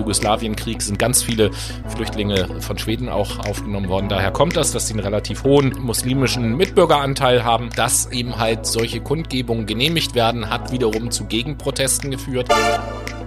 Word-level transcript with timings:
Jugoslawienkrieg 0.00 0.82
sind 0.82 0.98
ganz 0.98 1.22
viele 1.22 1.50
Flüchtlinge 1.88 2.60
von 2.60 2.78
Schweden 2.78 3.08
auch 3.08 3.38
aufgenommen 3.38 3.88
worden. 3.88 4.08
Daher 4.08 4.30
kommt 4.30 4.56
das, 4.56 4.72
dass 4.72 4.88
sie 4.88 4.94
einen 4.94 5.04
relativ 5.04 5.44
hohen 5.44 5.74
muslimischen 5.80 6.56
Mitbürgeranteil 6.56 7.44
haben. 7.44 7.70
Dass 7.76 8.10
eben 8.10 8.38
halt 8.38 8.66
solche 8.66 9.00
Kundgebungen 9.00 9.66
genehmigt 9.66 10.14
werden, 10.14 10.50
hat 10.50 10.72
wiederum 10.72 11.10
zu 11.10 11.26
Gegenprotesten 11.26 12.10
geführt. 12.10 12.48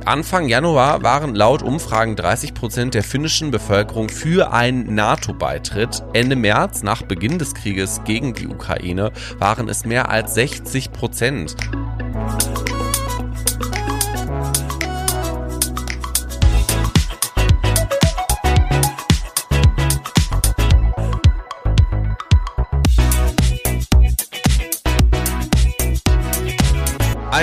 Anfang 0.05 0.49
Januar 0.49 1.01
waren 1.01 1.33
laut 1.33 1.63
Umfragen 1.63 2.17
30 2.17 2.53
Prozent 2.53 2.93
der 2.93 3.03
finnischen 3.03 3.51
Bevölkerung 3.51 4.09
für 4.09 4.51
einen 4.51 4.95
NATO-Beitritt. 4.95 6.03
Ende 6.11 6.35
März, 6.35 6.83
nach 6.83 7.03
Beginn 7.03 7.39
des 7.39 7.53
Krieges 7.53 8.01
gegen 8.03 8.33
die 8.33 8.47
Ukraine, 8.47 9.11
waren 9.37 9.69
es 9.69 9.85
mehr 9.85 10.09
als 10.09 10.33
60 10.33 10.91
Prozent. 10.91 11.55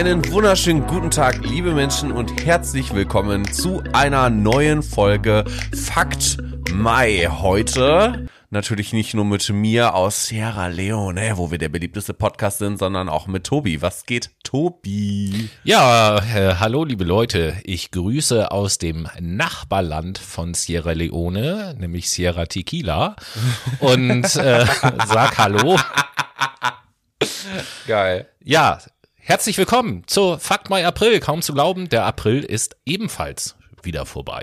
Einen 0.01 0.33
wunderschönen 0.33 0.87
guten 0.87 1.11
Tag, 1.11 1.45
liebe 1.45 1.75
Menschen, 1.75 2.11
und 2.11 2.47
herzlich 2.47 2.95
willkommen 2.95 3.45
zu 3.53 3.83
einer 3.93 4.31
neuen 4.31 4.83
Folge 4.83 5.45
Fakt 5.75 6.39
Mai. 6.73 7.29
Heute 7.31 8.27
natürlich 8.49 8.95
nicht 8.95 9.13
nur 9.13 9.27
mit 9.27 9.47
mir 9.51 9.95
aus 9.95 10.29
Sierra 10.29 10.69
Leone, 10.69 11.37
wo 11.37 11.51
wir 11.51 11.59
der 11.59 11.69
beliebteste 11.69 12.15
Podcast 12.15 12.61
sind, 12.61 12.79
sondern 12.79 13.11
auch 13.11 13.27
mit 13.27 13.45
Tobi. 13.45 13.83
Was 13.83 14.07
geht, 14.07 14.31
Tobi? 14.43 15.51
Ja, 15.65 16.17
äh, 16.35 16.55
hallo 16.55 16.85
liebe 16.85 17.05
Leute. 17.05 17.59
Ich 17.65 17.91
grüße 17.91 18.51
aus 18.51 18.79
dem 18.79 19.07
Nachbarland 19.21 20.17
von 20.17 20.55
Sierra 20.55 20.93
Leone, 20.93 21.77
nämlich 21.79 22.09
Sierra 22.09 22.47
Tequila, 22.47 23.17
und 23.81 24.25
äh, 24.37 24.65
sag 25.07 25.37
Hallo. 25.37 25.79
Geil. 27.87 28.31
Ja, 28.43 28.79
Herzlich 29.23 29.59
willkommen 29.59 30.03
zu 30.07 30.39
Fakt 30.39 30.71
Mai 30.71 30.87
April. 30.87 31.21
Kaum 31.21 31.43
zu 31.43 31.53
glauben, 31.53 31.89
der 31.89 32.05
April 32.05 32.43
ist 32.43 32.77
ebenfalls 32.87 33.57
wieder 33.83 34.07
vorbei. 34.07 34.43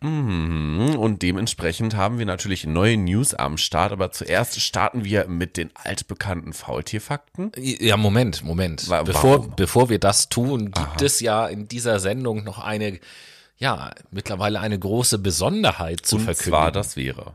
Mhm. 0.00 0.96
Und 0.98 1.22
dementsprechend 1.22 1.94
haben 1.94 2.18
wir 2.18 2.26
natürlich 2.26 2.66
neue 2.66 2.96
News 2.96 3.34
am 3.34 3.56
Start, 3.56 3.92
aber 3.92 4.10
zuerst 4.12 4.60
starten 4.60 5.04
wir 5.04 5.28
mit 5.28 5.56
den 5.56 5.70
altbekannten 5.74 6.52
Faultierfakten. 6.52 7.52
Ja, 7.56 7.96
Moment, 7.96 8.42
Moment. 8.42 8.88
Bevor, 9.04 9.48
bevor 9.54 9.88
wir 9.88 9.98
das 9.98 10.28
tun, 10.28 10.72
gibt 10.72 11.02
es 11.02 11.20
ja 11.20 11.46
in 11.46 11.68
dieser 11.68 12.00
Sendung 12.00 12.44
noch 12.44 12.58
eine, 12.58 12.98
ja, 13.56 13.92
mittlerweile 14.10 14.60
eine 14.60 14.78
große 14.78 15.18
Besonderheit 15.18 16.04
zu 16.04 16.16
Und 16.16 16.22
verkünden. 16.22 16.50
zwar 16.50 16.72
das 16.72 16.96
wäre. 16.96 17.34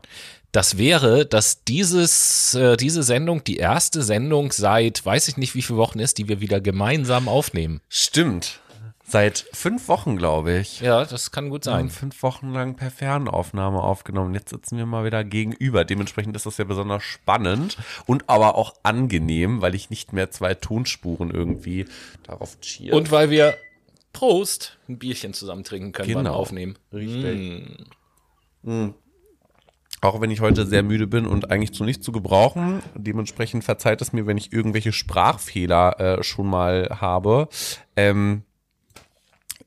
Das 0.52 0.78
wäre, 0.78 1.26
dass 1.26 1.64
dieses, 1.64 2.54
äh, 2.54 2.76
diese 2.76 3.02
Sendung 3.02 3.44
die 3.44 3.56
erste 3.58 4.02
Sendung 4.02 4.50
seit, 4.52 5.04
weiß 5.06 5.28
ich 5.28 5.36
nicht 5.36 5.54
wie 5.54 5.62
viele 5.62 5.78
Wochen 5.78 6.00
ist, 6.00 6.18
die 6.18 6.28
wir 6.28 6.40
wieder 6.40 6.60
gemeinsam 6.60 7.28
aufnehmen. 7.28 7.80
Stimmt. 7.88 8.60
Seit 9.06 9.44
fünf 9.52 9.88
Wochen, 9.88 10.16
glaube 10.16 10.58
ich. 10.58 10.80
Ja, 10.80 11.04
das 11.04 11.32
kann 11.32 11.50
gut 11.50 11.66
Wir 11.66 11.72
haben 11.72 11.88
sein. 11.88 11.90
fünf 11.90 12.22
Wochen 12.22 12.52
lang 12.52 12.76
per 12.76 12.92
Fernaufnahme 12.92 13.82
aufgenommen. 13.82 14.34
Jetzt 14.34 14.50
sitzen 14.50 14.76
wir 14.76 14.86
mal 14.86 15.04
wieder 15.04 15.24
gegenüber. 15.24 15.84
Dementsprechend 15.84 16.36
ist 16.36 16.46
das 16.46 16.58
ja 16.58 16.64
besonders 16.64 17.02
spannend 17.02 17.76
und 18.06 18.28
aber 18.28 18.54
auch 18.54 18.74
angenehm, 18.84 19.62
weil 19.62 19.74
ich 19.74 19.90
nicht 19.90 20.12
mehr 20.12 20.30
zwei 20.30 20.54
Tonspuren 20.54 21.30
irgendwie 21.32 21.86
darauf 22.24 22.60
cheer. 22.60 22.94
Und 22.94 23.10
weil 23.10 23.30
wir 23.30 23.56
Prost 24.12 24.78
ein 24.88 24.98
Bierchen 24.98 25.32
zusammen 25.34 25.64
trinken 25.64 25.90
können 25.92 26.14
beim 26.14 26.24
Genau. 26.24 26.36
Aufnehmen. 26.36 26.76
Richtig. 26.92 27.86
Auch 30.02 30.20
wenn 30.20 30.30
ich 30.30 30.40
heute 30.40 30.66
sehr 30.66 30.82
müde 30.82 31.06
bin 31.06 31.26
und 31.26 31.50
eigentlich 31.50 31.74
zu 31.74 31.84
nichts 31.84 32.04
zu 32.04 32.12
gebrauchen. 32.12 32.82
Dementsprechend 32.94 33.64
verzeiht 33.64 34.00
es 34.00 34.12
mir, 34.14 34.26
wenn 34.26 34.38
ich 34.38 34.52
irgendwelche 34.52 34.92
Sprachfehler 34.92 36.00
äh, 36.00 36.22
schon 36.22 36.46
mal 36.46 36.88
habe. 37.00 37.48
Ähm, 37.96 38.42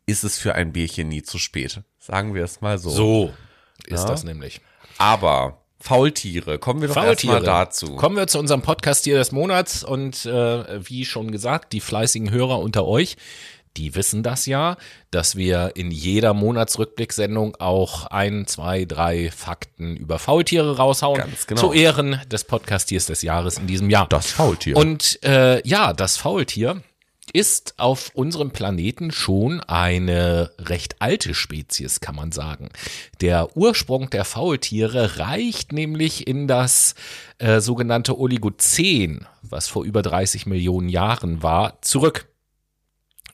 ist 0.05 0.23
es 0.23 0.37
für 0.37 0.55
ein 0.55 0.73
Bierchen 0.73 1.07
nie 1.09 1.21
zu 1.21 1.37
spät. 1.37 1.81
Sagen 1.99 2.33
wir 2.33 2.43
es 2.43 2.61
mal 2.61 2.77
so. 2.77 2.89
So 2.89 3.33
ist 3.85 4.01
Ja. 4.03 4.07
das 4.09 4.23
nämlich. 4.23 4.61
Aber 4.97 5.59
Faultiere, 5.79 6.59
kommen 6.59 6.81
wir 6.81 6.87
doch 6.87 6.95
erstmal 6.95 7.41
dazu. 7.41 7.95
Kommen 7.97 8.15
wir 8.15 8.27
zu 8.27 8.39
unserem 8.39 8.61
Podcast-Tier 8.61 9.17
des 9.17 9.31
Monats 9.33 9.83
und 9.83 10.25
äh, 10.25 10.87
wie 10.89 11.03
schon 11.05 11.29
gesagt, 11.29 11.73
die 11.73 11.81
fleißigen 11.81 12.31
Hörer 12.31 12.59
unter 12.59 12.85
euch, 12.85 13.17
die 13.77 13.95
wissen 13.95 14.23
das 14.23 14.45
ja, 14.45 14.77
dass 15.11 15.35
wir 15.35 15.71
in 15.75 15.91
jeder 15.91 16.33
Monatsrückblicksendung 16.33 17.55
auch 17.57 18.07
ein, 18.07 18.45
zwei, 18.47 18.85
drei 18.85 19.31
Fakten 19.31 19.95
über 19.95 20.19
Faultiere 20.19 20.77
raushauen. 20.77 21.17
Ganz 21.19 21.47
genau. 21.47 21.61
Zu 21.61 21.73
Ehren 21.73 22.21
des 22.31 22.43
Podcast-Tiers 22.43 23.07
des 23.07 23.21
Jahres 23.21 23.57
in 23.57 23.67
diesem 23.67 23.89
Jahr. 23.89 24.07
Das 24.07 24.31
Faultier. 24.31 24.77
Und 24.77 25.19
äh, 25.23 25.65
ja, 25.67 25.93
das 25.93 26.17
Faultier 26.17 26.81
ist 27.31 27.75
auf 27.77 28.11
unserem 28.13 28.51
Planeten 28.51 29.11
schon 29.11 29.61
eine 29.61 30.51
recht 30.59 31.01
alte 31.01 31.33
Spezies, 31.33 31.99
kann 31.99 32.15
man 32.15 32.31
sagen. 32.31 32.69
Der 33.21 33.55
Ursprung 33.55 34.09
der 34.09 34.25
Faultiere 34.25 35.17
reicht 35.17 35.71
nämlich 35.71 36.27
in 36.27 36.47
das 36.47 36.95
äh, 37.37 37.59
sogenannte 37.59 38.19
Oligozän, 38.19 39.25
was 39.41 39.67
vor 39.67 39.83
über 39.83 40.01
30 40.01 40.45
Millionen 40.45 40.89
Jahren 40.89 41.41
war, 41.41 41.81
zurück. 41.81 42.27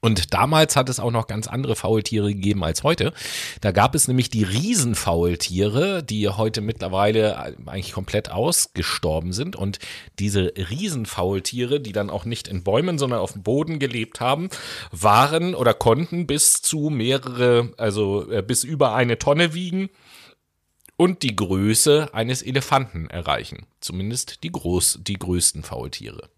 Und 0.01 0.33
damals 0.33 0.75
hat 0.75 0.87
es 0.89 0.99
auch 0.99 1.11
noch 1.11 1.27
ganz 1.27 1.47
andere 1.47 1.75
Faultiere 1.75 2.33
gegeben 2.33 2.63
als 2.63 2.83
heute. 2.83 3.13
Da 3.61 3.71
gab 3.71 3.95
es 3.95 4.07
nämlich 4.07 4.29
die 4.29 4.43
Riesenfaultiere, 4.43 6.03
die 6.03 6.29
heute 6.29 6.61
mittlerweile 6.61 7.37
eigentlich 7.37 7.91
komplett 7.91 8.31
ausgestorben 8.31 9.33
sind. 9.33 9.55
Und 9.55 9.79
diese 10.17 10.53
Riesenfaultiere, 10.55 11.81
die 11.81 11.91
dann 11.91 12.09
auch 12.09 12.23
nicht 12.23 12.47
in 12.47 12.63
Bäumen, 12.63 12.97
sondern 12.97 13.19
auf 13.19 13.33
dem 13.33 13.43
Boden 13.43 13.79
gelebt 13.79 14.21
haben, 14.21 14.49
waren 14.91 15.53
oder 15.53 15.73
konnten 15.73 16.27
bis 16.27 16.61
zu 16.61 16.89
mehrere, 16.89 17.73
also 17.77 18.29
äh, 18.31 18.41
bis 18.41 18.63
über 18.63 18.93
eine 18.93 19.19
Tonne 19.19 19.53
wiegen 19.53 19.89
und 20.95 21.23
die 21.23 21.35
Größe 21.35 22.13
eines 22.13 22.41
Elefanten 22.41 23.09
erreichen. 23.09 23.65
Zumindest 23.81 24.43
die, 24.43 24.51
groß, 24.51 24.99
die 25.01 25.13
größten 25.13 25.63
Faultiere. 25.63 26.29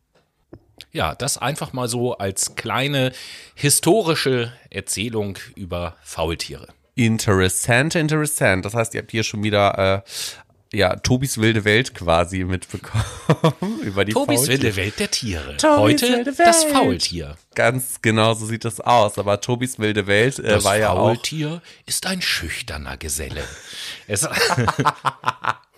Ja, 0.92 1.16
das 1.16 1.38
einfach 1.38 1.74
mal 1.74 1.88
so 1.88 2.18
als 2.18 2.56
kleine 2.56 3.14
historische 3.56 4.52
Erzählung 4.70 5.38
über 5.56 5.96
Faultiere. 6.04 6.68
Interessant, 6.96 7.96
interessant. 7.96 8.66
Das 8.66 8.74
heißt, 8.74 8.94
ihr 8.94 9.02
habt 9.02 9.12
hier 9.12 9.24
schon 9.24 9.44
wieder 9.44 10.04
äh, 10.04 10.78
ja, 10.78 10.96
Tobis 10.96 11.38
wilde 11.38 11.66
Welt 11.66 11.94
quasi 11.94 12.44
mitbekommen 12.44 13.04
über 13.82 14.06
die 14.06 14.14
Tobis 14.14 14.42
Faultiere. 14.42 14.64
wilde 14.64 14.76
Welt 14.76 15.00
der 15.00 15.12
Tiere. 15.12 15.58
Tobis 15.58 16.02
Heute 16.02 16.34
das. 16.38 16.64
Faultier. 16.66 17.36
Ganz 17.56 18.02
genau 18.02 18.34
so 18.34 18.46
sieht 18.46 18.66
das 18.66 18.80
aus. 18.80 19.18
Aber 19.18 19.42
Tobis 19.42 19.80
wilde 19.80 20.08
Welt 20.08 20.40
äh, 20.40 20.44
Das 20.44 20.64
war 20.64 20.78
ja 20.78 20.92
auch 20.92 21.08
Faultier 21.08 21.62
ist 21.86 22.06
ein 22.06 22.22
schüchterner 22.22 22.98
Geselle. 22.98 23.44
Es, 24.08 24.22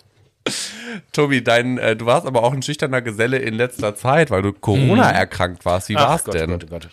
Tobi, 1.12 1.44
dein, 1.44 1.78
äh, 1.78 1.96
du 1.96 2.06
warst 2.06 2.28
aber 2.28 2.44
auch 2.44 2.54
ein 2.54 2.62
schüchterner 2.62 3.02
Geselle 3.02 3.38
in 3.38 3.54
letzter 3.56 3.96
Zeit, 3.96 4.30
weil 4.32 4.42
du 4.42 4.52
Corona 4.54 5.10
erkrankt 5.10 5.66
warst. 5.66 5.90
Wie 5.90 5.96
war's 5.96 6.22
Mhm. 6.22 6.26
Gott, 6.26 6.36
denn? 6.36 6.50
Gott, 6.50 6.70
Gott. 6.70 6.90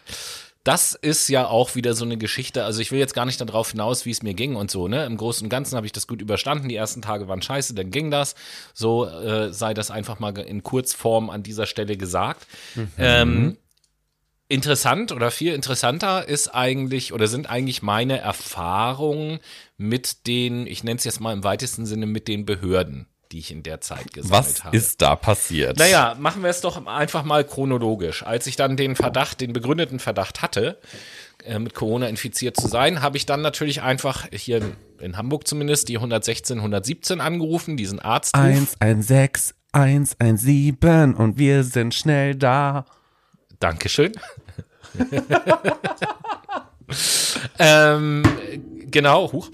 Das 0.62 0.92
ist 0.92 1.28
ja 1.28 1.46
auch 1.46 1.74
wieder 1.74 1.94
so 1.94 2.04
eine 2.04 2.18
Geschichte. 2.18 2.64
Also 2.64 2.80
ich 2.80 2.92
will 2.92 2.98
jetzt 2.98 3.14
gar 3.14 3.24
nicht 3.24 3.40
darauf 3.40 3.70
hinaus, 3.70 4.04
wie 4.04 4.10
es 4.10 4.22
mir 4.22 4.34
ging 4.34 4.56
und 4.56 4.70
so. 4.70 4.88
Ne, 4.88 5.06
im 5.06 5.16
Großen 5.16 5.44
und 5.46 5.48
Ganzen 5.48 5.74
habe 5.74 5.86
ich 5.86 5.92
das 5.92 6.06
gut 6.06 6.20
überstanden. 6.20 6.68
Die 6.68 6.76
ersten 6.76 7.00
Tage 7.00 7.28
waren 7.28 7.40
scheiße, 7.40 7.74
dann 7.74 7.90
ging 7.90 8.10
das. 8.10 8.34
So 8.74 9.06
äh, 9.06 9.52
sei 9.52 9.72
das 9.72 9.90
einfach 9.90 10.18
mal 10.20 10.36
in 10.38 10.62
Kurzform 10.62 11.30
an 11.30 11.42
dieser 11.42 11.64
Stelle 11.66 11.96
gesagt. 11.96 12.46
Ähm, 12.98 13.56
interessant 14.48 15.12
oder 15.12 15.30
viel 15.30 15.54
interessanter 15.54 16.28
ist 16.28 16.48
eigentlich 16.48 17.12
oder 17.14 17.26
sind 17.26 17.48
eigentlich 17.48 17.82
meine 17.82 18.18
Erfahrungen 18.18 19.38
mit 19.78 20.26
den, 20.26 20.66
ich 20.66 20.84
nenne 20.84 20.98
es 20.98 21.04
jetzt 21.04 21.20
mal 21.20 21.32
im 21.32 21.42
weitesten 21.42 21.86
Sinne 21.86 22.04
mit 22.06 22.28
den 22.28 22.44
Behörden, 22.44 23.06
die 23.32 23.38
ich 23.38 23.50
in 23.50 23.62
der 23.62 23.80
Zeit 23.80 24.12
gesammelt 24.12 24.46
Was 24.46 24.64
habe. 24.64 24.76
ist 24.76 25.00
da 25.02 25.14
passiert? 25.16 25.78
Naja, 25.78 26.16
machen 26.18 26.42
wir 26.42 26.50
es 26.50 26.60
doch 26.60 26.84
einfach 26.86 27.24
mal 27.24 27.44
chronologisch. 27.44 28.24
Als 28.24 28.46
ich 28.46 28.56
dann 28.56 28.76
den 28.76 28.96
Verdacht, 28.96 29.40
den 29.40 29.52
begründeten 29.52 30.00
Verdacht 30.00 30.42
hatte, 30.42 30.78
äh, 31.44 31.58
mit 31.58 31.74
Corona 31.74 32.08
infiziert 32.08 32.56
zu 32.56 32.68
sein, 32.68 33.02
habe 33.02 33.16
ich 33.16 33.26
dann 33.26 33.40
natürlich 33.40 33.82
einfach 33.82 34.26
hier 34.32 34.60
in, 34.98 35.16
Hamburg 35.16 35.46
zumindest 35.46 35.88
die 35.88 35.96
116, 35.96 36.58
117 36.58 37.20
angerufen, 37.20 37.76
diesen 37.76 38.00
Arztruf. 38.00 38.42
116, 38.80 39.56
117 39.72 41.14
und 41.14 41.38
wir 41.38 41.62
sind 41.64 41.94
schnell 41.94 42.34
da. 42.34 42.84
Dankeschön. 43.60 44.12
ähm, 47.58 48.22
genau, 48.90 49.32
huch. 49.32 49.50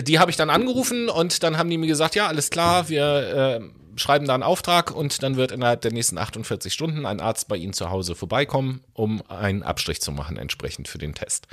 Die 0.00 0.18
habe 0.18 0.30
ich 0.30 0.36
dann 0.36 0.50
angerufen 0.50 1.08
und 1.08 1.42
dann 1.42 1.58
haben 1.58 1.70
die 1.70 1.78
mir 1.78 1.86
gesagt, 1.86 2.14
ja, 2.14 2.26
alles 2.26 2.50
klar, 2.50 2.88
wir 2.88 3.60
äh, 3.62 4.00
schreiben 4.00 4.26
da 4.26 4.34
einen 4.34 4.42
Auftrag 4.42 4.90
und 4.90 5.22
dann 5.22 5.36
wird 5.36 5.52
innerhalb 5.52 5.80
der 5.80 5.92
nächsten 5.92 6.18
48 6.18 6.72
Stunden 6.72 7.06
ein 7.06 7.20
Arzt 7.20 7.48
bei 7.48 7.56
Ihnen 7.56 7.72
zu 7.72 7.90
Hause 7.90 8.14
vorbeikommen, 8.14 8.82
um 8.92 9.22
einen 9.30 9.62
Abstrich 9.62 10.00
zu 10.00 10.12
machen, 10.12 10.36
entsprechend 10.36 10.88
für 10.88 10.98
den 10.98 11.14
Test. 11.14 11.46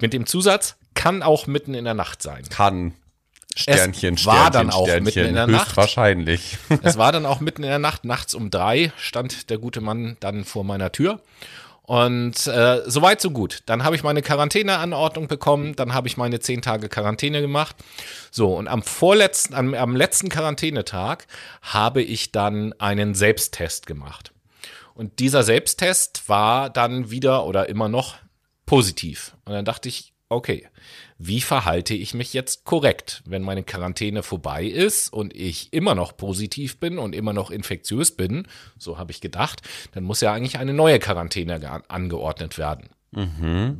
Mit 0.00 0.12
dem 0.12 0.26
Zusatz, 0.26 0.76
kann 0.94 1.22
auch 1.22 1.46
mitten 1.46 1.74
in 1.74 1.84
der 1.84 1.94
Nacht 1.94 2.22
sein. 2.22 2.44
Kann. 2.50 2.94
Sternchen, 3.56 4.14
Es 4.14 4.20
Sternchen, 4.22 4.26
war 4.26 4.50
dann 4.50 4.70
auch 4.70 4.84
Sternchen. 4.86 5.04
mitten 5.04 5.28
in 5.28 5.34
der 5.34 5.46
Nacht. 5.46 5.66
Höchstwahrscheinlich. 5.66 6.58
Es 6.82 6.98
war 6.98 7.12
dann 7.12 7.24
auch 7.24 7.38
mitten 7.40 7.62
in 7.62 7.68
der 7.68 7.78
Nacht, 7.78 8.04
nachts 8.04 8.34
um 8.34 8.50
drei 8.50 8.92
stand 8.96 9.48
der 9.50 9.58
gute 9.58 9.80
Mann 9.80 10.16
dann 10.20 10.44
vor 10.44 10.64
meiner 10.64 10.90
Tür. 10.90 11.20
Und 11.86 12.46
äh, 12.46 12.82
soweit 12.86 13.20
so 13.20 13.30
gut. 13.30 13.62
Dann 13.66 13.84
habe 13.84 13.94
ich 13.94 14.02
meine 14.02 14.22
Quarantäneanordnung 14.22 15.28
bekommen, 15.28 15.76
dann 15.76 15.92
habe 15.92 16.08
ich 16.08 16.16
meine 16.16 16.40
zehn 16.40 16.62
Tage 16.62 16.88
Quarantäne 16.88 17.42
gemacht. 17.42 17.76
So, 18.30 18.56
und 18.56 18.68
am 18.68 18.82
vorletzten, 18.82 19.54
am, 19.54 19.74
am 19.74 19.94
letzten 19.94 20.30
Quarantänetag 20.30 21.26
habe 21.60 22.00
ich 22.00 22.32
dann 22.32 22.72
einen 22.78 23.14
Selbsttest 23.14 23.86
gemacht. 23.86 24.32
Und 24.94 25.18
dieser 25.18 25.42
Selbsttest 25.42 26.28
war 26.28 26.70
dann 26.70 27.10
wieder 27.10 27.44
oder 27.44 27.68
immer 27.68 27.90
noch 27.90 28.14
positiv. 28.64 29.36
Und 29.44 29.52
dann 29.52 29.66
dachte 29.66 29.90
ich, 29.90 30.13
okay, 30.28 30.66
wie 31.18 31.40
verhalte 31.40 31.94
ich 31.94 32.14
mich 32.14 32.32
jetzt 32.32 32.64
korrekt, 32.64 33.22
wenn 33.26 33.42
meine 33.42 33.62
Quarantäne 33.62 34.22
vorbei 34.22 34.64
ist 34.64 35.12
und 35.12 35.34
ich 35.36 35.72
immer 35.72 35.94
noch 35.94 36.16
positiv 36.16 36.78
bin 36.80 36.98
und 36.98 37.14
immer 37.14 37.32
noch 37.32 37.50
infektiös 37.50 38.16
bin, 38.16 38.46
so 38.78 38.98
habe 38.98 39.12
ich 39.12 39.20
gedacht, 39.20 39.62
dann 39.92 40.04
muss 40.04 40.20
ja 40.20 40.32
eigentlich 40.32 40.58
eine 40.58 40.74
neue 40.74 40.98
Quarantäne 40.98 41.60
ge- 41.60 41.68
angeordnet 41.88 42.58
werden. 42.58 42.88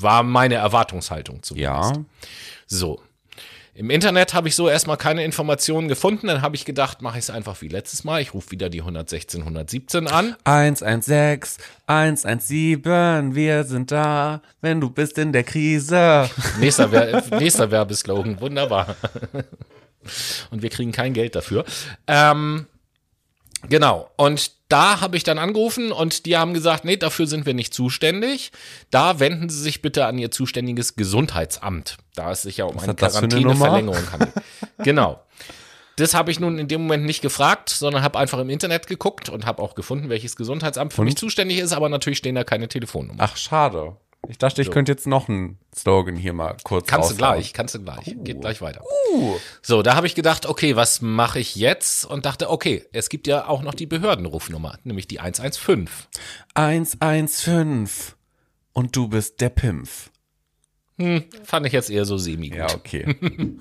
War 0.01 0.23
meine 0.23 0.55
Erwartungshaltung 0.55 1.43
zumindest. 1.43 1.97
Ja. 1.97 2.05
So. 2.67 3.03
Im 3.77 3.91
Internet 3.91 4.35
habe 4.35 4.47
ich 4.47 4.55
so 4.55 4.69
erstmal 4.69 4.97
keine 4.97 5.25
Informationen 5.25 5.89
gefunden. 5.89 6.29
Dann 6.29 6.43
habe 6.43 6.55
ich 6.55 6.65
gedacht, 6.65 7.03
mache 7.03 7.19
ich 7.19 7.25
es 7.25 7.31
einfach 7.31 7.61
wie 7.61 7.67
letztes 7.67 8.05
Mal. 8.05 8.23
Ich 8.23 8.33
rufe 8.33 8.53
wieder 8.53 8.71
die 8.71 8.81
116, 8.81 9.41
117 9.41 10.07
an. 10.07 10.37
116, 10.45 11.65
117, 11.89 13.35
wir 13.35 13.65
sind 13.65 13.91
da, 13.91 14.43
wenn 14.61 14.81
du 14.81 14.91
bist 14.91 15.19
in 15.19 15.33
der 15.33 15.43
Krise. 15.43 16.31
Nächster, 16.61 16.93
Wer 16.93 17.25
nächster 17.41 17.73
Werbeslogan, 17.73 18.41
wunderbar. 18.41 18.95
Und 20.51 20.63
wir 20.63 20.71
kriegen 20.71 20.93
kein 20.93 21.13
Geld 21.13 21.35
dafür. 21.35 21.65
Ähm, 22.07 22.67
genau. 23.69 24.09
Und 24.17 24.53
da 24.75 25.01
habe 25.01 25.17
ich 25.17 25.23
dann 25.23 25.39
angerufen 25.39 25.93
und 25.93 26.27
die 26.27 26.37
haben 26.37 26.53
gesagt, 26.53 26.85
nee, 26.85 26.97
dafür 26.97 27.29
sind 27.29 27.47
wir 27.47 27.55
nicht 27.55 27.73
zuständig. 27.73 28.51
Da 28.91 29.21
wenden 29.21 29.49
Sie 29.49 29.63
sich 29.63 29.83
bitte 29.83 30.05
an 30.05 30.19
Ihr 30.19 30.33
zuständiges 30.33 30.97
Gesundheitsamt, 30.97 31.97
da 32.17 32.33
es 32.33 32.43
sich 32.43 32.57
ja 32.57 32.65
um 32.65 32.77
eine? 32.81 32.93
Quarantäneverlängerung 32.97 34.11
handelt. 34.11 34.33
genau. 34.79 35.21
Das 35.95 36.13
habe 36.15 36.33
ich 36.33 36.41
nun 36.41 36.59
in 36.59 36.67
dem 36.67 36.83
Moment 36.83 37.05
nicht 37.05 37.23
gefragt, 37.23 37.69
sondern 37.69 38.03
habe 38.03 38.19
einfach 38.19 38.41
im 38.41 38.51
Internet 38.51 38.89
geguckt 38.89 39.29
und 39.29 39.47
habe 39.47 39.63
auch 39.63 39.77
gefunden, 39.77 40.09
welches 40.09 40.35
Gesundheitsamt 40.35 40.93
für 40.93 41.05
mich 41.05 41.17
zuständig 41.17 41.59
ist, 41.59 41.73
aber 41.73 41.89
natürlich 41.89 42.19
stehen 42.19 42.35
da 42.35 42.43
keine 42.43 42.67
Telefonnummern. 42.67 43.21
Ach, 43.21 43.37
schade. 43.37 43.95
Ich 44.29 44.39
dachte, 44.39 44.63
ich 44.63 44.71
könnte 44.71 44.93
jetzt 44.93 45.07
noch 45.07 45.29
einen 45.29 45.59
Slogan 45.75 46.17
hier 46.17 46.33
mal 46.33 46.57
kurz 46.65 46.87
Kannst 46.87 47.11
du 47.11 47.15
raushauen. 47.15 47.35
gleich, 47.35 47.53
kannst 47.53 47.75
du 47.75 47.83
gleich. 47.83 48.17
Geht 48.25 48.41
gleich 48.41 48.61
weiter. 48.61 48.83
So, 49.63 49.83
da 49.83 49.95
habe 49.97 50.07
ich 50.07 50.15
gedacht, 50.15 50.47
okay, 50.47 50.77
was 50.77 51.01
mache 51.03 51.39
ich 51.39 51.57
jetzt? 51.57 52.05
Und 52.05 52.27
dachte, 52.27 52.51
okay, 52.51 52.85
es 52.93 53.09
gibt 53.09 53.27
ja 53.27 53.49
auch 53.49 53.63
noch 53.63 53.75
die 53.75 53.87
Behördenrufnummer, 53.87 54.79
nämlich 54.85 55.07
die 55.07 55.21
115. 55.21 55.89
115 56.55 58.15
und 58.73 58.97
du 58.97 59.09
bist 59.09 59.41
der 59.41 59.51
Pimpf. 59.51 60.11
Fand 60.97 61.67
ich 61.67 61.73
jetzt 61.73 61.91
eher 61.91 62.05
so 62.05 62.19
semi-gut. 62.19 62.57
Ja, 62.57 62.67
okay. 62.73 63.17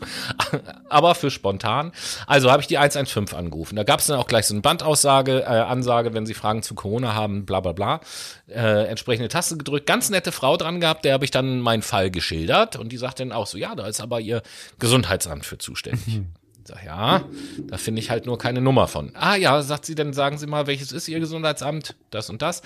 Aber 0.90 1.16
für 1.16 1.32
spontan. 1.32 1.92
Also 2.28 2.52
habe 2.52 2.62
ich 2.62 2.68
die 2.68 2.78
115 2.78 3.38
angerufen. 3.38 3.76
Da 3.76 3.84
gab 3.84 4.02
es 4.02 4.06
dann 4.06 4.20
auch 4.20 4.28
gleich 4.28 4.46
so 4.46 4.54
eine 4.54 4.62
Bandaussage, 4.62 5.42
äh, 5.42 5.46
Ansage, 5.46 6.14
wenn 6.14 6.28
Sie 6.28 6.36
Fragen 6.36 6.62
zu 6.62 6.76
Corona 6.76 7.16
haben, 7.16 7.46
bla 7.46 7.60
bla 7.60 7.72
bla. 7.72 8.02
Äh, 8.48 8.86
entsprechende 8.86 9.30
Taste 9.30 9.58
gedrückt. 9.58 9.88
Ganz 9.88 10.12
nette 10.12 10.32
Frau 10.32 10.58
dran 10.58 10.80
gehabt, 10.80 11.06
der 11.06 11.14
habe 11.14 11.26
ich 11.26 11.32
dann 11.32 11.60
meinen 11.60 11.82
Fall 11.82 12.12
geschildert 12.12 12.76
und 12.76 12.92
die 12.92 12.98
sagt 12.98 13.20
dann 13.20 13.32
auch 13.32 13.48
so, 13.48 13.58
ja, 13.58 13.74
da 13.74 13.88
ist 13.88 14.00
aber 14.00 14.20
Ihr 14.20 14.44
Gesundheitsamt 14.78 15.46
für 15.46 15.58
zuständig. 15.58 16.22
Sag, 16.66 16.86
ja, 16.86 17.26
da 17.68 17.78
finde 17.78 18.02
ich 18.02 18.10
halt 18.10 18.26
nur 18.26 18.38
keine 18.38 18.62
Nummer 18.62 18.88
von. 18.88 19.12
Ah 19.16 19.36
ja, 19.36 19.62
sagt 19.62 19.86
sie, 19.86 19.96
dann 19.96 20.14
sagen 20.14 20.38
Sie 20.38 20.48
mal, 20.48 20.66
welches 20.66 20.94
ist 20.94 21.10
Ihr 21.10 21.20
Gesundheitsamt? 21.20 21.96
Das 22.10 22.30
und 22.30 22.42
das. 22.42 22.62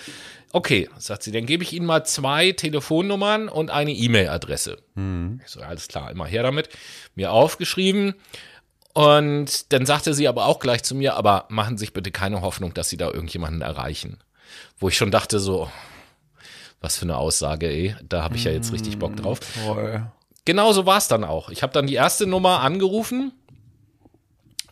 Okay, 0.51 0.87
sagt 0.99 1.23
sie, 1.23 1.31
dann 1.31 1.47
gebe 1.47 1.63
ich 1.63 1.73
Ihnen 1.73 1.87
mal 1.87 2.05
zwei 2.05 2.51
Telefonnummern 2.51 3.49
und 3.49 3.71
eine 3.71 3.91
E-Mail-Adresse. 3.91 4.77
Ich 5.43 5.49
so, 5.49 5.61
alles 5.61 5.87
klar, 5.87 6.11
immer 6.11 6.27
her 6.27 6.43
damit. 6.43 6.69
Mir 7.15 7.31
aufgeschrieben. 7.31 8.13
Und 8.93 9.71
dann 9.73 9.85
sagte 9.85 10.13
sie 10.13 10.27
aber 10.27 10.45
auch 10.45 10.59
gleich 10.59 10.83
zu 10.83 10.95
mir, 10.95 11.15
aber 11.15 11.45
machen 11.49 11.77
Sie 11.77 11.81
sich 11.81 11.93
bitte 11.93 12.11
keine 12.11 12.41
Hoffnung, 12.41 12.73
dass 12.73 12.89
Sie 12.89 12.97
da 12.97 13.07
irgendjemanden 13.11 13.61
erreichen. 13.61 14.19
Wo 14.79 14.89
ich 14.89 14.97
schon 14.97 15.11
dachte, 15.11 15.39
so, 15.39 15.69
was 16.81 16.97
für 16.97 17.05
eine 17.05 17.17
Aussage, 17.17 17.67
ey. 17.67 17.95
Da 18.07 18.23
habe 18.23 18.35
ich 18.35 18.43
ja 18.43 18.51
jetzt 18.51 18.71
richtig 18.73 18.99
Bock 18.99 19.15
drauf. 19.15 19.39
Toll. 19.65 20.07
Genau 20.45 20.71
so 20.71 20.85
war 20.85 20.97
es 20.97 21.07
dann 21.07 21.23
auch. 21.23 21.49
Ich 21.49 21.61
habe 21.61 21.73
dann 21.73 21.87
die 21.87 21.95
erste 21.95 22.25
Nummer 22.25 22.61
angerufen 22.61 23.33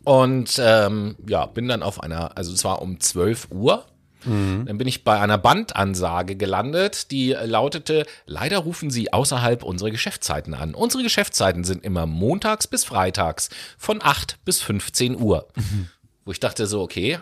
und 0.06 0.60
ähm, 0.60 1.16
ja, 1.28 1.46
bin 1.46 1.68
dann 1.68 1.84
auf 1.84 2.02
einer, 2.02 2.38
also 2.38 2.54
es 2.54 2.63
war 2.63 2.81
um 2.81 3.00
12 3.00 3.50
Uhr. 3.52 3.86
Dann 4.28 4.80
bin 4.80 4.88
ich 4.88 5.04
bei 5.04 5.19
einer 5.19 5.38
Bandansage 5.38 6.36
gelandet, 6.36 7.12
die 7.12 7.34
lautete, 7.44 8.07
leider 8.25 8.57
rufen 8.57 8.90
Sie 8.90 9.13
außerhalb 9.13 9.62
unserer 9.62 9.92
Geschäftszeiten 9.92 10.56
an. 10.56 10.74
Unsere 10.74 11.04
Geschäftszeiten 11.04 11.63
sind 11.63 11.84
immer 11.86 12.07
montags 12.07 12.66
bis 12.66 12.86
freitags 12.86 13.50
von 13.78 14.02
8 14.02 14.44
bis 14.44 14.62
15 14.63 15.22
Uhr. 15.22 15.48
Wo 16.25 16.31
ich 16.31 16.40
dachte 16.40 16.66
so, 16.66 16.81
okay, 16.81 17.19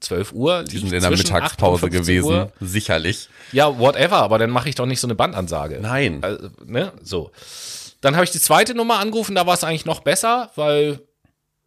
12 0.00 0.32
Uhr. 0.32 0.64
Die 0.64 0.78
sind 0.78 0.92
in 0.92 1.02
der 1.02 1.10
Mittagspause 1.10 1.90
gewesen. 1.90 2.46
Sicherlich. 2.60 3.28
Ja, 3.52 3.78
whatever, 3.78 4.16
aber 4.16 4.38
dann 4.38 4.50
mache 4.50 4.70
ich 4.70 4.74
doch 4.76 4.86
nicht 4.86 5.00
so 5.00 5.06
eine 5.06 5.14
Bandansage. 5.14 5.80
Nein. 5.82 6.20
Also, 6.22 6.48
ne? 6.64 6.92
So. 7.02 7.30
Dann 8.00 8.14
habe 8.14 8.24
ich 8.24 8.30
die 8.30 8.40
zweite 8.40 8.74
Nummer 8.74 8.98
angerufen, 8.98 9.34
da 9.34 9.46
war 9.46 9.52
es 9.52 9.64
eigentlich 9.64 9.84
noch 9.84 10.00
besser, 10.00 10.50
weil 10.56 11.00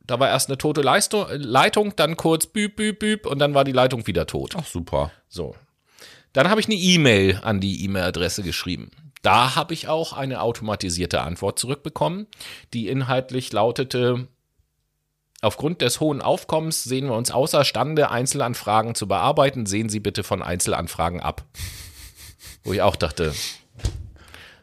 da 0.05 0.19
war 0.19 0.29
erst 0.29 0.49
eine 0.49 0.57
tote 0.57 0.81
Leistung, 0.81 1.25
Leitung, 1.31 1.95
dann 1.95 2.17
kurz 2.17 2.45
büb, 2.45 2.75
büb, 2.75 2.99
büb 2.99 3.25
und 3.25 3.39
dann 3.39 3.53
war 3.53 3.63
die 3.63 3.71
Leitung 3.71 4.05
wieder 4.07 4.27
tot. 4.27 4.53
Ach, 4.57 4.65
super. 4.65 5.11
So. 5.29 5.55
Dann 6.33 6.49
habe 6.49 6.59
ich 6.59 6.67
eine 6.67 6.75
E-Mail 6.75 7.39
an 7.43 7.59
die 7.59 7.83
E-Mail-Adresse 7.85 8.43
geschrieben. 8.43 8.91
Da 9.21 9.55
habe 9.55 9.73
ich 9.73 9.87
auch 9.87 10.11
eine 10.11 10.41
automatisierte 10.41 11.21
Antwort 11.21 11.57
zurückbekommen, 11.57 12.27
die 12.73 12.89
inhaltlich 12.89 13.53
lautete, 13.53 14.27
aufgrund 15.41 15.81
des 15.81 16.01
hohen 16.01 16.21
Aufkommens 16.21 16.83
sehen 16.83 17.07
wir 17.07 17.15
uns 17.15 17.31
außerstande, 17.31 18.11
Einzelanfragen 18.11 18.95
zu 18.95 19.07
bearbeiten. 19.07 19.65
Sehen 19.65 19.87
Sie 19.87 20.01
bitte 20.01 20.23
von 20.23 20.41
Einzelanfragen 20.41 21.21
ab. 21.21 21.45
Wo 22.63 22.73
ich 22.73 22.81
auch 22.81 22.97
dachte, 22.97 23.33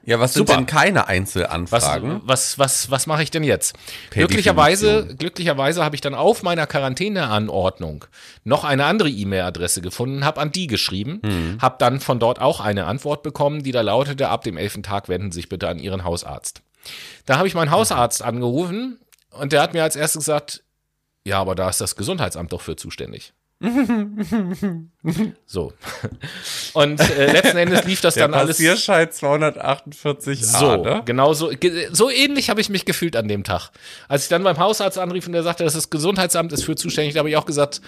Ja, 0.05 0.19
was 0.19 0.33
sind 0.33 0.47
Super. 0.49 0.57
denn 0.59 0.67
keine 0.67 1.01
was, 1.01 1.09
Einzelanfragen? 1.09 2.21
was, 2.25 2.59
was, 2.59 2.91
was 2.91 3.07
mache 3.07 3.23
ich 3.23 3.31
denn 3.31 3.45
jetzt? 3.45 3.75
Per 4.11 4.21
glücklicherweise, 4.21 4.87
Definition. 4.87 5.19
glücklicherweise 5.19 5.85
habe 5.85 5.95
ich 5.95 6.01
dann 6.01 6.15
auf 6.15 6.43
meiner 6.43 6.67
Quarantäneanordnung 6.67 8.07
noch 8.45 8.65
eine 8.65 8.85
andere 8.87 9.11
E-Mail-Adresse 9.11 9.83
gefunden, 9.83 10.25
habe 10.25 10.41
an 10.41 10.53
die 10.53 10.67
geschrieben, 10.67 11.21
Hm. 11.25 11.59
habe 11.61 11.77
dann 11.79 12.01
von 12.01 12.19
dort 12.19 12.41
auch 12.41 12.61
eine 12.61 12.87
Antwort 12.87 13.23
bekommen, 13.23 13.63
die 13.63 13.73
da 13.73 13.83
lautete, 13.83 14.29
ab 14.29 14.43
dem 14.43 14.57
elften 14.57 14.83
Tag 14.83 15.09
wenden 15.09 15.33
Sie 15.33 15.37
sich 15.41 15.49
bitte 15.49 15.69
an 15.69 15.79
Ihren 15.79 16.05
Hausarzt. 16.05 16.63
Da 17.27 17.37
habe 17.37 17.47
ich 17.47 17.55
meinen 17.55 17.71
Hausarzt 17.71 18.23
angerufen 18.23 18.99
und 19.33 19.53
der 19.53 19.61
hat 19.63 19.75
mir 19.75 19.83
als 19.83 19.97
erstes 19.97 20.21
gesagt, 20.21 20.63
ja, 21.25 21.39
aber 21.39 21.55
da 21.55 21.69
ist 21.69 21.81
das 21.81 21.97
Gesundheitsamt 21.97 22.53
doch 22.53 22.63
für 22.63 22.77
zuständig. 22.77 23.35
so. 25.47 25.73
Und 26.73 26.99
äh, 27.01 27.31
letzten 27.31 27.59
Endes 27.59 27.85
lief 27.85 28.01
das 28.01 28.15
Der 28.15 28.27
dann 28.27 28.35
alles. 28.35 28.57
Passierschein 28.57 29.11
248 29.13 30.47
So, 30.47 30.77
ne? 30.77 31.03
genau 31.05 31.35
so. 31.35 31.51
So 31.93 32.09
ähnlich 32.11 32.49
habe 32.49 32.63
ich 32.63 32.71
mich 32.71 32.87
gefühlt 32.87 33.17
an 33.17 33.29
dem 33.29 33.45
Tag. 33.45 33.71
Als 34.09 34.23
ich 34.23 34.29
dann 34.31 34.43
beim 34.45 34.59
Hausarzt 34.59 34.99
anrief 34.99 35.27
und 35.27 35.35
der 35.35 35.43
sagte, 35.43 35.65
das 35.65 35.75
ist 35.75 35.91
Gesundheitsamt 35.91 36.53
ist 36.53 36.65
für 36.65 36.75
zuständig, 36.75 37.13
da 37.15 37.19
habe 37.19 37.29
ich 37.29 37.37
auch 37.37 37.47
gesagt, 37.47 37.83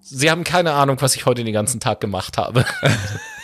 Sie 0.00 0.30
haben 0.30 0.44
keine 0.44 0.72
Ahnung, 0.72 0.98
was 1.00 1.16
ich 1.16 1.26
heute 1.26 1.42
den 1.42 1.52
ganzen 1.52 1.80
Tag 1.80 2.00
gemacht 2.00 2.38
habe. 2.38 2.64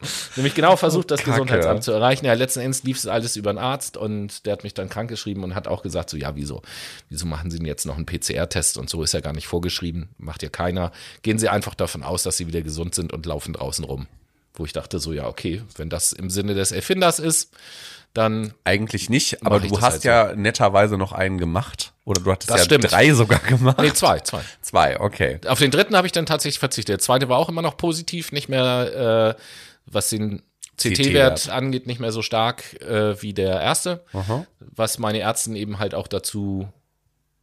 Nämlich 0.36 0.54
genau 0.54 0.76
versucht, 0.76 1.10
das 1.10 1.20
Kacke. 1.20 1.32
Gesundheitsamt 1.32 1.84
zu 1.84 1.92
erreichen. 1.92 2.24
Ja, 2.26 2.32
letzten 2.34 2.60
Endes 2.60 2.82
lief 2.82 2.96
es 2.96 3.06
alles 3.06 3.36
über 3.36 3.50
einen 3.50 3.58
Arzt 3.58 3.96
und 3.96 4.46
der 4.46 4.52
hat 4.54 4.64
mich 4.64 4.74
dann 4.74 4.88
krankgeschrieben 4.88 5.44
und 5.44 5.54
hat 5.54 5.68
auch 5.68 5.82
gesagt, 5.82 6.10
so, 6.10 6.16
ja, 6.16 6.36
wieso? 6.36 6.62
Wieso 7.08 7.26
machen 7.26 7.50
Sie 7.50 7.58
denn 7.58 7.66
jetzt 7.66 7.86
noch 7.86 7.96
einen 7.96 8.06
PCR-Test 8.06 8.78
und 8.78 8.88
so 8.88 9.02
ist 9.02 9.12
ja 9.14 9.20
gar 9.20 9.32
nicht 9.32 9.46
vorgeschrieben, 9.46 10.08
macht 10.18 10.42
ja 10.42 10.48
keiner. 10.48 10.92
Gehen 11.22 11.38
Sie 11.38 11.48
einfach 11.48 11.74
davon 11.74 12.02
aus, 12.02 12.22
dass 12.22 12.36
Sie 12.36 12.46
wieder 12.46 12.62
gesund 12.62 12.94
sind 12.94 13.12
und 13.12 13.26
laufen 13.26 13.52
draußen 13.52 13.84
rum. 13.84 14.06
Wo 14.54 14.64
ich 14.64 14.72
dachte, 14.72 14.98
so, 14.98 15.12
ja, 15.12 15.26
okay, 15.26 15.62
wenn 15.76 15.90
das 15.90 16.12
im 16.12 16.30
Sinne 16.30 16.54
des 16.54 16.72
Erfinders 16.72 17.18
ist, 17.18 17.50
dann 18.12 18.52
Eigentlich 18.64 19.08
nicht, 19.08 19.46
aber 19.46 19.60
du 19.60 19.80
hast 19.80 19.92
halt 19.92 20.04
ja 20.04 20.32
netterweise 20.34 20.96
noch 20.98 21.12
einen 21.12 21.38
gemacht. 21.38 21.92
Oder 22.04 22.20
du 22.20 22.32
hattest 22.32 22.50
Das 22.50 22.58
ja 22.58 22.64
stimmt. 22.64 22.90
drei 22.90 23.12
sogar 23.12 23.38
gemacht. 23.38 23.78
Nee, 23.80 23.92
zwei, 23.92 24.18
zwei. 24.20 24.40
Zwei, 24.62 24.98
okay. 24.98 25.38
Auf 25.46 25.60
den 25.60 25.70
dritten 25.70 25.96
habe 25.96 26.08
ich 26.08 26.12
dann 26.12 26.26
tatsächlich 26.26 26.58
verzichtet. 26.58 26.88
Der 26.88 26.98
zweite 26.98 27.28
war 27.28 27.38
auch 27.38 27.48
immer 27.48 27.62
noch 27.62 27.76
positiv, 27.76 28.32
nicht 28.32 28.48
mehr, 28.48 29.36
äh, 29.36 29.40
was 29.90 30.10
den 30.10 30.42
CT-Wert 30.76 30.96
CT-Wert. 30.96 31.48
angeht, 31.50 31.86
nicht 31.86 32.00
mehr 32.00 32.12
so 32.12 32.22
stark 32.22 32.80
äh, 32.82 33.20
wie 33.22 33.34
der 33.34 33.60
erste. 33.60 34.04
Was 34.58 34.98
meine 34.98 35.20
Ärztin 35.20 35.56
eben 35.56 35.78
halt 35.78 35.94
auch 35.94 36.08
dazu 36.08 36.68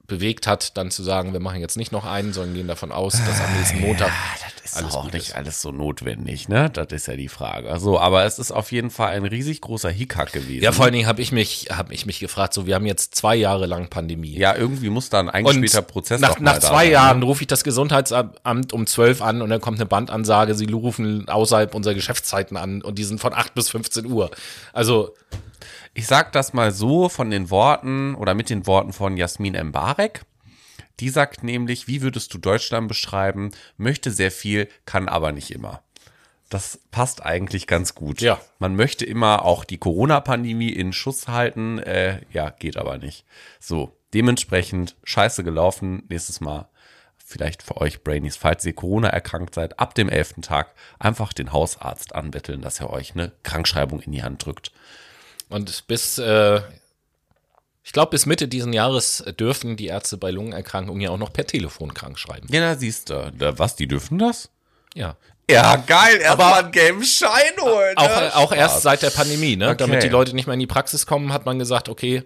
bewegt 0.08 0.48
hat, 0.48 0.78
dann 0.78 0.90
zu 0.90 1.04
sagen, 1.04 1.34
wir 1.34 1.40
machen 1.42 1.60
jetzt 1.60 1.76
nicht 1.76 1.92
noch 1.92 2.06
einen, 2.06 2.32
sondern 2.34 2.56
gehen 2.56 2.68
davon 2.68 2.92
aus, 2.92 3.14
dass 3.14 3.42
am 3.42 3.58
nächsten 3.58 3.82
Montag 3.82 4.12
ist 4.64 4.78
alles 4.78 4.96
auch 4.96 5.12
nicht 5.12 5.30
ist. 5.30 5.36
alles 5.36 5.62
so 5.62 5.72
notwendig, 5.72 6.48
ne? 6.48 6.70
Das 6.70 6.88
ist 6.92 7.08
ja 7.08 7.16
die 7.16 7.28
Frage. 7.28 7.78
So, 7.80 8.00
aber 8.00 8.26
es 8.26 8.40
ist 8.40 8.52
auf 8.52 8.72
jeden 8.72 8.90
Fall 8.90 9.10
ein 9.10 9.26
riesig 9.26 9.62
großer 9.62 9.90
Hickhack 9.90 10.32
gewesen. 10.32 10.64
Ja, 10.64 10.72
vor 10.72 10.86
allen 10.86 10.94
Dingen 10.94 11.08
habe 11.08 11.22
ich 11.22 11.32
mich, 11.32 11.68
habe 11.72 11.94
ich 11.94 12.06
mich 12.06 12.20
gefragt, 12.20 12.54
so 12.54 12.66
wir 12.66 12.76
haben 12.76 12.86
jetzt 12.86 13.16
zwei 13.16 13.36
Jahre 13.36 13.66
lang 13.66 13.90
Pandemie. 13.90 14.38
Ja, 14.38 14.56
irgendwie 14.56 14.90
muss 14.90 15.10
da 15.10 15.20
ein 15.20 15.28
Und 15.28 15.36
eingespielter 15.36 15.82
Prozess 15.82 16.22
nach, 16.22 16.40
nach 16.40 16.60
zwei 16.60 16.86
sein, 16.86 16.92
Jahren 16.92 17.20
Ne? 17.20 17.26
rufe 17.26 17.42
ich 17.42 17.48
das 17.48 17.64
Gesundheitsamt 17.64 18.72
um 18.72 18.88
12 18.88 19.22
an 19.22 19.42
und 19.42 19.50
dann 19.50 19.60
kommt 19.62 19.78
eine 19.80 19.86
Bandansage, 19.86 20.56
sie 20.56 20.72
rufen 20.72 21.28
außerhalb 21.28 21.76
unserer 21.76 21.94
Geschäftszeiten 21.94 22.56
an 22.56 22.82
und 22.82 22.98
die 22.98 23.04
sind 23.04 23.20
von 23.20 23.34
8 23.34 23.54
bis 23.54 23.70
15 23.70 24.06
Uhr. 24.06 24.32
Also, 24.72 25.16
Ich 25.98 26.06
sag 26.06 26.32
das 26.32 26.54
mal 26.54 26.72
so 26.72 27.10
von 27.10 27.32
den 27.32 27.50
Worten 27.50 28.14
oder 28.14 28.36
mit 28.36 28.52
den 28.52 28.68
Worten 28.68 28.94
von 28.94 29.18
Jasmin 29.18 29.58
Mbarek. 29.60 30.22
Die 31.00 31.10
sagt 31.10 31.42
nämlich, 31.42 31.88
wie 31.88 32.04
würdest 32.04 32.32
du 32.36 32.38
Deutschland 32.38 32.88
beschreiben? 32.88 33.50
Möchte 33.78 34.12
sehr 34.12 34.30
viel, 34.30 34.70
kann 34.86 35.10
aber 35.10 35.32
nicht 35.32 35.50
immer. 35.50 35.82
Das 36.50 36.80
passt 36.92 37.26
eigentlich 37.26 37.66
ganz 37.66 37.96
gut. 37.96 38.22
Ja. 38.22 38.40
Man 38.60 38.76
möchte 38.76 39.06
immer 39.06 39.44
auch 39.44 39.64
die 39.64 39.80
Corona-Pandemie 39.80 40.70
in 40.70 40.94
Schuss 40.94 41.28
halten. 41.28 41.80
Äh, 41.80 42.22
ja, 42.32 42.52
geht 42.52 42.78
aber 42.78 43.00
nicht. 43.00 43.26
So, 43.60 43.98
dementsprechend 44.14 44.96
scheiße 45.04 45.44
gelaufen. 45.44 46.04
Nächstes 46.10 46.42
Mal 46.42 46.70
vielleicht 47.18 47.64
für 47.64 47.78
euch 47.78 48.04
Brainies, 48.04 48.38
falls 48.38 48.64
ihr 48.66 48.74
Corona 48.74 49.08
erkrankt 49.08 49.56
seid, 49.56 49.80
ab 49.80 49.96
dem 49.96 50.10
elften 50.10 50.44
Tag 50.44 50.76
einfach 51.00 51.34
den 51.34 51.54
Hausarzt 51.54 52.14
anbetteln, 52.14 52.62
dass 52.62 52.82
er 52.82 52.92
euch 52.92 53.16
eine 53.16 53.32
Krankschreibung 53.42 54.02
in 54.02 54.12
die 54.12 54.22
Hand 54.22 54.46
drückt. 54.46 54.72
Und 55.50 55.88
bis, 55.88 56.18
äh, 56.18 56.62
ich 57.84 57.94
glaube, 57.94 58.12
bis 58.12 58.26
Mitte 58.26 58.48
diesen 58.48 58.74
Jahres 58.74 59.24
dürfen 59.40 59.78
die 59.78 59.88
Ärzte 59.88 60.18
bei 60.18 60.32
Lungenerkrankungen 60.32 61.02
ja 61.02 61.10
auch 61.10 61.18
noch 61.18 61.32
per 61.32 61.48
Telefon 61.48 61.94
krank 61.94 62.20
schreiben. 62.20 62.48
Ja, 62.52 62.62
da 62.62 62.76
siehst 62.76 63.10
du. 63.10 63.32
Da, 63.38 63.58
was, 63.58 63.76
die 63.76 63.88
dürfen 63.88 64.20
das? 64.20 64.50
Ja. 64.94 65.16
Ja, 65.50 65.78
geil. 65.78 66.18
Erstmal 66.18 66.64
einen 66.64 66.72
gelben 66.72 67.04
Schein 67.04 67.54
holen. 67.62 67.96
Auch, 67.96 68.08
ne? 68.08 68.36
auch 68.36 68.52
erst 68.52 68.82
seit 68.82 69.02
der 69.02 69.12
Pandemie, 69.12 69.56
ne? 69.56 69.70
Okay. 69.70 69.78
Damit 69.78 70.04
die 70.04 70.10
Leute 70.10 70.36
nicht 70.36 70.46
mehr 70.46 70.56
in 70.56 70.60
die 70.60 70.68
Praxis 70.68 71.06
kommen, 71.06 71.32
hat 71.32 71.46
man 71.46 71.58
gesagt, 71.58 71.88
okay, 71.88 72.24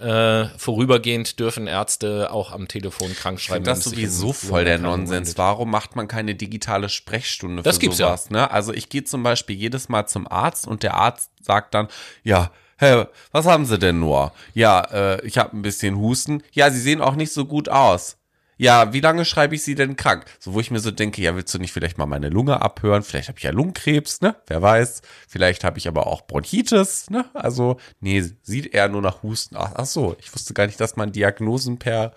äh, 0.00 0.48
vorübergehend 0.58 1.38
dürfen 1.38 1.66
Ärzte 1.66 2.32
auch 2.32 2.52
am 2.52 2.68
Telefon 2.68 3.14
krank 3.14 3.40
schreiben. 3.40 3.64
das 3.64 3.84
sich 3.84 3.92
sowieso 3.92 4.32
voll 4.32 4.64
der 4.64 4.78
Nonsens. 4.78 5.36
Warum 5.38 5.70
macht 5.70 5.96
man 5.96 6.08
keine 6.08 6.34
digitale 6.34 6.88
Sprechstunde 6.88 7.62
Das 7.62 7.76
für 7.76 7.82
gibt's 7.82 7.98
ja. 7.98 8.08
sowas? 8.08 8.30
Ne? 8.30 8.50
Also 8.50 8.72
ich 8.72 8.88
gehe 8.88 9.04
zum 9.04 9.22
Beispiel 9.22 9.56
jedes 9.56 9.88
Mal 9.88 10.06
zum 10.06 10.26
Arzt 10.26 10.66
und 10.66 10.82
der 10.82 10.94
Arzt 10.94 11.30
sagt 11.40 11.74
dann, 11.74 11.88
ja, 12.22 12.50
Hä, 12.82 13.04
was 13.30 13.44
haben 13.44 13.66
Sie 13.66 13.78
denn 13.78 14.00
nur? 14.00 14.32
Ja, 14.54 14.80
äh, 14.90 15.26
ich 15.26 15.36
habe 15.36 15.54
ein 15.54 15.60
bisschen 15.60 15.98
Husten. 15.98 16.42
Ja, 16.52 16.70
Sie 16.70 16.80
sehen 16.80 17.02
auch 17.02 17.14
nicht 17.14 17.30
so 17.30 17.44
gut 17.44 17.68
aus. 17.68 18.16
Ja, 18.60 18.92
wie 18.92 19.00
lange 19.00 19.24
schreibe 19.24 19.54
ich 19.54 19.62
Sie 19.62 19.74
denn 19.74 19.96
krank? 19.96 20.26
So, 20.38 20.52
wo 20.52 20.60
ich 20.60 20.70
mir 20.70 20.80
so 20.80 20.90
denke, 20.90 21.22
ja, 21.22 21.34
willst 21.34 21.54
du 21.54 21.58
nicht 21.58 21.72
vielleicht 21.72 21.96
mal 21.96 22.04
meine 22.04 22.28
Lunge 22.28 22.60
abhören? 22.60 23.02
Vielleicht 23.02 23.28
habe 23.28 23.38
ich 23.38 23.44
ja 23.44 23.52
Lungenkrebs, 23.52 24.20
ne? 24.20 24.36
Wer 24.48 24.60
weiß. 24.60 25.00
Vielleicht 25.28 25.64
habe 25.64 25.78
ich 25.78 25.88
aber 25.88 26.06
auch 26.06 26.26
Bronchitis, 26.26 27.08
ne? 27.08 27.24
Also, 27.32 27.78
nee, 28.00 28.22
sieht 28.42 28.74
eher 28.74 28.88
nur 28.90 29.00
nach 29.00 29.22
Husten 29.22 29.56
aus. 29.56 29.70
Ach 29.74 29.86
so, 29.86 30.14
ich 30.20 30.30
wusste 30.34 30.52
gar 30.52 30.66
nicht, 30.66 30.78
dass 30.78 30.96
man 30.96 31.10
Diagnosen 31.10 31.78
per 31.78 32.12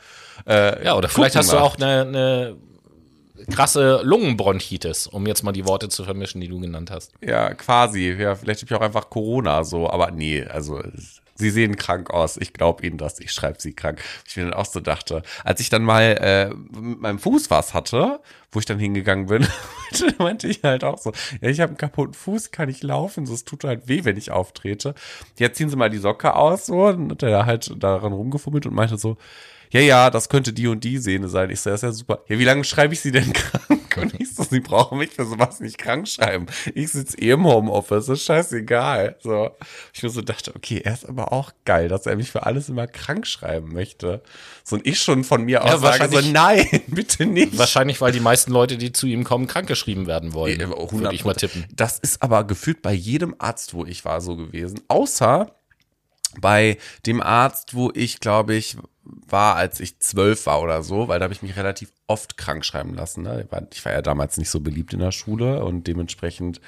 äh, 0.45 0.83
Ja, 0.83 0.95
oder 0.95 1.07
vielleicht 1.07 1.37
hast 1.37 1.49
du 1.49 1.55
macht. 1.55 1.63
auch 1.63 1.75
eine, 1.77 2.01
eine 2.01 2.57
krasse 3.49 4.01
Lungenbronchitis, 4.03 5.07
um 5.07 5.25
jetzt 5.27 5.43
mal 5.43 5.53
die 5.53 5.65
Worte 5.65 5.87
zu 5.87 6.03
vermischen, 6.03 6.41
die 6.41 6.49
du 6.49 6.59
genannt 6.59 6.91
hast. 6.91 7.13
Ja, 7.21 7.53
quasi. 7.53 8.11
Ja, 8.11 8.35
vielleicht 8.35 8.61
habe 8.63 8.69
ich 8.69 8.75
auch 8.77 8.85
einfach 8.85 9.09
Corona 9.09 9.63
so, 9.63 9.89
aber 9.89 10.11
nee, 10.11 10.43
also 10.43 10.81
sie 11.43 11.49
sehen 11.49 11.75
krank 11.75 12.09
aus. 12.09 12.37
Ich 12.37 12.53
glaube 12.53 12.85
ihnen 12.85 12.97
das. 12.97 13.19
Ich 13.19 13.31
schreibe 13.31 13.59
sie 13.61 13.73
krank. 13.73 14.01
Ich 14.25 14.37
mir 14.37 14.45
dann 14.45 14.53
auch 14.53 14.65
so 14.65 14.79
dachte, 14.79 15.23
als 15.43 15.59
ich 15.59 15.69
dann 15.69 15.83
mal 15.83 16.01
äh, 16.01 16.79
mit 16.79 17.01
meinem 17.01 17.19
Fuß 17.19 17.49
was 17.49 17.73
hatte, 17.73 18.21
wo 18.51 18.59
ich 18.59 18.65
dann 18.65 18.79
hingegangen 18.79 19.25
bin, 19.27 19.45
meinte 20.17 20.47
ich 20.47 20.63
halt 20.63 20.83
auch 20.83 20.97
so, 20.97 21.11
ja, 21.41 21.49
ich 21.49 21.59
habe 21.59 21.71
einen 21.71 21.77
kaputten 21.77 22.13
Fuß, 22.13 22.51
kann 22.51 22.69
ich 22.69 22.81
laufen, 22.81 23.25
so 23.25 23.33
es 23.33 23.43
tut 23.43 23.63
halt 23.63 23.87
weh, 23.87 24.05
wenn 24.05 24.17
ich 24.17 24.31
auftrete. 24.31 24.95
Jetzt 25.37 25.57
ziehen 25.57 25.69
sie 25.69 25.75
mal 25.75 25.89
die 25.89 25.97
Socke 25.97 26.35
aus 26.35 26.67
so 26.67 26.85
und 26.85 27.11
hat 27.11 27.23
er 27.23 27.45
halt 27.45 27.73
daran 27.83 28.13
rumgefummelt 28.13 28.65
und 28.65 28.73
meinte 28.73 28.97
so, 28.97 29.17
ja, 29.73 29.79
ja, 29.79 30.09
das 30.11 30.29
könnte 30.29 30.53
die 30.53 30.67
und 30.67 30.83
die 30.83 30.99
Sehne 30.99 31.27
sein. 31.29 31.49
Ich 31.49 31.61
so, 31.61 31.71
das 31.71 31.79
ist 31.81 31.83
ja 31.83 31.91
super. 31.91 32.23
Ja, 32.27 32.37
wie 32.37 32.43
lange 32.43 32.63
schreibe 32.63 32.93
ich 32.93 32.99
sie 32.99 33.11
denn 33.11 33.33
krank? 33.33 33.97
Und 33.97 34.19
ich 34.21 34.35
so, 34.35 34.43
sie 34.43 34.59
brauchen 34.59 34.99
mich 34.99 35.09
für 35.09 35.25
sowas 35.25 35.59
nicht 35.59 35.79
krank 35.79 36.07
schreiben. 36.07 36.45
Ich 36.75 36.91
sitze 36.91 37.17
eh 37.19 37.31
im 37.31 37.43
Homeoffice, 37.45 38.07
ist 38.07 38.23
scheißegal. 38.23 39.17
So. 39.19 39.49
Ich 39.91 40.03
mir 40.03 40.09
so 40.09 40.21
dachte, 40.21 40.55
okay, 40.55 40.81
er 40.83 40.93
ist 40.93 41.09
aber 41.09 41.33
auch 41.33 41.51
geil, 41.65 41.87
dass 41.87 42.05
er 42.05 42.15
mich 42.15 42.31
für 42.31 42.45
alles 42.45 42.69
immer 42.69 42.85
krank 42.85 43.25
schreiben 43.25 43.73
möchte. 43.73 44.21
So, 44.63 44.75
und 44.75 44.85
ich 44.85 44.99
schon 44.99 45.23
von 45.23 45.43
mir 45.43 45.63
aus 45.63 45.81
sage 45.81 46.07
so, 46.07 46.21
nein, 46.21 46.67
bitte 46.87 47.25
nicht. 47.25 47.57
Wahrscheinlich, 47.57 47.99
weil 47.99 48.11
die 48.11 48.19
meisten 48.19 48.51
Leute, 48.51 48.77
die 48.77 48.91
zu 48.93 49.07
ihm 49.07 49.23
kommen, 49.23 49.47
krankgeschrieben 49.47 50.05
werden 50.05 50.33
wollen. 50.33 50.59
Ja, 50.59 50.69
Würde 50.69 51.15
ich 51.15 51.25
mal 51.25 51.33
tippen. 51.33 51.65
Das 51.75 51.97
ist 51.97 52.21
aber 52.21 52.43
gefühlt 52.43 52.83
bei 52.83 52.93
jedem 52.93 53.33
Arzt, 53.39 53.73
wo 53.73 53.85
ich 53.85 54.05
war, 54.05 54.21
so 54.21 54.35
gewesen. 54.35 54.81
Außer 54.87 55.51
bei 56.39 56.77
dem 57.05 57.21
Arzt, 57.21 57.73
wo 57.73 57.91
ich, 57.93 58.19
glaube 58.19 58.55
ich, 58.55 58.77
war, 59.03 59.55
als 59.55 59.79
ich 59.79 59.99
zwölf 59.99 60.45
war 60.45 60.61
oder 60.61 60.81
so, 60.81 61.07
weil 61.09 61.19
da 61.19 61.23
habe 61.25 61.33
ich 61.33 61.41
mich 61.41 61.57
relativ 61.57 61.91
oft 62.07 62.37
krank 62.37 62.63
schreiben 62.63 62.93
lassen. 62.93 63.23
Ne? 63.23 63.43
Ich 63.45 63.51
war- 63.51 63.61
war 63.85 63.91
ja 63.91 64.01
damals 64.01 64.37
nicht 64.37 64.49
so 64.49 64.59
beliebt 64.61 64.93
in 64.93 64.99
der 64.99 65.11
Schule 65.11 65.63
und 65.65 65.87
dementsprechend 65.87 66.61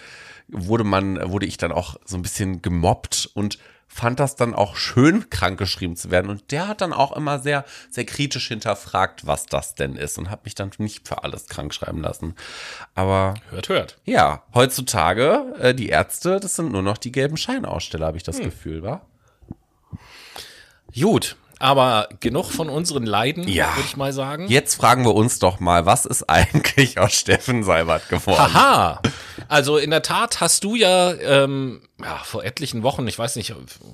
wurde 0.50 0.84
man, 0.84 1.32
wurde 1.32 1.46
ich 1.46 1.58
dann 1.58 1.72
auch 1.72 1.96
so 2.06 2.18
ein 2.18 2.22
bisschen 2.22 2.62
gemobbt 2.62 3.30
und 3.34 3.58
fand 3.88 4.20
das 4.20 4.36
dann 4.36 4.54
auch 4.54 4.76
schön, 4.76 5.30
krank 5.30 5.58
geschrieben 5.58 5.96
zu 5.96 6.12
werden. 6.12 6.30
Und 6.30 6.52
der 6.52 6.68
hat 6.68 6.82
dann 6.82 6.92
auch 6.92 7.16
immer 7.16 7.40
sehr, 7.40 7.64
sehr 7.90 8.04
kritisch 8.06 8.48
hinterfragt, 8.50 9.26
was 9.26 9.46
das 9.46 9.76
denn 9.76 9.96
ist 9.96 10.18
und 10.18 10.30
hat 10.30 10.44
mich 10.44 10.56
dann 10.56 10.72
nicht 10.80 11.08
für 11.08 11.24
alles 11.24 11.46
krank 11.48 11.74
schreiben 11.74 12.02
lassen. 12.02 12.36
Aber 12.96 13.36
Hört, 13.52 13.70
hört. 13.70 13.98
ja, 14.04 14.44
heutzutage, 14.54 15.54
äh, 15.60 15.74
die 15.74 15.88
Ärzte, 15.90 16.40
das 16.40 16.56
sind 16.56 16.72
nur 16.72 16.82
noch 16.82 16.98
die 16.98 17.12
gelben 17.12 17.38
Scheinaussteller, 17.38 18.08
habe 18.08 18.18
ich 18.18 18.24
das 18.24 18.40
Gefühl, 18.40 18.84
wa? 18.84 19.06
Gut, 21.00 21.36
aber 21.60 22.10
genug 22.20 22.52
von 22.52 22.70
unseren 22.70 23.06
Leiden, 23.06 23.48
Ja. 23.48 23.76
würde 23.76 23.88
ich 23.88 23.98
mal 23.98 24.14
sagen. 24.14 24.48
Jetzt 24.50 24.76
fragen 24.76 25.04
wir 25.06 25.14
uns 25.16 25.40
doch 25.40 25.60
mal, 25.60 25.86
was 25.86 26.06
ist 26.06 26.30
eigentlich 26.30 27.00
aus 27.00 27.14
Steffen 27.14 27.64
Seibert 27.64 28.08
geworden? 28.10 28.40
Aha! 28.40 29.02
Also 29.48 29.78
in 29.78 29.90
der 29.92 30.02
Tat 30.02 30.42
hast 30.42 30.64
du 30.64 30.76
ja, 30.76 31.14
ähm, 31.14 31.82
ja 32.02 32.18
vor 32.24 32.44
etlichen 32.44 32.84
Wochen, 32.84 33.08
ich 33.08 33.18
weiß 33.18 33.36
nicht, 33.36 33.54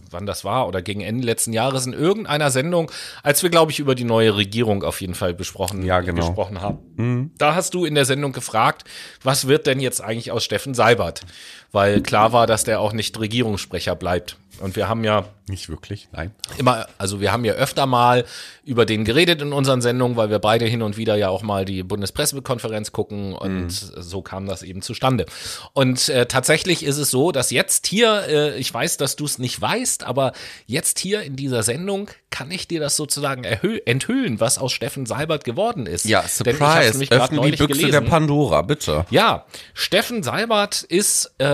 wann 0.09 0.25
das 0.25 0.43
war, 0.43 0.67
oder 0.67 0.81
gegen 0.81 1.01
Ende 1.01 1.25
letzten 1.25 1.53
Jahres 1.53 1.85
in 1.85 1.93
irgendeiner 1.93 2.49
Sendung, 2.51 2.91
als 3.21 3.43
wir, 3.43 3.49
glaube 3.49 3.71
ich, 3.71 3.79
über 3.79 3.95
die 3.95 4.03
neue 4.05 4.35
Regierung 4.35 4.83
auf 4.83 5.01
jeden 5.01 5.15
Fall 5.15 5.33
besprochen, 5.33 5.83
Ja, 5.83 5.99
genau. 6.01 6.25
gesprochen 6.25 6.61
haben. 6.61 7.31
Da 7.37 7.53
hast 7.55 7.73
du 7.73 7.85
in 7.85 7.95
der 7.95 8.05
Sendung 8.05 8.31
gefragt, 8.31 8.85
was 9.23 9.47
wird 9.47 9.67
denn 9.67 9.79
jetzt 9.79 10.01
eigentlich 10.01 10.31
aus 10.31 10.43
Steffen 10.43 10.73
Seibert? 10.73 11.21
Weil 11.71 12.01
klar 12.01 12.33
war, 12.33 12.47
dass 12.47 12.63
der 12.63 12.79
auch 12.81 12.93
nicht 12.93 13.19
Regierungssprecher 13.19 13.95
bleibt. 13.95 14.37
Und 14.59 14.75
wir 14.75 14.87
haben 14.87 15.03
ja 15.03 15.25
Nicht 15.49 15.69
wirklich, 15.69 16.07
nein. 16.11 16.35
immer, 16.59 16.85
also 16.99 17.19
wir 17.19 17.31
haben 17.31 17.43
ja 17.45 17.53
öfter 17.53 17.87
mal 17.87 18.25
über 18.63 18.85
den 18.85 19.05
geredet 19.05 19.41
in 19.41 19.53
unseren 19.53 19.81
Sendungen, 19.81 20.15
weil 20.17 20.29
wir 20.29 20.37
beide 20.37 20.65
hin 20.65 20.83
und 20.83 20.97
wieder 20.97 21.15
ja 21.15 21.29
auch 21.29 21.41
mal 21.41 21.65
die 21.65 21.81
Bundespressekonferenz 21.81 22.91
gucken 22.91 23.33
und 23.33 23.71
so 23.71 24.21
kam 24.21 24.45
das 24.45 24.61
eben 24.61 24.83
zustande. 24.83 25.25
Und 25.73 26.09
äh, 26.09 26.27
tatsächlich 26.27 26.83
ist 26.83 26.97
es 26.97 27.09
so, 27.09 27.31
dass 27.31 27.49
jetzt 27.49 27.87
hier, 27.87 28.23
äh, 28.27 28.57
ich 28.59 28.71
weiß, 28.71 28.97
dass 28.97 29.15
du 29.15 29.25
es 29.25 29.39
nicht 29.39 29.59
weißt, 29.59 30.03
aber 30.03 30.33
jetzt 30.67 30.99
hier 30.99 31.23
in 31.23 31.35
dieser 31.35 31.63
Sendung 31.63 32.11
kann 32.29 32.51
ich 32.51 32.67
dir 32.67 32.79
das 32.79 32.95
sozusagen 32.95 33.43
enthüllen, 33.43 34.39
was 34.39 34.57
aus 34.59 34.71
Steffen 34.71 35.05
Seibert 35.07 35.43
geworden 35.43 35.85
ist. 35.87 36.05
Ja, 36.05 36.23
Denn 36.45 36.55
ich 36.55 36.61
hab's 36.61 36.75
Surprise, 36.75 36.91
nämlich 36.91 37.11
öffne 37.11 37.41
die 37.41 37.51
Büchse 37.51 37.67
der 37.67 37.67
gelesen. 37.67 38.05
Pandora, 38.05 38.61
bitte. 38.61 39.05
Ja, 39.09 39.45
Steffen 39.73 40.21
Seibert 40.23 40.83
ist 40.83 41.33
äh, 41.39 41.45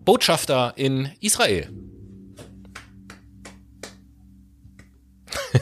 Botschafter 0.00 0.74
in 0.76 1.10
Israel. 1.20 1.68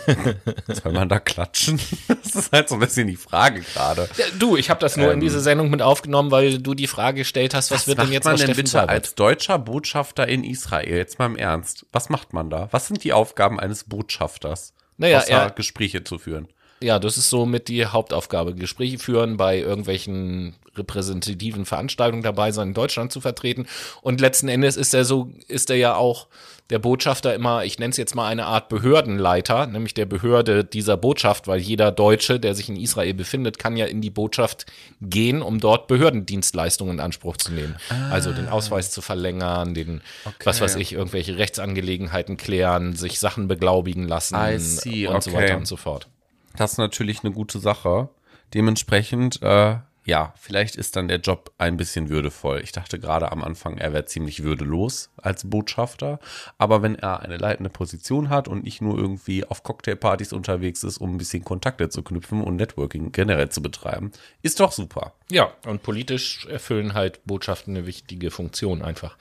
Soll 0.83 0.93
man 0.93 1.09
da 1.09 1.19
klatschen? 1.19 1.81
Das 2.09 2.35
ist 2.35 2.53
halt 2.53 2.69
so 2.69 2.75
ein 2.77 2.81
bisschen 2.81 3.07
die 3.07 3.17
Frage 3.17 3.61
gerade. 3.61 4.09
Ja, 4.17 4.25
du, 4.39 4.57
ich 4.57 4.71
habe 4.71 4.81
das 4.81 4.97
nur 4.97 5.13
in 5.13 5.21
diese 5.21 5.41
Sendung 5.41 5.71
mit 5.71 5.83
aufgenommen, 5.83 6.31
weil 6.31 6.59
du 6.59 6.75
die 6.75 6.87
Frage 6.87 7.19
gestellt 7.19 7.55
hast, 7.55 7.71
was, 7.71 7.87
wird 7.87 7.99
denn 7.99 8.13
jetzt 8.13 8.25
man 8.25 8.37
denn 8.37 8.55
bitte 8.55 8.71
Seibert? 8.71 8.91
als 8.91 9.15
deutscher 9.15 9.59
Botschafter 9.59 10.27
in 10.29 10.45
Israel? 10.45 10.97
Jetzt 10.97 11.19
mal 11.19 11.27
im 11.27 11.37
Ernst. 11.37 11.87
Was 11.93 12.09
macht 12.09 12.33
man 12.33 12.51
da? 12.51 12.69
Was 12.71 12.89
sind 12.89 13.05
die 13.05 13.13
Aufgaben 13.13 13.59
eines 13.61 13.85
Botschafters? 13.85 14.75
Naja, 14.97 15.19
außer 15.19 15.31
er- 15.31 15.51
Gespräche 15.51 16.05
zu 16.05 16.19
führen. 16.19 16.49
Ja, 16.81 16.99
das 16.99 17.17
ist 17.17 17.31
so 17.31 17.47
mit 17.47 17.69
die 17.69 17.87
Hauptaufgabe. 17.87 18.55
Gespräche 18.55 18.99
führen 18.99 19.37
bei 19.37 19.59
irgendwelchen 19.59 20.55
repräsentativen 20.77 21.65
Veranstaltungen 21.65 22.23
dabei 22.23 22.53
sein, 22.53 22.69
in 22.69 22.75
Deutschland 22.75 23.13
zu 23.13 23.21
vertreten. 23.21 23.67
Und 24.03 24.21
letzten 24.21 24.49
Endes 24.49 24.77
ist 24.77 24.95
er 24.95 25.05
so, 25.05 25.31
ist 25.49 25.71
er 25.71 25.77
ja 25.77 25.97
auch 25.97 26.29
der 26.71 26.79
Botschafter 26.79 27.35
immer, 27.35 27.65
ich 27.65 27.79
nenne 27.79 27.91
es 27.91 27.99
jetzt 27.99 28.15
mal 28.15 28.27
eine 28.27 28.47
Art 28.47 28.71
Behördenleiter, 28.71 29.67
nämlich 29.67 29.93
der 29.93 30.07
Behörde 30.07 30.65
dieser 30.65 30.97
Botschaft, 30.97 31.47
weil 31.47 31.61
jeder 31.61 31.93
Deutsche, 31.93 32.41
der 32.41 32.55
sich 32.55 32.71
in 32.71 32.77
Israel 32.77 33.13
befindet, 33.13 33.59
kann 33.59 33.77
ja 33.77 33.85
in 33.85 34.01
die 34.01 34.11
Botschaft 34.11 34.65
gehen, 35.03 35.43
um 35.43 35.61
dort 35.61 35.89
Behördendienstleistungen 35.89 36.95
in 36.95 37.01
Anspruch 37.01 37.37
zu 37.37 37.53
nehmen. 37.53 37.77
Ah. 37.91 38.11
Also 38.11 38.33
den 38.33 38.49
Ausweis 38.49 38.91
zu 38.91 39.03
verlängern, 39.03 39.75
den, 39.75 40.01
okay. 40.25 40.35
was 40.45 40.63
weiß 40.63 40.77
ich, 40.77 40.95
irgendwelche 40.95 41.37
Rechtsangelegenheiten 41.37 42.39
klären, 42.39 42.97
sich 42.97 43.21
Sachen 43.21 43.47
beglaubigen 43.47 44.09
lassen 44.09 44.35
und 44.35 44.43
okay. 44.45 45.21
so 45.21 45.33
weiter 45.35 45.57
und 45.59 45.67
so 45.67 45.77
fort. 45.77 46.09
Das 46.57 46.73
ist 46.73 46.79
natürlich 46.79 47.25
eine 47.25 47.33
gute 47.33 47.59
Sache. 47.59 48.09
Dementsprechend 48.55 49.43
äh, 49.43 49.77
ja, 50.05 50.35
vielleicht 50.37 50.77
ist 50.77 50.97
dann 50.97 51.09
der 51.09 51.19
Job 51.19 51.53
ein 51.57 51.77
bisschen 51.77 52.11
würdevoll. 52.11 52.61
Ich 52.63 52.73
dachte 52.73 52.99
gerade 52.99 53.33
am 53.33 53.43
Anfang, 53.43 53.79
er 53.79 53.93
wäre 53.93 54.05
ziemlich 54.05 54.43
würdelos 54.43 55.11
als 55.17 55.49
Botschafter. 55.49 56.21
Aber 56.59 56.83
wenn 56.83 56.95
er 56.95 57.21
eine 57.21 57.39
leitende 57.39 57.71
Position 57.71 58.29
hat 58.29 58.47
und 58.47 58.65
nicht 58.65 58.83
nur 58.83 58.99
irgendwie 58.99 59.45
auf 59.45 59.63
Cocktailpartys 59.63 60.35
unterwegs 60.35 60.85
ist, 60.85 60.99
um 60.99 61.15
ein 61.15 61.19
bisschen 61.19 61.45
Kontakte 61.45 61.89
zu 61.89 62.03
knüpfen 62.03 62.43
und 62.43 62.57
Networking 62.57 63.13
generell 63.13 63.49
zu 63.49 63.63
betreiben, 63.63 64.13
ist 64.43 64.61
doch 64.61 64.73
super. 64.73 65.15
Ja, 65.31 65.53
und 65.67 65.83
politisch 65.83 66.47
erfüllen 66.47 66.93
halt 66.93 67.25
Botschaften 67.25 67.75
eine 67.75 67.87
wichtige 67.87 68.31
Funktion 68.31 68.83
einfach. 68.83 69.17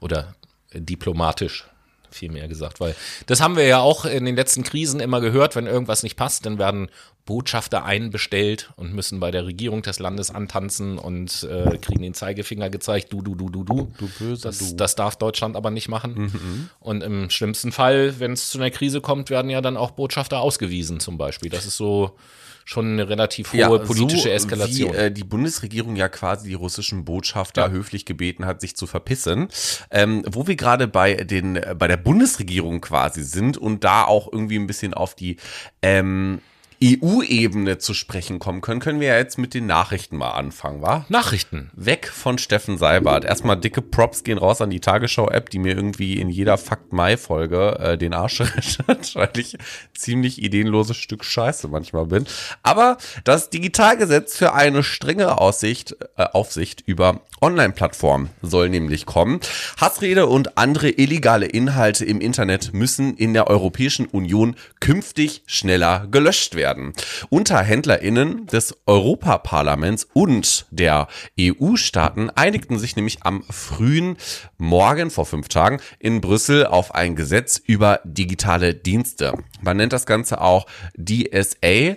Oder 0.00 0.34
diplomatisch 0.72 1.66
viel 2.14 2.30
mehr 2.30 2.48
gesagt, 2.48 2.80
weil 2.80 2.94
das 3.26 3.40
haben 3.40 3.56
wir 3.56 3.66
ja 3.66 3.80
auch 3.80 4.04
in 4.04 4.24
den 4.24 4.36
letzten 4.36 4.62
Krisen 4.62 5.00
immer 5.00 5.20
gehört, 5.20 5.56
wenn 5.56 5.66
irgendwas 5.66 6.02
nicht 6.02 6.16
passt, 6.16 6.46
dann 6.46 6.58
werden 6.58 6.88
Botschafter 7.24 7.84
einbestellt 7.84 8.72
und 8.76 8.94
müssen 8.94 9.20
bei 9.20 9.30
der 9.30 9.46
Regierung 9.46 9.82
des 9.82 10.00
Landes 10.00 10.30
antanzen 10.30 10.98
und 10.98 11.44
äh, 11.44 11.78
kriegen 11.78 12.02
den 12.02 12.14
Zeigefinger 12.14 12.68
gezeigt, 12.68 13.12
du, 13.12 13.22
du, 13.22 13.36
du, 13.36 13.48
du, 13.48 13.62
du. 13.62 13.92
Du 13.96 14.08
böse, 14.18 14.42
das, 14.42 14.58
du. 14.58 14.74
das 14.74 14.96
darf 14.96 15.16
Deutschland 15.16 15.54
aber 15.54 15.70
nicht 15.70 15.88
machen. 15.88 16.14
Mhm. 16.14 16.70
Und 16.80 17.02
im 17.02 17.30
schlimmsten 17.30 17.70
Fall, 17.70 18.18
wenn 18.18 18.32
es 18.32 18.50
zu 18.50 18.58
einer 18.58 18.70
Krise 18.70 19.00
kommt, 19.00 19.30
werden 19.30 19.50
ja 19.50 19.60
dann 19.60 19.76
auch 19.76 19.92
Botschafter 19.92 20.40
ausgewiesen 20.40 20.98
zum 20.98 21.16
Beispiel. 21.16 21.50
Das 21.50 21.64
ist 21.64 21.76
so 21.76 22.16
schon 22.64 22.92
eine 22.92 23.08
relativ 23.08 23.52
hohe 23.52 23.58
ja, 23.58 23.68
politische 23.68 24.22
so 24.22 24.28
Eskalation. 24.28 24.92
Wie 24.92 24.96
äh, 24.96 25.10
die 25.10 25.24
Bundesregierung 25.24 25.96
ja 25.96 26.08
quasi 26.08 26.48
die 26.48 26.54
russischen 26.54 27.04
Botschafter 27.04 27.62
ja. 27.62 27.70
höflich 27.70 28.04
gebeten 28.04 28.46
hat, 28.46 28.60
sich 28.60 28.76
zu 28.76 28.86
verpissen. 28.86 29.48
Ähm, 29.90 30.22
wo 30.30 30.46
wir 30.46 30.56
gerade 30.56 30.88
bei 30.88 31.14
den 31.14 31.60
bei 31.78 31.88
der 31.88 31.96
Bundesregierung 31.96 32.80
quasi 32.80 33.22
sind 33.22 33.56
und 33.56 33.84
da 33.84 34.04
auch 34.04 34.32
irgendwie 34.32 34.56
ein 34.56 34.66
bisschen 34.66 34.94
auf 34.94 35.14
die 35.14 35.36
ähm, 35.82 36.40
EU-Ebene 36.82 37.78
zu 37.78 37.94
sprechen 37.94 38.40
kommen 38.40 38.60
können, 38.60 38.80
können 38.80 38.98
wir 38.98 39.08
ja 39.08 39.16
jetzt 39.16 39.38
mit 39.38 39.54
den 39.54 39.66
Nachrichten 39.66 40.16
mal 40.16 40.32
anfangen, 40.32 40.82
wa? 40.82 41.06
Nachrichten. 41.08 41.70
Weg 41.74 42.08
von 42.08 42.38
Steffen 42.38 42.76
Seibert. 42.76 43.24
Erstmal 43.24 43.56
dicke 43.56 43.82
Props 43.82 44.24
gehen 44.24 44.38
raus 44.38 44.60
an 44.60 44.70
die 44.70 44.80
Tagesschau-App, 44.80 45.48
die 45.50 45.60
mir 45.60 45.76
irgendwie 45.76 46.20
in 46.20 46.28
jeder 46.28 46.58
Fakt-Mai-Folge 46.58 47.78
äh, 47.78 47.98
den 47.98 48.14
Arsch 48.14 48.40
rettet, 48.40 49.14
weil 49.14 49.30
ich 49.36 49.56
ziemlich 49.94 50.42
ideenloses 50.42 50.96
Stück 50.96 51.24
Scheiße 51.24 51.68
manchmal 51.68 52.06
bin. 52.06 52.26
Aber 52.64 52.98
das 53.22 53.50
Digitalgesetz 53.50 54.36
für 54.36 54.52
eine 54.52 54.82
strengere 54.82 55.38
Aussicht, 55.38 55.94
äh, 56.16 56.24
Aufsicht 56.24 56.82
über 56.86 57.20
Online-Plattformen 57.40 58.30
soll 58.40 58.68
nämlich 58.68 59.06
kommen. 59.06 59.40
Hassrede 59.80 60.26
und 60.26 60.58
andere 60.58 60.90
illegale 60.90 61.46
Inhalte 61.46 62.04
im 62.04 62.20
Internet 62.20 62.72
müssen 62.72 63.16
in 63.16 63.34
der 63.34 63.48
Europäischen 63.48 64.06
Union 64.06 64.56
künftig 64.80 65.42
schneller 65.46 66.06
gelöscht 66.10 66.54
werden 66.54 66.71
werden. 66.72 66.92
Unterhändlerinnen 67.28 68.46
des 68.46 68.76
Europaparlaments 68.86 70.08
und 70.12 70.66
der 70.70 71.08
EU-Staaten 71.38 72.30
einigten 72.30 72.78
sich 72.78 72.96
nämlich 72.96 73.24
am 73.24 73.42
frühen 73.44 74.16
Morgen 74.56 75.10
vor 75.10 75.26
fünf 75.26 75.48
Tagen 75.48 75.80
in 75.98 76.20
Brüssel 76.20 76.66
auf 76.66 76.94
ein 76.94 77.14
Gesetz 77.14 77.58
über 77.58 78.00
digitale 78.04 78.74
Dienste. 78.74 79.34
Man 79.60 79.76
nennt 79.76 79.92
das 79.92 80.06
Ganze 80.06 80.40
auch 80.40 80.66
DSA 80.96 81.96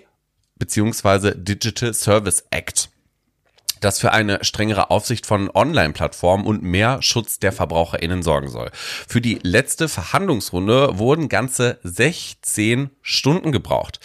beziehungsweise 0.57 1.35
Digital 1.35 1.93
Service 1.93 2.45
Act 2.49 2.89
das 3.85 3.99
für 3.99 4.11
eine 4.11 4.43
strengere 4.43 4.89
Aufsicht 4.89 5.25
von 5.25 5.49
Online-Plattformen 5.53 6.45
und 6.45 6.63
mehr 6.63 7.01
Schutz 7.03 7.39
der 7.39 7.51
VerbraucherInnen 7.51 8.23
sorgen 8.23 8.49
soll. 8.49 8.71
Für 8.73 9.21
die 9.21 9.39
letzte 9.43 9.87
Verhandlungsrunde 9.87 10.97
wurden 10.97 11.29
ganze 11.29 11.77
16 11.83 12.89
Stunden 13.03 13.51
gebraucht. 13.51 13.99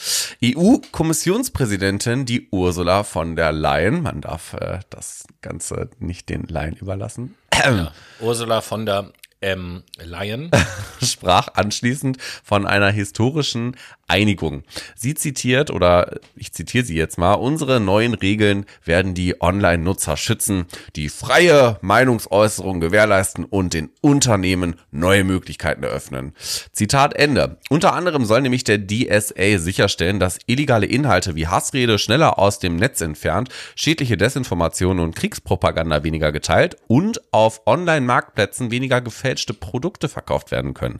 EU-Kommissionspräsidentin, 0.44 2.26
die 2.26 2.48
Ursula 2.50 3.04
von 3.04 3.36
der 3.36 3.52
Leyen, 3.52 4.02
man 4.02 4.20
darf 4.20 4.52
äh, 4.52 4.80
das 4.90 5.24
Ganze 5.40 5.88
nicht 5.98 6.28
den 6.28 6.46
Laien 6.46 6.76
überlassen. 6.76 7.34
Ja, 7.54 7.92
Ursula 8.20 8.60
von 8.60 8.84
der 8.84 9.12
ähm, 9.42 9.82
Lion 9.98 10.50
sprach 11.02 11.48
anschließend 11.54 12.18
von 12.20 12.66
einer 12.66 12.90
historischen 12.90 13.76
Einigung. 14.10 14.64
Sie 14.96 15.14
zitiert, 15.14 15.70
oder 15.70 16.18
ich 16.34 16.52
zitiere 16.52 16.84
sie 16.84 16.96
jetzt 16.96 17.16
mal, 17.16 17.34
unsere 17.34 17.80
neuen 17.80 18.14
Regeln 18.14 18.66
werden 18.84 19.14
die 19.14 19.40
Online-Nutzer 19.40 20.16
schützen, 20.16 20.66
die 20.96 21.08
freie 21.08 21.78
Meinungsäußerung 21.80 22.80
gewährleisten 22.80 23.44
und 23.44 23.72
den 23.72 23.90
Unternehmen 24.00 24.74
neue 24.90 25.22
Möglichkeiten 25.22 25.84
eröffnen. 25.84 26.32
Zitat 26.72 27.14
Ende. 27.14 27.58
Unter 27.70 27.94
anderem 27.94 28.24
soll 28.24 28.42
nämlich 28.42 28.64
der 28.64 28.78
DSA 28.84 29.58
sicherstellen, 29.58 30.18
dass 30.18 30.38
illegale 30.46 30.86
Inhalte 30.86 31.36
wie 31.36 31.46
Hassrede 31.46 31.98
schneller 31.98 32.38
aus 32.38 32.58
dem 32.58 32.76
Netz 32.76 33.00
entfernt, 33.00 33.48
schädliche 33.76 34.16
Desinformationen 34.16 35.04
und 35.04 35.14
Kriegspropaganda 35.14 36.02
weniger 36.02 36.32
geteilt 36.32 36.76
und 36.88 37.20
auf 37.32 37.62
Online-Marktplätzen 37.66 38.72
weniger 38.72 39.00
gefälschte 39.00 39.54
Produkte 39.54 40.08
verkauft 40.08 40.50
werden 40.50 40.74
können. 40.74 40.98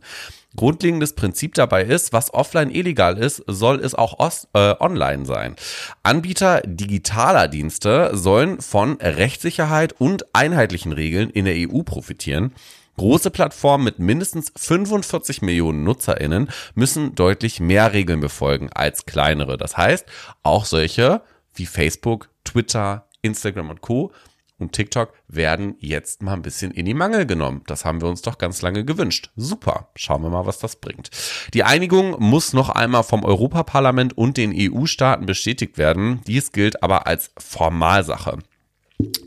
Grundlegendes 0.57 1.15
Prinzip 1.15 1.55
dabei 1.55 1.85
ist, 1.85 2.13
was 2.13 2.35
offline 2.35 2.71
illegal 2.71 3.17
ist, 3.17 3.43
soll 3.47 3.79
es 3.81 3.95
auch 3.95 4.19
äh, 4.53 4.75
online 4.81 5.25
sein. 5.25 5.55
Anbieter 6.03 6.61
digitaler 6.67 7.47
Dienste 7.47 8.11
sollen 8.15 8.61
von 8.61 8.97
Rechtssicherheit 9.01 9.95
und 10.01 10.35
einheitlichen 10.35 10.93
Regeln 10.93 11.31
in 11.31 11.45
der 11.45 11.55
EU 11.57 11.83
profitieren. 11.83 12.53
Große 12.97 13.31
Plattformen 13.31 13.85
mit 13.85 13.99
mindestens 13.99 14.53
45 14.57 15.41
Millionen 15.41 15.85
NutzerInnen 15.85 16.51
müssen 16.75 17.15
deutlich 17.15 17.61
mehr 17.61 17.93
Regeln 17.93 18.21
befolgen 18.21 18.71
als 18.73 19.07
kleinere. 19.07 19.57
Das 19.57 19.77
heißt, 19.77 20.05
auch 20.43 20.65
solche 20.65 21.23
wie 21.55 21.67
Facebook, 21.67 22.29
Twitter, 22.45 23.07
Instagram 23.23 23.71
und 23.71 23.81
Co 23.81 24.13
und 24.61 24.73
TikTok 24.73 25.13
werden 25.29 25.75
jetzt 25.79 26.23
mal 26.23 26.35
ein 26.35 26.43
bisschen 26.43 26.71
in 26.73 26.87
die 26.87 26.95
Mangel 26.95 27.27
genommen. 27.27 27.63
Das 27.67 27.85
haben 27.85 28.01
wir 28.01 28.09
uns 28.09 28.23
doch 28.23 28.39
ganz 28.39 28.63
lange 28.63 28.85
gewünscht. 28.85 29.31
Super. 29.37 29.89
Schauen 29.97 30.23
wir 30.23 30.31
mal, 30.31 30.47
was 30.47 30.59
das 30.59 30.77
bringt. 30.77 31.11
Die 31.55 31.65
Einigung 31.65 32.17
muss 32.19 32.53
noch 32.53 32.69
einmal 32.69 33.03
vom 33.03 33.25
Europaparlament 33.25 34.17
und 34.17 34.37
den 34.37 34.53
EU-Staaten 34.55 35.27
bestätigt 35.27 35.79
werden. 35.79 36.21
Dies 36.27 36.53
gilt 36.53 36.83
aber 36.83 37.07
als 37.07 37.33
Formalsache. 37.39 38.39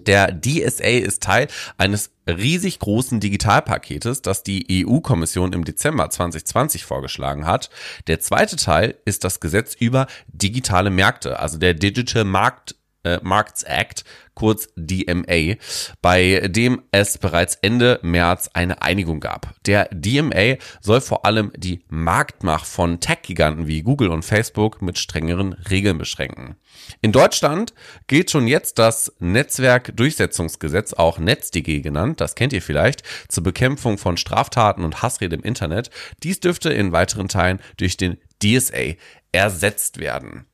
Der 0.06 0.40
DSA 0.40 1.00
ist 1.00 1.24
Teil 1.24 1.48
eines 1.78 2.12
riesig 2.28 2.80
großen 2.80 3.20
Digitalpaketes, 3.20 4.22
das 4.22 4.44
die 4.44 4.86
EU-Kommission 4.86 5.54
im 5.54 5.66
Dezember 5.66 6.10
2020 6.10 6.86
vorgeschlagen 6.86 7.48
hat. 7.48 7.70
Der 8.08 8.20
zweite 8.20 8.56
Teil 8.56 8.96
ist 9.06 9.24
das 9.24 9.40
Gesetz 9.40 9.74
über 9.74 10.08
digitale 10.28 10.90
Märkte, 10.90 11.40
also 11.40 11.58
der 11.58 11.74
Digital 11.74 12.24
Markt 12.24 12.76
äh, 13.04 13.20
Markts 13.22 13.64
Act, 13.64 14.04
kurz 14.36 14.70
DMA, 14.76 15.56
bei 16.02 16.48
dem 16.48 16.82
es 16.92 17.18
bereits 17.18 17.56
Ende 17.62 18.00
März 18.02 18.50
eine 18.54 18.82
Einigung 18.82 19.20
gab. 19.20 19.56
Der 19.66 19.90
DMA 19.92 20.56
soll 20.82 21.02
vor 21.02 21.26
allem 21.26 21.52
die 21.56 21.84
Marktmacht 21.90 22.66
von 22.66 23.00
Tech-Giganten 23.00 23.68
wie 23.68 23.82
Google 23.84 24.10
und 24.10 24.24
Facebook 24.24 24.82
mit 24.82 24.98
strengeren 24.98 25.54
Regeln 25.54 25.98
beschränken. 25.98 26.56
In 27.02 27.12
Deutschland 27.12 27.74
gilt 28.08 28.32
schon 28.32 28.48
jetzt 28.48 28.80
das 28.80 29.14
Netzwerkdurchsetzungsgesetz, 29.20 30.94
auch 30.94 31.20
NetzDG 31.20 31.82
genannt, 31.82 32.20
das 32.22 32.36
kennt 32.36 32.54
ihr 32.54 32.62
vielleicht, 32.62 33.04
zur 33.30 33.44
Bekämpfung 33.44 33.98
von 33.98 34.18
Straftaten 34.18 34.84
und 34.84 35.02
Hassrede 35.02 35.36
im 35.36 35.44
Internet. 35.44 35.90
Dies 36.24 36.40
dürfte 36.40 36.72
in 36.72 36.92
weiteren 36.92 37.28
Teilen 37.28 37.60
durch 37.78 37.98
den 37.98 38.18
DSA 38.42 38.96
ersetzt 39.32 40.00
werden. 40.00 40.46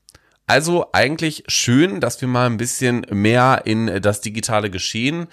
Also 0.50 0.88
eigentlich 0.94 1.44
schön, 1.46 2.00
dass 2.00 2.20
wir 2.22 2.28
mal 2.28 2.48
ein 2.48 2.58
bisschen 2.58 3.06
mehr 3.12 3.62
in 3.66 4.02
das 4.02 4.20
digitale 4.22 4.72
Geschehen 4.72 5.28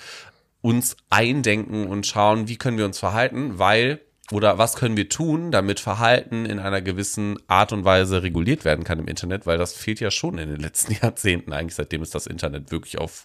uns 0.61 0.94
eindenken 1.09 1.87
und 1.87 2.07
schauen, 2.07 2.48
wie 2.48 2.59
können 2.59 2.76
wir 2.76 2.85
uns 2.85 2.98
verhalten, 2.98 3.59
weil 3.59 4.02
oder 4.31 4.59
was 4.59 4.74
können 4.74 4.98
wir 4.98 5.09
tun, 5.09 5.52
damit 5.52 5.81
Verhalten 5.81 6.44
in 6.44 6.59
einer 6.59 6.83
gewissen 6.83 7.38
Art 7.46 7.72
und 7.72 7.87
Weise 7.87 8.22
reguliert 8.22 8.66
werden 8.66 8.85
kann 8.85 8.98
im 8.98 9.09
Internet, 9.09 9.46
weil 9.46 9.57
das 9.57 9.72
fehlt 9.72 10.00
ja 10.00 10.11
schon 10.11 10.37
in 10.37 10.50
den 10.50 10.61
letzten 10.61 10.92
Jahrzehnten 11.02 11.55
eigentlich, 11.55 11.76
seitdem 11.76 12.02
es 12.02 12.11
das 12.11 12.26
Internet 12.26 12.70
wirklich 12.70 12.98
auf 12.98 13.24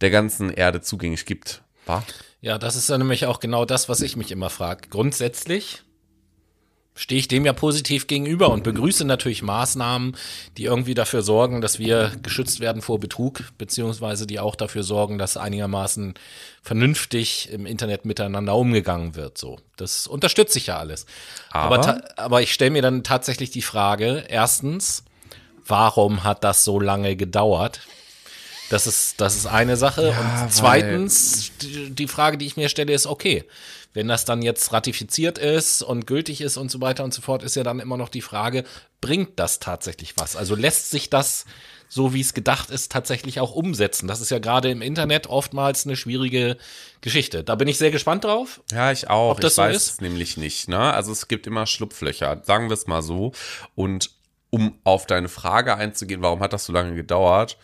der 0.00 0.08
ganzen 0.08 0.48
Erde 0.48 0.80
zugänglich 0.80 1.26
gibt. 1.26 1.60
War? 1.84 2.02
Ja, 2.40 2.56
das 2.56 2.76
ist 2.76 2.88
ja 2.88 2.96
nämlich 2.96 3.26
auch 3.26 3.40
genau 3.40 3.66
das, 3.66 3.90
was 3.90 4.00
ich 4.00 4.16
mich 4.16 4.32
immer 4.32 4.48
frage. 4.48 4.88
Grundsätzlich 4.88 5.83
stehe 6.96 7.18
ich 7.18 7.28
dem 7.28 7.44
ja 7.44 7.52
positiv 7.52 8.06
gegenüber 8.06 8.50
und 8.50 8.62
begrüße 8.62 9.04
natürlich 9.04 9.42
Maßnahmen, 9.42 10.16
die 10.56 10.64
irgendwie 10.64 10.94
dafür 10.94 11.22
sorgen, 11.22 11.60
dass 11.60 11.80
wir 11.80 12.12
geschützt 12.22 12.60
werden 12.60 12.82
vor 12.82 13.00
Betrug, 13.00 13.42
beziehungsweise 13.58 14.26
die 14.26 14.38
auch 14.38 14.54
dafür 14.54 14.84
sorgen, 14.84 15.18
dass 15.18 15.36
einigermaßen 15.36 16.14
vernünftig 16.62 17.50
im 17.50 17.66
Internet 17.66 18.04
miteinander 18.04 18.54
umgegangen 18.54 19.16
wird. 19.16 19.38
So, 19.38 19.58
das 19.76 20.06
unterstütze 20.06 20.58
ich 20.58 20.68
ja 20.68 20.78
alles. 20.78 21.06
Aber, 21.50 21.80
Aber? 21.80 22.04
aber, 22.16 22.42
ich 22.42 22.52
stelle 22.52 22.70
mir 22.70 22.82
dann 22.82 23.02
tatsächlich 23.02 23.50
die 23.50 23.62
Frage: 23.62 24.24
Erstens, 24.28 25.02
warum 25.66 26.22
hat 26.22 26.44
das 26.44 26.62
so 26.62 26.78
lange 26.78 27.16
gedauert? 27.16 27.80
Das 28.70 28.86
ist, 28.86 29.20
das 29.20 29.36
ist 29.36 29.46
eine 29.46 29.76
Sache. 29.76 30.10
Ja, 30.10 30.44
und 30.44 30.52
zweitens, 30.52 31.52
die 31.60 32.08
Frage, 32.08 32.38
die 32.38 32.46
ich 32.46 32.56
mir 32.56 32.68
stelle, 32.68 32.92
ist, 32.92 33.06
okay, 33.06 33.44
wenn 33.94 34.08
das 34.08 34.24
dann 34.24 34.42
jetzt 34.42 34.72
ratifiziert 34.72 35.38
ist 35.38 35.82
und 35.82 36.06
gültig 36.06 36.40
ist 36.40 36.56
und 36.56 36.70
so 36.70 36.80
weiter 36.80 37.04
und 37.04 37.14
so 37.14 37.22
fort, 37.22 37.42
ist 37.42 37.54
ja 37.56 37.62
dann 37.62 37.80
immer 37.80 37.96
noch 37.96 38.08
die 38.08 38.20
Frage, 38.20 38.64
bringt 39.00 39.38
das 39.38 39.60
tatsächlich 39.60 40.16
was? 40.16 40.34
Also 40.36 40.54
lässt 40.56 40.90
sich 40.90 41.10
das, 41.10 41.44
so 41.88 42.12
wie 42.12 42.20
es 42.20 42.34
gedacht 42.34 42.70
ist, 42.70 42.90
tatsächlich 42.90 43.38
auch 43.40 43.52
umsetzen? 43.54 44.08
Das 44.08 44.20
ist 44.20 44.30
ja 44.30 44.40
gerade 44.40 44.70
im 44.70 44.82
Internet 44.82 45.28
oftmals 45.28 45.86
eine 45.86 45.94
schwierige 45.96 46.56
Geschichte. 47.02 47.44
Da 47.44 47.54
bin 47.54 47.68
ich 47.68 47.78
sehr 47.78 47.92
gespannt 47.92 48.24
drauf. 48.24 48.60
Ja, 48.72 48.90
ich 48.90 49.08
auch. 49.08 49.30
Ob 49.32 49.40
das 49.40 49.52
ich 49.52 49.56
so 49.56 49.62
weiß 49.62 49.76
ist? 49.76 49.90
es 49.92 50.00
nämlich 50.00 50.36
nicht. 50.36 50.68
Ne? 50.68 50.78
Also 50.92 51.12
es 51.12 51.28
gibt 51.28 51.46
immer 51.46 51.66
Schlupflöcher, 51.66 52.42
sagen 52.44 52.68
wir 52.68 52.74
es 52.74 52.86
mal 52.88 53.02
so. 53.02 53.32
Und 53.76 54.10
um 54.50 54.78
auf 54.84 55.06
deine 55.06 55.28
Frage 55.28 55.76
einzugehen, 55.76 56.20
warum 56.22 56.40
hat 56.40 56.52
das 56.52 56.64
so 56.64 56.72
lange 56.72 56.94
gedauert? 56.96 57.58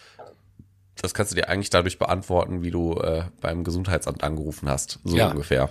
Das 1.02 1.14
kannst 1.14 1.32
du 1.32 1.36
dir 1.36 1.48
eigentlich 1.48 1.70
dadurch 1.70 1.98
beantworten, 1.98 2.62
wie 2.62 2.70
du 2.70 2.94
äh, 3.00 3.24
beim 3.40 3.64
Gesundheitsamt 3.64 4.22
angerufen 4.22 4.68
hast. 4.68 4.98
So 5.04 5.16
Ja. 5.16 5.30
ungefähr. 5.30 5.70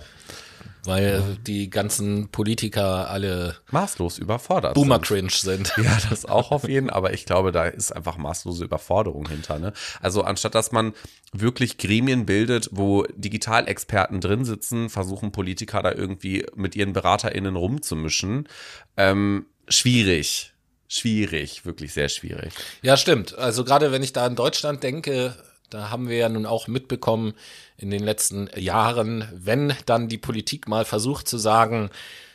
Weil 0.84 1.36
die 1.46 1.68
ganzen 1.70 2.28
Politiker 2.30 3.10
alle 3.10 3.56
Maßlos 3.70 4.18
überfordert. 4.18 4.74
sind. 4.74 4.82
Boomer-cringe 4.82 5.30
sind. 5.30 5.72
Ja, 5.82 5.98
das 6.10 6.26
auch 6.26 6.50
auf 6.50 6.68
jeden, 6.68 6.90
aber 6.90 7.12
ich 7.14 7.24
glaube, 7.24 7.52
da 7.52 7.64
ist 7.64 7.92
einfach 7.92 8.16
maßlose 8.16 8.64
Überforderung 8.64 9.28
hinter. 9.28 9.58
Ne? 9.58 9.72
Also 10.00 10.22
anstatt 10.22 10.54
dass 10.54 10.72
man 10.72 10.92
wirklich 11.32 11.78
Gremien 11.78 12.26
bildet, 12.26 12.68
wo 12.72 13.04
Digitalexperten 13.14 14.20
drin 14.20 14.44
sitzen, 14.44 14.90
versuchen 14.90 15.32
Politiker 15.32 15.82
da 15.82 15.92
irgendwie 15.92 16.46
mit 16.54 16.76
ihren 16.76 16.92
BeraterInnen 16.92 17.56
rumzumischen. 17.56 18.48
Ähm, 18.96 19.46
schwierig. 19.68 20.52
Schwierig, 20.88 21.64
wirklich 21.64 21.92
sehr 21.92 22.08
schwierig. 22.08 22.52
Ja, 22.82 22.96
stimmt. 22.96 23.38
Also 23.38 23.64
gerade 23.64 23.92
wenn 23.92 24.02
ich 24.02 24.12
da 24.12 24.26
an 24.26 24.34
Deutschland 24.34 24.82
denke, 24.82 25.36
da 25.70 25.90
haben 25.90 26.08
wir 26.08 26.16
ja 26.16 26.28
nun 26.28 26.46
auch 26.46 26.66
mitbekommen 26.68 27.34
in 27.76 27.90
den 27.90 28.02
letzten 28.02 28.50
Jahren, 28.56 29.28
wenn 29.32 29.74
dann 29.86 30.08
die 30.08 30.18
Politik 30.18 30.68
mal 30.68 30.84
versucht 30.84 31.28
zu 31.28 31.38
sagen, 31.38 31.90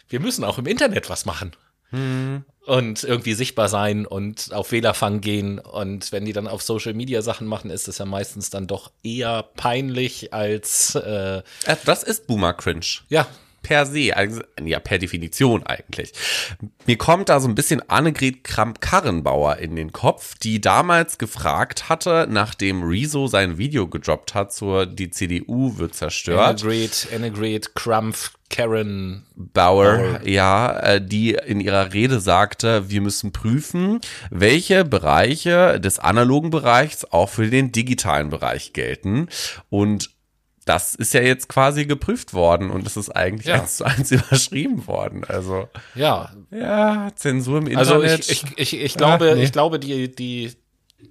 wir 0.09 0.19
müssen 0.19 0.43
auch 0.43 0.57
im 0.57 0.65
Internet 0.65 1.09
was 1.09 1.25
machen. 1.25 1.55
Und 2.65 3.03
irgendwie 3.05 3.35
sichtbar 3.35 3.69
sein 3.69 4.05
und 4.05 4.51
auf 4.51 4.71
Wählerfang 4.73 5.21
gehen. 5.21 5.59
Und 5.59 6.11
wenn 6.11 6.25
die 6.25 6.33
dann 6.33 6.47
auf 6.47 6.61
Social 6.61 6.93
Media 6.93 7.21
Sachen 7.21 7.47
machen, 7.47 7.69
ist 7.69 7.87
es 7.87 7.99
ja 7.99 8.05
meistens 8.05 8.49
dann 8.49 8.67
doch 8.67 8.91
eher 9.03 9.43
peinlich 9.55 10.33
als 10.33 10.95
äh, 10.95 11.41
Das 11.85 12.03
ist 12.03 12.27
Boomer-Cringe. 12.27 12.85
ja, 13.07 13.27
per 13.65 13.87
se, 13.87 14.15
also, 14.15 14.41
ja, 14.63 14.79
per 14.79 14.99
Definition 14.99 15.63
eigentlich. 15.63 16.13
Mir 16.85 16.99
kommt 16.99 17.29
da 17.29 17.39
so 17.39 17.47
ein 17.47 17.55
bisschen 17.55 17.81
Annegret 17.89 18.43
Kramp-Karrenbauer 18.43 19.57
in 19.57 19.75
den 19.75 19.91
Kopf, 19.91 20.35
die 20.37 20.61
damals 20.61 21.17
gefragt 21.17 21.89
hatte, 21.89 22.27
nachdem 22.29 22.83
Rezo 22.83 23.25
sein 23.25 23.57
Video 23.57 23.87
gedroppt 23.87 24.35
hat 24.35 24.53
zur 24.53 24.85
Die 24.85 25.09
CDU 25.09 25.79
wird 25.79 25.95
zerstört. 25.95 26.61
Annegret, 26.61 27.07
Annegret, 27.11 27.73
Crumpf, 27.73 28.33
Karen, 28.51 29.25
Bauer, 29.35 30.21
ja, 30.23 30.79
äh, 30.79 31.01
die 31.01 31.31
in 31.33 31.59
ihrer 31.59 31.91
Rede 31.91 32.19
sagte, 32.19 32.87
wir 32.91 33.01
müssen 33.01 33.31
prüfen, 33.31 33.99
welche 34.29 34.85
Bereiche 34.85 35.79
des 35.79 35.97
analogen 35.97 36.51
Bereichs 36.51 37.03
auch 37.05 37.29
für 37.29 37.47
den 37.49 37.71
digitalen 37.71 38.29
Bereich 38.29 38.73
gelten. 38.73 39.27
Und 39.71 40.14
das 40.65 40.95
ist 40.95 41.13
ja 41.13 41.21
jetzt 41.21 41.47
quasi 41.47 41.85
geprüft 41.85 42.33
worden 42.33 42.71
und 42.71 42.85
es 42.87 42.97
ist 42.97 43.09
eigentlich 43.11 43.47
Ja. 43.47 43.61
eins 43.61 43.77
zu 43.77 43.85
eins 43.85 44.11
überschrieben 44.11 44.87
worden. 44.87 45.23
Also, 45.27 45.69
ja, 45.93 46.33
ja, 46.51 47.11
Zensur 47.15 47.59
im 47.59 47.77
Also 47.77 47.95
Internet. 48.01 48.29
ich, 48.29 48.43
ich, 48.43 48.73
ich, 48.73 48.81
ich 48.81 48.93
glaube, 48.95 49.31
Ah, 49.31 49.35
nee. 49.35 49.43
ich 49.43 49.51
glaube, 49.51 49.79
die, 49.79 50.13
die, 50.13 50.53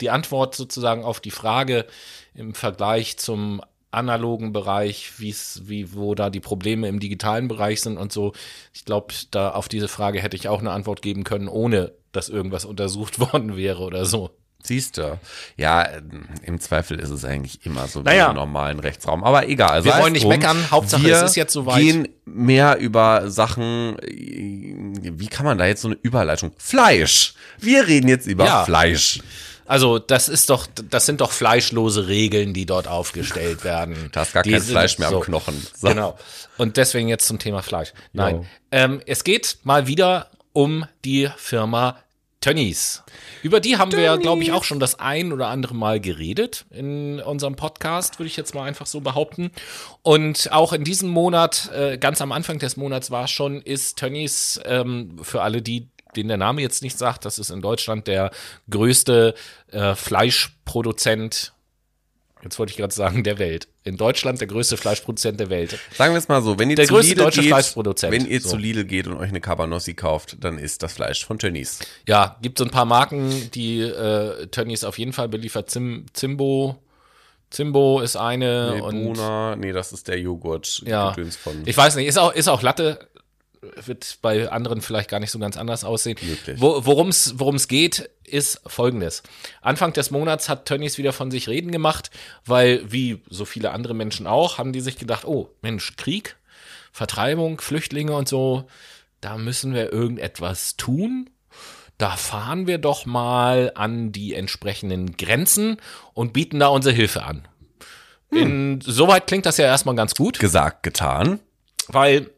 die 0.01 0.11
Antwort 0.11 0.55
sozusagen 0.57 1.05
auf 1.05 1.21
die 1.21 1.31
Frage 1.31 1.87
im 2.35 2.55
Vergleich 2.55 3.17
zum 3.17 3.63
analogen 3.93 4.53
Bereich, 4.53 5.13
wie 5.19 5.31
es, 5.31 5.63
wie, 5.67 5.95
wo 5.95 6.17
da 6.17 6.29
die 6.29 6.41
Probleme 6.41 6.89
im 6.89 6.99
digitalen 6.99 7.47
Bereich 7.47 7.81
sind 7.81 7.97
und 7.97 8.13
so. 8.13 8.33
Ich 8.73 8.85
glaube, 8.85 9.15
da 9.31 9.51
auf 9.51 9.69
diese 9.69 9.87
Frage 9.87 10.21
hätte 10.21 10.37
ich 10.37 10.49
auch 10.49 10.59
eine 10.59 10.73
Antwort 10.73 11.01
geben 11.01 11.23
können, 11.23 11.47
ohne 11.47 11.93
dass 12.11 12.29
irgendwas 12.29 12.65
untersucht 12.65 13.21
worden 13.33 13.57
wäre 13.57 13.83
oder 13.85 14.05
so. 14.05 14.31
Siehst 14.67 14.97
du. 14.97 15.19
Ja, 15.59 15.87
ähm, 15.89 16.27
im 16.43 16.59
Zweifel 16.59 16.99
ist 16.99 17.11
es 17.11 17.25
eigentlich 17.25 17.65
immer 17.67 17.87
so 17.87 18.01
wie 18.01 18.05
Naja. 18.05 18.31
im 18.31 18.37
normalen 18.37 18.81
Rechtsraum. 18.81 19.23
Aber 19.23 19.47
egal. 19.47 19.85
Wir 19.85 19.93
sei 19.93 19.99
es 19.99 20.03
wollen 20.05 20.13
nicht 20.15 20.27
meckern, 20.27 20.71
Hauptsache, 20.71 21.03
wir 21.05 21.17
es 21.17 21.31
ist 21.31 21.37
jetzt 21.37 21.53
soweit. 21.53 21.77
gehen 21.81 22.09
mehr 22.25 22.79
über 22.79 23.31
Sachen, 23.31 23.99
äh, 24.01 25.13
wie 25.19 25.27
kann 25.27 25.45
man 25.45 25.59
da 25.59 25.67
jetzt 25.67 25.83
so 25.83 25.89
eine 25.89 25.99
Überleitung? 26.03 26.53
Fleisch. 26.57 27.35
Wir 27.59 27.87
reden 27.87 28.09
jetzt 28.09 28.27
über 28.27 28.47
Ja. 28.47 28.65
Fleisch. 28.65 29.21
Also, 29.67 29.99
das 29.99 30.29
ist 30.29 30.51
doch, 30.51 30.67
das 30.91 31.07
sind 31.07 31.21
doch 31.23 31.31
fleischlose 31.33 32.07
Regeln, 32.09 32.53
die 32.53 32.67
dort 32.67 32.87
aufgestellt 32.87 33.65
werden. 33.65 34.11
Da 34.13 34.23
ist 34.23 34.33
gar 34.35 34.43
Die 34.43 34.53
kein 34.53 34.63
Fleisch 34.63 34.99
mehr 34.99 35.09
so. 35.11 35.17
am 35.19 35.23
Knochen. 35.23 35.67
So. 35.77 35.89
Genau. 35.89 36.19
Und 36.59 36.77
deswegen 36.79 37.09
jetzt 37.09 37.27
zum 37.27 37.39
Thema 37.39 37.63
Fleisch. 37.63 37.93
Nein. 38.13 38.47
Ähm, 38.71 39.01
es 39.07 39.25
geht 39.25 39.59
mal 39.65 39.87
wieder 39.87 40.31
um 40.53 40.87
die 41.05 41.29
Firma 41.37 41.97
Tönnies. 42.45 43.03
Über 43.43 43.59
die 43.59 43.79
haben 43.79 43.91
wir 43.93 44.03
ja, 44.03 44.17
glaube 44.17 44.43
ich, 44.43 44.53
auch 44.53 44.65
schon 44.65 44.79
das 44.79 44.99
ein 44.99 45.33
oder 45.33 45.49
andere 45.49 45.75
Mal 45.75 45.99
geredet 45.99 46.67
in 46.69 47.19
unserem 47.19 47.57
Podcast, 47.57 48.19
würde 48.19 48.27
ich 48.27 48.37
jetzt 48.37 48.55
mal 48.55 48.65
einfach 48.65 48.85
so 48.85 49.01
behaupten. 49.01 49.51
Und 50.03 50.53
auch 50.53 50.75
in 50.75 50.85
diesem 50.85 51.09
Monat, 51.09 51.71
äh, 51.75 51.97
ganz 51.97 52.21
am 52.21 52.33
Anfang 52.33 52.59
des 52.59 52.77
Monats 52.77 53.11
war 53.11 53.25
es 53.25 53.31
schon, 53.31 53.63
ist 53.63 53.97
Tönnies 53.97 54.61
ähm, 54.67 55.17
für 55.23 55.41
alle 55.41 55.63
die, 55.63 55.89
denen 56.17 56.29
der 56.29 56.37
Name 56.37 56.61
jetzt 56.61 56.83
nicht 56.83 56.99
sagt, 56.99 57.25
das 57.25 57.39
ist 57.39 57.49
in 57.49 57.63
Deutschland 57.63 58.09
der 58.09 58.31
größte 58.69 59.35
äh, 59.73 59.95
Fleischproduzent 59.95 61.54
Jetzt 62.45 62.59
wollte 62.59 62.71
ich 62.71 62.77
gerade 62.77 62.95
sagen, 62.95 63.25
der 63.25 63.39
Welt. 63.39 63.67
In 63.85 63.97
Deutschland 63.97 64.39
der 64.41 64.47
größte 64.47 64.77
Fleischproduzent 64.77 65.41
der 65.41 65.49
Welt. 65.51 65.79
Sagen 65.95 66.13
wir 66.15 66.19
es 66.19 66.29
mal 66.29 66.43
so, 66.43 66.59
wenn 66.59 66.71
ihr 66.71 66.77
Der 66.77 66.87
zu 66.87 66.99
Lidl 66.99 67.15
deutsche 67.25 67.41
geht, 67.41 67.49
Fleischproduzent. 67.49 68.13
wenn 68.13 68.27
ihr 68.27 68.41
So. 68.41 68.51
zu 68.51 68.57
Lidl 68.59 68.85
geht 68.85 69.07
und 69.07 69.17
euch 69.17 69.31
eine 69.31 69.41
Cabanossi 69.41 69.95
kauft, 69.95 70.37
dann 70.45 70.59
ist 70.59 70.83
das 70.83 70.93
Fleisch 70.93 71.25
von 71.25 71.39
Tönnies. 71.39 71.81
Ja, 72.07 72.37
gibt 72.43 72.59
so 72.59 72.65
ein 72.65 72.71
paar 72.71 72.85
Marken, 72.85 73.51
die 73.55 73.81
äh, 73.81 74.47
Tönnies 74.49 74.85
auf 74.85 74.99
jeden 74.99 75.13
Fall 75.15 75.29
beliefert. 75.29 75.71
Zim, 75.71 76.05
Zimbo, 76.13 76.77
Zimbo 77.51 78.01
ist 78.01 78.17
eine 78.17 78.73
Nee, 78.75 78.81
und 78.83 79.05
Buna, 79.05 79.57
nee, 79.57 79.73
das 79.73 79.93
ist 79.93 80.09
der 80.09 80.19
Joghurt. 80.19 80.83
ja, 80.87 81.15
ich 81.65 81.77
weiß 81.77 81.97
nicht, 81.97 82.07
ist 82.09 82.19
auch, 82.19 82.33
ist 82.35 82.49
auch 82.49 82.63
Latte, 82.63 83.09
wird 83.85 84.19
bei 84.23 84.51
anderen 84.51 84.81
vielleicht 84.81 85.11
gar 85.11 85.21
nicht 85.21 85.31
so 85.31 85.39
ganz 85.39 85.57
anders 85.57 85.85
aussehen. 85.85 86.17
Wo, 86.57 86.85
worum's, 86.87 87.35
worum's 87.39 87.69
geht, 87.69 88.11
ist 88.25 88.61
folgendes. 88.67 89.23
Anfang 89.61 89.93
des 89.93 90.11
Monats 90.11 90.49
hat 90.49 90.67
Tönnies 90.67 90.99
wieder 90.99 91.13
von 91.13 91.31
sich 91.31 91.49
reden 91.49 91.71
gemacht, 91.71 92.11
weil, 92.45 92.81
wie 92.91 93.23
so 93.29 93.45
viele 93.45 93.73
andere 93.73 93.95
Menschen 93.95 94.27
auch, 94.27 94.59
haben 94.59 94.73
die 94.73 94.81
sich 94.81 94.97
gedacht, 94.99 95.25
oh, 95.25 95.51
Mensch, 95.63 95.97
Krieg, 95.97 96.37
Vertreibung, 96.93 97.61
Flüchtlinge 97.61 98.15
und 98.15 98.29
so, 98.29 98.67
da 99.21 99.37
müssen 99.39 99.75
wir 99.75 99.93
irgendetwas 99.93 100.77
tun. 100.77 101.31
Da 101.97 102.17
fahren 102.17 102.67
wir 102.67 102.79
doch 102.79 103.07
mal 103.07 103.73
an 103.75 104.11
die 104.11 104.35
entsprechenden 104.35 105.17
Grenzen 105.17 105.77
und 106.13 106.33
bieten 106.33 106.59
da 106.59 106.69
unsere 106.69 106.95
Hilfe 106.95 107.23
an. 107.23 107.47
In, 108.31 108.81
soweit 108.81 109.29
klingt 109.29 109.47
das 109.47 109.59
ja 109.59 109.67
erstmal 109.67 109.95
ganz 109.95 110.15
gut 110.17 110.41
gesagt, 110.41 110.83
getan. 110.83 111.39
weil 111.89 112.31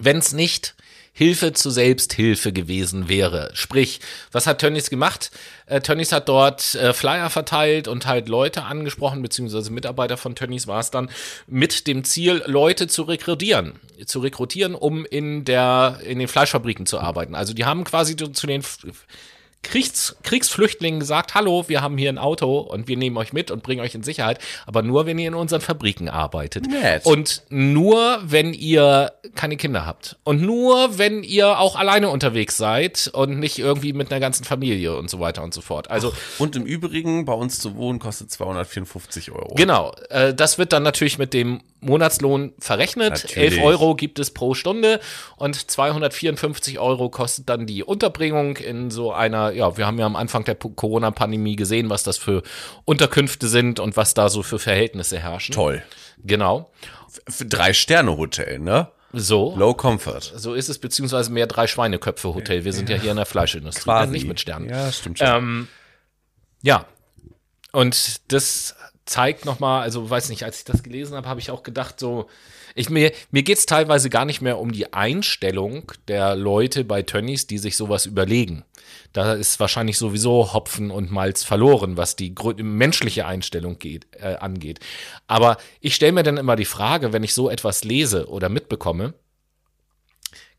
wenn 0.00 0.18
es 0.18 0.32
nicht 0.32 0.74
Hilfe 1.12 1.52
zu 1.52 1.70
Selbsthilfe 1.70 2.52
gewesen 2.52 3.08
wäre. 3.08 3.50
Sprich, 3.52 4.00
was 4.32 4.46
hat 4.46 4.60
Tönnies 4.60 4.90
gemacht? 4.90 5.30
Äh, 5.66 5.80
Tönnies 5.80 6.12
hat 6.12 6.28
dort 6.28 6.74
äh, 6.76 6.92
Flyer 6.92 7.28
verteilt 7.30 7.88
und 7.88 8.06
halt 8.06 8.28
Leute 8.28 8.62
angesprochen, 8.62 9.20
beziehungsweise 9.20 9.70
Mitarbeiter 9.70 10.16
von 10.16 10.34
Tönnies 10.34 10.66
war 10.66 10.80
es 10.80 10.90
dann, 10.90 11.10
mit 11.46 11.86
dem 11.86 12.04
Ziel, 12.04 12.42
Leute 12.46 12.86
zu 12.86 13.02
rekrutieren. 13.02 13.74
Zu 14.06 14.20
rekrutieren, 14.20 14.74
um 14.74 15.04
in 15.04 15.44
der, 15.44 15.98
in 16.04 16.20
den 16.20 16.28
Fleischfabriken 16.28 16.86
zu 16.86 17.00
arbeiten. 17.00 17.34
Also 17.34 17.52
die 17.54 17.64
haben 17.64 17.84
quasi 17.84 18.16
zu 18.16 18.46
den 18.46 18.62
Kriegs, 19.62 20.16
Kriegsflüchtlingen 20.22 21.00
gesagt, 21.00 21.34
hallo, 21.34 21.64
wir 21.68 21.82
haben 21.82 21.98
hier 21.98 22.08
ein 22.08 22.18
Auto 22.18 22.58
und 22.58 22.88
wir 22.88 22.96
nehmen 22.96 23.16
euch 23.18 23.32
mit 23.32 23.50
und 23.50 23.62
bringen 23.62 23.82
euch 23.82 23.94
in 23.94 24.02
Sicherheit, 24.02 24.38
aber 24.66 24.82
nur, 24.82 25.04
wenn 25.04 25.18
ihr 25.18 25.28
in 25.28 25.34
unseren 25.34 25.60
Fabriken 25.60 26.08
arbeitet. 26.08 26.66
Nett. 26.66 27.04
Und 27.04 27.42
nur, 27.50 28.20
wenn 28.24 28.54
ihr 28.54 29.12
keine 29.34 29.56
Kinder 29.56 29.84
habt. 29.84 30.16
Und 30.24 30.40
nur, 30.40 30.98
wenn 30.98 31.22
ihr 31.22 31.58
auch 31.58 31.76
alleine 31.76 32.08
unterwegs 32.08 32.56
seid 32.56 33.10
und 33.12 33.38
nicht 33.38 33.58
irgendwie 33.58 33.92
mit 33.92 34.10
einer 34.10 34.20
ganzen 34.20 34.44
Familie 34.44 34.96
und 34.96 35.10
so 35.10 35.20
weiter 35.20 35.42
und 35.42 35.52
so 35.52 35.60
fort. 35.60 35.90
Also 35.90 36.12
Und 36.38 36.56
im 36.56 36.64
Übrigen, 36.64 37.26
bei 37.26 37.34
uns 37.34 37.60
zu 37.60 37.76
wohnen 37.76 37.98
kostet 37.98 38.30
254 38.30 39.30
Euro. 39.30 39.54
Genau, 39.54 39.92
äh, 40.08 40.32
das 40.32 40.56
wird 40.56 40.72
dann 40.72 40.82
natürlich 40.82 41.18
mit 41.18 41.34
dem 41.34 41.60
Monatslohn 41.80 42.52
verrechnet. 42.58 43.24
Natürlich. 43.24 43.58
11 43.58 43.64
Euro 43.64 43.94
gibt 43.94 44.18
es 44.18 44.30
pro 44.30 44.54
Stunde 44.54 45.00
und 45.36 45.70
254 45.70 46.78
Euro 46.78 47.08
kostet 47.08 47.48
dann 47.48 47.66
die 47.66 47.82
Unterbringung 47.82 48.56
in 48.56 48.90
so 48.90 49.12
einer, 49.12 49.49
ja, 49.52 49.76
wir 49.76 49.86
haben 49.86 49.98
ja 49.98 50.06
am 50.06 50.16
Anfang 50.16 50.44
der 50.44 50.54
Corona-Pandemie 50.54 51.56
gesehen, 51.56 51.90
was 51.90 52.02
das 52.02 52.18
für 52.18 52.42
Unterkünfte 52.84 53.48
sind 53.48 53.80
und 53.80 53.96
was 53.96 54.14
da 54.14 54.28
so 54.28 54.42
für 54.42 54.58
Verhältnisse 54.58 55.18
herrschen. 55.18 55.54
Toll. 55.54 55.82
Genau. 56.18 56.70
Für 57.28 57.46
drei 57.46 57.72
Sterne 57.72 58.16
Hotel, 58.16 58.58
ne? 58.58 58.88
So. 59.12 59.54
Low 59.56 59.74
Comfort. 59.74 60.20
So 60.20 60.54
ist 60.54 60.68
es, 60.68 60.78
beziehungsweise 60.78 61.32
mehr 61.32 61.46
drei 61.46 61.66
Schweineköpfe 61.66 62.34
Hotel. 62.34 62.64
Wir 62.64 62.72
sind 62.72 62.88
ja 62.88 62.96
hier 62.96 63.10
in 63.10 63.16
der 63.16 63.26
Fleischindustrie, 63.26 63.82
Quasi. 63.82 64.12
nicht 64.12 64.28
mit 64.28 64.38
Sternen. 64.38 64.68
Ja, 64.68 64.92
stimmt 64.92 65.18
schon. 65.18 65.26
Ähm, 65.26 65.68
ja. 66.62 66.86
Und 67.72 68.32
das 68.32 68.76
zeigt 69.06 69.44
nochmal, 69.44 69.82
also 69.82 70.08
weiß 70.08 70.28
nicht, 70.28 70.44
als 70.44 70.58
ich 70.58 70.64
das 70.64 70.82
gelesen 70.84 71.16
habe, 71.16 71.28
habe 71.28 71.40
ich 71.40 71.50
auch 71.50 71.64
gedacht, 71.64 71.98
so, 71.98 72.28
ich, 72.76 72.90
mir, 72.90 73.12
mir 73.32 73.42
geht 73.42 73.58
es 73.58 73.66
teilweise 73.66 74.10
gar 74.10 74.24
nicht 74.24 74.40
mehr 74.40 74.58
um 74.58 74.70
die 74.70 74.92
Einstellung 74.92 75.90
der 76.06 76.36
Leute 76.36 76.84
bei 76.84 77.02
Tönnies, 77.02 77.48
die 77.48 77.58
sich 77.58 77.76
sowas 77.76 78.06
überlegen. 78.06 78.64
Da 79.12 79.34
ist 79.34 79.60
wahrscheinlich 79.60 79.98
sowieso 79.98 80.52
Hopfen 80.52 80.90
und 80.90 81.10
Malz 81.10 81.44
verloren, 81.44 81.96
was 81.96 82.16
die 82.16 82.34
menschliche 82.56 83.26
Einstellung 83.26 83.78
geht, 83.78 84.06
äh, 84.20 84.36
angeht. 84.36 84.80
Aber 85.26 85.58
ich 85.80 85.94
stelle 85.94 86.12
mir 86.12 86.22
dann 86.22 86.36
immer 86.36 86.56
die 86.56 86.64
Frage, 86.64 87.12
wenn 87.12 87.24
ich 87.24 87.34
so 87.34 87.50
etwas 87.50 87.84
lese 87.84 88.28
oder 88.28 88.48
mitbekomme, 88.48 89.14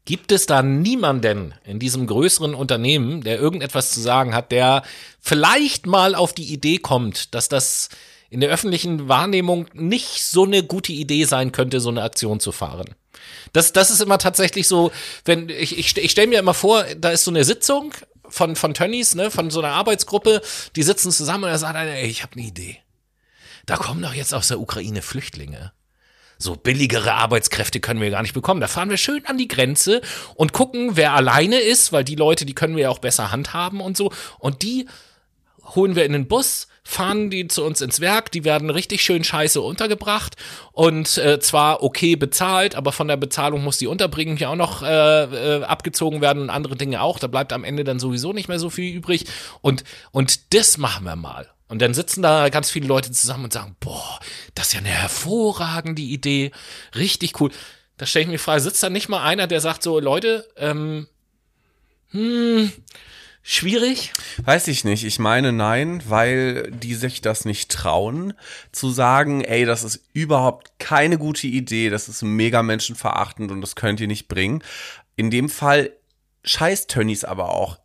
Gibt 0.03 0.31
es 0.31 0.47
da 0.47 0.63
niemanden 0.63 1.53
in 1.63 1.77
diesem 1.77 2.07
größeren 2.07 2.55
Unternehmen, 2.55 3.21
der 3.21 3.39
irgendetwas 3.39 3.91
zu 3.91 4.01
sagen 4.01 4.33
hat, 4.33 4.51
der 4.51 4.81
vielleicht 5.19 5.85
mal 5.85 6.15
auf 6.15 6.33
die 6.33 6.51
Idee 6.51 6.79
kommt, 6.79 7.35
dass 7.35 7.49
das 7.49 7.89
in 8.31 8.39
der 8.39 8.49
öffentlichen 8.49 9.09
Wahrnehmung 9.09 9.67
nicht 9.73 10.23
so 10.23 10.43
eine 10.43 10.63
gute 10.63 10.91
Idee 10.91 11.25
sein 11.25 11.51
könnte, 11.51 11.79
so 11.79 11.89
eine 11.89 12.01
Aktion 12.01 12.39
zu 12.39 12.51
fahren? 12.51 12.95
Das, 13.53 13.73
das 13.73 13.91
ist 13.91 14.01
immer 14.01 14.17
tatsächlich 14.17 14.67
so, 14.67 14.91
wenn 15.25 15.49
ich, 15.49 15.77
ich, 15.77 15.95
ich 15.95 16.11
stelle 16.11 16.27
mir 16.27 16.39
immer 16.39 16.55
vor, 16.55 16.83
da 16.97 17.11
ist 17.11 17.23
so 17.23 17.31
eine 17.31 17.43
Sitzung 17.43 17.93
von, 18.31 18.55
von 18.55 18.73
Tönnies, 18.73 19.15
ne, 19.15 19.29
von 19.29 19.51
so 19.51 19.59
einer 19.59 19.73
Arbeitsgruppe, 19.73 20.41
die 20.75 20.83
sitzen 20.83 21.11
zusammen 21.11 21.43
und 21.43 21.51
da 21.51 21.57
sagt 21.57 21.75
einer, 21.75 21.91
ey, 21.91 22.07
ich 22.07 22.23
habe 22.23 22.33
eine 22.33 22.45
Idee. 22.45 22.77
Da 23.65 23.77
kommen 23.77 24.01
doch 24.01 24.13
jetzt 24.13 24.33
aus 24.33 24.47
der 24.47 24.59
Ukraine 24.59 25.01
Flüchtlinge 25.01 25.71
so 26.41 26.55
billigere 26.55 27.13
Arbeitskräfte 27.13 27.79
können 27.79 28.01
wir 28.01 28.09
gar 28.09 28.21
nicht 28.21 28.33
bekommen. 28.33 28.61
Da 28.61 28.67
fahren 28.67 28.89
wir 28.89 28.97
schön 28.97 29.25
an 29.25 29.37
die 29.37 29.47
Grenze 29.47 30.01
und 30.35 30.53
gucken, 30.53 30.97
wer 30.97 31.13
alleine 31.13 31.59
ist, 31.59 31.93
weil 31.93 32.03
die 32.03 32.15
Leute, 32.15 32.45
die 32.45 32.55
können 32.55 32.75
wir 32.75 32.83
ja 32.83 32.89
auch 32.89 32.99
besser 32.99 33.31
handhaben 33.31 33.81
und 33.81 33.95
so. 33.95 34.11
Und 34.39 34.61
die 34.63 34.87
holen 35.75 35.95
wir 35.95 36.05
in 36.05 36.13
den 36.13 36.27
Bus, 36.27 36.67
fahren 36.91 37.29
die 37.29 37.47
zu 37.47 37.63
uns 37.63 37.81
ins 37.81 38.01
Werk, 38.01 38.31
die 38.31 38.43
werden 38.43 38.69
richtig 38.69 39.01
schön 39.01 39.23
scheiße 39.23 39.61
untergebracht 39.61 40.35
und 40.73 41.17
äh, 41.17 41.39
zwar 41.39 41.83
okay 41.83 42.15
bezahlt, 42.15 42.75
aber 42.75 42.91
von 42.91 43.07
der 43.07 43.17
Bezahlung 43.17 43.63
muss 43.63 43.77
die 43.77 43.87
Unterbringung 43.87 44.37
ja 44.37 44.49
auch 44.49 44.55
noch 44.55 44.83
äh, 44.83 45.23
äh, 45.23 45.63
abgezogen 45.63 46.21
werden 46.21 46.43
und 46.43 46.49
andere 46.49 46.75
Dinge 46.75 47.01
auch. 47.01 47.17
Da 47.19 47.27
bleibt 47.27 47.53
am 47.53 47.63
Ende 47.63 47.83
dann 47.83 47.99
sowieso 47.99 48.33
nicht 48.33 48.49
mehr 48.49 48.59
so 48.59 48.69
viel 48.69 48.93
übrig 48.93 49.25
und, 49.61 49.83
und 50.11 50.53
das 50.53 50.77
machen 50.77 51.05
wir 51.05 51.15
mal. 51.15 51.47
Und 51.69 51.81
dann 51.81 51.93
sitzen 51.93 52.21
da 52.21 52.49
ganz 52.49 52.69
viele 52.69 52.87
Leute 52.87 53.11
zusammen 53.11 53.45
und 53.45 53.53
sagen, 53.53 53.77
boah, 53.79 54.19
das 54.55 54.67
ist 54.67 54.73
ja 54.73 54.79
eine 54.79 54.89
hervorragende 54.89 56.01
Idee, 56.01 56.51
richtig 56.95 57.39
cool. 57.39 57.51
Da 57.95 58.05
stelle 58.05 58.23
ich 58.23 58.29
mir 58.31 58.39
Frage, 58.39 58.61
sitzt 58.61 58.83
da 58.83 58.89
nicht 58.89 59.07
mal 59.07 59.23
einer, 59.23 59.47
der 59.47 59.61
sagt 59.61 59.81
so, 59.81 59.99
Leute, 59.99 60.45
ähm, 60.57 61.07
hm, 62.09 62.73
schwierig? 63.43 64.13
Weiß 64.43 64.67
ich 64.67 64.83
nicht. 64.83 65.03
Ich 65.03 65.19
meine 65.19 65.51
nein, 65.51 66.01
weil 66.07 66.71
die 66.71 66.95
sich 66.95 67.21
das 67.21 67.45
nicht 67.45 67.71
trauen, 67.71 68.33
zu 68.71 68.89
sagen, 68.89 69.43
ey, 69.43 69.65
das 69.65 69.83
ist 69.83 70.03
überhaupt 70.13 70.71
keine 70.79 71.17
gute 71.17 71.47
Idee, 71.47 71.89
das 71.89 72.07
ist 72.07 72.21
mega 72.21 72.63
menschenverachtend 72.63 73.51
und 73.51 73.61
das 73.61 73.75
könnt 73.75 73.99
ihr 73.99 74.07
nicht 74.07 74.27
bringen. 74.27 74.63
In 75.15 75.29
dem 75.29 75.49
Fall 75.49 75.91
scheißt 76.43 76.89
Tönnies 76.89 77.23
aber 77.23 77.53
auch 77.53 77.80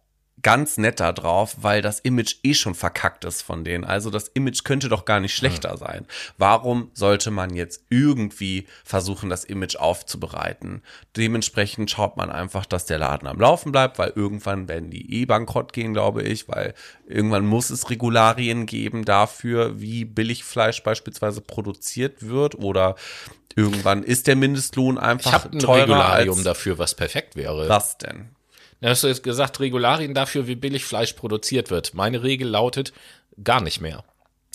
ganz 0.46 0.78
nett 0.78 1.00
da 1.00 1.10
drauf, 1.10 1.56
weil 1.62 1.82
das 1.82 1.98
Image 1.98 2.36
eh 2.44 2.54
schon 2.54 2.76
verkackt 2.76 3.24
ist 3.24 3.42
von 3.42 3.64
denen. 3.64 3.82
Also 3.82 4.10
das 4.10 4.28
Image 4.28 4.62
könnte 4.62 4.88
doch 4.88 5.04
gar 5.04 5.18
nicht 5.18 5.34
schlechter 5.34 5.76
sein. 5.76 6.06
Warum 6.38 6.92
sollte 6.94 7.32
man 7.32 7.52
jetzt 7.56 7.82
irgendwie 7.90 8.68
versuchen, 8.84 9.28
das 9.28 9.42
Image 9.42 9.74
aufzubereiten? 9.74 10.82
Dementsprechend 11.16 11.90
schaut 11.90 12.16
man 12.16 12.30
einfach, 12.30 12.64
dass 12.64 12.86
der 12.86 12.98
Laden 12.98 13.26
am 13.26 13.40
Laufen 13.40 13.72
bleibt, 13.72 13.98
weil 13.98 14.12
irgendwann 14.14 14.68
werden 14.68 14.88
die 14.88 15.20
eh 15.20 15.24
bankrott 15.24 15.72
gehen, 15.72 15.94
glaube 15.94 16.22
ich, 16.22 16.48
weil 16.48 16.74
irgendwann 17.08 17.44
muss 17.44 17.70
es 17.70 17.90
Regularien 17.90 18.66
geben 18.66 19.04
dafür, 19.04 19.80
wie 19.80 20.04
Billigfleisch 20.04 20.80
beispielsweise 20.84 21.40
produziert 21.40 22.28
wird 22.28 22.54
oder 22.54 22.94
irgendwann 23.56 24.04
ist 24.04 24.28
der 24.28 24.36
Mindestlohn 24.36 24.94
Ich 24.94 25.02
einfach 25.02 25.32
habe 25.32 25.50
ein 25.50 25.58
teurer 25.58 25.82
Regularium 25.82 26.36
als 26.36 26.44
dafür, 26.44 26.78
was 26.78 26.94
perfekt 26.94 27.34
wäre. 27.34 27.68
was 27.68 27.98
denn? 27.98 28.35
Da 28.80 28.90
hast 28.90 29.02
du 29.02 29.08
jetzt 29.08 29.22
gesagt, 29.22 29.60
Regularien 29.60 30.14
dafür, 30.14 30.46
wie 30.46 30.56
billig 30.56 30.84
Fleisch 30.84 31.14
produziert 31.14 31.70
wird. 31.70 31.94
Meine 31.94 32.22
Regel 32.22 32.48
lautet 32.48 32.92
gar 33.42 33.60
nicht 33.60 33.80
mehr. 33.80 34.04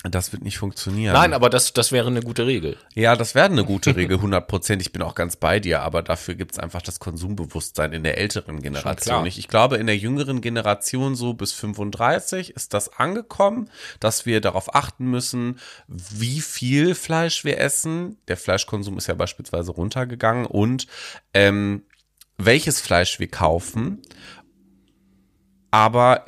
Das 0.03 0.33
wird 0.33 0.41
nicht 0.41 0.57
funktionieren. 0.57 1.13
Nein, 1.13 1.31
aber 1.31 1.51
das, 1.51 1.73
das 1.73 1.91
wäre 1.91 2.07
eine 2.07 2.21
gute 2.21 2.47
Regel. 2.47 2.75
Ja, 2.95 3.15
das 3.15 3.35
wäre 3.35 3.45
eine 3.45 3.63
gute 3.63 3.95
Regel, 3.95 4.17
100 4.17 4.47
Prozent. 4.47 4.81
Ich 4.81 4.91
bin 4.91 5.03
auch 5.03 5.13
ganz 5.13 5.35
bei 5.35 5.59
dir, 5.59 5.81
aber 5.81 6.01
dafür 6.01 6.33
gibt's 6.33 6.57
einfach 6.57 6.81
das 6.81 6.99
Konsumbewusstsein 6.99 7.93
in 7.93 8.03
der 8.03 8.17
älteren 8.17 8.63
Generation 8.63 9.23
nicht. 9.23 9.37
Ich 9.37 9.47
glaube, 9.47 9.77
in 9.77 9.85
der 9.85 9.97
jüngeren 9.97 10.41
Generation, 10.41 11.13
so 11.13 11.35
bis 11.35 11.51
35, 11.51 12.55
ist 12.55 12.73
das 12.73 12.97
angekommen, 12.97 13.69
dass 13.99 14.25
wir 14.25 14.41
darauf 14.41 14.73
achten 14.73 15.05
müssen, 15.05 15.59
wie 15.87 16.41
viel 16.41 16.95
Fleisch 16.95 17.45
wir 17.45 17.59
essen. 17.59 18.17
Der 18.27 18.37
Fleischkonsum 18.37 18.97
ist 18.97 19.05
ja 19.05 19.13
beispielsweise 19.13 19.71
runtergegangen 19.71 20.47
und 20.47 20.87
ähm, 21.35 21.83
welches 22.45 22.81
Fleisch 22.81 23.19
wir 23.19 23.27
kaufen 23.27 24.01
aber 25.71 26.25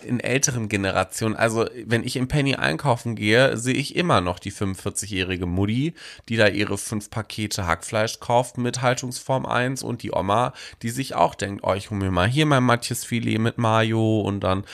in 0.00 0.18
älteren 0.18 0.68
Generationen, 0.68 1.36
also 1.36 1.64
wenn 1.86 2.02
ich 2.02 2.16
im 2.16 2.26
Penny 2.26 2.56
einkaufen 2.56 3.14
gehe, 3.14 3.56
sehe 3.56 3.74
ich 3.74 3.94
immer 3.94 4.20
noch 4.20 4.40
die 4.40 4.50
45-jährige 4.50 5.46
Mutti, 5.46 5.94
die 6.28 6.36
da 6.36 6.48
ihre 6.48 6.76
fünf 6.76 7.08
Pakete 7.08 7.68
Hackfleisch 7.68 8.18
kauft 8.18 8.58
mit 8.58 8.82
Haltungsform 8.82 9.46
1 9.46 9.84
und 9.84 10.02
die 10.02 10.12
Oma, 10.12 10.52
die 10.82 10.90
sich 10.90 11.14
auch 11.14 11.36
denkt, 11.36 11.62
oh, 11.62 11.74
ich 11.74 11.90
hole 11.90 12.00
mir 12.00 12.10
mal 12.10 12.26
hier 12.26 12.46
mein 12.46 12.64
Matjesfilet 12.64 13.38
mit 13.38 13.58
Mayo 13.58 14.22
und 14.22 14.40
dann 14.40 14.64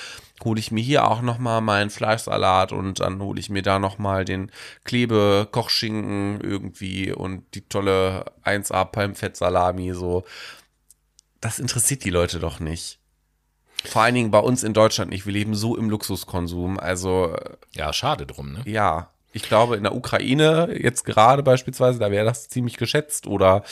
hole 0.42 0.60
ich 0.60 0.70
mir 0.70 0.82
hier 0.82 1.06
auch 1.06 1.20
noch 1.20 1.36
mal 1.36 1.60
meinen 1.60 1.90
Fleischsalat 1.90 2.72
und 2.72 3.00
dann 3.00 3.20
hole 3.20 3.38
ich 3.38 3.50
mir 3.50 3.62
da 3.62 3.78
noch 3.78 3.98
mal 3.98 4.24
den 4.24 4.50
Klebe 4.84 5.46
Kochschinken 5.50 6.40
irgendwie 6.40 7.12
und 7.12 7.42
die 7.54 7.68
tolle 7.68 8.24
1A 8.44 8.86
Palmfettsalami 8.86 9.92
so. 9.92 10.24
Das 11.40 11.58
interessiert 11.58 12.04
die 12.04 12.10
Leute 12.10 12.38
doch 12.38 12.60
nicht. 12.60 12.98
Vor 13.84 14.02
allen 14.02 14.14
Dingen 14.14 14.30
bei 14.30 14.38
uns 14.40 14.62
in 14.62 14.72
Deutschland 14.72 15.10
nicht. 15.10 15.26
Wir 15.26 15.32
leben 15.32 15.54
so 15.54 15.76
im 15.76 15.90
Luxuskonsum. 15.90 16.78
Also 16.78 17.34
äh, 17.34 17.56
Ja, 17.72 17.92
schade 17.92 18.26
drum, 18.26 18.52
ne? 18.52 18.62
ja, 18.64 19.10
ich 19.36 19.42
glaube 19.42 19.76
in 19.76 19.82
der 19.82 19.94
Ukraine 19.94 20.74
jetzt 20.80 21.04
gerade 21.04 21.42
beispielsweise, 21.42 21.98
da 21.98 22.10
wäre 22.10 22.24
das 22.24 22.48
ziemlich 22.48 22.78
geschätzt 22.78 23.26
oder 23.26 23.64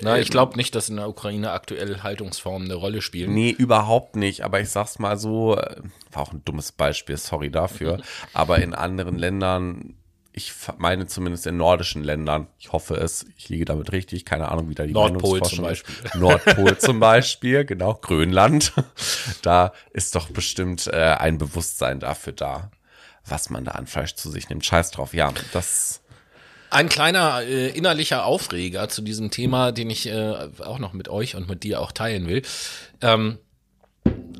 Na, 0.00 0.16
ich 0.16 0.30
glaube 0.30 0.56
nicht, 0.56 0.76
dass 0.76 0.90
in 0.90 0.96
der 0.96 1.08
Ukraine 1.08 1.50
aktuell 1.50 2.04
Haltungsformen 2.04 2.68
eine 2.68 2.76
Rolle 2.76 3.02
spielen. 3.02 3.34
Nee, 3.34 3.50
überhaupt 3.50 4.14
nicht. 4.14 4.42
Aber 4.44 4.60
ich 4.60 4.70
sag's 4.70 5.00
mal 5.00 5.18
so, 5.18 5.56
äh, 5.56 5.82
war 6.12 6.22
auch 6.22 6.32
ein 6.32 6.44
dummes 6.44 6.70
Beispiel, 6.70 7.16
sorry 7.16 7.50
dafür. 7.50 8.00
Aber 8.32 8.60
in 8.60 8.74
anderen 8.74 9.18
Ländern, 9.18 9.96
ich 10.38 10.52
meine 10.78 11.06
zumindest 11.06 11.46
in 11.48 11.56
nordischen 11.56 12.04
Ländern, 12.04 12.46
ich 12.58 12.72
hoffe 12.72 12.94
es, 12.94 13.26
ich 13.36 13.48
liege 13.48 13.64
damit 13.64 13.90
richtig, 13.90 14.24
keine 14.24 14.48
Ahnung, 14.48 14.70
wie 14.70 14.74
da 14.74 14.86
die 14.86 14.92
Nordpol 14.92 15.42
zum 15.42 15.58
ist. 15.58 15.64
Beispiel. 15.64 15.94
Nordpol 16.20 16.78
zum 16.78 17.00
Beispiel, 17.00 17.64
genau, 17.64 17.94
Grönland. 17.94 18.72
Da 19.42 19.72
ist 19.90 20.14
doch 20.14 20.30
bestimmt 20.30 20.86
äh, 20.86 20.96
ein 20.96 21.38
Bewusstsein 21.38 21.98
dafür 21.98 22.32
da, 22.32 22.70
was 23.26 23.50
man 23.50 23.64
da 23.64 23.72
an 23.72 23.88
Fleisch 23.88 24.14
zu 24.14 24.30
sich 24.30 24.48
nimmt. 24.48 24.64
Scheiß 24.64 24.92
drauf, 24.92 25.12
ja, 25.12 25.32
das. 25.52 26.02
Ein 26.70 26.88
kleiner 26.88 27.42
äh, 27.42 27.70
innerlicher 27.70 28.24
Aufreger 28.24 28.88
zu 28.88 29.02
diesem 29.02 29.30
Thema, 29.30 29.72
den 29.72 29.90
ich 29.90 30.06
äh, 30.06 30.48
auch 30.60 30.78
noch 30.78 30.92
mit 30.92 31.08
euch 31.08 31.34
und 31.34 31.48
mit 31.48 31.64
dir 31.64 31.80
auch 31.80 31.90
teilen 31.90 32.28
will. 32.28 32.42
Ähm, 33.00 33.38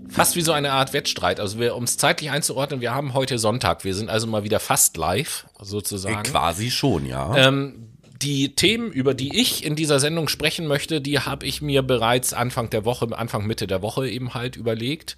fast 0.09 0.37
wie 0.37 0.43
so 0.43 0.53
eine 0.53 0.73
Art 0.73 0.93
Wettstreit. 0.93 1.41
Also 1.41 1.59
wir, 1.59 1.77
um 1.77 1.85
es 1.85 1.97
zeitlich 1.97 2.31
einzuordnen, 2.31 2.81
wir 2.81 2.95
haben 2.95 3.15
heute 3.15 3.39
Sonntag. 3.39 3.85
Wir 3.85 3.95
sind 3.95 4.11
also 4.11 4.27
mal 4.27 4.45
wieder 4.45 4.61
fast 4.61 4.97
live, 4.97 5.47
sozusagen. 5.61 6.23
Quasi 6.23 6.71
schon, 6.71 7.07
ja. 7.07 7.37
Ähm, 7.37 7.89
die 8.21 8.55
Themen, 8.57 8.91
über 8.91 9.15
die 9.15 9.39
ich 9.39 9.65
in 9.65 9.77
dieser 9.77 10.01
Sendung 10.01 10.29
sprechen 10.29 10.67
möchte, 10.67 11.01
die 11.01 11.21
habe 11.21 11.47
ich 11.47 11.63
mir 11.63 11.83
bereits 11.83 12.33
Anfang 12.33 12.69
der 12.71 12.85
Woche, 12.85 13.17
Anfang 13.17 13.47
Mitte 13.47 13.67
der 13.67 13.83
Woche 13.83 14.09
eben 14.09 14.35
halt 14.35 14.57
überlegt. 14.57 15.17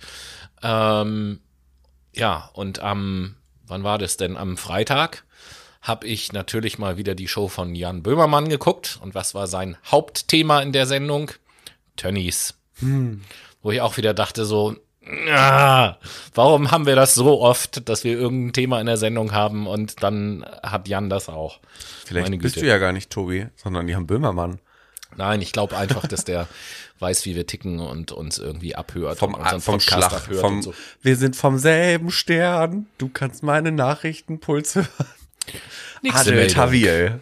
Ähm, 0.63 1.41
ja, 2.15 2.51
und 2.53 2.81
am, 2.81 3.37
wann 3.67 3.85
war 3.85 3.99
das 3.99 4.17
denn? 4.17 4.37
Am 4.37 4.57
Freitag 4.57 5.25
habe 5.81 6.07
ich 6.07 6.33
natürlich 6.33 6.79
mal 6.79 6.99
wieder 6.99 7.15
die 7.15 7.29
Show 7.29 7.49
von 7.49 7.75
Jan 7.75 8.03
Böhmermann 8.03 8.51
geguckt. 8.51 8.99
Und 9.03 9.15
was 9.15 9.35
war 9.35 9.47
sein 9.47 9.79
Hauptthema 9.87 10.61
in 10.61 10.73
der 10.73 10.87
Sendung? 10.87 11.31
Tönnies. 11.97 12.55
Hm. 12.81 13.23
Wo 13.63 13.71
ich 13.71 13.81
auch 13.81 13.97
wieder 13.97 14.15
dachte 14.15 14.45
so, 14.45 14.77
ah, 15.31 15.97
warum 16.35 16.71
haben 16.71 16.87
wir 16.87 16.97
das 16.97 17.15
so 17.15 17.41
oft, 17.41 17.89
dass 17.89 18.05
wir 18.05 18.19
irgendein 18.19 18.53
Thema 18.53 18.81
in 18.81 18.87
der 18.87 18.97
Sendung 18.97 19.33
haben 19.33 19.67
und 19.67 20.03
dann 20.03 20.45
hat 20.63 20.89
Jan 20.89 21.11
das 21.11 21.29
auch. 21.29 21.61
Vielleicht 22.05 22.39
bist 22.39 22.57
du 22.57 22.67
ja 22.67 22.79
gar 22.79 22.93
nicht 22.93 23.11
Tobi, 23.11 23.47
sondern 23.57 23.89
Jan 23.89 24.07
Böhmermann. 24.07 24.61
Nein, 25.17 25.43
ich 25.43 25.53
glaube 25.53 25.77
einfach, 25.77 26.07
dass 26.07 26.25
der 26.25 26.49
weiß, 26.99 27.25
wie 27.25 27.35
wir 27.35 27.47
ticken 27.47 27.81
und 27.81 28.13
uns 28.13 28.39
irgendwie 28.39 28.77
abhört. 28.77 29.19
Vom, 29.19 29.35
und 29.35 29.61
vom 29.61 29.81
Schlag, 29.81 30.21
vom, 30.21 30.63
so. 30.63 30.75
Wir 31.03 31.17
sind 31.17 31.35
vom 31.35 31.59
selben 31.59 32.11
Stern. 32.11 32.87
Du 32.99 33.09
kannst 33.09 33.43
meine 33.43 33.73
Nachrichtenpuls 33.73 34.75
hören. 34.75 34.89
Nächste 36.03 36.33
Adel 36.33 36.47
Tawil. 36.49 37.21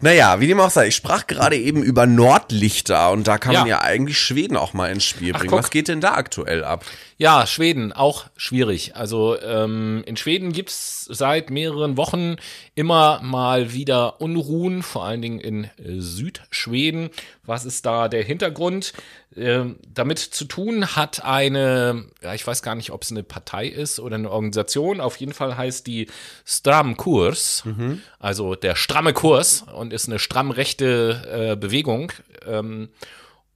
Naja, 0.00 0.40
wie 0.40 0.46
dem 0.46 0.60
auch 0.60 0.70
sei, 0.70 0.88
ich 0.88 0.96
sprach 0.96 1.26
gerade 1.26 1.56
eben 1.56 1.82
über 1.82 2.06
Nordlichter 2.06 3.10
und 3.10 3.26
da 3.26 3.38
kann 3.38 3.52
ja. 3.52 3.60
man 3.60 3.68
ja 3.68 3.80
eigentlich 3.82 4.18
Schweden 4.18 4.56
auch 4.56 4.72
mal 4.72 4.90
ins 4.90 5.04
Spiel 5.04 5.32
bringen. 5.32 5.52
Ach, 5.54 5.58
Was 5.58 5.70
geht 5.70 5.88
denn 5.88 6.00
da 6.00 6.14
aktuell 6.14 6.64
ab? 6.64 6.84
Ja, 7.16 7.46
Schweden, 7.46 7.92
auch 7.92 8.26
schwierig. 8.36 8.96
Also 8.96 9.40
ähm, 9.40 10.02
in 10.06 10.16
Schweden 10.16 10.52
gibt's 10.52 11.04
seit 11.08 11.50
mehreren 11.50 11.96
Wochen 11.96 12.36
immer 12.74 13.20
mal 13.22 13.72
wieder 13.72 14.20
Unruhen, 14.20 14.82
vor 14.82 15.04
allen 15.04 15.22
Dingen 15.22 15.38
in 15.38 15.70
Südschweden. 15.78 17.10
Was 17.44 17.64
ist 17.64 17.86
da 17.86 18.08
der 18.08 18.24
Hintergrund? 18.24 18.92
Ähm, 19.36 19.76
damit 19.88 20.18
zu 20.18 20.44
tun 20.44 20.94
hat 20.94 21.24
eine, 21.24 22.06
ja, 22.22 22.34
ich 22.34 22.46
weiß 22.46 22.62
gar 22.62 22.74
nicht, 22.74 22.90
ob 22.90 23.02
es 23.02 23.10
eine 23.10 23.22
Partei 23.22 23.66
ist 23.66 23.98
oder 23.98 24.14
eine 24.16 24.30
Organisation. 24.30 25.00
Auf 25.00 25.16
jeden 25.16 25.32
Fall 25.32 25.56
heißt 25.56 25.86
die 25.86 26.08
Stram 26.44 26.96
Kurs, 26.96 27.64
mhm. 27.64 28.00
also 28.18 28.54
der 28.54 28.76
stramme 28.76 29.12
Kurs 29.12 29.64
und 29.74 29.92
ist 29.92 30.08
eine 30.08 30.18
stramm 30.18 30.50
rechte 30.50 31.52
äh, 31.52 31.56
Bewegung. 31.56 32.12
Ähm, 32.46 32.90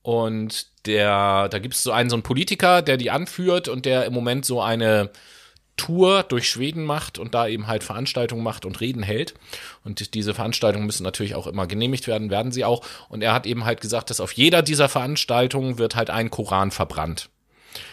und 0.03 0.67
der, 0.87 1.49
da 1.49 1.59
gibt 1.59 1.75
es 1.75 1.83
so 1.83 1.93
einen, 1.93 2.11
so 2.11 2.17
einen 2.17 2.23
Politiker, 2.23 2.83
der 2.83 2.97
die 2.97 3.11
anführt 3.11 3.69
und 3.69 3.85
der 3.85 4.07
im 4.07 4.14
Moment 4.14 4.45
so 4.45 4.61
eine 4.61 5.11
Tour 5.79 6.23
durch 6.25 6.49
Schweden 6.49 6.85
macht 6.85 7.19
und 7.19 7.35
da 7.35 7.49
eben 7.49 7.67
halt 7.67 7.83
Veranstaltungen 7.83 8.43
macht 8.43 8.67
und 8.67 8.81
Reden 8.81 9.03
hält. 9.03 9.35
Und 9.85 10.14
diese 10.14 10.35
Veranstaltungen 10.35 10.85
müssen 10.85 11.05
natürlich 11.05 11.35
auch 11.35 11.47
immer 11.47 11.67
genehmigt 11.67 12.07
werden, 12.07 12.29
werden 12.29 12.53
sie 12.53 12.67
auch. 12.67 12.85
Und 13.09 13.23
er 13.23 13.33
hat 13.33 13.47
eben 13.47 13.64
halt 13.64 13.81
gesagt, 13.81 14.11
dass 14.11 14.21
auf 14.21 14.33
jeder 14.33 14.61
dieser 14.61 14.91
Veranstaltungen 14.91 15.79
wird 15.79 15.97
halt 15.97 16.11
ein 16.11 16.31
Koran 16.31 16.71
verbrannt. 16.71 17.31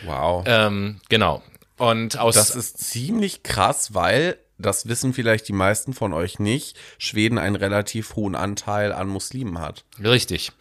Wow. 0.04 0.44
Ähm, 0.46 1.00
genau. 1.08 1.42
Und 1.78 2.18
aus 2.18 2.36
das 2.36 2.56
ist 2.56 2.80
ziemlich 2.80 3.44
krass, 3.44 3.94
weil 3.94 4.38
das 4.58 4.88
wissen 4.88 5.14
vielleicht 5.14 5.48
die 5.48 5.54
meisten 5.54 5.94
von 5.94 6.14
euch 6.14 6.40
nicht, 6.40 6.78
Schweden 6.98 7.38
einen 7.38 7.56
relativ 7.56 8.16
hohen 8.16 8.36
Anteil 8.36 8.92
an 8.92 9.08
Muslimen 9.08 9.60
hat. 9.60 9.86
Richtig 10.02 10.52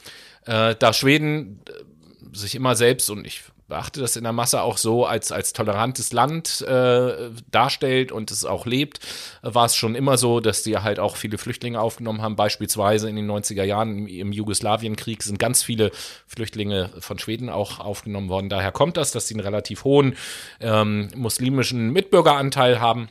äh, 0.47 0.75
da 0.79 0.93
Schweden 0.93 1.61
äh, 1.69 2.37
sich 2.37 2.55
immer 2.55 2.77
selbst 2.77 3.11
und 3.11 3.27
ich 3.27 3.43
beachte 3.67 4.01
das 4.01 4.17
in 4.17 4.25
der 4.25 4.33
Masse 4.33 4.63
auch 4.63 4.77
so 4.77 5.07
als, 5.07 5.33
als 5.33 5.53
tolerantes 5.53 6.13
Land 6.13 6.61
äh, 6.63 7.31
darstellt 7.51 8.13
und 8.13 8.31
es 8.31 8.45
auch 8.45 8.67
lebt, 8.67 9.01
war 9.43 9.67
es 9.67 9.77
schon 9.77 9.95
immer 9.95 10.19
so, 10.19 10.41
dass 10.41 10.63
die 10.63 10.77
halt 10.79 10.99
auch 10.99 11.17
viele 11.17 11.39
Flüchtlinge 11.39 11.81
aufgenommen 11.81 12.21
haben. 12.21 12.37
Beispielsweise 12.37 13.09
in 13.09 13.17
den 13.17 13.31
90er 13.31 13.65
Jahren 13.65 13.99
im, 13.99 14.07
im 14.07 14.33
Jugoslawienkrieg 14.33 15.23
sind 15.23 15.39
ganz 15.39 15.63
viele 15.63 15.91
Flüchtlinge 16.27 16.91
von 16.99 17.19
Schweden 17.19 17.49
auch 17.49 17.81
aufgenommen 17.81 18.29
worden. 18.29 18.49
Daher 18.49 18.73
kommt 18.73 18.97
das, 18.97 19.13
dass 19.13 19.29
sie 19.29 19.35
einen 19.35 19.45
relativ 19.45 19.85
hohen 19.85 20.17
ähm, 20.61 21.09
muslimischen 21.15 21.91
Mitbürgeranteil 21.91 22.81
haben. 22.81 23.09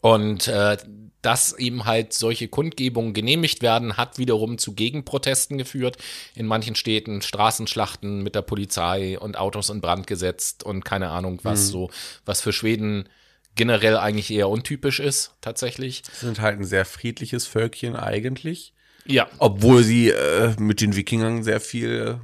Und 0.00 0.48
äh, 0.48 0.76
dass 1.24 1.58
eben 1.58 1.86
halt 1.86 2.12
solche 2.12 2.48
Kundgebungen 2.48 3.14
genehmigt 3.14 3.62
werden, 3.62 3.96
hat 3.96 4.18
wiederum 4.18 4.58
zu 4.58 4.74
Gegenprotesten 4.74 5.56
geführt. 5.56 5.96
In 6.34 6.46
manchen 6.46 6.74
Städten 6.74 7.22
Straßenschlachten 7.22 8.22
mit 8.22 8.34
der 8.34 8.42
Polizei 8.42 9.18
und 9.18 9.38
Autos 9.38 9.70
in 9.70 9.80
Brand 9.80 10.06
gesetzt 10.06 10.64
und 10.64 10.84
keine 10.84 11.08
Ahnung, 11.08 11.40
was 11.42 11.68
mhm. 11.68 11.72
so, 11.72 11.90
was 12.26 12.42
für 12.42 12.52
Schweden 12.52 13.08
generell 13.54 13.96
eigentlich 13.96 14.30
eher 14.30 14.48
untypisch 14.48 15.00
ist, 15.00 15.32
tatsächlich. 15.40 16.02
Sie 16.12 16.26
sind 16.26 16.40
halt 16.40 16.58
ein 16.58 16.64
sehr 16.64 16.84
friedliches 16.84 17.46
Völkchen 17.46 17.96
eigentlich. 17.96 18.74
Ja. 19.06 19.28
Obwohl 19.38 19.82
sie 19.82 20.10
äh, 20.10 20.54
mit 20.58 20.80
den 20.80 20.96
Wikingern 20.96 21.42
sehr 21.42 21.60
viel 21.60 22.18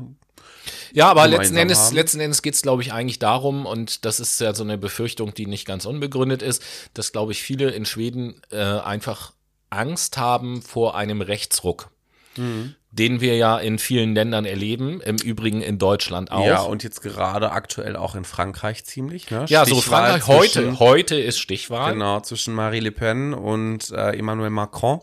ja, 0.92 1.08
aber 1.08 1.26
letzten 1.26 1.56
Endes, 1.56 1.92
letzten 1.92 2.20
Endes 2.20 2.42
geht 2.42 2.54
es, 2.54 2.62
glaube 2.62 2.82
ich, 2.82 2.92
eigentlich 2.92 3.18
darum, 3.18 3.66
und 3.66 4.04
das 4.04 4.20
ist 4.20 4.40
ja 4.40 4.54
so 4.54 4.64
eine 4.64 4.78
Befürchtung, 4.78 5.34
die 5.34 5.46
nicht 5.46 5.66
ganz 5.66 5.86
unbegründet 5.86 6.42
ist, 6.42 6.62
dass, 6.94 7.12
glaube 7.12 7.32
ich, 7.32 7.42
viele 7.42 7.70
in 7.70 7.84
Schweden 7.84 8.40
äh, 8.50 8.56
einfach 8.56 9.32
Angst 9.70 10.18
haben 10.18 10.62
vor 10.62 10.96
einem 10.96 11.20
Rechtsruck. 11.22 11.90
Mhm. 12.36 12.74
Den 12.92 13.20
wir 13.20 13.36
ja 13.36 13.56
in 13.56 13.78
vielen 13.78 14.16
Ländern 14.16 14.44
erleben, 14.44 15.00
im 15.00 15.16
Übrigen 15.16 15.62
in 15.62 15.78
Deutschland 15.78 16.32
auch. 16.32 16.44
Ja, 16.44 16.62
und 16.62 16.82
jetzt 16.82 17.02
gerade 17.02 17.52
aktuell 17.52 17.94
auch 17.94 18.16
in 18.16 18.24
Frankreich 18.24 18.84
ziemlich. 18.84 19.30
Ne? 19.30 19.44
Ja, 19.48 19.64
so 19.64 19.80
Frankreich, 19.80 20.26
heute, 20.26 20.80
heute 20.80 21.14
ist 21.14 21.38
Stichwahl. 21.38 21.92
Genau, 21.92 22.18
zwischen 22.20 22.52
Marie 22.52 22.80
Le 22.80 22.90
Pen 22.90 23.32
und 23.32 23.92
äh, 23.92 24.18
Emmanuel 24.18 24.50
Macron. 24.50 25.00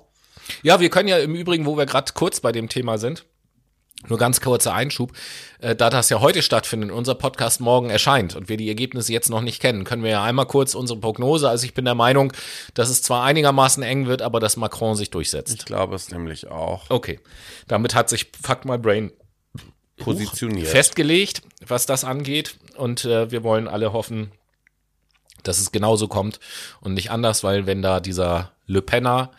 Ja, 0.63 0.81
wir 0.81 0.89
können 0.89 1.07
ja 1.07 1.17
im 1.17 1.33
Übrigen, 1.33 1.65
wo 1.65 1.77
wir 1.77 1.85
gerade 1.85 2.11
kurz 2.13 2.41
bei 2.41 2.51
dem 2.51 2.67
Thema 2.67 2.97
sind, 2.97 3.25
nur 4.07 4.17
ganz 4.17 4.41
kurzer 4.41 4.73
Einschub. 4.73 5.11
Äh, 5.59 5.75
da 5.75 5.89
das 5.89 6.09
ja 6.09 6.19
heute 6.19 6.41
stattfindet, 6.41 6.91
unser 6.91 7.15
Podcast 7.15 7.59
morgen 7.59 7.89
erscheint 7.89 8.35
und 8.35 8.49
wir 8.49 8.57
die 8.57 8.67
Ergebnisse 8.67 9.11
jetzt 9.11 9.29
noch 9.29 9.41
nicht 9.41 9.61
kennen, 9.61 9.83
können 9.83 10.03
wir 10.03 10.11
ja 10.11 10.23
einmal 10.23 10.45
kurz 10.45 10.75
unsere 10.75 10.99
Prognose. 10.99 11.49
Also 11.49 11.65
ich 11.65 11.73
bin 11.73 11.85
der 11.85 11.95
Meinung, 11.95 12.33
dass 12.73 12.89
es 12.89 13.01
zwar 13.01 13.23
einigermaßen 13.23 13.83
eng 13.83 14.07
wird, 14.07 14.21
aber 14.21 14.39
dass 14.39 14.57
Macron 14.57 14.95
sich 14.95 15.09
durchsetzt. 15.09 15.55
Ich 15.59 15.65
glaube 15.65 15.95
es 15.95 16.11
nämlich 16.11 16.47
auch. 16.47 16.85
Okay. 16.89 17.19
Damit 17.67 17.95
hat 17.95 18.09
sich 18.09 18.31
Fuck 18.41 18.65
My 18.65 18.77
Brain 18.77 19.11
positioniert. 19.97 20.67
Festgelegt, 20.67 21.41
was 21.65 21.85
das 21.85 22.03
angeht. 22.03 22.55
Und 22.75 23.05
äh, 23.05 23.31
wir 23.31 23.43
wollen 23.43 23.67
alle 23.67 23.93
hoffen, 23.93 24.31
dass 25.43 25.59
es 25.59 25.71
genauso 25.71 26.07
kommt 26.07 26.39
und 26.81 26.93
nicht 26.93 27.11
anders, 27.11 27.43
weil 27.43 27.65
wenn 27.65 27.81
da 27.81 27.99
dieser 27.99 28.51
Le 28.65 28.81
Penner 28.81 29.31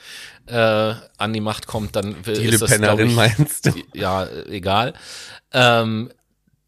äh, 0.49 0.95
an 1.19 1.33
die 1.33 1.41
Macht 1.41 1.67
kommt, 1.67 1.97
dann 1.97 2.17
die 2.25 2.33
ist 2.33 2.63
das, 2.63 2.73
ich, 2.73 3.15
meinst 3.15 3.67
du? 3.67 3.73
Ja, 3.95 4.27
egal. 4.49 4.95
Ähm, 5.53 6.11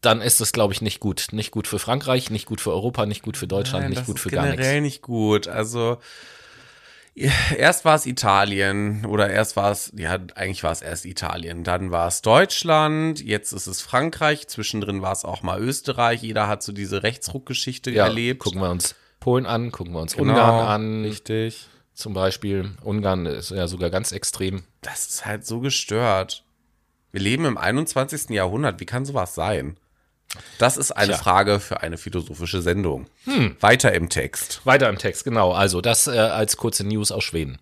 dann 0.01 0.21
ist 0.21 0.41
das, 0.41 0.51
glaube 0.51 0.73
ich, 0.73 0.81
nicht 0.81 0.99
gut. 0.99 1.27
Nicht 1.31 1.51
gut 1.51 1.67
für 1.67 1.79
Frankreich, 1.79 2.31
nicht 2.31 2.47
gut 2.47 2.59
für 2.59 2.71
Europa, 2.71 3.05
nicht 3.05 3.21
gut 3.21 3.37
für 3.37 3.47
Deutschland, 3.47 3.83
Nein, 3.83 3.91
nicht 3.91 4.05
gut 4.05 4.19
für 4.19 4.29
gar 4.29 4.43
nichts. 4.43 4.57
Generell 4.57 4.81
nicht 4.81 5.01
gut. 5.01 5.47
Also 5.47 5.99
erst 7.15 7.85
war 7.85 7.95
es 7.95 8.05
Italien 8.05 9.05
oder 9.05 9.29
erst 9.29 9.55
war 9.55 9.71
es, 9.71 9.91
ja, 9.95 10.17
eigentlich 10.35 10.63
war 10.63 10.71
es 10.71 10.81
erst 10.81 11.05
Italien, 11.05 11.63
dann 11.63 11.91
war 11.91 12.07
es 12.07 12.21
Deutschland, 12.21 13.21
jetzt 13.21 13.51
ist 13.51 13.67
es 13.67 13.81
Frankreich, 13.81 14.47
zwischendrin 14.47 15.01
war 15.01 15.11
es 15.11 15.25
auch 15.25 15.43
mal 15.43 15.59
Österreich. 15.59 16.21
Jeder 16.21 16.47
hat 16.47 16.63
so 16.63 16.71
diese 16.71 17.03
Rechtsruckgeschichte 17.03 17.91
ja, 17.91 18.05
erlebt. 18.05 18.39
Gucken 18.39 18.61
wir 18.61 18.69
uns 18.69 18.95
Polen 19.19 19.45
an, 19.45 19.71
gucken 19.71 19.93
wir 19.93 20.01
uns 20.01 20.15
genau, 20.15 20.31
Ungarn 20.31 20.67
an. 20.67 21.05
Richtig. 21.05 21.67
Zum 22.01 22.15
Beispiel. 22.15 22.71
Ungarn 22.81 23.27
ist 23.27 23.51
ja 23.51 23.67
sogar 23.67 23.91
ganz 23.91 24.11
extrem. 24.11 24.63
Das 24.81 25.05
ist 25.05 25.25
halt 25.27 25.45
so 25.45 25.59
gestört. 25.59 26.43
Wir 27.11 27.21
leben 27.21 27.45
im 27.45 27.59
21. 27.59 28.31
Jahrhundert. 28.31 28.79
Wie 28.79 28.87
kann 28.87 29.05
sowas 29.05 29.35
sein? 29.35 29.77
Das 30.57 30.77
ist 30.77 30.91
eine 30.91 31.13
Tja. 31.13 31.17
Frage 31.17 31.59
für 31.59 31.81
eine 31.81 31.99
philosophische 31.99 32.63
Sendung. 32.63 33.05
Hm. 33.25 33.55
Weiter 33.59 33.93
im 33.93 34.09
Text. 34.09 34.61
Weiter 34.63 34.89
im 34.89 34.97
Text, 34.97 35.25
genau. 35.25 35.51
Also 35.51 35.79
das 35.79 36.07
äh, 36.07 36.17
als 36.17 36.57
kurze 36.57 36.87
News 36.87 37.11
aus 37.11 37.23
Schweden. 37.23 37.59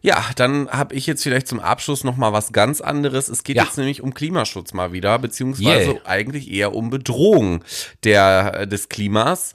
Ja, 0.00 0.24
dann 0.34 0.68
habe 0.70 0.96
ich 0.96 1.06
jetzt 1.06 1.22
vielleicht 1.22 1.46
zum 1.46 1.60
Abschluss 1.60 2.02
noch 2.02 2.16
mal 2.16 2.32
was 2.32 2.52
ganz 2.52 2.80
anderes. 2.80 3.28
Es 3.28 3.44
geht 3.44 3.58
ja. 3.58 3.62
jetzt 3.62 3.78
nämlich 3.78 4.02
um 4.02 4.12
Klimaschutz 4.12 4.72
mal 4.72 4.92
wieder, 4.92 5.20
beziehungsweise 5.20 5.92
yeah. 5.92 6.00
eigentlich 6.04 6.50
eher 6.50 6.74
um 6.74 6.90
Bedrohung 6.90 7.62
der, 8.02 8.66
des 8.66 8.88
Klimas. 8.88 9.54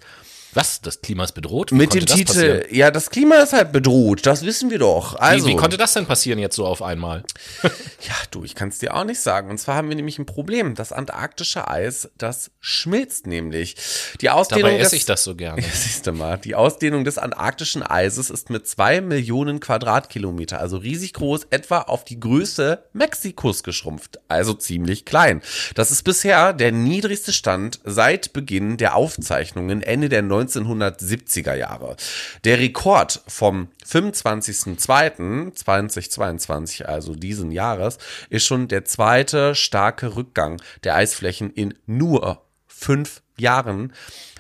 Was? 0.56 0.82
Das 0.82 1.02
Klima 1.02 1.24
ist 1.24 1.34
bedroht? 1.34 1.72
Wie 1.72 1.76
Mit 1.76 1.94
dem 1.94 2.06
Titel, 2.06 2.66
ja, 2.70 2.92
das 2.92 3.10
Klima 3.10 3.36
ist 3.38 3.54
halt 3.54 3.72
bedroht, 3.72 4.26
das 4.26 4.46
wissen 4.46 4.70
wir 4.70 4.80
doch. 4.80 5.16
Also, 5.16 5.48
wie, 5.48 5.52
wie 5.52 5.56
konnte 5.56 5.78
das 5.78 5.94
denn 5.94 6.06
passieren 6.06 6.40
jetzt 6.40 6.56
so 6.56 6.66
auf 6.66 6.82
einmal? 6.82 7.24
ja, 7.64 8.16
du, 8.32 8.44
ich 8.44 8.54
kann 8.54 8.70
es 8.70 8.80
dir 8.80 8.96
auch 8.96 9.04
nicht 9.04 9.20
sagen. 9.20 9.50
Und 9.50 9.58
zwar 9.58 9.76
haben 9.76 9.90
wir 9.90 9.96
nämlich 9.96 10.20
ein 10.20 10.26
Problem. 10.26 10.76
Das 10.76 10.92
antarktische 10.92 11.68
Eis, 11.68 12.10
das 12.18 12.52
schmilzt 12.60 13.26
nämlich. 13.28 13.76
Die 14.22 14.30
Ausdehnung 14.30 14.72
Dabei 14.72 14.80
esse 14.80 14.96
ich 14.96 15.06
das 15.06 15.24
so 15.24 15.36
gerne. 15.36 15.62
siehst 15.74 16.06
du 16.06 16.12
mal, 16.12 16.38
die 16.38 16.56
Ausdehnung 16.56 17.04
des 17.04 17.18
antarktischen 17.18 17.82
Eises 17.82 18.30
ist 18.30 18.50
mit 18.50 18.68
zwei 18.68 19.02
Millionen 19.02 19.60
Quadratkilometer, 19.60 20.60
also 20.60 20.78
riesig 20.78 21.14
groß, 21.14 21.48
etwa 21.50 21.82
auf 21.82 22.04
die 22.04 22.20
Größe 22.20 22.84
Mexikos 22.94 23.64
geschrumpft. 23.64 24.20
Also 24.28 24.54
ziemlich 24.54 25.06
klein. 25.06 25.42
Das 25.76 25.92
ist 25.92 26.04
bisher 26.04 26.54
der 26.54 26.72
niedrigste 26.72 27.34
Stand 27.34 27.80
seit 27.84 28.34
Beginn 28.34 28.78
der 28.78 28.96
Aufzeichnungen 28.96 29.82
Ende 29.82 30.10
der 30.10 30.22
90 30.22 30.43
1970er 30.44 31.56
Jahre. 31.56 31.96
Der 32.44 32.60
Rekord 32.60 33.24
vom 33.28 33.70
25.02.2022, 33.88 36.84
also 36.84 37.16
diesen 37.16 37.52
Jahres, 37.52 37.98
ist 38.30 38.46
schon 38.46 38.68
der 38.68 38.86
zweite 38.86 39.56
starke 39.56 40.16
Rückgang 40.16 40.62
der 40.84 40.94
Eisflächen 40.96 41.50
in 41.52 41.74
nur 41.86 42.44
fünf 42.68 43.24
Jahren. 43.38 43.94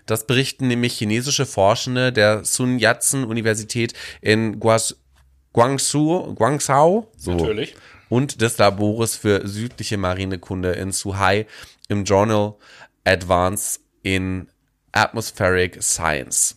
Das 0.05 0.27
berichten 0.27 0.67
nämlich 0.67 0.97
chinesische 0.97 1.45
Forschende 1.45 2.11
der 2.11 2.43
Sun 2.43 2.79
Yat-sen-Universität 2.79 3.93
in 4.21 4.59
Guas 4.59 4.97
Guangzhou, 5.53 6.33
Guangzhou 6.33 7.07
so, 7.15 7.37
und 8.09 8.41
des 8.41 8.57
Labores 8.57 9.15
für 9.15 9.47
südliche 9.47 9.97
Marinekunde 9.97 10.71
in 10.71 10.91
Suhai 10.91 11.45
im 11.87 12.03
Journal 12.03 12.55
Advance 13.05 13.79
in 14.01 14.49
Atmospheric 14.93 15.83
Science. 15.83 16.55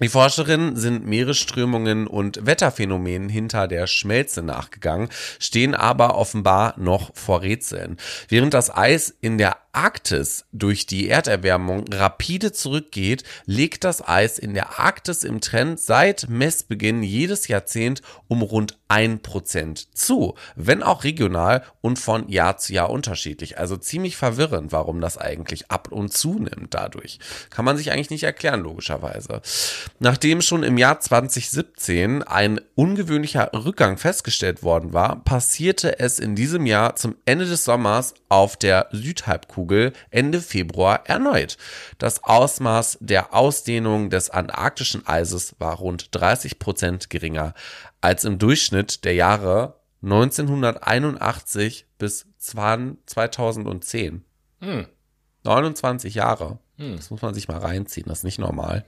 Die 0.00 0.08
Forscherinnen 0.08 0.76
sind 0.76 1.06
Meeresströmungen 1.06 2.08
und 2.08 2.44
Wetterphänomenen 2.44 3.28
hinter 3.28 3.68
der 3.68 3.86
Schmelze 3.86 4.42
nachgegangen, 4.42 5.08
stehen 5.38 5.74
aber 5.74 6.16
offenbar 6.16 6.74
noch 6.78 7.14
vor 7.14 7.42
Rätseln. 7.42 7.96
Während 8.28 8.54
das 8.54 8.74
Eis 8.74 9.14
in 9.20 9.38
der 9.38 9.56
Arktis 9.74 10.46
durch 10.52 10.86
die 10.86 11.08
Erderwärmung 11.08 11.84
rapide 11.90 12.52
zurückgeht, 12.52 13.24
legt 13.44 13.84
das 13.84 14.06
Eis 14.06 14.38
in 14.38 14.54
der 14.54 14.78
Arktis 14.78 15.24
im 15.24 15.40
Trend 15.40 15.80
seit 15.80 16.28
Messbeginn 16.28 17.02
jedes 17.02 17.48
Jahrzehnt 17.48 18.00
um 18.28 18.42
rund 18.42 18.78
ein 18.88 19.20
Prozent 19.20 19.88
zu, 19.96 20.34
wenn 20.54 20.82
auch 20.82 21.04
regional 21.04 21.64
und 21.80 21.98
von 21.98 22.28
Jahr 22.28 22.58
zu 22.58 22.72
Jahr 22.72 22.90
unterschiedlich. 22.90 23.58
Also 23.58 23.76
ziemlich 23.76 24.16
verwirrend, 24.16 24.72
warum 24.72 25.00
das 25.00 25.18
eigentlich 25.18 25.70
ab 25.70 25.88
und 25.90 26.12
zunimmt 26.12 26.72
dadurch. 26.72 27.18
Kann 27.50 27.64
man 27.64 27.76
sich 27.76 27.90
eigentlich 27.90 28.10
nicht 28.10 28.22
erklären, 28.22 28.60
logischerweise. 28.60 29.42
Nachdem 29.98 30.40
schon 30.42 30.62
im 30.62 30.78
Jahr 30.78 31.00
2017 31.00 32.22
ein 32.22 32.60
ungewöhnlicher 32.74 33.50
Rückgang 33.52 33.98
festgestellt 33.98 34.62
worden 34.62 34.92
war, 34.92 35.24
passierte 35.24 35.98
es 35.98 36.18
in 36.18 36.36
diesem 36.36 36.66
Jahr 36.66 36.96
zum 36.96 37.16
Ende 37.24 37.46
des 37.46 37.64
Sommers 37.64 38.14
auf 38.28 38.56
der 38.56 38.88
Südhalbkugel 38.92 39.63
Ende 40.10 40.40
Februar 40.40 41.06
erneut. 41.06 41.56
Das 41.98 42.24
Ausmaß 42.24 42.98
der 43.00 43.34
Ausdehnung 43.34 44.10
des 44.10 44.30
antarktischen 44.30 45.06
Eises 45.06 45.54
war 45.58 45.76
rund 45.76 46.08
30 46.12 46.58
Prozent 46.58 47.10
geringer 47.10 47.54
als 48.00 48.24
im 48.24 48.38
Durchschnitt 48.38 49.04
der 49.04 49.14
Jahre 49.14 49.80
1981 50.02 51.86
bis 51.98 52.26
2010. 52.38 54.24
Hm. 54.60 54.86
29 55.44 56.14
Jahre. 56.14 56.58
Das 56.76 57.10
muss 57.10 57.22
man 57.22 57.34
sich 57.34 57.48
mal 57.48 57.58
reinziehen, 57.58 58.06
das 58.08 58.18
ist 58.18 58.24
nicht 58.24 58.38
normal. 58.38 58.84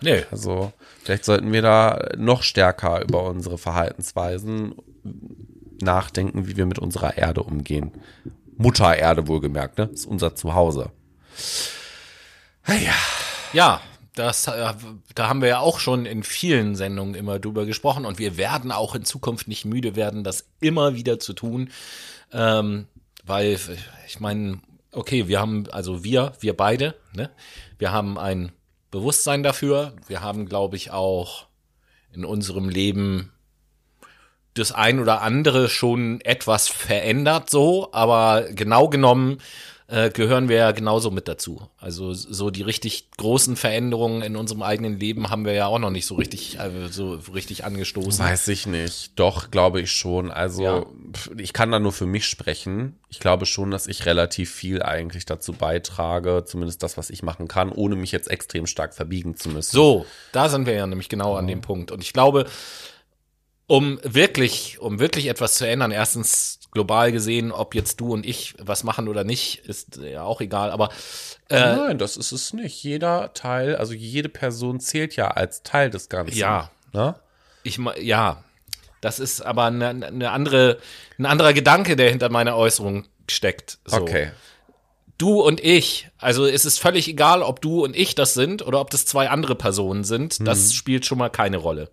Nee. 0.00 0.24
Also 0.30 0.72
vielleicht 1.02 1.24
sollten 1.24 1.52
wir 1.52 1.62
da 1.62 2.08
noch 2.16 2.42
stärker 2.42 3.02
über 3.02 3.24
unsere 3.24 3.58
Verhaltensweisen 3.58 4.74
nachdenken, 5.80 6.46
wie 6.46 6.56
wir 6.56 6.66
mit 6.66 6.78
unserer 6.78 7.16
Erde 7.16 7.42
umgehen. 7.42 7.92
Mutter 8.56 8.96
Erde 8.96 9.28
wohlgemerkt, 9.28 9.78
ne? 9.78 9.88
Das 9.88 10.00
ist 10.00 10.06
unser 10.06 10.34
Zuhause. 10.34 10.90
Ja, 13.52 13.80
das, 14.14 14.48
äh, 14.48 14.72
da 15.14 15.28
haben 15.28 15.42
wir 15.42 15.48
ja 15.48 15.58
auch 15.60 15.78
schon 15.78 16.06
in 16.06 16.22
vielen 16.22 16.74
Sendungen 16.74 17.14
immer 17.14 17.38
drüber 17.38 17.66
gesprochen 17.66 18.04
und 18.04 18.18
wir 18.18 18.36
werden 18.36 18.72
auch 18.72 18.94
in 18.94 19.04
Zukunft 19.04 19.46
nicht 19.46 19.64
müde 19.64 19.94
werden, 19.94 20.24
das 20.24 20.48
immer 20.60 20.94
wieder 20.94 21.18
zu 21.18 21.34
tun, 21.34 21.70
ähm, 22.32 22.86
weil 23.24 23.58
ich 24.06 24.20
meine, 24.20 24.60
okay, 24.92 25.28
wir 25.28 25.38
haben, 25.38 25.66
also 25.70 26.02
wir, 26.02 26.32
wir 26.40 26.56
beide, 26.56 26.94
ne, 27.12 27.30
wir 27.78 27.92
haben 27.92 28.18
ein 28.18 28.52
Bewusstsein 28.90 29.42
dafür, 29.42 29.94
wir 30.08 30.22
haben, 30.22 30.46
glaube 30.46 30.76
ich, 30.76 30.90
auch 30.90 31.46
in 32.12 32.24
unserem 32.24 32.68
Leben 32.70 33.32
das 34.58 34.72
ein 34.72 35.00
oder 35.00 35.22
andere 35.22 35.68
schon 35.68 36.20
etwas 36.22 36.68
verändert, 36.68 37.50
so, 37.50 37.88
aber 37.92 38.44
genau 38.50 38.88
genommen 38.88 39.38
äh, 39.88 40.10
gehören 40.10 40.48
wir 40.48 40.56
ja 40.56 40.72
genauso 40.72 41.12
mit 41.12 41.28
dazu. 41.28 41.62
Also 41.78 42.12
so 42.12 42.50
die 42.50 42.62
richtig 42.62 43.08
großen 43.18 43.54
Veränderungen 43.54 44.20
in 44.22 44.34
unserem 44.34 44.62
eigenen 44.62 44.98
Leben 44.98 45.30
haben 45.30 45.44
wir 45.44 45.52
ja 45.52 45.66
auch 45.66 45.78
noch 45.78 45.90
nicht 45.90 46.06
so 46.06 46.16
richtig, 46.16 46.58
äh, 46.58 46.88
so 46.90 47.20
richtig 47.32 47.64
angestoßen. 47.64 48.24
Weiß 48.24 48.48
ich 48.48 48.66
nicht. 48.66 49.12
Doch, 49.14 49.52
glaube 49.52 49.80
ich 49.80 49.92
schon. 49.92 50.32
Also, 50.32 50.62
Ja. 50.64 50.86
ich 51.36 51.52
kann 51.52 51.70
da 51.70 51.78
nur 51.78 51.92
für 51.92 52.06
mich 52.06 52.26
sprechen. 52.26 52.98
Ich 53.10 53.20
glaube 53.20 53.46
schon, 53.46 53.70
dass 53.70 53.86
ich 53.86 54.06
relativ 54.06 54.50
viel 54.52 54.82
eigentlich 54.82 55.24
dazu 55.24 55.52
beitrage, 55.52 56.42
zumindest 56.44 56.82
das, 56.82 56.96
was 56.96 57.08
ich 57.08 57.22
machen 57.22 57.46
kann, 57.46 57.70
ohne 57.70 57.94
mich 57.94 58.10
jetzt 58.10 58.28
extrem 58.28 58.66
stark 58.66 58.92
verbiegen 58.92 59.36
zu 59.36 59.50
müssen. 59.50 59.70
So, 59.70 60.04
da 60.32 60.48
sind 60.48 60.66
wir 60.66 60.74
ja 60.74 60.86
nämlich 60.88 61.08
genau 61.08 61.36
an 61.36 61.46
dem 61.46 61.60
Punkt. 61.60 61.92
Und 61.92 62.02
ich 62.02 62.12
glaube, 62.12 62.46
um 63.66 63.98
wirklich, 64.02 64.78
um 64.78 64.98
wirklich 64.98 65.26
etwas 65.26 65.54
zu 65.54 65.66
ändern, 65.66 65.90
erstens 65.90 66.60
global 66.70 67.10
gesehen, 67.10 67.52
ob 67.52 67.74
jetzt 67.74 68.00
du 68.00 68.12
und 68.12 68.26
ich 68.26 68.54
was 68.58 68.84
machen 68.84 69.08
oder 69.08 69.24
nicht, 69.24 69.58
ist 69.66 69.96
ja 69.96 70.22
auch 70.22 70.40
egal, 70.40 70.70
aber 70.70 70.90
äh, 71.48 71.58
Nein, 71.58 71.98
das 71.98 72.16
ist 72.16 72.32
es 72.32 72.52
nicht. 72.52 72.82
Jeder 72.82 73.32
Teil, 73.32 73.76
also 73.76 73.92
jede 73.92 74.28
Person 74.28 74.78
zählt 74.78 75.16
ja 75.16 75.28
als 75.28 75.62
Teil 75.62 75.90
des 75.90 76.08
Ganzen. 76.08 76.36
Ja. 76.36 76.70
Ne? 76.92 77.14
ich 77.66 77.80
ja, 78.00 78.44
das 79.00 79.18
ist 79.18 79.40
aber 79.40 79.64
eine, 79.64 79.88
eine 79.88 80.30
andere, 80.30 80.78
ein 81.18 81.26
anderer 81.26 81.52
Gedanke, 81.52 81.96
der 81.96 82.10
hinter 82.10 82.28
meiner 82.28 82.56
Äußerung 82.56 83.04
steckt. 83.28 83.78
So. 83.84 83.96
Okay. 83.98 84.30
du 85.18 85.40
und 85.40 85.60
ich, 85.60 86.08
also 86.18 86.46
es 86.46 86.64
ist 86.64 86.78
völlig 86.78 87.08
egal, 87.08 87.42
ob 87.42 87.60
du 87.60 87.84
und 87.84 87.96
ich 87.96 88.14
das 88.14 88.34
sind 88.34 88.64
oder 88.66 88.80
ob 88.80 88.90
das 88.90 89.06
zwei 89.06 89.28
andere 89.28 89.54
Personen 89.54 90.04
sind, 90.04 90.46
das 90.46 90.72
spielt 90.74 91.06
schon 91.06 91.18
mal 91.18 91.30
keine 91.30 91.56
Rolle. 91.56 91.90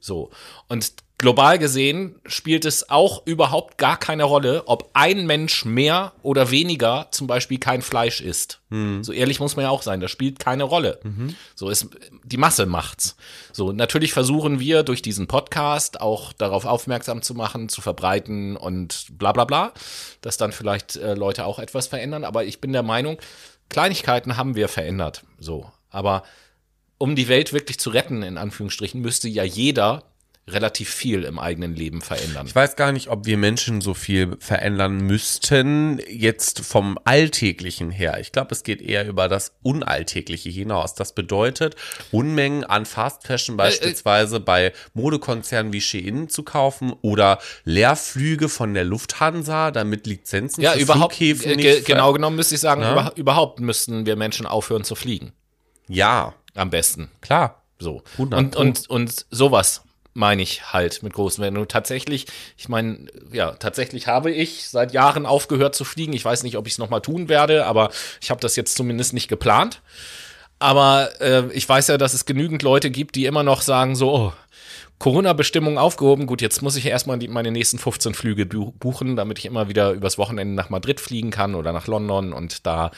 So. 0.00 0.30
Und 0.68 0.94
global 1.20 1.58
gesehen 1.58 2.16
spielt 2.24 2.64
es 2.64 2.88
auch 2.88 3.26
überhaupt 3.26 3.76
gar 3.76 3.98
keine 3.98 4.24
Rolle, 4.24 4.62
ob 4.64 4.88
ein 4.94 5.26
Mensch 5.26 5.66
mehr 5.66 6.12
oder 6.22 6.50
weniger 6.50 7.08
zum 7.10 7.26
Beispiel 7.26 7.58
kein 7.58 7.82
Fleisch 7.82 8.22
isst. 8.22 8.60
So 9.02 9.12
ehrlich 9.12 9.38
muss 9.38 9.54
man 9.54 9.64
ja 9.64 9.70
auch 9.70 9.82
sein, 9.82 10.00
das 10.00 10.10
spielt 10.10 10.38
keine 10.38 10.64
Rolle. 10.64 10.98
So 11.54 11.68
ist, 11.68 11.88
die 12.24 12.38
Masse 12.38 12.64
macht's. 12.64 13.16
So, 13.52 13.70
natürlich 13.70 14.14
versuchen 14.14 14.60
wir 14.60 14.82
durch 14.82 15.02
diesen 15.02 15.26
Podcast 15.26 16.00
auch 16.00 16.32
darauf 16.32 16.64
aufmerksam 16.64 17.20
zu 17.20 17.34
machen, 17.34 17.68
zu 17.68 17.82
verbreiten 17.82 18.56
und 18.56 19.06
bla 19.18 19.32
bla 19.32 19.44
bla, 19.44 19.72
dass 20.22 20.38
dann 20.38 20.52
vielleicht 20.52 20.96
äh, 20.96 21.12
Leute 21.12 21.44
auch 21.44 21.58
etwas 21.58 21.86
verändern. 21.86 22.24
Aber 22.24 22.44
ich 22.44 22.62
bin 22.62 22.72
der 22.72 22.82
Meinung, 22.82 23.18
Kleinigkeiten 23.68 24.38
haben 24.38 24.54
wir 24.54 24.68
verändert. 24.68 25.22
So. 25.38 25.70
Aber 25.90 26.22
um 26.96 27.14
die 27.14 27.28
Welt 27.28 27.52
wirklich 27.52 27.78
zu 27.78 27.90
retten, 27.90 28.22
in 28.22 28.38
Anführungsstrichen, 28.38 29.02
müsste 29.02 29.28
ja 29.28 29.44
jeder 29.44 30.04
relativ 30.48 30.90
viel 30.90 31.24
im 31.24 31.38
eigenen 31.38 31.74
Leben 31.74 32.00
verändern. 32.00 32.46
Ich 32.46 32.54
weiß 32.54 32.76
gar 32.76 32.92
nicht, 32.92 33.08
ob 33.08 33.26
wir 33.26 33.36
Menschen 33.36 33.80
so 33.80 33.94
viel 33.94 34.36
verändern 34.40 34.98
müssten, 34.98 36.00
jetzt 36.08 36.60
vom 36.60 36.98
Alltäglichen 37.04 37.90
her. 37.90 38.18
Ich 38.20 38.32
glaube, 38.32 38.52
es 38.52 38.62
geht 38.62 38.82
eher 38.82 39.06
über 39.06 39.28
das 39.28 39.52
Unalltägliche 39.62 40.50
hinaus. 40.50 40.94
Das 40.94 41.14
bedeutet, 41.14 41.76
Unmengen 42.10 42.64
an 42.64 42.86
Fast 42.86 43.26
Fashion 43.26 43.56
beispielsweise 43.56 44.40
bei 44.40 44.72
Modekonzernen 44.94 45.72
wie 45.72 45.80
Shein 45.80 46.28
zu 46.28 46.42
kaufen 46.42 46.92
oder 47.02 47.38
Leerflüge 47.64 48.48
von 48.48 48.74
der 48.74 48.84
Lufthansa, 48.84 49.70
damit 49.70 50.06
Lizenzen 50.06 50.62
ja, 50.62 50.72
für 50.72 50.80
überhaupt, 50.80 51.14
Flughäfen 51.14 51.52
äh, 51.52 51.56
nicht 51.56 51.64
ge 51.64 51.82
genau 51.82 52.12
genommen 52.12 52.36
müsste 52.36 52.54
ich 52.54 52.60
sagen, 52.60 52.82
über, 52.82 53.12
überhaupt 53.16 53.60
müssten 53.60 54.06
wir 54.06 54.16
Menschen 54.16 54.46
aufhören 54.46 54.84
zu 54.84 54.94
fliegen. 54.94 55.32
Ja, 55.88 56.34
Am 56.54 56.70
besten. 56.70 57.10
klar. 57.20 57.62
So. 57.78 58.02
100 58.12 58.38
Und, 58.38 58.56
und, 58.56 58.90
und 58.90 59.26
sowas 59.30 59.82
meine 60.14 60.42
ich 60.42 60.72
halt 60.72 61.02
mit 61.02 61.12
großen 61.12 61.42
Wenn 61.42 61.54
du 61.54 61.64
tatsächlich, 61.64 62.26
ich 62.56 62.68
meine, 62.68 63.06
ja, 63.32 63.52
tatsächlich 63.52 64.06
habe 64.06 64.30
ich 64.30 64.68
seit 64.68 64.92
Jahren 64.92 65.24
aufgehört 65.26 65.74
zu 65.74 65.84
fliegen. 65.84 66.12
Ich 66.12 66.24
weiß 66.24 66.42
nicht, 66.42 66.56
ob 66.56 66.66
ich 66.66 66.74
es 66.74 66.78
nochmal 66.78 67.00
tun 67.00 67.28
werde, 67.28 67.66
aber 67.66 67.90
ich 68.20 68.30
habe 68.30 68.40
das 68.40 68.56
jetzt 68.56 68.76
zumindest 68.76 69.12
nicht 69.12 69.28
geplant. 69.28 69.80
Aber 70.58 71.08
äh, 71.20 71.44
ich 71.52 71.66
weiß 71.68 71.88
ja, 71.88 71.96
dass 71.96 72.12
es 72.12 72.26
genügend 72.26 72.62
Leute 72.62 72.90
gibt, 72.90 73.14
die 73.16 73.24
immer 73.26 73.42
noch 73.42 73.62
sagen 73.62 73.96
so, 73.96 74.12
oh, 74.14 74.32
Corona-Bestimmung 74.98 75.78
aufgehoben. 75.78 76.26
Gut, 76.26 76.42
jetzt 76.42 76.60
muss 76.60 76.76
ich 76.76 76.84
erstmal 76.84 77.18
die, 77.18 77.28
meine 77.28 77.50
nächsten 77.50 77.78
15 77.78 78.12
Flüge 78.12 78.44
bu- 78.44 78.72
buchen, 78.72 79.16
damit 79.16 79.38
ich 79.38 79.46
immer 79.46 79.68
wieder 79.70 79.92
übers 79.92 80.18
Wochenende 80.18 80.54
nach 80.54 80.68
Madrid 80.68 81.00
fliegen 81.00 81.30
kann 81.30 81.54
oder 81.54 81.72
nach 81.72 81.86
London 81.86 82.34
und 82.34 82.66
da 82.66 82.90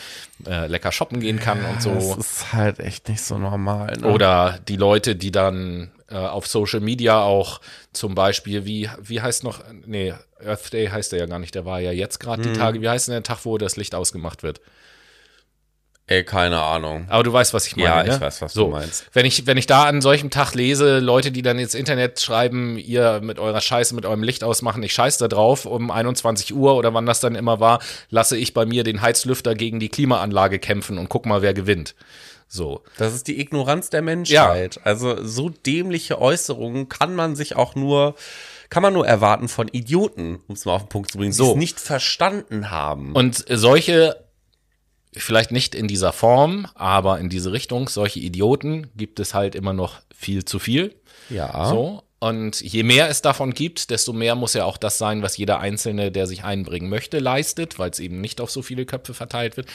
äh, 0.45 0.67
lecker 0.67 0.91
shoppen 0.91 1.21
gehen 1.21 1.39
kann 1.39 1.65
und 1.65 1.81
so. 1.81 1.95
Das 1.95 2.17
ist 2.17 2.53
halt 2.53 2.81
echt 2.81 3.09
nicht 3.09 3.23
so 3.23 3.39
normal. 3.39 3.97
Ne? 4.01 4.09
Oder 4.09 4.59
die 4.67 4.75
Leute, 4.75 5.15
die 5.15 5.31
dann 5.31 5.93
äh, 6.13 6.17
auf 6.17 6.47
Social 6.47 6.81
Media 6.81 7.23
auch 7.23 7.61
zum 7.93 8.15
Beispiel, 8.15 8.65
wie, 8.67 8.91
wie 9.01 9.21
heißt 9.21 9.45
noch, 9.45 9.63
nee, 9.87 10.15
Earth 10.45 10.73
Day 10.73 10.89
heißt 10.89 11.13
der 11.13 11.21
ja 11.21 11.27
gar 11.27 11.39
nicht, 11.39 11.55
der 11.55 11.65
war 11.65 11.81
ja 11.81 11.93
jetzt 11.93 12.21
gerade 12.21 12.43
die 12.43 12.53
Tage, 12.53 12.81
wie 12.81 12.89
heißt 12.89 13.09
denn 13.09 13.15
der 13.15 13.23
Tag, 13.23 13.45
wo 13.45 13.59
das 13.59 13.77
Licht 13.77 13.95
ausgemacht 13.95 14.43
wird? 14.43 14.61
Ey, 16.09 16.25
keine 16.25 16.61
Ahnung. 16.61 17.07
Aber 17.09 17.23
du 17.23 17.33
weißt, 17.33 17.55
was 17.55 17.67
ich 17.67 17.77
meine. 17.77 17.89
Ja, 17.89 18.03
ne? 18.03 18.15
ich 18.15 18.21
weiß, 18.21 18.43
was 18.43 18.53
so, 18.53 18.65
du 18.65 18.71
meinst. 18.73 19.07
Wenn 19.13 19.25
ich, 19.25 19.47
wenn 19.47 19.57
ich 19.57 19.67
da 19.67 19.85
an 19.85 20.03
solchem 20.03 20.31
Tag 20.31 20.53
lese, 20.55 20.99
Leute, 20.99 21.31
die 21.31 21.43
dann 21.43 21.59
ins 21.59 21.75
Internet 21.75 22.21
schreiben, 22.21 22.77
ihr 22.77 23.21
mit 23.23 23.39
eurer 23.39 23.61
Scheiße, 23.61 23.95
mit 23.95 24.05
eurem 24.05 24.23
Licht 24.23 24.43
ausmachen, 24.43 24.83
ich 24.83 24.93
scheiß 24.93 25.19
da 25.19 25.29
drauf, 25.29 25.65
um 25.65 25.91
21 25.91 26.55
Uhr 26.55 26.75
oder 26.75 26.93
wann 26.93 27.07
das 27.07 27.21
dann 27.21 27.37
immer 27.37 27.61
war, 27.61 27.81
lasse 28.11 28.37
ich 28.37 28.53
bei 28.53 28.67
mir 28.67 28.83
den 28.83 29.01
Heizlüfter 29.01 29.55
gegen 29.55 29.79
die 29.79 29.89
Klimaanlage 29.89 30.59
kämpfen 30.59 30.99
und 30.99 31.09
guck 31.09 31.25
mal, 31.25 31.41
wer 31.41 31.55
gewinnt. 31.55 31.95
So. 32.55 32.83
Das 32.99 33.15
ist 33.15 33.29
die 33.29 33.41
Ignoranz 33.41 33.89
der 33.89 34.03
Menschheit. 34.03 34.79
Also 34.85 35.25
so 35.25 35.49
dämliche 35.49 36.21
Äußerungen 36.21 36.91
kann 36.91 37.15
man 37.15 37.35
sich 37.35 37.57
auch 37.57 37.75
nur, 37.75 38.15
kann 38.69 38.83
man 38.83 38.93
nur 38.93 39.07
erwarten 39.07 39.49
von 39.49 39.69
Idioten, 39.69 40.39
um 40.49 40.55
es 40.55 40.67
mal 40.67 40.75
auf 40.75 40.83
den 40.83 40.89
Punkt 40.91 41.11
zu 41.11 41.17
bringen, 41.17 41.31
die 41.31 41.37
So. 41.37 41.53
es 41.53 41.57
nicht 41.57 41.81
verstanden 41.81 42.71
haben. 42.71 43.15
Und 43.15 43.43
solche, 43.49 44.23
vielleicht 45.15 45.51
nicht 45.51 45.75
in 45.75 45.89
dieser 45.89 46.13
Form, 46.13 46.67
aber 46.75 47.21
in 47.21 47.31
diese 47.31 47.53
Richtung, 47.53 47.89
solche 47.89 48.21
Idioten 48.21 48.91
gibt 48.97 49.19
es 49.19 49.33
halt 49.33 49.55
immer 49.55 49.73
noch 49.73 50.03
viel 50.15 50.45
zu 50.45 50.59
viel. 50.59 50.95
ja. 51.31 51.65
So. 51.71 52.03
Und 52.23 52.61
je 52.61 52.85
mehr 52.85 53.09
es 53.09 53.21
davon 53.21 53.53
gibt, 53.53 53.91
desto 53.91 54.13
mehr 54.13 54.37
muss 54.37 54.55
ja 54.55 54.65
auch 54.65 54.77
das 54.77 54.97
sein, 54.97 55.23
was 55.23 55.37
jeder 55.37 55.59
Einzelne, 55.59 56.13
der 56.13 56.29
sich 56.29 56.45
einbringen 56.45 56.89
möchte, 56.89 57.19
leistet, 57.19 57.81
weil 57.81 57.91
es 57.91 57.99
eben 57.99 58.21
nicht 58.21 58.41
auf 58.41 58.49
so 58.49 58.63
viele 58.63 58.87
Köpfe 58.87 59.13
verteilt 59.13 59.57
wird. 59.57 59.67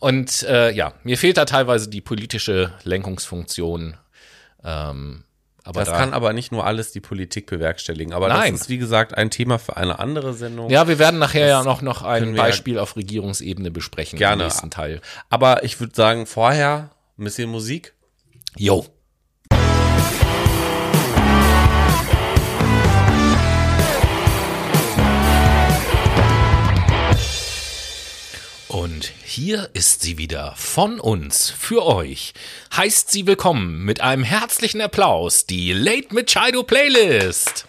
Und 0.00 0.42
äh, 0.42 0.72
ja, 0.72 0.94
mir 1.04 1.16
fehlt 1.16 1.36
da 1.36 1.44
teilweise 1.44 1.88
die 1.88 2.00
politische 2.00 2.72
Lenkungsfunktion. 2.82 3.94
Ähm, 4.64 5.22
aber 5.62 5.82
Das 5.82 5.90
da, 5.90 5.96
kann 5.96 6.12
aber 6.12 6.32
nicht 6.32 6.50
nur 6.50 6.66
alles 6.66 6.90
die 6.90 6.98
Politik 6.98 7.46
bewerkstelligen. 7.46 8.12
Aber 8.12 8.26
Nein. 8.26 8.54
das 8.54 8.62
ist, 8.62 8.68
wie 8.68 8.78
gesagt, 8.78 9.16
ein 9.16 9.30
Thema 9.30 9.60
für 9.60 9.76
eine 9.76 10.00
andere 10.00 10.34
Sendung. 10.34 10.70
ja, 10.70 10.88
wir 10.88 10.98
werden 10.98 11.20
nachher 11.20 11.46
ja 11.46 11.62
noch, 11.62 11.82
noch 11.82 12.02
ein 12.02 12.34
Beispiel 12.34 12.80
auf 12.80 12.96
Regierungsebene 12.96 13.70
besprechen 13.70 14.18
Gerne. 14.18 14.42
im 14.42 14.48
nächsten 14.48 14.72
Teil. 14.72 15.00
Aber 15.30 15.62
ich 15.62 15.78
würde 15.78 15.94
sagen, 15.94 16.26
vorher 16.26 16.90
ein 17.16 17.22
bisschen 17.22 17.48
Musik. 17.48 17.94
Jo. 18.56 18.86
Und 28.72 29.12
hier 29.22 29.68
ist 29.74 30.00
sie 30.00 30.16
wieder 30.16 30.54
von 30.56 30.98
uns 30.98 31.50
für 31.50 31.84
euch. 31.84 32.32
Heißt 32.74 33.10
sie 33.10 33.26
willkommen 33.26 33.84
mit 33.84 34.00
einem 34.00 34.24
herzlichen 34.24 34.80
Applaus, 34.80 35.44
die 35.44 35.74
Late 35.74 36.14
Machado 36.14 36.62
Playlist. 36.62 37.66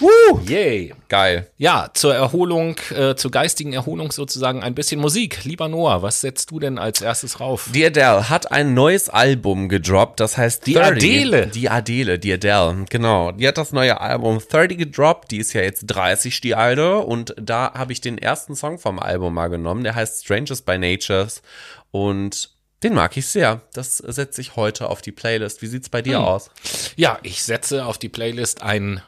Woo! 0.00 0.40
Yay. 0.46 0.94
Geil. 1.08 1.50
Ja, 1.58 1.90
zur 1.92 2.14
Erholung, 2.14 2.76
äh, 2.94 3.14
zur 3.16 3.30
geistigen 3.30 3.72
Erholung 3.72 4.12
sozusagen 4.12 4.62
ein 4.62 4.74
bisschen 4.74 5.00
Musik. 5.00 5.44
Lieber 5.44 5.68
Noah, 5.68 6.02
was 6.02 6.20
setzt 6.20 6.50
du 6.50 6.58
denn 6.58 6.78
als 6.78 7.02
erstes 7.02 7.40
rauf? 7.40 7.68
Die 7.74 7.84
Adele 7.84 8.30
hat 8.30 8.50
ein 8.50 8.72
neues 8.74 9.08
Album 9.08 9.68
gedroppt, 9.68 10.20
das 10.20 10.38
heißt 10.38 10.66
Die 10.66 10.74
30. 10.74 10.92
Adele. 10.96 11.46
Die 11.48 11.68
Adele, 11.68 12.18
die 12.18 12.32
Adele, 12.32 12.86
genau. 12.88 13.32
Die 13.32 13.46
hat 13.46 13.58
das 13.58 13.72
neue 13.72 14.00
Album 14.00 14.38
30 14.38 14.78
gedroppt, 14.78 15.30
die 15.30 15.38
ist 15.38 15.52
ja 15.52 15.60
jetzt 15.60 15.84
30, 15.86 16.40
die 16.40 16.54
alte. 16.54 16.98
Und 16.98 17.34
da 17.40 17.72
habe 17.74 17.92
ich 17.92 18.00
den 18.00 18.16
ersten 18.16 18.56
Song 18.56 18.78
vom 18.78 18.98
Album 18.98 19.34
mal 19.34 19.48
genommen, 19.48 19.84
der 19.84 19.94
heißt 19.94 20.24
Strangers 20.24 20.62
by 20.62 20.78
Natures. 20.78 21.42
Und 21.90 22.50
den 22.82 22.94
mag 22.94 23.16
ich 23.16 23.26
sehr. 23.26 23.60
Das 23.74 23.98
setze 23.98 24.40
ich 24.40 24.56
heute 24.56 24.88
auf 24.88 25.02
die 25.02 25.12
Playlist. 25.12 25.60
Wie 25.60 25.66
sieht's 25.66 25.90
bei 25.90 26.00
dir 26.00 26.20
aus? 26.20 26.50
Ja, 26.96 27.18
ich 27.22 27.42
setze 27.42 27.84
auf 27.84 27.98
die 27.98 28.08
Playlist 28.08 28.62
einen, 28.62 29.02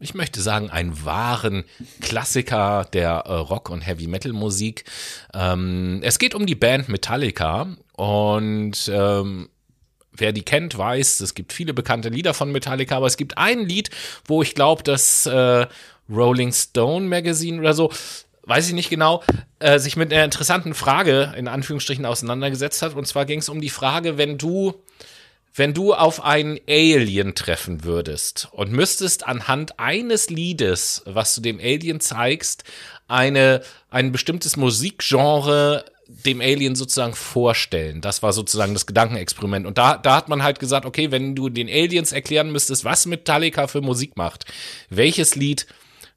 ich 0.00 0.14
möchte 0.14 0.40
sagen, 0.40 0.70
einen 0.70 1.04
wahren 1.04 1.64
Klassiker 2.00 2.86
der 2.92 3.10
äh, 3.10 3.32
Rock- 3.34 3.70
und 3.70 3.80
Heavy-Metal-Musik. 3.80 4.84
Ähm, 5.34 6.00
es 6.02 6.18
geht 6.18 6.34
um 6.34 6.46
die 6.46 6.54
Band 6.54 6.88
Metallica 6.88 7.68
und 7.94 8.90
ähm, 8.92 9.48
wer 10.12 10.32
die 10.32 10.42
kennt, 10.42 10.76
weiß, 10.76 11.20
es 11.20 11.34
gibt 11.34 11.52
viele 11.52 11.74
bekannte 11.74 12.08
Lieder 12.08 12.34
von 12.34 12.52
Metallica, 12.52 12.96
aber 12.96 13.06
es 13.06 13.16
gibt 13.16 13.38
ein 13.38 13.60
Lied, 13.60 13.90
wo 14.24 14.42
ich 14.42 14.54
glaube, 14.54 14.82
dass 14.82 15.26
äh, 15.26 15.66
Rolling 16.10 16.52
Stone 16.52 17.06
Magazine 17.06 17.58
oder 17.58 17.74
so, 17.74 17.92
weiß 18.44 18.68
ich 18.68 18.74
nicht 18.74 18.90
genau, 18.90 19.22
äh, 19.58 19.78
sich 19.78 19.96
mit 19.96 20.12
einer 20.12 20.24
interessanten 20.24 20.74
Frage 20.74 21.34
in 21.36 21.48
Anführungsstrichen 21.48 22.06
auseinandergesetzt 22.06 22.82
hat. 22.82 22.94
Und 22.94 23.06
zwar 23.06 23.26
ging 23.26 23.40
es 23.40 23.48
um 23.48 23.60
die 23.60 23.68
Frage, 23.68 24.16
wenn 24.16 24.38
du 24.38 24.74
wenn 25.54 25.74
du 25.74 25.94
auf 25.94 26.22
einen 26.24 26.58
Alien 26.68 27.34
treffen 27.34 27.84
würdest 27.84 28.48
und 28.52 28.72
müsstest 28.72 29.26
anhand 29.26 29.78
eines 29.78 30.30
Liedes, 30.30 31.02
was 31.04 31.34
du 31.34 31.40
dem 31.40 31.58
Alien 31.58 32.00
zeigst, 32.00 32.64
eine, 33.08 33.62
ein 33.90 34.12
bestimmtes 34.12 34.56
Musikgenre 34.56 35.84
dem 36.08 36.40
Alien 36.40 36.74
sozusagen 36.74 37.14
vorstellen. 37.14 38.00
Das 38.00 38.22
war 38.22 38.32
sozusagen 38.32 38.72
das 38.72 38.86
Gedankenexperiment. 38.86 39.66
Und 39.66 39.76
da, 39.76 39.96
da 39.98 40.16
hat 40.16 40.28
man 40.28 40.42
halt 40.42 40.58
gesagt, 40.58 40.86
okay, 40.86 41.10
wenn 41.10 41.34
du 41.34 41.50
den 41.50 41.68
Aliens 41.68 42.12
erklären 42.12 42.50
müsstest, 42.50 42.84
was 42.84 43.04
Metallica 43.04 43.66
für 43.66 43.82
Musik 43.82 44.16
macht, 44.16 44.46
welches 44.88 45.36
Lied 45.36 45.66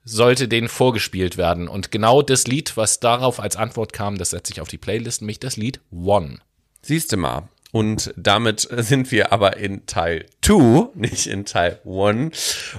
sollte 0.06 0.48
denen 0.48 0.70
vorgespielt 0.70 1.38
werden? 1.38 1.68
Und 1.68 1.92
genau 1.92 2.22
das 2.22 2.48
Lied, 2.48 2.78
was 2.78 3.02
darauf 3.02 3.42
als 3.42 3.58
Antwort 3.58 3.92
kam, 3.92 4.18
das 4.18 4.30
setze 4.30 4.54
ich 4.54 4.62
auf 4.62 4.70
die 4.70 4.78
Playlist, 4.78 5.22
nämlich 5.22 5.40
das 5.40 5.58
Lied 5.58 5.82
One. 5.92 6.40
Siehst 6.82 7.12
du 7.12 7.18
mal. 7.18 7.50
Und 7.72 8.14
damit 8.18 8.68
sind 8.70 9.12
wir 9.12 9.32
aber 9.32 9.58
in 9.58 9.86
Teil 9.86 10.26
2, 10.42 10.90
nicht 10.96 11.28
in 11.28 11.46
Teil 11.46 11.80
1. 11.86 11.86
One, 11.86 12.32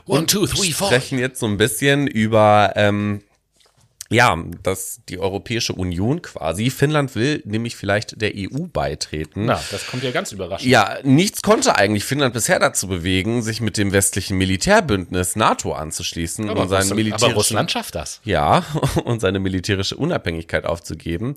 Und 0.04 0.30
two, 0.30 0.46
three, 0.46 0.70
four. 0.72 0.88
sprechen 0.88 1.18
jetzt 1.18 1.40
so 1.40 1.46
ein 1.46 1.56
bisschen 1.56 2.06
über 2.06 2.72
ähm, 2.76 3.22
ja, 4.12 4.36
das, 4.62 5.00
die 5.08 5.18
Europäische 5.18 5.72
Union 5.72 6.22
quasi. 6.22 6.70
Finnland 6.70 7.14
will 7.14 7.42
nämlich 7.44 7.76
vielleicht 7.76 8.20
der 8.20 8.32
EU 8.36 8.66
beitreten. 8.72 9.46
Na, 9.46 9.60
das 9.70 9.86
kommt 9.86 10.02
ja 10.02 10.10
ganz 10.10 10.32
überraschend. 10.32 10.70
Ja, 10.70 10.98
nichts 11.02 11.42
konnte 11.42 11.76
eigentlich 11.76 12.04
Finnland 12.04 12.34
bisher 12.34 12.58
dazu 12.58 12.88
bewegen, 12.88 13.42
sich 13.42 13.60
mit 13.60 13.76
dem 13.76 13.92
westlichen 13.92 14.38
Militärbündnis 14.38 15.36
NATO 15.36 15.72
anzuschließen 15.72 16.48
und 16.48 16.56
seinen 16.56 16.78
Russland, 16.80 16.94
militärischen 16.94 17.24
aber 17.24 17.34
Russland 17.34 17.70
schafft 17.70 17.94
das. 17.94 18.20
ja, 18.24 18.64
und 19.04 19.20
seine 19.20 19.40
militärische 19.40 19.96
Unabhängigkeit 19.96 20.66
aufzugeben. 20.66 21.34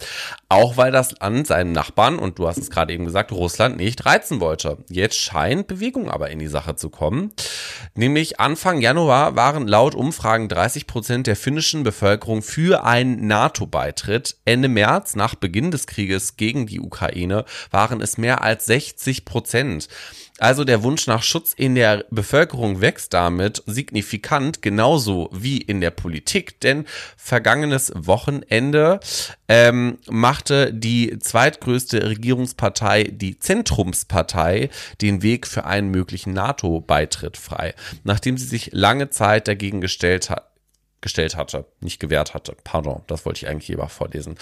Auch 0.49 0.77
weil 0.77 0.91
das 0.91 1.15
Land 1.19 1.47
seinen 1.47 1.71
Nachbarn, 1.71 2.19
und 2.19 2.39
du 2.39 2.47
hast 2.47 2.57
es 2.57 2.69
gerade 2.69 2.93
eben 2.93 3.05
gesagt, 3.05 3.31
Russland 3.31 3.77
nicht 3.77 4.05
reizen 4.05 4.39
wollte. 4.39 4.77
Jetzt 4.89 5.17
scheint 5.17 5.67
Bewegung 5.67 6.09
aber 6.09 6.29
in 6.29 6.39
die 6.39 6.47
Sache 6.47 6.75
zu 6.75 6.89
kommen. 6.89 7.31
Nämlich 7.93 8.39
Anfang 8.39 8.81
Januar 8.81 9.35
waren 9.35 9.67
laut 9.67 9.95
Umfragen 9.95 10.49
30 10.49 10.87
Prozent 10.87 11.27
der 11.27 11.35
finnischen 11.35 11.83
Bevölkerung 11.83 12.41
für 12.41 12.64
einen 12.73 13.27
NATO-Beitritt. 13.27 14.37
Ende 14.45 14.67
März, 14.67 15.15
nach 15.15 15.35
Beginn 15.35 15.69
des 15.69 15.85
Krieges 15.85 16.37
gegen 16.37 16.65
die 16.65 16.79
Ukraine, 16.79 17.45
waren 17.69 18.01
es 18.01 18.17
mehr 18.17 18.41
als 18.41 18.65
60 18.65 19.25
Prozent. 19.25 19.87
Also 20.37 20.65
der 20.65 20.83
Wunsch 20.83 21.07
nach 21.07 21.23
Schutz 21.23 21.53
in 21.53 21.75
der 21.75 22.05
Bevölkerung 22.09 22.81
wächst 22.81 23.13
damit 23.13 23.63
signifikant, 23.67 24.61
genauso 24.61 25.29
wie 25.31 25.59
in 25.59 25.79
der 25.79 25.91
Politik. 25.91 26.59
Denn 26.59 26.85
vergangenes 27.15 27.93
Wochenende 27.95 28.99
ähm, 29.47 29.97
machte 30.09 30.73
die 30.73 31.17
zweitgrößte 31.19 32.09
Regierungspartei, 32.09 33.03
die 33.03 33.39
Zentrumspartei, 33.39 34.69
den 35.01 35.21
Weg 35.21 35.47
für 35.47 35.65
einen 35.65 35.89
möglichen 35.89 36.33
NATO-Beitritt 36.33 37.37
frei, 37.37 37.73
nachdem 38.03 38.37
sie 38.37 38.45
sich 38.45 38.71
lange 38.73 39.09
Zeit 39.11 39.47
dagegen 39.47 39.79
gestellt 39.79 40.29
hat 40.29 40.54
gestellt 41.05 41.37
hatte, 41.37 41.65
nicht 41.81 41.99
gewährt 41.99 42.33
hatte. 42.33 42.57
Pardon, 42.63 43.03
das 43.05 43.27
wollte 43.27 43.45
ich 43.45 43.47
eigentlich 43.47 43.67
lieber 43.67 43.87
vorlesen. 43.89 44.37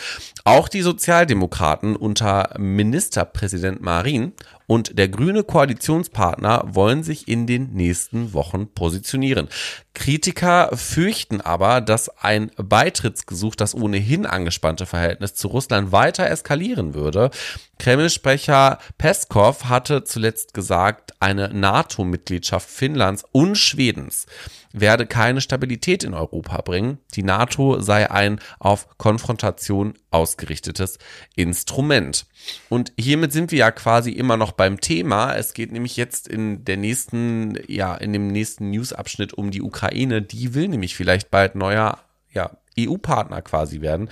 Auch 0.46 0.70
die 0.70 0.82
Sozialdemokraten 0.82 1.98
unter 1.98 2.56
Ministerpräsident 2.58 3.82
Marin 3.82 4.32
und 4.68 4.98
der 4.98 5.10
grüne 5.10 5.44
Koalitionspartner 5.44 6.64
wollen 6.68 7.04
sich 7.04 7.28
in 7.28 7.48
den 7.48 7.74
nächsten 7.74 8.34
Wochen 8.34 8.68
positionieren. 8.68 9.50
Kritiker 9.94 10.76
fürchten 10.76 11.42
aber, 11.42 11.82
dass 11.82 12.10
ein 12.18 12.52
Beitrittsgesuch 12.58 13.56
das 13.56 13.76
ohnehin 13.76 14.26
angespannte 14.26 14.86
Verhältnis 14.86 15.36
zu 15.36 15.48
Russland 15.48 15.92
weiter 15.92 16.28
eskalieren 16.30 16.94
würde. 16.94 17.30
Kreml-Sprecher 17.80 18.80
Peskov 18.98 19.66
hatte 19.66 20.04
zuletzt 20.04 20.54
gesagt, 20.54 21.14
eine 21.20 21.54
NATO-Mitgliedschaft 21.54 22.70
Finnlands 22.70 23.24
und 23.32 23.58
Schwedens 23.58 24.26
werde 24.74 25.06
keine 25.06 25.40
Stabilität 25.40 26.04
in 26.04 26.14
Europa 26.14 26.62
bringen. 26.62 26.98
Die 27.14 27.24
NATO 27.24 27.80
sei 27.80 28.10
ein 28.10 28.40
auf 28.60 28.88
Konfrontation 28.98 29.94
ausgerichtetes 30.14 31.00
Instrument. 31.36 32.26
Und 32.70 32.94
hiermit 32.98 33.34
sind 33.34 33.52
wir 33.52 33.60
ja 33.60 33.72
quasi 33.72 34.12
immer 34.12 34.38
noch 34.38 34.52
beim 34.52 34.80
Thema. 34.80 35.36
Es 35.36 35.54
geht 35.54 35.72
nämlich 35.72 35.98
jetzt 35.98 36.28
in 36.28 36.64
der 36.66 36.78
nächsten, 36.78 37.58
ja, 37.68 37.96
in 37.96 38.14
dem 38.14 38.28
nächsten 38.28 38.70
Newsabschnitt 38.70 39.34
um 39.34 39.52
die 39.52 39.62
Ukraine. 39.62 40.22
Die 40.22 40.54
will 40.54 40.68
nämlich 40.68 40.96
vielleicht 40.96 41.32
bald 41.32 41.56
neuer, 41.56 42.00
ja, 42.32 42.52
EU-Partner 42.80 43.42
quasi 43.42 43.82
werden. 43.82 44.10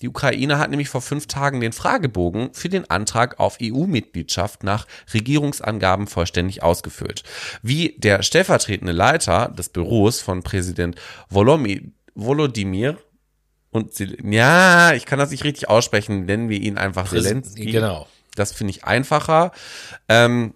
Die 0.00 0.08
Ukraine 0.08 0.58
hat 0.58 0.70
nämlich 0.70 0.88
vor 0.88 1.02
fünf 1.02 1.26
Tagen 1.26 1.60
den 1.60 1.72
Fragebogen 1.72 2.54
für 2.54 2.68
den 2.68 2.88
Antrag 2.90 3.40
auf 3.40 3.58
EU-Mitgliedschaft 3.60 4.62
nach 4.62 4.86
Regierungsangaben 5.12 6.06
vollständig 6.06 6.62
ausgefüllt. 6.62 7.22
Wie 7.62 7.96
der 7.98 8.22
stellvertretende 8.22 8.92
Leiter 8.92 9.48
des 9.48 9.68
Büros 9.68 10.20
von 10.20 10.42
Präsident 10.42 10.96
Volodymyr 11.28 12.98
und 13.74 13.92
ja, 14.22 14.92
ich 14.92 15.04
kann 15.04 15.18
das 15.18 15.32
nicht 15.32 15.42
richtig 15.42 15.68
aussprechen, 15.68 16.26
nennen 16.26 16.48
wir 16.48 16.60
ihn 16.60 16.78
einfach 16.78 17.08
Zelensky. 17.08 17.72
Genau. 17.72 18.06
Das 18.36 18.52
finde 18.52 18.70
ich 18.70 18.84
einfacher. 18.84 19.50
Ähm, 20.08 20.54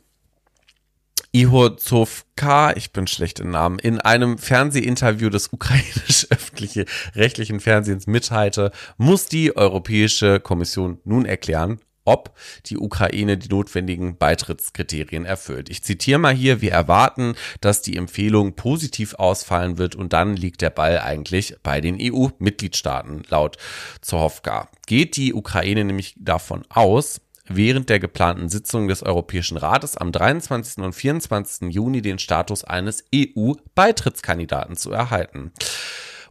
Ihor 1.32 1.76
Zovka, 1.78 2.76
ich 2.76 2.92
bin 2.92 3.08
schlecht 3.08 3.40
im 3.40 3.50
Namen, 3.50 3.80
in 3.80 4.00
einem 4.00 4.38
Fernsehinterview 4.38 5.30
des 5.30 5.48
ukrainisch-öffentlichen 5.48 6.84
rechtlichen 7.16 7.58
Fernsehens 7.58 8.06
mitteilte, 8.06 8.70
muss 8.98 9.26
die 9.26 9.56
Europäische 9.56 10.38
Kommission 10.38 11.00
nun 11.02 11.26
erklären, 11.26 11.80
ob 12.08 12.34
die 12.66 12.78
Ukraine 12.78 13.36
die 13.36 13.48
notwendigen 13.48 14.16
Beitrittskriterien 14.16 15.26
erfüllt. 15.26 15.68
Ich 15.68 15.84
zitiere 15.84 16.18
mal 16.18 16.34
hier, 16.34 16.62
wir 16.62 16.72
erwarten, 16.72 17.34
dass 17.60 17.82
die 17.82 17.96
Empfehlung 17.96 18.54
positiv 18.54 19.14
ausfallen 19.14 19.76
wird 19.76 19.94
und 19.94 20.14
dann 20.14 20.34
liegt 20.34 20.62
der 20.62 20.70
Ball 20.70 20.98
eigentlich 21.00 21.56
bei 21.62 21.82
den 21.82 21.98
EU-Mitgliedstaaten, 22.00 23.24
laut 23.28 23.58
Zohovka. 24.00 24.68
Geht 24.86 25.16
die 25.16 25.34
Ukraine 25.34 25.84
nämlich 25.84 26.14
davon 26.18 26.64
aus, 26.70 27.20
während 27.46 27.90
der 27.90 27.98
geplanten 27.98 28.48
Sitzung 28.48 28.88
des 28.88 29.02
Europäischen 29.02 29.58
Rates 29.58 29.96
am 29.96 30.12
23. 30.12 30.82
und 30.84 30.94
24. 30.94 31.72
Juni 31.74 32.00
den 32.00 32.18
Status 32.18 32.64
eines 32.64 33.04
EU-Beitrittskandidaten 33.14 34.76
zu 34.76 34.92
erhalten. 34.92 35.52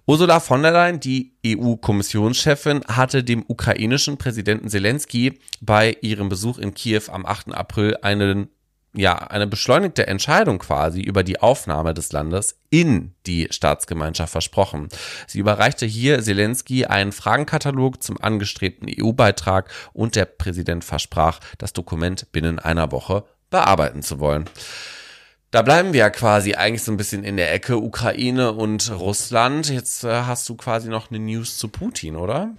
Ursula 0.09 0.39
von 0.39 0.63
der 0.63 0.71
Leyen, 0.71 1.01
die 1.01 1.33
EU-Kommissionschefin, 1.45 2.81
hatte 2.87 3.25
dem 3.25 3.43
ukrainischen 3.45 4.17
Präsidenten 4.17 4.69
Zelensky 4.69 5.37
bei 5.59 5.97
ihrem 5.99 6.29
Besuch 6.29 6.59
in 6.59 6.73
Kiew 6.73 7.01
am 7.11 7.25
8. 7.25 7.53
April 7.53 7.97
einen 8.01 8.47
ja, 8.93 9.15
eine 9.15 9.47
beschleunigte 9.47 10.07
Entscheidung 10.07 10.59
quasi 10.59 11.01
über 11.01 11.23
die 11.23 11.41
Aufnahme 11.41 11.93
des 11.93 12.13
Landes 12.13 12.57
in 12.69 13.13
die 13.27 13.49
Staatsgemeinschaft 13.51 14.31
versprochen. 14.31 14.87
Sie 15.27 15.39
überreichte 15.39 15.85
hier 15.85 16.23
Zelensky 16.23 16.85
einen 16.85 17.11
Fragenkatalog 17.11 18.01
zum 18.01 18.19
angestrebten 18.19 18.89
EU-Beitrag 18.89 19.69
und 19.91 20.15
der 20.15 20.25
Präsident 20.25 20.85
versprach, 20.85 21.41
das 21.57 21.73
Dokument 21.73 22.31
binnen 22.31 22.59
einer 22.59 22.93
Woche 22.93 23.25
bearbeiten 23.49 24.01
zu 24.01 24.19
wollen. 24.19 24.45
Da 25.57 25.63
bleiben 25.63 25.91
wir 25.91 26.01
ja 26.01 26.11
quasi 26.11 26.53
eigentlich 26.53 26.83
so 26.83 26.91
ein 26.91 26.97
bisschen 26.97 27.23
in 27.23 27.35
der 27.35 27.51
Ecke 27.51 27.77
Ukraine 27.77 28.51
und 28.51 28.91
Russland. 28.91 29.71
Jetzt 29.71 30.03
äh, 30.03 30.21
hast 30.21 30.47
du 30.49 30.53
quasi 30.53 30.87
noch 30.87 31.09
eine 31.09 31.17
News 31.17 31.57
zu 31.57 31.67
Putin, 31.67 32.15
oder? 32.15 32.51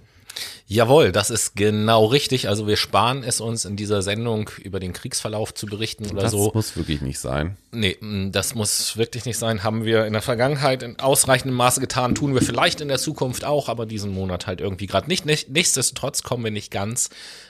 Jawohl, 0.67 1.13
das 1.13 1.29
ist 1.29 1.55
genau 1.55 2.07
richtig. 2.07 2.49
Also 2.49 2.67
wir 2.67 2.75
sparen 2.75 3.23
es 3.23 3.39
uns 3.39 3.63
in 3.63 3.77
dieser 3.77 4.01
Sendung 4.01 4.49
über 4.61 4.81
den 4.81 4.91
Kriegsverlauf 4.91 5.53
zu 5.53 5.65
berichten 5.65 6.07
oder 6.07 6.23
das 6.23 6.31
so. 6.31 6.47
Das 6.47 6.53
muss 6.53 6.75
wirklich 6.75 7.01
nicht 7.01 7.19
sein. 7.19 7.55
Nee, 7.71 7.95
mm, 8.01 8.33
das 8.33 8.53
muss 8.53 8.97
wirklich 8.97 9.23
nicht 9.23 9.37
sein. 9.37 9.63
Haben 9.63 9.85
wir 9.85 10.05
in 10.05 10.11
der 10.11 10.21
Vergangenheit 10.21 10.83
in 10.83 10.99
ausreichendem 10.99 11.55
Maße 11.55 11.79
getan, 11.79 12.15
tun 12.15 12.33
wir 12.33 12.41
vielleicht 12.41 12.81
in 12.81 12.89
der 12.89 12.99
Zukunft 12.99 13.45
auch, 13.45 13.69
aber 13.69 13.85
diesen 13.85 14.11
Monat 14.11 14.45
halt 14.45 14.59
irgendwie 14.59 14.87
gerade 14.87 15.07
nicht. 15.07 15.25
Nichtsdestotrotz 15.25 16.21
kommen 16.21 16.43
wir 16.43 16.51
nicht 16.51 16.69
ganz 16.69 17.09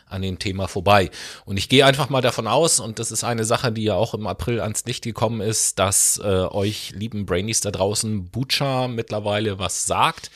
an 0.09 0.21
dem 0.21 0.39
Thema 0.39 0.67
vorbei. 0.67 1.09
Und 1.45 1.57
ich 1.57 1.69
gehe 1.69 1.85
einfach 1.85 2.09
mal 2.09 2.21
davon 2.21 2.47
aus, 2.47 2.79
und 2.79 2.99
das 2.99 3.11
ist 3.11 3.23
eine 3.23 3.45
Sache, 3.45 3.71
die 3.71 3.83
ja 3.83 3.95
auch 3.95 4.13
im 4.13 4.27
April 4.27 4.59
ans 4.59 4.85
Licht 4.85 5.03
gekommen 5.03 5.41
ist, 5.41 5.79
dass 5.79 6.19
äh, 6.23 6.27
euch 6.27 6.91
lieben 6.91 7.25
Brainies 7.25 7.61
da 7.61 7.71
draußen 7.71 8.29
Bucha 8.29 8.87
mittlerweile 8.87 9.59
was 9.59 9.85
sagt 9.85 10.31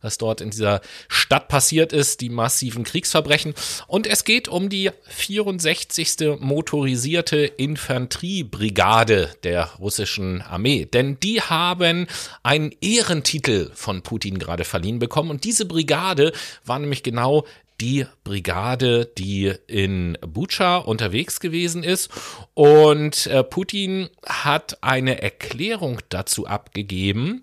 was 0.00 0.18
dort 0.18 0.40
in 0.40 0.50
dieser 0.50 0.80
Stadt 1.08 1.48
passiert 1.48 1.92
ist, 1.92 2.20
die 2.20 2.28
massiven 2.28 2.84
Kriegsverbrechen. 2.84 3.54
Und 3.86 4.06
es 4.06 4.24
geht 4.24 4.48
um 4.48 4.68
die 4.68 4.90
64. 5.08 6.38
motorisierte 6.38 7.38
Infanteriebrigade 7.38 9.30
der 9.42 9.70
russischen 9.78 10.42
Armee. 10.42 10.84
Denn 10.84 11.18
die 11.20 11.40
haben 11.40 12.06
einen 12.42 12.74
Ehrentitel 12.80 13.70
von 13.74 14.02
Putin 14.02 14.38
gerade 14.38 14.64
verliehen 14.64 14.98
bekommen. 14.98 15.30
Und 15.30 15.44
diese 15.44 15.64
Brigade 15.64 16.32
war 16.64 16.78
nämlich 16.78 17.02
genau 17.02 17.44
die 17.80 18.06
Brigade, 18.24 19.06
die 19.06 19.52
in 19.66 20.18
Bucha 20.20 20.78
unterwegs 20.78 21.40
gewesen 21.40 21.84
ist. 21.84 22.10
Und 22.54 23.26
äh, 23.26 23.44
Putin 23.44 24.08
hat 24.26 24.78
eine 24.82 25.22
Erklärung 25.22 26.00
dazu 26.08 26.46
abgegeben 26.46 27.42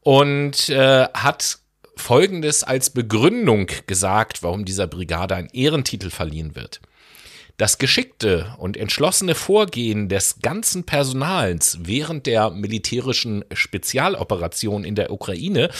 und 0.00 0.68
äh, 0.68 1.06
hat 1.14 1.58
Folgendes 1.96 2.62
als 2.62 2.90
Begründung 2.90 3.68
gesagt, 3.86 4.42
warum 4.42 4.64
dieser 4.64 4.86
Brigade 4.86 5.34
ein 5.34 5.48
Ehrentitel 5.52 6.10
verliehen 6.10 6.54
wird. 6.54 6.80
Das 7.56 7.78
geschickte 7.78 8.54
und 8.58 8.76
entschlossene 8.76 9.34
Vorgehen 9.34 10.10
des 10.10 10.40
ganzen 10.42 10.84
Personals 10.84 11.78
während 11.80 12.26
der 12.26 12.50
militärischen 12.50 13.46
Spezialoperation 13.52 14.84
in 14.84 14.94
der 14.94 15.10
Ukraine 15.10 15.70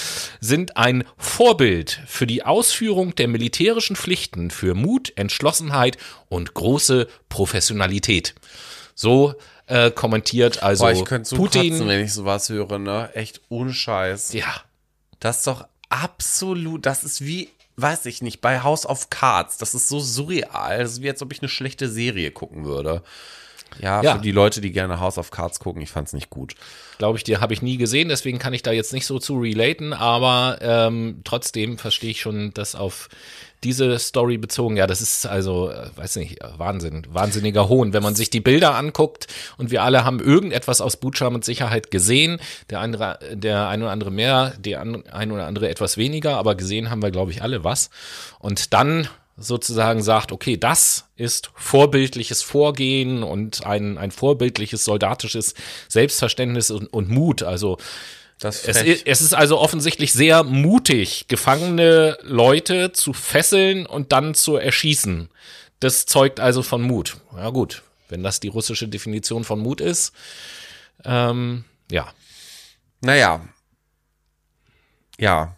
sind 0.41 0.79
ein 0.79 1.05
Vorbild 1.19 2.01
für 2.07 2.27
die 2.27 2.45
Ausführung 2.45 3.15
der 3.15 3.29
militärischen 3.29 3.95
Pflichten 3.95 4.51
für 4.51 4.75
Mut, 4.75 5.13
Entschlossenheit 5.17 5.99
und 6.31 6.55
große 6.55 7.09
Professionalität. 7.29 8.35
So 8.95 9.35
äh, 9.67 9.91
kommentiert 9.91 10.63
also 10.63 10.85
Boah, 10.85 10.93
ich 10.93 11.05
könnte 11.05 11.29
so 11.29 11.37
Putin, 11.37 11.73
kotzen, 11.73 11.89
wenn 11.89 12.05
ich 12.05 12.13
sowas 12.15 12.49
höre, 12.49 12.79
ne? 12.79 13.11
Echt 13.13 13.43
ohne 13.51 13.75
Scheiß. 13.75 14.33
Ja. 14.33 14.63
Das 15.21 15.39
ist 15.39 15.47
doch 15.47 15.67
absolut, 15.89 16.87
das 16.87 17.05
ist 17.05 17.25
wie 17.25 17.51
weiß 17.77 18.07
ich 18.07 18.23
nicht, 18.23 18.41
bei 18.41 18.63
House 18.63 18.87
of 18.87 19.11
Cards. 19.11 19.59
Das 19.59 19.75
ist 19.75 19.89
so 19.89 20.01
surreal. 20.01 20.79
Das 20.79 20.93
ist 20.93 21.03
wie, 21.03 21.11
als 21.11 21.23
ob 21.23 21.33
ich 21.33 21.41
eine 21.41 21.49
schlechte 21.49 21.89
Serie 21.89 22.31
gucken 22.31 22.65
würde. 22.65 23.03
Ja, 23.81 24.03
Ja. 24.03 24.15
für 24.17 24.21
die 24.23 24.33
Leute, 24.33 24.61
die 24.61 24.73
gerne 24.73 25.01
House 25.01 25.19
of 25.19 25.31
Cards 25.31 25.61
gucken, 25.61 25.83
ich 25.83 25.91
fand's 25.91 26.13
nicht 26.13 26.31
gut. 26.31 26.55
glaube 26.99 27.19
ich 27.19 27.25
dir, 27.25 27.41
habe 27.41 27.53
ich 27.53 27.61
nie 27.61 27.77
gesehen, 27.77 28.09
deswegen 28.09 28.39
kann 28.39 28.55
ich 28.55 28.63
da 28.63 28.73
jetzt 28.73 28.93
nicht 28.95 29.05
so 29.07 29.19
zu 29.19 29.39
relaten, 29.39 29.93
aber 29.93 30.59
ähm, 30.63 31.21
trotzdem 31.25 31.77
verstehe 31.77 32.11
ich 32.11 32.21
schon, 32.23 32.55
dass 32.55 32.75
auf 32.75 33.09
diese 33.65 33.99
Story 33.99 34.39
bezogen, 34.39 34.77
ja, 34.77 34.87
das 34.87 35.01
ist 35.01 35.27
also, 35.27 35.71
äh, 35.71 35.89
weiß 35.97 36.17
nicht, 36.17 36.39
Wahnsinn, 36.57 37.07
wahnsinniger 37.11 37.69
Hohn. 37.69 37.93
Wenn 37.93 38.03
man 38.03 38.15
sich 38.15 38.31
die 38.31 38.41
Bilder 38.41 38.77
anguckt 38.77 39.27
und 39.59 39.71
wir 39.71 39.83
alle 39.83 40.05
haben 40.05 40.21
irgendetwas 40.21 40.81
aus 40.81 40.97
Bucha 40.99 41.29
mit 41.31 41.45
Sicherheit 41.45 41.91
gesehen, 41.91 42.39
der 42.71 42.81
andere, 42.81 43.19
der 43.33 43.69
ein 43.69 43.83
oder 43.83 43.91
andere 43.91 44.11
mehr, 44.11 44.53
der 44.59 44.81
ein 44.83 45.33
oder 45.33 45.47
andere 45.47 45.69
etwas 45.69 45.97
weniger, 45.97 46.37
aber 46.37 46.55
gesehen 46.55 46.91
haben 46.91 47.03
wir, 47.03 47.11
glaube 47.11 47.31
ich, 47.33 47.43
alle 47.43 47.65
was. 47.65 47.91
Und 48.39 48.73
dann 48.73 49.09
sozusagen 49.37 50.03
sagt, 50.03 50.33
okay, 50.33 50.57
das 50.57 51.09
ist 51.17 51.51
vorbildliches 51.55 52.43
Vorgehen 52.43 53.23
und 53.23 53.67
ein, 53.67 53.99
ein 53.99 54.11
vorbildliches 54.11 54.85
soldatisches 54.85 55.55
Selbstverständnis 55.89 56.71
und, 56.71 56.87
und 56.87 57.11
Mut. 57.11 57.43
Also 57.43 57.77
Das 58.39 58.65
es, 58.65 59.03
es 59.03 59.21
ist 59.21 59.35
also 59.35 59.59
offensichtlich 59.59 60.13
sehr 60.13 60.43
mutig, 60.43 61.29
gefangene 61.29 62.19
Leute 62.23 62.93
zu 62.93 63.13
fesseln 63.13 63.87
und 63.87 64.13
dann 64.13 64.35
zu 64.35 64.57
erschießen. 64.57 65.29
Das 65.81 66.07
zeugt 66.07 66.41
also 66.41 66.63
von 66.63 66.81
Mut. 66.81 67.19
Ja 67.37 67.51
gut, 67.51 67.83
wenn 68.09 68.23
das 68.23 68.41
die 68.41 68.49
russische 68.49 68.89
Definition 68.89 69.45
von 69.45 69.59
Mut 69.61 69.81
ist, 69.81 70.13
ähm, 71.05 71.65
ja, 71.91 72.13
Naja. 73.01 73.41
Ja. 75.19 75.56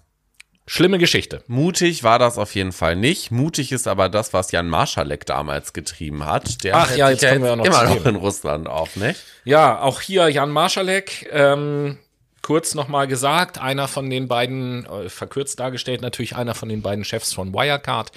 Schlimme 0.69 0.99
Geschichte. 0.99 1.43
Mutig 1.47 2.05
war 2.05 2.19
das 2.19 2.39
auf 2.39 2.55
jeden 2.55 2.73
Fall 2.73 2.95
nicht. 2.95 3.31
Mutig 3.31 3.73
ist 3.73 3.89
aber 3.89 4.09
das, 4.09 4.33
was 4.33 4.53
Jan 4.53 4.69
Marschalek 4.69 5.27
damals 5.27 5.73
getrieben 5.73 6.25
hat. 6.27 6.63
Der 6.63 6.77
Ach 6.77 6.95
ja, 6.95 7.11
jetzt 7.11 7.27
kommen 7.27 7.43
wir 7.43 7.53
auch 7.53 7.57
noch 7.57 7.65
immer 7.65 7.85
noch 7.85 8.07
in 8.07 8.17
Russland 8.17 8.69
auf, 8.69 8.95
nicht? 8.97 9.21
Ja, 9.45 9.81
auch 9.81 10.01
hier 10.01 10.29
Jan 10.29 10.51
Marschalek, 10.51 11.29
ähm, 11.33 11.99
kurz 12.43 12.75
nochmal 12.75 13.09
gesagt, 13.09 13.59
einer 13.59 13.89
von 13.89 14.11
den 14.11 14.29
beiden, 14.29 14.87
äh, 14.87 15.09
verkürzt 15.09 15.59
dargestellt 15.59 16.03
natürlich 16.03 16.37
einer 16.37 16.55
von 16.55 16.69
den 16.69 16.83
beiden 16.83 17.05
Chefs 17.05 17.33
von 17.33 17.53
Wirecard, 17.53 18.13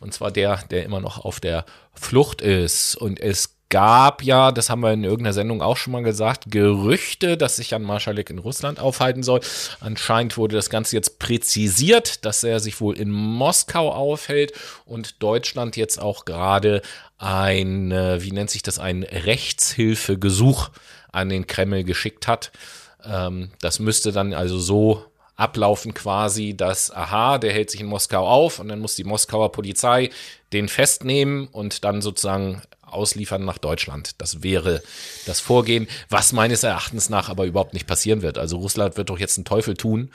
und 0.00 0.12
zwar 0.12 0.30
der, 0.30 0.60
der 0.70 0.84
immer 0.84 1.00
noch 1.00 1.24
auf 1.24 1.40
der 1.40 1.64
Flucht 1.94 2.40
ist. 2.40 2.96
Und 2.96 3.20
es 3.20 3.53
gab 3.68 4.22
ja, 4.22 4.52
das 4.52 4.70
haben 4.70 4.82
wir 4.82 4.92
in 4.92 5.04
irgendeiner 5.04 5.32
Sendung 5.32 5.62
auch 5.62 5.76
schon 5.76 5.92
mal 5.92 6.02
gesagt, 6.02 6.44
Gerüchte, 6.48 7.36
dass 7.36 7.56
sich 7.56 7.70
Jan 7.70 7.82
Marschalek 7.82 8.30
in 8.30 8.38
Russland 8.38 8.78
aufhalten 8.78 9.22
soll. 9.22 9.40
Anscheinend 9.80 10.36
wurde 10.36 10.56
das 10.56 10.70
Ganze 10.70 10.96
jetzt 10.96 11.18
präzisiert, 11.18 12.24
dass 12.24 12.44
er 12.44 12.60
sich 12.60 12.80
wohl 12.80 12.96
in 12.96 13.10
Moskau 13.10 13.92
aufhält 13.92 14.52
und 14.84 15.22
Deutschland 15.22 15.76
jetzt 15.76 16.00
auch 16.00 16.24
gerade 16.24 16.82
ein, 17.18 17.90
äh, 17.90 18.22
wie 18.22 18.32
nennt 18.32 18.50
sich 18.50 18.62
das, 18.62 18.78
ein 18.78 19.02
Rechtshilfegesuch 19.02 20.70
an 21.10 21.28
den 21.28 21.46
Kreml 21.46 21.84
geschickt 21.84 22.28
hat. 22.28 22.52
Ähm, 23.04 23.50
das 23.60 23.78
müsste 23.78 24.12
dann 24.12 24.34
also 24.34 24.58
so 24.58 25.04
ablaufen 25.36 25.94
quasi, 25.94 26.56
dass, 26.56 26.92
aha, 26.92 27.38
der 27.38 27.52
hält 27.52 27.70
sich 27.70 27.80
in 27.80 27.86
Moskau 27.86 28.26
auf 28.26 28.60
und 28.60 28.68
dann 28.68 28.80
muss 28.80 28.94
die 28.94 29.04
Moskauer 29.04 29.50
Polizei 29.50 30.10
den 30.52 30.68
festnehmen 30.68 31.48
und 31.48 31.84
dann 31.84 32.02
sozusagen 32.02 32.62
ausliefern 32.94 33.44
nach 33.44 33.58
Deutschland. 33.58 34.20
Das 34.20 34.42
wäre 34.42 34.82
das 35.26 35.40
Vorgehen, 35.40 35.88
was 36.08 36.32
meines 36.32 36.62
Erachtens 36.62 37.10
nach 37.10 37.28
aber 37.28 37.44
überhaupt 37.44 37.74
nicht 37.74 37.86
passieren 37.86 38.22
wird. 38.22 38.38
Also 38.38 38.58
Russland 38.58 38.96
wird 38.96 39.10
doch 39.10 39.18
jetzt 39.18 39.36
einen 39.38 39.44
Teufel 39.44 39.74
tun 39.74 40.10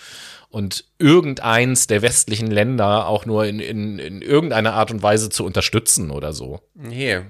und 0.50 0.86
irgendeins 0.98 1.88
der 1.88 2.02
westlichen 2.02 2.50
Länder 2.50 3.08
auch 3.08 3.26
nur 3.26 3.46
in, 3.46 3.60
in, 3.60 4.00
in 4.00 4.22
irgendeiner 4.22 4.74
Art 4.74 4.92
und 4.92 5.04
Weise 5.04 5.30
zu 5.30 5.46
unterstützen 5.46 6.12
oder 6.12 6.34
so. 6.34 6.62
Nee. 6.74 7.22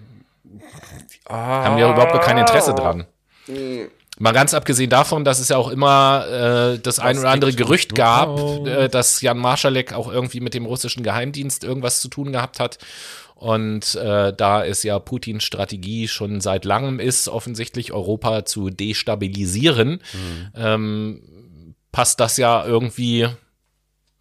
Haben 1.28 1.78
ja 1.78 1.92
überhaupt 1.92 2.14
gar 2.14 2.22
kein 2.22 2.38
Interesse 2.38 2.74
dran. 2.74 3.06
Mal 4.22 4.34
ganz 4.34 4.54
abgesehen 4.54 4.90
davon, 4.90 5.24
dass 5.24 5.40
es 5.40 5.48
ja 5.48 5.56
auch 5.56 5.70
immer 5.70 6.26
äh, 6.76 6.80
das 6.80 7.00
ein 7.00 7.18
oder 7.18 7.30
andere 7.30 7.54
Gerücht 7.54 7.96
gab, 7.96 8.38
äh, 8.68 8.90
dass 8.90 9.22
Jan 9.22 9.38
Marschalek 9.38 9.94
auch 9.94 10.12
irgendwie 10.12 10.42
mit 10.42 10.54
dem 10.54 10.66
russischen 10.66 11.04
Geheimdienst 11.04 11.64
irgendwas 11.64 12.02
zu 12.02 12.10
tun 12.10 12.34
gehabt 12.34 12.60
hat. 12.60 12.80
Und 13.40 13.96
äh, 13.96 14.34
da 14.34 14.66
es 14.66 14.84
ja 14.84 15.00
Putins 15.00 15.46
Strategie 15.46 16.10
schon 16.10 16.42
seit 16.42 16.66
langem 16.66 17.00
ist, 17.00 17.30
offensichtlich 17.30 17.94
Europa 17.94 18.44
zu 18.44 18.70
destabilisieren, 18.70 20.02
ähm, 20.56 21.76
passt 21.94 22.20
das 22.20 22.36
ja 22.36 22.66
irgendwie 22.66 23.30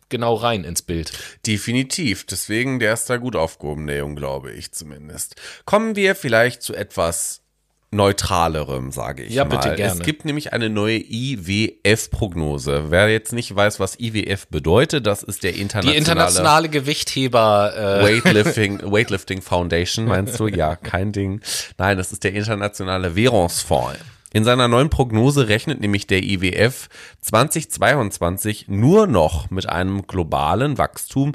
genau 0.09 0.35
rein 0.35 0.62
ins 0.62 0.83
Bild. 0.83 1.12
Definitiv. 1.45 2.27
Deswegen, 2.27 2.79
der 2.79 2.93
ist 2.93 3.11
da 3.11 3.16
gut 3.16 3.35
aufgehoben, 3.35 3.89
der 3.89 3.99
Junge, 3.99 4.14
glaube 4.14 4.53
ich 4.53 4.71
zumindest. 4.71 5.35
Kommen 5.64 5.97
wir 5.97 6.14
vielleicht 6.14 6.62
zu 6.62 6.75
etwas 6.75 7.43
neutralerem, 7.91 8.93
sage 8.93 9.22
ich 9.22 9.34
Ja, 9.34 9.45
mal. 9.45 9.57
bitte 9.57 9.74
gerne. 9.74 10.01
Es 10.01 10.07
gibt 10.07 10.24
nämlich 10.24 10.53
eine 10.53 10.68
neue 10.68 10.99
IWF-Prognose. 10.99 12.91
Wer 12.91 13.09
jetzt 13.11 13.32
nicht 13.32 13.55
weiß, 13.55 13.80
was 13.80 13.99
IWF 13.99 14.47
bedeutet, 14.49 15.07
das 15.07 15.22
ist 15.22 15.43
der 15.43 15.53
Die 15.53 15.61
internationale, 15.61 15.99
internationale 15.99 16.68
Gewichtheber 16.68 17.72
äh, 17.76 18.05
Weightlifting, 18.05 18.80
Weightlifting 18.93 19.41
Foundation, 19.43 20.05
meinst 20.07 20.39
du? 20.39 20.49
Ja, 20.49 20.76
kein 20.76 21.12
Ding. 21.12 21.41
Nein, 21.78 21.97
das 21.97 22.12
ist 22.12 22.24
der 22.24 22.34
internationale 22.34 23.16
Währungsfonds. 23.16 23.99
In 24.34 24.45
seiner 24.45 24.68
neuen 24.68 24.91
Prognose 24.91 25.49
rechnet 25.49 25.80
nämlich 25.80 26.07
der 26.07 26.22
IWF 26.22 26.91
2022 27.22 28.66
nur 28.68 29.07
noch 29.07 29.49
mit 29.51 29.66
einem 29.66 30.07
globalen 30.07 30.76
Wachstum 30.76 31.32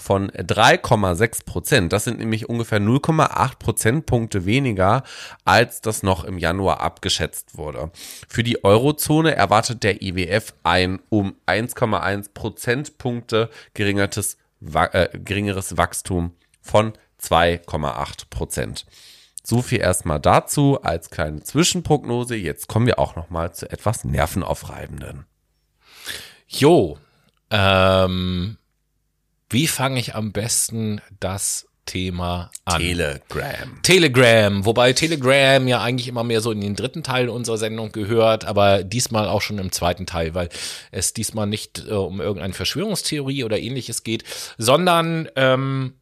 von 0.00 0.30
3,6 0.30 1.44
Prozent. 1.44 1.92
Das 1.92 2.04
sind 2.04 2.18
nämlich 2.18 2.48
ungefähr 2.48 2.80
0,8 2.80 3.58
Prozentpunkte 3.58 4.46
weniger, 4.46 5.02
als 5.44 5.80
das 5.80 6.02
noch 6.02 6.24
im 6.24 6.38
Januar 6.38 6.80
abgeschätzt 6.80 7.56
wurde. 7.56 7.90
Für 8.28 8.42
die 8.42 8.64
Eurozone 8.64 9.34
erwartet 9.34 9.82
der 9.82 10.02
IWF 10.02 10.54
ein 10.62 11.00
um 11.10 11.34
1,1 11.46 12.30
Prozentpunkte 12.32 13.50
geringertes, 13.74 14.38
äh, 14.74 15.18
geringeres 15.18 15.76
Wachstum 15.76 16.32
von 16.62 16.94
2,8 17.20 18.30
Prozent. 18.30 18.86
So 19.42 19.62
viel 19.62 19.80
erstmal 19.80 20.20
dazu 20.20 20.80
als 20.82 21.10
kleine 21.10 21.42
Zwischenprognose. 21.42 22.36
Jetzt 22.36 22.68
kommen 22.68 22.86
wir 22.86 22.98
auch 22.98 23.16
noch 23.16 23.30
mal 23.30 23.52
zu 23.52 23.70
etwas 23.70 24.04
nervenaufreibenden. 24.04 25.26
Jo, 26.46 26.98
ähm, 27.50 28.56
wie 29.50 29.66
fange 29.66 30.00
ich 30.00 30.14
am 30.14 30.32
besten 30.32 31.00
das 31.18 31.66
Thema 31.86 32.52
an? 32.64 32.80
Telegram. 32.80 33.82
Telegram, 33.82 34.64
wobei 34.64 34.92
Telegram 34.92 35.66
ja 35.66 35.82
eigentlich 35.82 36.06
immer 36.06 36.22
mehr 36.22 36.40
so 36.40 36.52
in 36.52 36.60
den 36.60 36.76
dritten 36.76 37.02
Teil 37.02 37.28
unserer 37.28 37.58
Sendung 37.58 37.90
gehört, 37.90 38.44
aber 38.44 38.84
diesmal 38.84 39.26
auch 39.26 39.42
schon 39.42 39.58
im 39.58 39.72
zweiten 39.72 40.06
Teil, 40.06 40.34
weil 40.34 40.50
es 40.92 41.14
diesmal 41.14 41.48
nicht 41.48 41.84
äh, 41.88 41.92
um 41.92 42.20
irgendeine 42.20 42.54
Verschwörungstheorie 42.54 43.42
oder 43.42 43.58
ähnliches 43.58 44.04
geht, 44.04 44.22
sondern 44.56 45.28
ähm, 45.34 45.94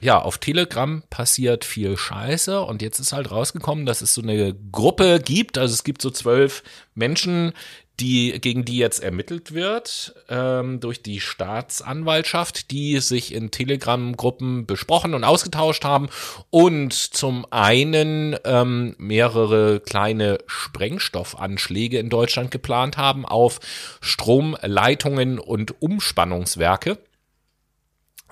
ja, 0.00 0.20
auf 0.20 0.38
Telegram 0.38 1.02
passiert 1.10 1.64
viel 1.64 1.96
Scheiße 1.96 2.60
und 2.60 2.82
jetzt 2.82 2.98
ist 2.98 3.12
halt 3.12 3.30
rausgekommen, 3.30 3.86
dass 3.86 4.02
es 4.02 4.14
so 4.14 4.22
eine 4.22 4.54
Gruppe 4.72 5.20
gibt, 5.20 5.58
also 5.58 5.72
es 5.72 5.84
gibt 5.84 6.02
so 6.02 6.10
zwölf 6.10 6.62
Menschen, 6.94 7.52
die, 8.00 8.38
gegen 8.40 8.64
die 8.64 8.76
jetzt 8.76 9.02
ermittelt 9.02 9.54
wird 9.54 10.14
ähm, 10.28 10.80
durch 10.80 11.02
die 11.02 11.20
Staatsanwaltschaft, 11.20 12.70
die 12.70 13.00
sich 13.00 13.32
in 13.32 13.50
Telegram-Gruppen 13.50 14.66
besprochen 14.66 15.14
und 15.14 15.24
ausgetauscht 15.24 15.84
haben 15.84 16.08
und 16.50 16.92
zum 16.92 17.46
einen 17.50 18.36
ähm, 18.44 18.94
mehrere 18.98 19.80
kleine 19.80 20.38
Sprengstoffanschläge 20.46 21.98
in 21.98 22.10
Deutschland 22.10 22.50
geplant 22.50 22.98
haben 22.98 23.24
auf 23.24 23.60
Stromleitungen 24.00 25.38
und 25.38 25.80
Umspannungswerke. 25.80 26.98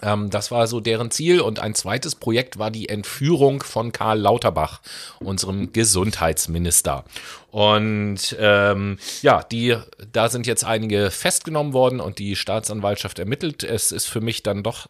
Ähm, 0.04 0.30
das 0.30 0.50
war 0.50 0.66
so 0.66 0.80
deren 0.80 1.10
Ziel. 1.10 1.40
Und 1.40 1.58
ein 1.58 1.74
zweites 1.74 2.14
Projekt 2.14 2.58
war 2.58 2.70
die 2.70 2.88
Entführung 2.88 3.62
von 3.62 3.92
Karl 3.92 4.20
Lauterbach, 4.20 4.80
unserem 5.20 5.72
Gesundheitsminister. 5.72 7.04
Und 7.50 8.36
ähm, 8.38 8.98
ja, 9.22 9.42
die, 9.42 9.76
da 10.12 10.28
sind 10.28 10.46
jetzt 10.46 10.64
einige 10.64 11.10
festgenommen 11.10 11.72
worden 11.72 12.00
und 12.00 12.18
die 12.18 12.36
Staatsanwaltschaft 12.36 13.18
ermittelt. 13.18 13.64
Es 13.64 13.92
ist 13.92 14.06
für 14.06 14.20
mich 14.20 14.42
dann 14.42 14.62
doch 14.62 14.88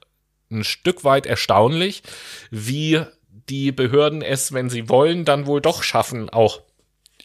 ein 0.50 0.64
Stück 0.64 1.04
weit 1.04 1.26
erstaunlich, 1.26 2.02
wie 2.50 3.02
die 3.48 3.72
Behörden 3.72 4.22
es, 4.22 4.52
wenn 4.52 4.70
sie 4.70 4.88
wollen, 4.88 5.24
dann 5.24 5.46
wohl 5.46 5.60
doch 5.60 5.82
schaffen, 5.82 6.30
auch 6.30 6.62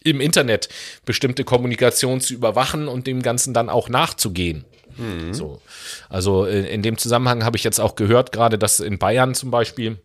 im 0.04 0.22
Internet 0.22 0.70
bestimmte 1.06 1.44
Kommunikation 1.44 2.22
zu 2.22 2.34
überwachen 2.34 2.88
und 2.88 3.08
dem 3.08 3.22
Ganzen 3.22 3.54
dann 3.54 3.70
auch 3.70 3.90
nachzugehen. 3.90 4.66
So. 5.34 5.62
Also 6.10 6.46
in, 6.46 6.66
in 6.66 6.82
dem 6.82 6.98
Zusammenhang 6.98 7.44
habe 7.44 7.58
ich 7.58 7.64
jetzt 7.64 7.80
auch 7.80 7.96
gehört, 7.96 8.32
gerade 8.32 8.58
dass 8.58 8.80
in 8.80 9.00
Bayern 9.00 9.34
zum 9.36 9.52
Beispiel 9.52 9.98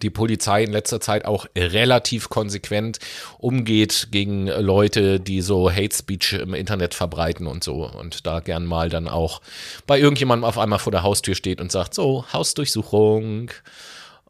die 0.00 0.10
Polizei 0.10 0.64
in 0.64 0.72
letzter 0.72 1.00
Zeit 1.00 1.24
auch 1.24 1.46
relativ 1.56 2.28
konsequent 2.28 2.98
umgeht 3.38 4.08
gegen 4.10 4.46
Leute, 4.46 5.20
die 5.20 5.42
so 5.42 5.70
Hate 5.70 5.94
Speech 5.94 6.34
im 6.34 6.54
Internet 6.54 6.94
verbreiten 6.94 7.46
und 7.46 7.62
so 7.62 7.88
und 7.88 8.26
da 8.26 8.40
gern 8.40 8.64
mal 8.64 8.88
dann 8.88 9.08
auch 9.08 9.40
bei 9.86 9.98
irgendjemandem 9.98 10.44
auf 10.44 10.58
einmal 10.58 10.78
vor 10.78 10.92
der 10.92 11.02
Haustür 11.02 11.34
steht 11.34 11.60
und 11.60 11.70
sagt, 11.70 11.94
so, 11.94 12.24
Hausdurchsuchung 12.32 13.50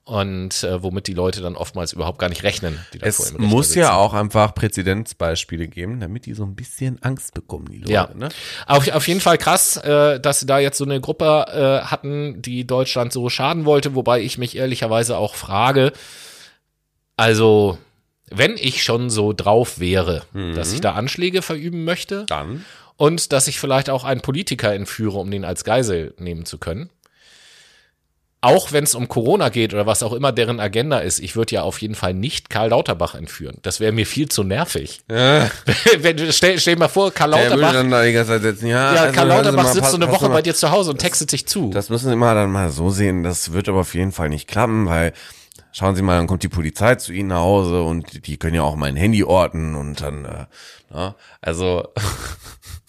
und 0.04 0.64
äh, 0.64 0.82
womit 0.82 1.06
die 1.06 1.14
Leute 1.14 1.40
dann 1.40 1.54
oftmals 1.54 1.92
überhaupt 1.92 2.18
gar 2.18 2.28
nicht 2.28 2.42
rechnen. 2.42 2.78
Die 2.92 2.98
da 2.98 3.10
vor 3.12 3.24
Es 3.26 3.38
muss 3.38 3.74
ja 3.74 3.94
auch 3.94 4.14
einfach 4.14 4.54
Präzedenzbeispiele 4.54 5.68
geben, 5.68 6.00
damit 6.00 6.26
die 6.26 6.34
so 6.34 6.42
ein 6.44 6.56
bisschen 6.56 7.00
Angst 7.02 7.34
bekommen, 7.34 7.66
die 7.70 7.78
Leute. 7.78 7.92
Ja, 7.92 8.08
Ne? 8.14 8.28
auf, 8.66 8.88
auf 8.88 9.06
jeden 9.06 9.20
Fall 9.20 9.38
krass, 9.38 9.76
äh, 9.76 10.18
dass 10.18 10.40
sie 10.40 10.46
da 10.46 10.58
jetzt 10.58 10.78
so 10.78 10.84
eine 10.84 11.00
Gruppe 11.00 11.46
äh, 11.48 11.86
hatten, 11.86 12.42
die 12.42 12.66
Deutschland 12.66 13.12
so 13.12 13.28
schaden 13.28 13.64
wollte, 13.64 13.94
wobei 13.94 14.20
ich 14.20 14.38
mich 14.38 14.56
ehrlicherweise 14.56 15.16
auch 15.16 15.34
frage, 15.36 15.92
also 17.16 17.78
wenn 18.28 18.56
ich 18.56 18.82
schon 18.82 19.10
so 19.10 19.32
drauf 19.32 19.78
wäre, 19.78 20.22
dass 20.54 20.72
ich 20.72 20.80
da 20.80 20.94
Anschläge 20.94 21.42
verüben 21.42 21.84
möchte 21.84 22.24
Dann. 22.26 22.64
und 22.96 23.32
dass 23.32 23.46
ich 23.46 23.60
vielleicht 23.60 23.90
auch 23.90 24.04
einen 24.04 24.22
Politiker 24.22 24.72
entführe, 24.72 25.18
um 25.18 25.30
den 25.30 25.44
als 25.44 25.64
Geisel 25.64 26.14
nehmen 26.18 26.46
zu 26.46 26.58
können. 26.58 26.90
Auch 28.44 28.72
wenn 28.72 28.82
es 28.82 28.96
um 28.96 29.06
Corona 29.06 29.50
geht 29.50 29.72
oder 29.72 29.86
was 29.86 30.02
auch 30.02 30.12
immer 30.12 30.32
deren 30.32 30.58
Agenda 30.58 30.98
ist, 30.98 31.20
ich 31.20 31.36
würde 31.36 31.54
ja 31.54 31.62
auf 31.62 31.80
jeden 31.80 31.94
Fall 31.94 32.12
nicht 32.12 32.50
Karl 32.50 32.70
Lauterbach 32.70 33.14
entführen. 33.14 33.58
Das 33.62 33.78
wäre 33.78 33.92
mir 33.92 34.04
viel 34.04 34.28
zu 34.28 34.42
nervig. 34.42 35.00
wenn, 35.08 36.16
du- 36.16 36.32
stell, 36.32 36.58
stell 36.58 36.74
dir 36.74 36.80
mal 36.80 36.88
vor, 36.88 37.12
Karl 37.12 37.30
Der 37.30 37.38
würde 37.44 37.50
Lauterbach 37.54 37.72
dann 37.72 37.90
da 37.92 38.02
die 38.02 38.12
ganze 38.12 38.32
Zeit 38.32 38.42
sitzen. 38.42 38.66
Ja, 38.66 38.94
ja, 38.94 39.00
also 39.02 39.14
Karl 39.14 39.28
Lauterbach 39.28 39.62
mal, 39.62 39.68
sitzt 39.72 39.82
pass- 39.82 39.90
so 39.92 39.96
eine 39.96 40.10
Woche 40.10 40.28
mal. 40.28 40.34
bei 40.34 40.42
dir 40.42 40.54
zu 40.56 40.72
Hause 40.72 40.90
und 40.90 40.98
textet 40.98 41.30
sich 41.30 41.46
zu. 41.46 41.70
Das 41.70 41.88
müssen 41.88 42.10
Sie 42.10 42.16
mal 42.16 42.34
dann 42.34 42.50
mal 42.50 42.70
so 42.70 42.90
sehen. 42.90 43.22
Das 43.22 43.52
wird 43.52 43.68
aber 43.68 43.78
auf 43.80 43.94
jeden 43.94 44.10
Fall 44.12 44.28
nicht 44.28 44.48
klappen, 44.48 44.86
weil 44.86 45.12
schauen 45.70 45.94
Sie 45.94 46.02
mal, 46.02 46.16
dann 46.16 46.26
kommt 46.26 46.42
die 46.42 46.48
Polizei 46.48 46.96
zu 46.96 47.12
Ihnen 47.12 47.28
nach 47.28 47.40
Hause 47.40 47.82
und 47.82 48.26
die 48.26 48.38
können 48.38 48.56
ja 48.56 48.62
auch 48.62 48.74
mein 48.74 48.96
Handy 48.96 49.22
orten 49.22 49.76
und 49.76 50.00
dann, 50.00 50.24
äh, 50.24 50.46
na, 50.90 51.14
also 51.40 51.86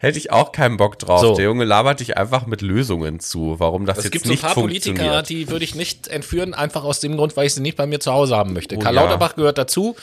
hätte 0.00 0.18
ich 0.18 0.30
auch 0.32 0.52
keinen 0.52 0.76
Bock 0.76 0.98
drauf. 0.98 1.20
So. 1.20 1.34
Der 1.36 1.44
Junge 1.46 1.64
labert 1.64 2.00
dich 2.00 2.16
einfach 2.16 2.46
mit 2.46 2.62
Lösungen 2.62 3.20
zu, 3.20 3.56
warum 3.58 3.86
das 3.86 3.98
es 3.98 4.04
jetzt 4.04 4.12
gibt 4.12 4.24
so 4.24 4.30
ein 4.30 4.32
nicht 4.32 4.42
paar 4.42 4.54
Politiker, 4.54 4.96
funktioniert. 4.96 5.28
die 5.28 5.48
würde 5.50 5.64
ich 5.64 5.74
nicht 5.74 6.08
entführen, 6.08 6.54
einfach 6.54 6.84
aus 6.84 7.00
dem 7.00 7.16
Grund, 7.16 7.36
weil 7.36 7.46
ich 7.46 7.54
sie 7.54 7.60
nicht 7.62 7.76
bei 7.76 7.86
mir 7.86 8.00
zu 8.00 8.12
Hause 8.12 8.36
haben 8.36 8.52
möchte. 8.52 8.76
Karl 8.78 8.94
Oh 8.94 8.96
ja. 8.96 9.02
Lauterbach 9.02 9.34
gehört 9.36 9.58
dazu. 9.58 9.96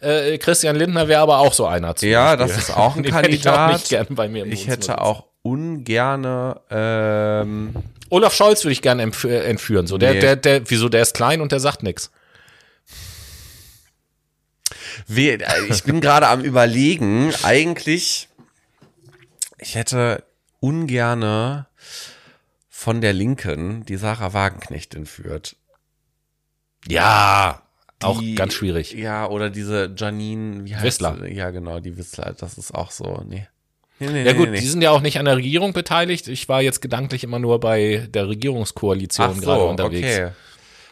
Äh, 0.00 0.38
Christian 0.38 0.76
Lindner 0.76 1.08
wäre 1.08 1.20
aber 1.20 1.38
auch 1.38 1.52
so 1.52 1.66
einer. 1.66 1.94
Ja, 2.00 2.36
Beispiel. 2.36 2.48
das 2.56 2.58
ist 2.68 2.76
auch 2.76 2.96
ein 2.96 3.02
Den 3.04 3.14
hätte 3.14 3.30
ich 3.30 3.46
auch 3.48 3.54
Kandidat. 3.54 4.30
nicht 4.32 4.52
ich 4.52 4.66
hätte 4.68 5.00
auch 5.00 5.24
ungerne 5.42 6.60
ähm, 6.70 7.74
Olaf 8.08 8.34
Scholz 8.34 8.64
würde 8.64 8.72
ich 8.72 8.82
gerne 8.82 9.02
äh, 9.24 9.28
entführen. 9.48 9.86
So, 9.86 9.96
der, 9.98 10.14
Nee. 10.14 10.20
der, 10.20 10.36
der, 10.36 10.62
wieso, 10.70 10.88
der 10.88 11.02
ist 11.02 11.14
klein 11.14 11.40
und 11.40 11.52
der 11.52 11.60
sagt 11.60 11.82
nichts. 11.82 12.10
Äh, 15.14 15.38
Ich 15.68 15.84
bin 15.84 16.00
gerade 16.00 16.26
am 16.28 16.40
überlegen, 16.44 17.32
eigentlich, 17.42 18.28
ich 19.60 19.74
hätte 19.74 20.24
ungerne 20.60 21.66
von 22.68 23.00
der 23.00 23.12
Linken 23.12 23.84
die 23.86 23.96
Sarah 23.96 24.32
Wagenknecht 24.32 24.94
entführt. 24.94 25.56
Ja, 26.88 27.62
auch 28.02 28.20
Die- 28.20 28.34
ganz 28.34 28.54
schwierig. 28.54 28.92
Ja, 28.92 29.26
oder 29.28 29.50
diese 29.50 29.92
Janine, 29.96 30.64
wie 30.64 30.74
heißt 30.74 30.84
Wissler. 30.84 31.18
sie? 31.22 31.34
Ja, 31.34 31.50
genau, 31.50 31.80
die 31.80 31.96
Wissler, 31.96 32.34
das 32.38 32.56
ist 32.56 32.74
auch 32.74 32.90
so, 32.90 33.22
nee. 33.28 33.46
Nee, 33.98 34.08
nee, 34.10 34.24
Ja 34.24 34.32
nee, 34.32 34.38
gut, 34.38 34.48
die 34.54 34.66
sind 34.66 34.80
ja 34.80 34.92
auch 34.92 35.02
nicht 35.02 35.18
an 35.18 35.26
der 35.26 35.36
Regierung 35.36 35.74
beteiligt. 35.74 36.26
Ich 36.28 36.48
war 36.48 36.62
jetzt 36.62 36.80
gedanklich 36.80 37.22
immer 37.22 37.38
nur 37.38 37.60
bei 37.60 38.08
der 38.08 38.28
Regierungskoalition 38.28 39.34
Ach 39.36 39.40
gerade 39.42 39.60
so, 39.60 39.68
unterwegs. 39.68 40.06
okay. 40.16 40.30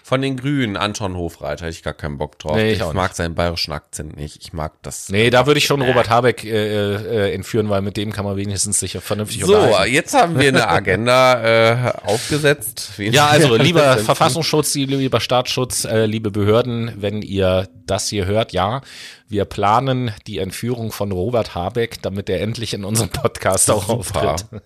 Von 0.09 0.22
den 0.22 0.38
Grünen, 0.38 0.78
Anton 0.78 1.18
Hofreiter, 1.18 1.66
hätte 1.66 1.76
ich 1.76 1.82
gar 1.82 1.92
keinen 1.92 2.16
Bock 2.16 2.38
drauf. 2.38 2.56
Nee, 2.56 2.72
ich 2.72 2.80
ich 2.80 2.92
mag 2.94 3.14
seinen 3.14 3.34
bayerischen 3.34 3.74
Akzent 3.74 4.16
nicht. 4.16 4.38
Ich 4.40 4.54
mag 4.54 4.72
das. 4.80 5.11
Nee, 5.11 5.28
da 5.28 5.46
würde 5.46 5.59
ich 5.59 5.66
schon 5.66 5.82
Robert 5.82 6.09
Habeck 6.09 6.44
äh, 6.44 6.94
äh, 6.94 7.34
entführen, 7.34 7.68
weil 7.68 7.82
mit 7.82 7.98
dem 7.98 8.11
kann 8.11 8.24
man 8.24 8.38
wenigstens 8.38 8.80
sich 8.80 8.92
vernünftig 8.92 9.44
So, 9.44 9.68
jetzt 9.84 10.14
haben 10.14 10.38
wir 10.38 10.48
eine 10.48 10.66
Agenda 10.66 11.90
äh, 11.90 11.92
aufgesetzt. 12.06 12.92
Ja, 12.98 13.26
also 13.26 13.56
lieber 13.56 13.98
Verfassungsschutz, 13.98 14.74
lieber 14.74 15.20
Staatsschutz, 15.20 15.84
äh, 15.84 16.06
liebe 16.06 16.30
Behörden, 16.30 16.94
wenn 16.96 17.22
ihr 17.22 17.68
das 17.86 18.09
hier 18.09 18.26
hört, 18.26 18.52
ja, 18.52 18.80
wir 19.28 19.44
planen 19.44 20.12
die 20.26 20.38
Entführung 20.38 20.90
von 20.90 21.12
Robert 21.12 21.54
Habeck, 21.54 22.00
damit 22.02 22.30
er 22.30 22.40
endlich 22.40 22.72
in 22.74 22.84
unserem 22.84 23.11
Podcast 23.11 23.70
auch 23.70 23.86
Super. 23.88 24.32
auftritt. 24.32 24.62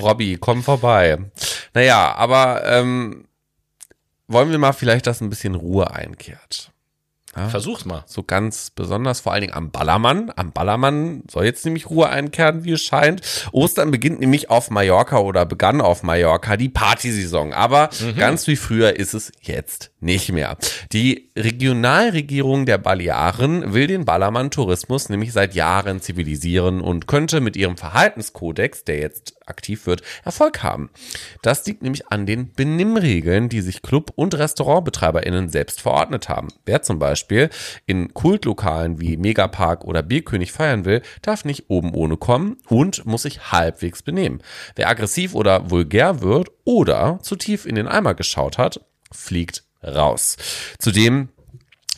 Robby, 0.00 0.38
komm 0.40 0.62
vorbei. 0.62 1.18
Naja, 1.74 2.14
aber 2.14 2.62
ähm, 2.64 3.25
wollen 4.28 4.50
wir 4.50 4.58
mal 4.58 4.72
vielleicht, 4.72 5.06
dass 5.06 5.20
ein 5.20 5.30
bisschen 5.30 5.54
Ruhe 5.54 5.90
einkehrt. 5.90 6.72
Versuch's 7.50 7.84
mal. 7.84 8.02
So 8.06 8.22
ganz 8.22 8.70
besonders, 8.70 9.20
vor 9.20 9.32
allen 9.32 9.42
Dingen 9.42 9.52
am 9.52 9.70
Ballermann. 9.70 10.32
Am 10.36 10.52
Ballermann 10.52 11.22
soll 11.30 11.44
jetzt 11.44 11.66
nämlich 11.66 11.90
Ruhe 11.90 12.08
einkehren, 12.08 12.64
wie 12.64 12.72
es 12.72 12.82
scheint. 12.82 13.20
Ostern 13.52 13.90
beginnt 13.90 14.20
nämlich 14.20 14.48
auf 14.48 14.70
Mallorca 14.70 15.18
oder 15.18 15.44
begann 15.44 15.82
auf 15.82 16.02
Mallorca 16.02 16.56
die 16.56 16.70
Partysaison. 16.70 17.52
Aber 17.52 17.90
ganz 18.16 18.46
wie 18.46 18.56
früher 18.56 18.96
ist 18.96 19.12
es 19.12 19.32
jetzt 19.42 19.90
nicht 20.06 20.32
mehr. 20.32 20.56
Die 20.92 21.30
Regionalregierung 21.36 22.64
der 22.64 22.78
Balearen 22.78 23.74
will 23.74 23.86
den 23.86 24.06
Ballermann-Tourismus 24.06 25.10
nämlich 25.10 25.34
seit 25.34 25.54
Jahren 25.54 26.00
zivilisieren 26.00 26.80
und 26.80 27.06
könnte 27.06 27.42
mit 27.42 27.56
ihrem 27.56 27.76
Verhaltenskodex, 27.76 28.84
der 28.84 29.00
jetzt 29.00 29.36
aktiv 29.46 29.86
wird, 29.86 30.02
Erfolg 30.24 30.62
haben. 30.62 30.90
Das 31.42 31.66
liegt 31.66 31.82
nämlich 31.82 32.08
an 32.08 32.26
den 32.26 32.52
Benimmregeln, 32.52 33.48
die 33.48 33.60
sich 33.60 33.82
Club- 33.82 34.12
und 34.14 34.34
RestaurantbetreiberInnen 34.34 35.48
selbst 35.48 35.80
verordnet 35.80 36.28
haben. 36.28 36.48
Wer 36.64 36.82
zum 36.82 36.98
Beispiel 36.98 37.50
in 37.86 38.14
Kultlokalen 38.14 39.00
wie 39.00 39.16
Megapark 39.16 39.84
oder 39.84 40.02
Bierkönig 40.02 40.52
feiern 40.52 40.84
will, 40.84 41.02
darf 41.22 41.44
nicht 41.44 41.64
oben 41.68 41.94
ohne 41.94 42.16
kommen 42.16 42.56
und 42.68 43.04
muss 43.06 43.22
sich 43.22 43.52
halbwegs 43.52 44.02
benehmen. 44.02 44.40
Wer 44.74 44.88
aggressiv 44.88 45.34
oder 45.34 45.70
vulgär 45.70 46.22
wird 46.22 46.48
oder 46.64 47.18
zu 47.22 47.36
tief 47.36 47.66
in 47.66 47.74
den 47.74 47.88
Eimer 47.88 48.14
geschaut 48.14 48.58
hat, 48.58 48.80
fliegt 49.12 49.65
raus. 49.82 50.36
Zudem 50.78 51.28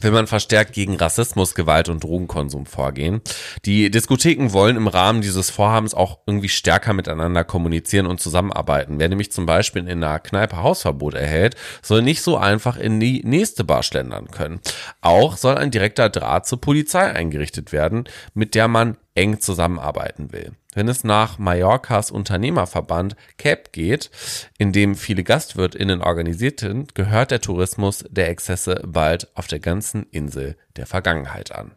will 0.00 0.10
man 0.10 0.26
verstärkt 0.26 0.72
gegen 0.72 0.96
Rassismus, 0.96 1.54
Gewalt 1.54 1.88
und 1.88 2.04
Drogenkonsum 2.04 2.66
vorgehen. 2.66 3.20
Die 3.64 3.90
Diskotheken 3.90 4.52
wollen 4.52 4.76
im 4.76 4.86
Rahmen 4.86 5.20
dieses 5.20 5.50
Vorhabens 5.50 5.94
auch 5.94 6.18
irgendwie 6.26 6.48
stärker 6.48 6.92
miteinander 6.92 7.44
kommunizieren 7.44 8.06
und 8.06 8.20
zusammenarbeiten. 8.20 8.98
Wer 8.98 9.08
nämlich 9.08 9.32
zum 9.32 9.46
Beispiel 9.46 9.82
in 9.82 10.04
einer 10.04 10.18
Kneipe 10.18 10.62
Hausverbot 10.62 11.14
erhält, 11.14 11.56
soll 11.82 12.02
nicht 12.02 12.22
so 12.22 12.36
einfach 12.36 12.76
in 12.76 13.00
die 13.00 13.22
nächste 13.24 13.64
Bar 13.64 13.82
schlendern 13.82 14.30
können. 14.30 14.60
Auch 15.00 15.36
soll 15.36 15.56
ein 15.56 15.70
direkter 15.70 16.10
Draht 16.10 16.46
zur 16.46 16.60
Polizei 16.60 17.12
eingerichtet 17.12 17.72
werden, 17.72 18.04
mit 18.34 18.54
der 18.54 18.68
man 18.68 18.96
eng 19.14 19.40
zusammenarbeiten 19.40 20.32
will. 20.32 20.52
Wenn 20.78 20.86
es 20.86 21.02
nach 21.02 21.38
Mallorcas 21.38 22.12
Unternehmerverband 22.12 23.16
CAP 23.36 23.72
geht, 23.72 24.12
in 24.58 24.70
dem 24.70 24.94
viele 24.94 25.24
GastwirtInnen 25.24 26.00
organisiert 26.00 26.60
sind, 26.60 26.94
gehört 26.94 27.32
der 27.32 27.40
Tourismus 27.40 28.04
der 28.08 28.28
Exzesse 28.28 28.80
bald 28.86 29.26
auf 29.36 29.48
der 29.48 29.58
ganzen 29.58 30.04
Insel 30.12 30.56
der 30.76 30.86
Vergangenheit 30.86 31.50
an. 31.50 31.72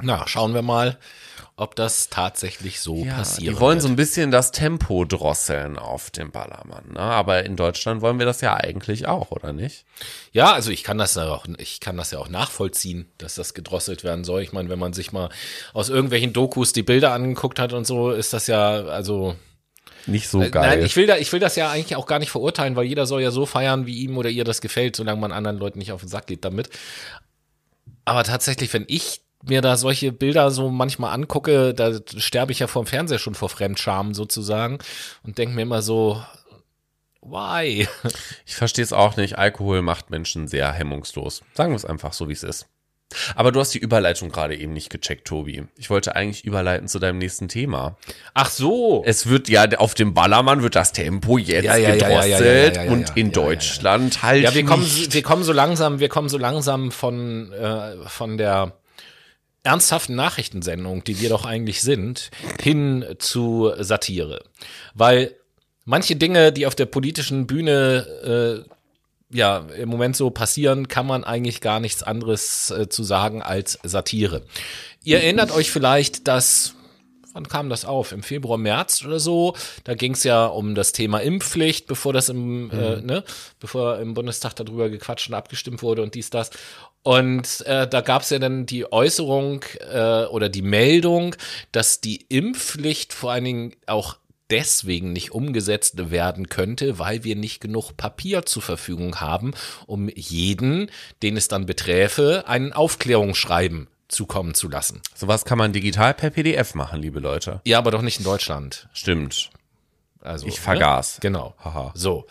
Na, 0.00 0.26
schauen 0.26 0.54
wir 0.54 0.62
mal, 0.62 0.96
ob 1.56 1.76
das 1.76 2.08
tatsächlich 2.08 2.80
so 2.80 3.04
passiert. 3.04 3.56
die 3.56 3.60
wollen 3.60 3.80
so 3.80 3.86
ein 3.88 3.94
bisschen 3.96 4.30
das 4.30 4.52
Tempo 4.52 5.04
drosseln 5.04 5.78
auf 5.78 6.10
dem 6.10 6.30
Ballermann. 6.30 6.92
Ne? 6.94 7.00
Aber 7.00 7.44
in 7.44 7.56
Deutschland 7.56 8.00
wollen 8.00 8.18
wir 8.18 8.26
das 8.26 8.40
ja 8.40 8.56
eigentlich 8.56 9.06
auch, 9.06 9.30
oder 9.30 9.52
nicht? 9.52 9.84
Ja, 10.32 10.52
also 10.52 10.70
ich 10.70 10.82
kann 10.82 10.98
das 10.98 11.14
ja 11.14 11.28
auch, 11.28 11.46
ich 11.58 11.80
kann 11.80 11.96
das 11.96 12.10
ja 12.10 12.18
auch 12.18 12.28
nachvollziehen, 12.28 13.06
dass 13.18 13.34
das 13.34 13.54
gedrosselt 13.54 14.02
werden 14.02 14.24
soll. 14.24 14.42
Ich 14.42 14.52
meine, 14.52 14.68
wenn 14.70 14.78
man 14.78 14.92
sich 14.92 15.12
mal 15.12 15.28
aus 15.74 15.88
irgendwelchen 15.90 16.32
Dokus 16.32 16.72
die 16.72 16.82
Bilder 16.82 17.12
angeguckt 17.12 17.58
hat 17.58 17.72
und 17.72 17.86
so, 17.86 18.10
ist 18.10 18.32
das 18.32 18.46
ja, 18.46 18.84
also 18.86 19.36
Nicht 20.06 20.28
so 20.28 20.42
Äh, 20.42 20.50
geil. 20.50 20.78
Nein, 20.78 20.86
ich 20.86 20.96
will, 20.96 21.06
da, 21.06 21.16
ich 21.18 21.32
will 21.32 21.40
das 21.40 21.54
ja 21.54 21.70
eigentlich 21.70 21.96
auch 21.96 22.06
gar 22.06 22.18
nicht 22.18 22.30
verurteilen, 22.30 22.76
weil 22.76 22.86
jeder 22.86 23.06
soll 23.06 23.22
ja 23.22 23.30
so 23.30 23.46
feiern, 23.46 23.86
wie 23.86 23.98
ihm 24.00 24.16
oder 24.16 24.30
ihr 24.30 24.44
das 24.44 24.60
gefällt, 24.62 24.96
solange 24.96 25.20
man 25.20 25.32
anderen 25.32 25.58
Leuten 25.58 25.78
nicht 25.78 25.92
auf 25.92 26.00
den 26.00 26.08
Sack 26.08 26.26
geht 26.26 26.44
damit. 26.44 26.70
Aber 28.04 28.24
tatsächlich, 28.24 28.72
wenn 28.72 28.84
ich 28.88 29.20
mir 29.42 29.60
da 29.60 29.76
solche 29.76 30.12
Bilder 30.12 30.50
so 30.50 30.70
manchmal 30.70 31.12
angucke, 31.12 31.74
da 31.74 31.92
sterbe 32.16 32.52
ich 32.52 32.60
ja 32.60 32.66
vorm 32.66 32.86
Fernseher 32.86 33.18
schon 33.18 33.34
vor 33.34 33.48
Fremdscham 33.48 34.14
sozusagen 34.14 34.78
und 35.22 35.38
denke 35.38 35.54
mir 35.54 35.62
immer 35.62 35.82
so, 35.82 36.22
why? 37.22 37.88
Ich 38.46 38.54
verstehe 38.54 38.84
es 38.84 38.92
auch 38.92 39.16
nicht. 39.16 39.38
Alkohol 39.38 39.82
macht 39.82 40.10
Menschen 40.10 40.48
sehr 40.48 40.72
hemmungslos. 40.72 41.42
Sagen 41.54 41.72
wir 41.72 41.76
es 41.76 41.84
einfach 41.84 42.12
so, 42.12 42.28
wie 42.28 42.32
es 42.32 42.42
ist. 42.42 42.68
Aber 43.34 43.52
du 43.52 43.60
hast 43.60 43.74
die 43.74 43.78
Überleitung 43.78 44.30
gerade 44.30 44.56
eben 44.56 44.72
nicht 44.72 44.90
gecheckt, 44.90 45.26
Tobi. 45.26 45.64
Ich 45.76 45.90
wollte 45.90 46.16
eigentlich 46.16 46.44
überleiten 46.44 46.88
zu 46.88 46.98
deinem 46.98 47.18
nächsten 47.18 47.48
Thema. 47.48 47.96
Ach 48.34 48.50
so. 48.50 49.02
Es 49.04 49.28
wird 49.28 49.48
ja 49.48 49.68
auf 49.78 49.94
dem 49.94 50.14
Ballermann 50.14 50.62
wird 50.62 50.76
das 50.76 50.92
Tempo 50.92 51.36
jetzt 51.36 51.64
Ja, 51.64 51.76
ja, 51.76 51.94
gedrosselt 51.94 52.76
ja, 52.76 52.82
und 52.84 53.16
in. 53.16 53.32
Deutschland 53.32 54.22
halt 54.22 54.42
Ja, 54.42 54.54
wir 54.54 54.64
kommen, 54.64 54.84
wir 54.84 55.22
kommen 55.22 55.42
so 55.42 55.52
langsam, 55.52 56.00
wir 56.00 56.08
kommen 56.08 56.28
so 56.28 56.38
langsam 56.38 56.90
von, 56.90 57.52
äh, 57.52 57.96
von 58.06 58.38
der 58.38 58.72
ernsthaften 59.62 60.14
Nachrichtensendung, 60.14 61.04
die 61.04 61.20
wir 61.20 61.28
doch 61.28 61.44
eigentlich 61.44 61.82
sind, 61.82 62.30
hin 62.60 63.04
zu 63.18 63.72
Satire. 63.78 64.44
Weil 64.94 65.36
manche 65.84 66.16
Dinge, 66.16 66.52
die 66.52 66.66
auf 66.66 66.74
der 66.74 66.86
politischen 66.86 67.46
Bühne 67.46 68.64
äh, 68.64 69.36
ja 69.36 69.58
im 69.76 69.88
Moment 69.88 70.16
so 70.16 70.30
passieren, 70.30 70.88
kann 70.88 71.06
man 71.06 71.24
eigentlich 71.24 71.60
gar 71.60 71.80
nichts 71.80 72.02
anderes 72.02 72.70
äh, 72.70 72.88
zu 72.88 73.02
sagen 73.02 73.42
als 73.42 73.78
Satire. 73.82 74.42
Ihr 75.04 75.20
erinnert 75.22 75.52
euch 75.52 75.70
vielleicht, 75.70 76.28
dass 76.28 76.74
wann 77.32 77.48
kam 77.48 77.70
das 77.70 77.84
auf? 77.84 78.12
Im 78.12 78.22
Februar, 78.22 78.58
März 78.58 79.04
oder 79.04 79.20
so. 79.20 79.54
Da 79.84 79.94
ging 79.94 80.12
es 80.12 80.24
ja 80.24 80.46
um 80.46 80.74
das 80.74 80.92
Thema 80.92 81.18
Impfpflicht, 81.18 81.86
bevor 81.86 82.12
das 82.12 82.28
im, 82.28 82.70
äh, 82.70 83.00
ne, 83.00 83.24
bevor 83.58 83.98
im 83.98 84.14
Bundestag 84.14 84.54
darüber 84.56 84.90
gequatscht 84.90 85.28
und 85.28 85.34
abgestimmt 85.34 85.82
wurde 85.82 86.02
und 86.02 86.14
dies, 86.14 86.30
das. 86.30 86.50
Und 87.02 87.62
äh, 87.66 87.88
da 87.88 88.00
gab 88.00 88.22
es 88.22 88.30
ja 88.30 88.38
dann 88.38 88.66
die 88.66 88.90
Äußerung 88.92 89.64
äh, 89.90 90.24
oder 90.26 90.48
die 90.48 90.62
Meldung, 90.62 91.34
dass 91.72 92.00
die 92.00 92.24
Impfpflicht 92.28 93.12
vor 93.12 93.32
allen 93.32 93.44
Dingen 93.44 93.72
auch 93.86 94.18
deswegen 94.50 95.12
nicht 95.12 95.32
umgesetzt 95.32 96.10
werden 96.10 96.48
könnte, 96.48 96.98
weil 96.98 97.24
wir 97.24 97.36
nicht 97.36 97.60
genug 97.60 97.96
Papier 97.96 98.44
zur 98.44 98.62
Verfügung 98.62 99.20
haben, 99.20 99.52
um 99.86 100.08
jeden, 100.14 100.90
den 101.22 101.36
es 101.36 101.48
dann 101.48 101.66
beträfe, 101.66 102.44
einen 102.46 102.72
Aufklärungsschreiben 102.72 103.88
zukommen 104.08 104.54
zu 104.54 104.68
lassen. 104.68 105.00
Sowas 105.14 105.44
kann 105.44 105.58
man 105.58 105.72
digital 105.72 106.14
per 106.14 106.30
PDF 106.30 106.74
machen, 106.74 107.00
liebe 107.00 107.18
Leute. 107.18 107.62
Ja, 107.64 107.78
aber 107.78 107.90
doch 107.90 108.02
nicht 108.02 108.18
in 108.18 108.24
Deutschland. 108.24 108.88
Stimmt. 108.92 109.50
Also, 110.20 110.46
Ich 110.46 110.60
vergaß. 110.60 111.16
Ne? 111.16 111.20
Genau. 111.22 111.54
Haha. 111.64 111.92
So. 111.94 112.26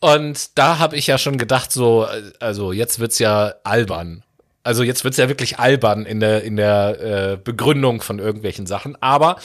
Und 0.00 0.58
da 0.58 0.78
habe 0.78 0.96
ich 0.96 1.06
ja 1.06 1.18
schon 1.18 1.38
gedacht, 1.38 1.72
so, 1.72 2.06
also 2.40 2.72
jetzt 2.72 2.98
wird's 2.98 3.18
ja 3.18 3.54
albern. 3.64 4.22
Also 4.62 4.82
jetzt 4.82 5.04
wird's 5.04 5.16
ja 5.16 5.28
wirklich 5.28 5.58
albern 5.58 6.04
in 6.06 6.20
der, 6.20 6.42
in 6.42 6.56
der 6.56 7.00
äh, 7.00 7.36
Begründung 7.42 8.02
von 8.02 8.18
irgendwelchen 8.18 8.66
Sachen. 8.66 9.00
Aber 9.00 9.36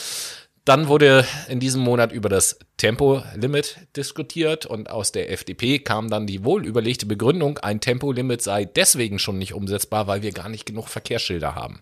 dann 0.66 0.88
wurde 0.88 1.26
in 1.47 1.60
diesem 1.60 1.82
Monat 1.82 2.12
über 2.12 2.30
das 2.30 2.60
Tempolimit 2.78 3.78
diskutiert 3.95 4.66
und 4.66 4.89
aus 4.89 5.12
der 5.12 5.32
FDP 5.32 5.80
kam 5.80 6.10
dann 6.10 6.28
die 6.28 6.43
wohl 6.43 6.66
überlegte 6.66 7.06
Begründung, 7.06 7.58
ein 7.60 7.82
Tempolimit 7.82 8.41
sei 8.41 8.66
deswegen 8.66 9.18
schon 9.18 9.38
nicht 9.38 9.54
umsetzbar, 9.54 10.08
weil 10.08 10.22
wir 10.22 10.32
gar 10.32 10.49
nicht 10.49 10.66
genug 10.66 10.88
Verkehrsschilder 10.88 11.56
haben. 11.56 11.82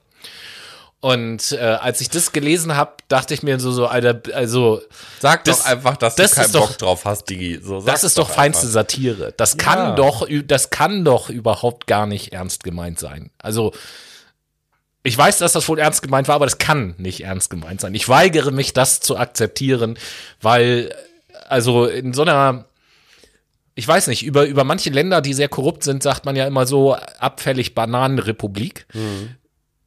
Und 1.01 1.53
äh, 1.53 1.59
als 1.59 2.01
ich 2.01 2.09
das 2.09 2.33
gelesen 2.33 2.75
habe, 2.75 2.91
dachte 3.07 3.33
ich 3.33 3.41
mir 3.41 3.57
so, 3.59 3.71
so, 3.71 3.87
Alter, 3.87 4.21
also 4.35 4.81
Sag 5.19 5.45
Das- 5.45 5.59
doch 5.59 5.65
einfach, 5.67 5.95
dass 5.95 6.15
das 6.15 6.31
du 6.31 6.35
keinen 6.35 6.45
ist 6.47 6.55
doch- 6.55 6.67
Bock 6.67 6.77
drauf 6.77 7.05
hast, 7.05 7.29
Digi. 7.29 7.59
So, 7.63 7.81
das 7.81 8.03
ist 8.03 8.17
doch 8.17 8.29
feinste 8.29 8.63
einfach. 8.63 8.73
Satire. 8.73 9.33
Das 9.37 9.55
kann 9.55 9.77
Ja. 9.79 9.95
doch, 9.95 10.27
das 10.45 10.71
kann 10.71 11.05
doch 11.05 11.29
überhaupt 11.29 11.87
gar 11.87 12.05
nicht 12.05 12.33
ernst 12.33 12.65
gemeint 12.65 12.99
sein. 12.99 13.31
Also, 13.37 13.71
ich 15.03 15.17
weiß, 15.17 15.37
dass 15.37 15.53
das 15.53 15.69
wohl 15.69 15.79
ernst 15.79 16.01
gemeint 16.01 16.27
war, 16.27 16.35
aber 16.35 16.45
das 16.45 16.57
kann 16.57 16.95
nicht 16.97 17.21
ernst 17.23 17.49
gemeint 17.49 17.79
sein. 17.79 17.95
Ich 17.95 18.09
weigere 18.09 18.51
mich, 18.51 18.73
das 18.73 18.99
zu 18.99 19.15
akzeptieren, 19.17 19.97
weil, 20.41 20.93
also 21.47 21.85
in 21.85 22.13
so 22.13 22.23
einer, 22.23 22.65
ich 23.73 23.87
weiß 23.87 24.07
nicht, 24.07 24.23
über, 24.25 24.45
über 24.45 24.65
manche 24.65 24.89
Länder, 24.89 25.21
die 25.21 25.33
sehr 25.33 25.47
korrupt 25.47 25.85
sind, 25.85 26.03
sagt 26.03 26.25
man 26.25 26.35
ja 26.35 26.45
immer 26.45 26.67
so 26.67 26.95
abfällig 27.19 27.73
Bananenrepublik. 27.73 28.85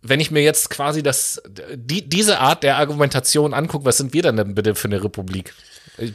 Wenn 0.03 0.21
ich 0.21 0.31
mir 0.31 0.43
jetzt 0.43 0.69
quasi 0.71 1.03
das, 1.03 1.43
die, 1.75 2.09
diese 2.09 2.41
Art 2.41 2.63
der 2.63 2.77
Argumentation 2.77 3.55
angucke, 3.55 3.85
was 3.85 3.97
sind 3.97 4.13
wir 4.13 4.23
denn, 4.23 4.37
denn 4.37 4.55
bitte 4.55 4.75
für 4.75 4.89
eine 4.89 5.03
Republik? 5.03 5.55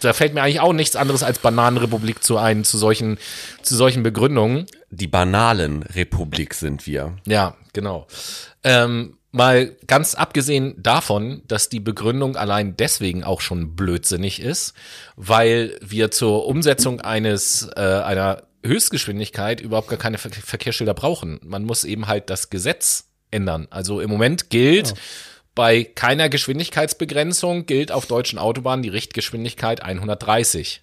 Da 0.01 0.13
fällt 0.13 0.33
mir 0.33 0.41
eigentlich 0.41 0.59
auch 0.59 0.73
nichts 0.73 0.95
anderes 0.95 1.23
als 1.23 1.39
Bananenrepublik 1.39 2.23
zu 2.23 2.37
ein, 2.37 2.63
zu 2.63 2.77
solchen, 2.77 3.17
zu 3.61 3.75
solchen 3.75 4.03
Begründungen. 4.03 4.65
Die 4.89 5.07
banalen 5.07 5.83
Republik 5.83 6.53
sind 6.53 6.87
wir. 6.87 7.15
Ja, 7.25 7.55
genau. 7.73 8.07
Ähm, 8.63 9.17
mal 9.31 9.75
ganz 9.85 10.15
abgesehen 10.15 10.75
davon, 10.81 11.43
dass 11.47 11.69
die 11.69 11.79
Begründung 11.79 12.35
allein 12.35 12.75
deswegen 12.75 13.23
auch 13.23 13.39
schon 13.39 13.75
blödsinnig 13.75 14.41
ist, 14.41 14.73
weil 15.15 15.77
wir 15.81 16.11
zur 16.11 16.45
Umsetzung 16.47 16.99
eines 17.01 17.69
äh, 17.75 17.81
einer 17.81 18.43
Höchstgeschwindigkeit 18.65 19.61
überhaupt 19.61 19.89
gar 19.89 19.99
keine 19.99 20.17
Ver 20.17 20.31
Verkehrsschilder 20.31 20.93
brauchen. 20.93 21.39
Man 21.43 21.63
muss 21.63 21.83
eben 21.83 22.07
halt 22.07 22.29
das 22.29 22.49
Gesetz 22.49 23.06
ändern. 23.31 23.67
Also 23.69 24.01
im 24.01 24.09
Moment 24.09 24.49
gilt, 24.49 24.93
bei 25.55 25.83
keiner 25.83 26.29
Geschwindigkeitsbegrenzung 26.29 27.65
gilt 27.65 27.91
auf 27.91 28.05
deutschen 28.05 28.37
Autobahnen 28.37 28.83
die 28.83 28.89
Richtgeschwindigkeit 28.89 29.81
130. 29.81 30.81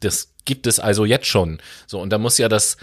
Das 0.00 0.32
gibt 0.44 0.66
es 0.66 0.80
also 0.80 1.04
jetzt 1.04 1.26
schon. 1.26 1.60
So, 1.86 2.00
und 2.00 2.10
da 2.10 2.18
muss 2.18 2.38
ja 2.38 2.48
das 2.48 2.76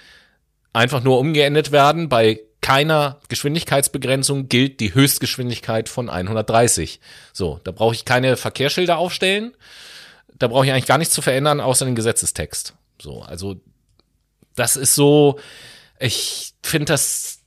einfach 0.73 1.03
nur 1.03 1.19
umgeändert 1.19 1.71
werden. 1.71 2.09
Bei 2.09 2.39
keiner 2.61 3.19
Geschwindigkeitsbegrenzung 3.27 4.47
gilt 4.47 4.79
die 4.79 4.93
Höchstgeschwindigkeit 4.93 5.89
von 5.89 6.09
130. 6.09 6.99
So, 7.33 7.59
da 7.63 7.71
brauche 7.71 7.95
ich 7.95 8.05
keine 8.05 8.37
Verkehrsschilder 8.37 8.97
aufstellen. 8.97 9.53
Da 10.33 10.47
brauche 10.47 10.65
ich 10.65 10.71
eigentlich 10.71 10.85
gar 10.85 10.97
nichts 10.97 11.13
zu 11.13 11.21
verändern, 11.21 11.59
außer 11.59 11.85
den 11.85 11.95
Gesetzestext. 11.95 12.73
So, 13.01 13.21
also 13.21 13.59
das 14.55 14.75
ist 14.75 14.95
so, 14.95 15.39
ich 15.99 16.53
finde 16.63 16.85
das 16.85 17.40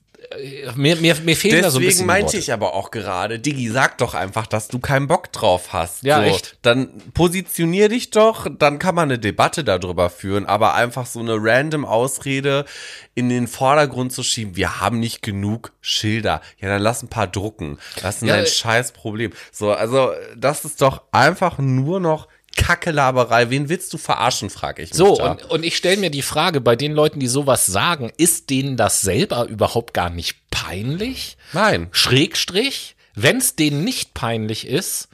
mir, 0.75 0.95
mir, 0.97 1.15
mir 1.23 1.35
fehlen 1.35 1.61
da 1.61 1.69
so 1.69 1.79
ein 1.79 1.85
bisschen 1.85 2.07
Deswegen 2.07 2.07
meinte 2.07 2.37
ich 2.37 2.51
aber 2.51 2.73
auch 2.73 2.91
gerade, 2.91 3.39
Digi, 3.39 3.69
sag 3.69 3.97
doch 3.97 4.13
einfach, 4.13 4.47
dass 4.47 4.67
du 4.67 4.79
keinen 4.79 5.07
Bock 5.07 5.31
drauf 5.31 5.73
hast. 5.73 6.03
Ja, 6.03 6.23
echt. 6.23 6.57
Dann 6.61 6.89
positionier 7.13 7.89
dich 7.89 8.11
doch, 8.11 8.47
dann 8.49 8.79
kann 8.79 8.95
man 8.95 9.09
eine 9.09 9.19
Debatte 9.19 9.63
darüber 9.63 10.09
führen, 10.09 10.45
aber 10.45 10.73
einfach 10.73 11.05
so 11.05 11.19
eine 11.19 11.35
random 11.37 11.85
Ausrede 11.85 12.65
in 13.13 13.29
den 13.29 13.47
Vordergrund 13.47 14.11
zu 14.11 14.23
schieben, 14.23 14.55
wir 14.55 14.81
haben 14.81 14.99
nicht 14.99 15.21
genug 15.21 15.71
Schilder. 15.81 16.41
Ja, 16.59 16.69
dann 16.69 16.81
lass 16.81 17.03
ein 17.03 17.09
paar 17.09 17.27
drucken. 17.27 17.77
Das 18.01 18.17
ist 18.17 18.27
Ja, 18.27 18.35
ein 18.35 18.43
äh, 18.43 18.47
scheiß 18.47 18.91
Problem. 18.91 19.31
So, 19.51 19.71
also 19.71 20.11
das 20.35 20.65
ist 20.65 20.81
doch 20.81 21.03
einfach 21.11 21.57
nur 21.57 21.99
noch 21.99 22.27
Kackelaberei. 22.55 23.49
Wen 23.49 23.69
willst 23.69 23.93
du 23.93 23.97
verarschen, 23.97 24.49
frage 24.49 24.81
ich 24.81 24.89
mich 24.89 24.97
So, 24.97 25.17
da. 25.17 25.31
und, 25.31 25.45
und 25.49 25.63
ich 25.63 25.75
stelle 25.77 25.97
mir 25.97 26.09
die 26.09 26.21
Frage, 26.21 26.61
bei 26.61 26.75
den 26.75 26.93
Leuten, 26.93 27.19
die 27.19 27.27
sowas 27.27 27.65
sagen, 27.65 28.11
ist 28.17 28.49
denen 28.49 28.77
das 28.77 29.01
selber 29.01 29.45
überhaupt 29.47 29.93
gar 29.93 30.09
nicht 30.09 30.37
peinlich? 30.49 31.37
Nein. 31.53 31.87
Schrägstrich, 31.91 32.95
wenn 33.13 33.37
es 33.37 33.55
denen 33.55 33.83
nicht 33.83 34.13
peinlich 34.13 34.67
ist, 34.67 35.09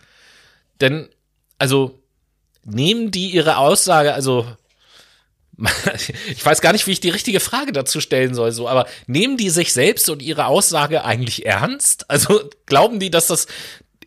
denn, 0.79 1.09
also, 1.57 1.99
nehmen 2.63 3.11
die 3.11 3.29
ihre 3.31 3.57
Aussage, 3.57 4.13
also, 4.13 4.45
ich 6.29 6.43
weiß 6.43 6.61
gar 6.61 6.73
nicht, 6.73 6.87
wie 6.87 6.91
ich 6.91 6.99
die 6.99 7.09
richtige 7.09 7.39
Frage 7.39 7.71
dazu 7.71 8.01
stellen 8.01 8.33
soll, 8.33 8.51
so, 8.51 8.67
aber 8.67 8.87
nehmen 9.05 9.37
die 9.37 9.49
sich 9.49 9.73
selbst 9.73 10.09
und 10.09 10.21
ihre 10.21 10.45
Aussage 10.45 11.03
eigentlich 11.05 11.45
ernst? 11.45 12.09
Also, 12.09 12.49
glauben 12.65 12.99
die, 12.99 13.11
dass 13.11 13.27
das 13.27 13.47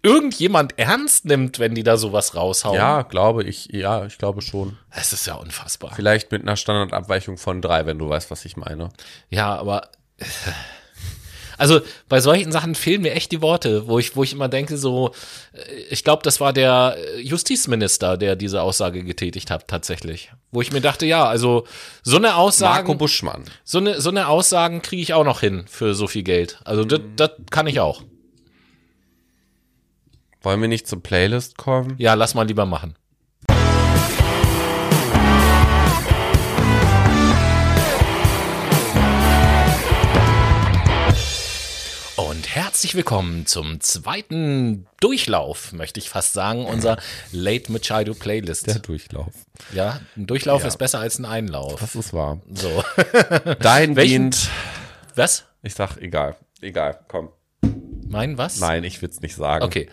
irgendjemand 0.04 0.78
ernst 0.78 1.24
nimmt, 1.24 1.58
wenn 1.58 1.74
die 1.74 1.82
da 1.82 1.96
sowas 1.96 2.36
raushauen? 2.36 2.76
Ja, 2.76 3.02
glaube 3.02 3.42
ich, 3.42 3.68
ja, 3.72 4.04
ich 4.04 4.18
glaube 4.18 4.42
schon. 4.42 4.76
Das 4.94 5.12
ist 5.12 5.26
ja 5.26 5.34
unfassbar. 5.34 5.92
Vielleicht 5.96 6.30
mit 6.30 6.42
einer 6.42 6.56
Standardabweichung 6.56 7.38
von 7.38 7.62
drei, 7.62 7.86
wenn 7.86 7.98
du 7.98 8.08
weißt, 8.08 8.30
was 8.30 8.44
ich 8.44 8.56
meine. 8.56 8.90
Ja, 9.30 9.56
aber 9.56 9.88
also 11.58 11.80
bei 12.10 12.20
solchen 12.20 12.52
Sachen 12.52 12.74
fehlen 12.74 13.00
mir 13.00 13.12
echt 13.12 13.32
die 13.32 13.40
Worte, 13.40 13.88
wo 13.88 13.98
ich, 13.98 14.14
wo 14.14 14.22
ich 14.22 14.34
immer 14.34 14.48
denke, 14.48 14.76
so, 14.76 15.12
äh, 15.54 15.72
ich 15.88 16.04
glaube, 16.04 16.22
das 16.22 16.38
war 16.38 16.52
der 16.52 16.96
äh, 16.98 17.20
Justizminister, 17.20 18.18
der 18.18 18.36
diese 18.36 18.60
Aussage 18.60 19.02
getätigt 19.04 19.50
hat, 19.50 19.68
tatsächlich. 19.68 20.30
Wo 20.52 20.60
ich 20.60 20.70
mir 20.70 20.82
dachte, 20.82 21.06
ja, 21.06 21.24
also 21.24 21.66
so 22.02 22.16
eine 22.16 22.28
Marco 22.28 22.40
Aussagen, 22.42 22.98
Buschmann. 22.98 23.44
so 23.64 23.78
eine, 23.78 24.02
so 24.02 24.10
eine 24.10 24.28
Aussagen 24.28 24.82
kriege 24.82 25.00
ich 25.00 25.14
auch 25.14 25.24
noch 25.24 25.40
hin 25.40 25.64
für 25.66 25.94
so 25.94 26.06
viel 26.06 26.24
Geld. 26.24 26.60
Also 26.64 26.84
das 26.84 27.30
kann 27.50 27.66
ich 27.66 27.80
auch. 27.80 28.02
Wollen 30.44 30.60
wir 30.60 30.68
nicht 30.68 30.86
zur 30.86 31.02
Playlist 31.02 31.56
kommen? 31.56 31.94
Ja, 31.98 32.14
lass 32.14 32.34
mal 32.34 32.46
lieber 32.46 32.66
machen. 32.66 32.94
Und 42.16 42.54
herzlich 42.54 42.94
willkommen 42.94 43.44
zum 43.46 43.80
zweiten 43.80 44.86
Durchlauf, 45.00 45.72
möchte 45.72 45.98
ich 45.98 46.08
fast 46.08 46.32
sagen, 46.32 46.64
unserer 46.64 46.96
Late 47.32 47.72
Machado 47.72 48.14
Playlist. 48.14 48.68
Der 48.68 48.78
Durchlauf. 48.78 49.32
ja, 49.72 50.00
ein 50.16 50.26
Durchlauf 50.26 50.62
Ja. 50.62 50.68
ist 50.68 50.76
besser 50.78 51.00
als 51.00 51.18
ein 51.18 51.24
Einlauf. 51.24 51.80
Das 51.80 51.96
ist 51.96 52.12
wahr. 52.12 52.40
So. 52.52 52.84
Dahingehend, 53.60 54.48
Was? 55.16 55.44
ich 55.62 55.74
sag, 55.74 55.96
egal. 55.96 56.36
Egal, 56.60 57.00
komm. 57.08 57.30
Mein 58.14 58.38
was? 58.38 58.60
Nein, 58.60 58.84
ich 58.84 59.02
will's 59.02 59.20
nicht 59.20 59.34
sagen. 59.34 59.64
Okay. 59.64 59.88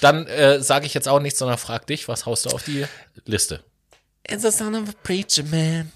Dann 0.00 0.26
äh, 0.26 0.60
sage 0.60 0.86
ich 0.86 0.94
jetzt 0.94 1.08
auch 1.08 1.20
nichts, 1.20 1.38
sondern 1.38 1.58
frag 1.58 1.86
dich, 1.86 2.08
was 2.08 2.26
haust 2.26 2.46
du 2.46 2.50
auf 2.50 2.62
die 2.62 2.84
Liste? 3.24 3.60
It's 4.26 4.42
the 4.42 4.50
son 4.50 4.74
of 4.74 4.88
a 4.88 4.92
preacher 5.02 5.42
man. 5.50 5.90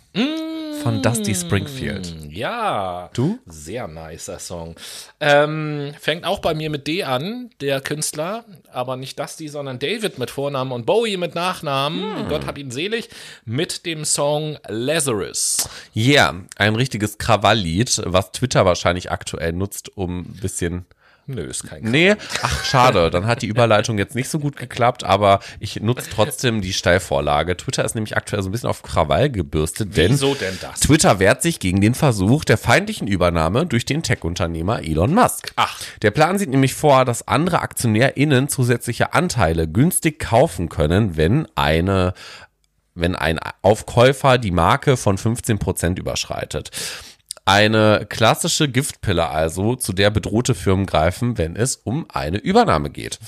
Von 0.82 1.02
Dusty 1.02 1.34
Springfield. 1.34 2.14
Ja. 2.30 3.10
Du? 3.12 3.38
Sehr 3.46 3.88
nicer 3.88 4.38
Song. 4.38 4.76
Ähm, 5.20 5.92
fängt 5.98 6.24
auch 6.24 6.38
bei 6.38 6.54
mir 6.54 6.70
mit 6.70 6.86
D 6.86 7.02
an, 7.04 7.50
der 7.60 7.80
Künstler, 7.80 8.44
aber 8.72 8.96
nicht 8.96 9.18
Dusty, 9.18 9.48
sondern 9.48 9.78
David 9.78 10.18
mit 10.18 10.30
Vornamen 10.30 10.72
und 10.72 10.86
Bowie 10.86 11.16
mit 11.16 11.34
Nachnamen. 11.34 12.28
Gott 12.28 12.46
hab 12.46 12.58
ihn 12.58 12.70
selig. 12.70 13.08
Mit 13.44 13.86
dem 13.86 14.04
Song 14.04 14.58
Lazarus. 14.68 15.68
Ja, 15.94 16.30
yeah, 16.30 16.44
ein 16.56 16.74
richtiges 16.74 17.18
Krawalllied, 17.18 18.02
was 18.04 18.32
Twitter 18.32 18.64
wahrscheinlich 18.64 19.10
aktuell 19.10 19.52
nutzt, 19.52 19.96
um 19.96 20.20
ein 20.20 20.38
bisschen 20.40 20.86
Nö, 21.30 21.42
ist 21.42 21.68
kein 21.68 21.82
Nee, 21.82 22.14
ach 22.40 22.64
schade, 22.64 23.10
dann 23.10 23.26
hat 23.26 23.42
die 23.42 23.48
Überleitung 23.48 23.98
jetzt 23.98 24.14
nicht 24.14 24.30
so 24.30 24.38
gut 24.38 24.56
geklappt, 24.56 25.04
aber 25.04 25.40
ich 25.60 25.78
nutze 25.82 26.08
trotzdem 26.10 26.62
die 26.62 26.72
Steilvorlage. 26.72 27.54
Twitter 27.54 27.84
ist 27.84 27.94
nämlich 27.94 28.16
aktuell 28.16 28.42
so 28.42 28.48
ein 28.48 28.52
bisschen 28.52 28.70
auf 28.70 28.82
Krawall 28.82 29.28
gebürstet, 29.28 29.94
denn 29.98 30.12
Wieso 30.12 30.34
denn 30.34 30.56
das? 30.62 30.80
Twitter 30.80 31.18
wehrt 31.18 31.42
sich 31.42 31.60
gegen 31.60 31.82
den 31.82 31.94
Versuch 31.94 32.46
der 32.46 32.56
feindlichen 32.56 33.08
Übernahme 33.08 33.66
durch 33.66 33.84
den 33.84 34.02
Tech-Unternehmer 34.02 34.82
Elon 34.82 35.12
Musk. 35.12 35.52
Ach. 35.56 35.78
Der 36.00 36.12
Plan 36.12 36.38
sieht 36.38 36.48
nämlich 36.48 36.72
vor, 36.72 37.04
dass 37.04 37.28
andere 37.28 37.60
AktionärInnen 37.60 38.48
zusätzliche 38.48 39.12
Anteile 39.12 39.68
günstig 39.68 40.18
kaufen 40.18 40.70
können, 40.70 41.18
wenn 41.18 41.46
eine 41.54 42.14
wenn 42.94 43.14
ein 43.14 43.38
Aufkäufer 43.62 44.38
die 44.38 44.50
Marke 44.50 44.96
von 44.96 45.18
15% 45.18 45.98
überschreitet. 45.98 46.70
Eine 47.48 48.04
klassische 48.06 48.68
Giftpille 48.68 49.26
also, 49.26 49.74
zu 49.74 49.94
der 49.94 50.10
bedrohte 50.10 50.54
Firmen 50.54 50.84
greifen, 50.84 51.38
wenn 51.38 51.56
es 51.56 51.76
um 51.76 52.04
eine 52.12 52.36
Übernahme 52.36 52.90
geht. 52.90 53.18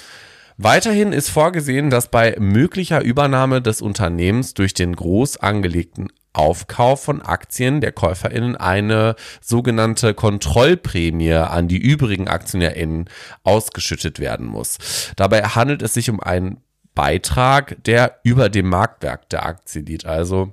Weiterhin 0.58 1.14
ist 1.14 1.30
vorgesehen, 1.30 1.88
dass 1.88 2.08
bei 2.08 2.36
möglicher 2.38 3.00
Übernahme 3.00 3.62
des 3.62 3.80
Unternehmens 3.80 4.52
durch 4.52 4.74
den 4.74 4.94
groß 4.94 5.38
angelegten 5.38 6.12
Aufkauf 6.34 7.02
von 7.02 7.22
Aktien 7.22 7.80
der 7.80 7.92
KäuferInnen 7.92 8.58
eine 8.58 9.16
sogenannte 9.40 10.12
Kontrollprämie 10.12 11.32
an 11.32 11.66
die 11.66 11.78
übrigen 11.78 12.28
AktionärInnen 12.28 13.08
ausgeschüttet 13.42 14.20
werden 14.20 14.44
muss. 14.44 14.76
Dabei 15.16 15.44
handelt 15.44 15.80
es 15.80 15.94
sich 15.94 16.10
um 16.10 16.20
einen 16.20 16.58
Beitrag, 16.94 17.82
der 17.84 18.20
über 18.22 18.50
dem 18.50 18.68
Marktwert 18.68 19.32
der 19.32 19.46
Aktie 19.46 19.80
liegt, 19.80 20.04
also 20.04 20.52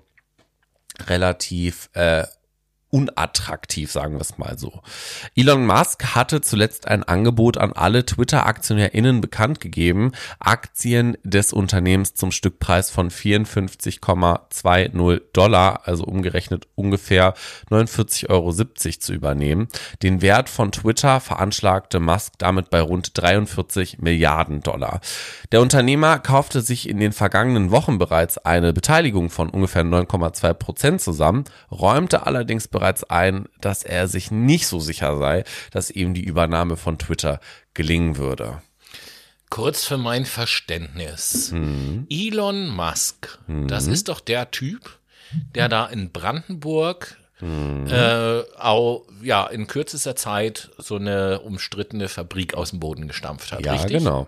relativ 1.09 1.89
äh, 1.95 2.23
unattraktiv, 2.89 3.91
sagen 3.91 4.13
wir 4.13 4.21
es 4.21 4.37
mal 4.37 4.57
so. 4.57 4.81
Elon 5.35 5.65
Musk 5.65 6.15
hatte 6.15 6.39
zuletzt 6.41 6.87
ein 6.87 7.03
Angebot 7.03 7.57
an 7.57 7.73
alle 7.73 8.05
Twitter-AktionärInnen 8.05 9.19
bekannt 9.19 9.59
gegeben, 9.59 10.13
Aktien 10.39 11.17
des 11.23 11.51
Unternehmens 11.51 12.15
zum 12.15 12.31
Stückpreis 12.31 12.89
von 12.89 13.09
54,20 13.09 15.21
Dollar, 15.33 15.81
also 15.85 16.05
umgerechnet 16.05 16.67
ungefähr 16.75 17.33
49,70 17.69 18.29
Euro 18.29 18.53
zu 18.53 19.13
übernehmen. 19.13 19.67
Den 20.01 20.21
Wert 20.21 20.49
von 20.49 20.71
Twitter 20.71 21.19
veranschlagte 21.19 21.99
Musk 21.99 22.33
damit 22.37 22.69
bei 22.69 22.79
rund 22.79 23.21
43 23.21 23.99
Milliarden 23.99 24.61
Dollar. 24.61 25.01
Der 25.51 25.61
Unternehmer 25.61 26.19
kaufte 26.19 26.61
sich 26.61 26.87
in 26.87 26.99
den 26.99 27.11
vergangenen 27.11 27.71
Wochen 27.71 27.97
bereits 27.97 28.37
eine 28.37 28.71
Beteiligung 28.71 29.29
von 29.29 29.49
ungefähr 29.49 29.83
9,2 29.83 30.53
Prozent 30.53 31.01
zusammen, 31.01 31.43
räumte 31.71 32.25
allerdings 32.25 32.69
bereits 32.79 33.03
ein, 33.05 33.45
dass 33.61 33.83
er 33.83 34.07
sich 34.07 34.31
nicht 34.31 34.67
so 34.67 34.79
sicher 34.79 35.17
sei, 35.17 35.43
dass 35.71 35.89
ihm 35.89 36.13
die 36.13 36.23
Übernahme 36.23 36.77
von 36.77 36.97
Twitter 36.97 37.39
gelingen 37.73 38.17
würde. 38.17 38.61
Kurz 39.49 39.85
für 39.85 39.97
mein 39.97 40.25
Verständnis. 40.25 41.51
Mhm. 41.51 42.05
Elon 42.09 42.67
Musk, 42.67 43.39
das 43.47 43.87
ist 43.87 44.09
doch 44.09 44.19
der 44.19 44.51
Typ, 44.51 44.99
der 45.55 45.69
da 45.69 45.85
in 45.87 46.11
Brandenburg 46.11 47.17
Mhm. 47.39 47.85
äh, 47.87 48.41
auch, 48.57 49.05
ja, 49.21 49.45
in 49.45 49.67
kürzester 49.67 50.15
Zeit 50.15 50.71
so 50.79 50.95
eine 50.95 51.39
umstrittene 51.41 52.07
Fabrik 52.09 52.55
aus 52.55 52.71
dem 52.71 52.79
Boden 52.79 53.07
gestampft 53.07 53.51
hat, 53.51 53.63
Ja, 53.63 53.73
richtig? 53.73 53.99
genau. 53.99 54.25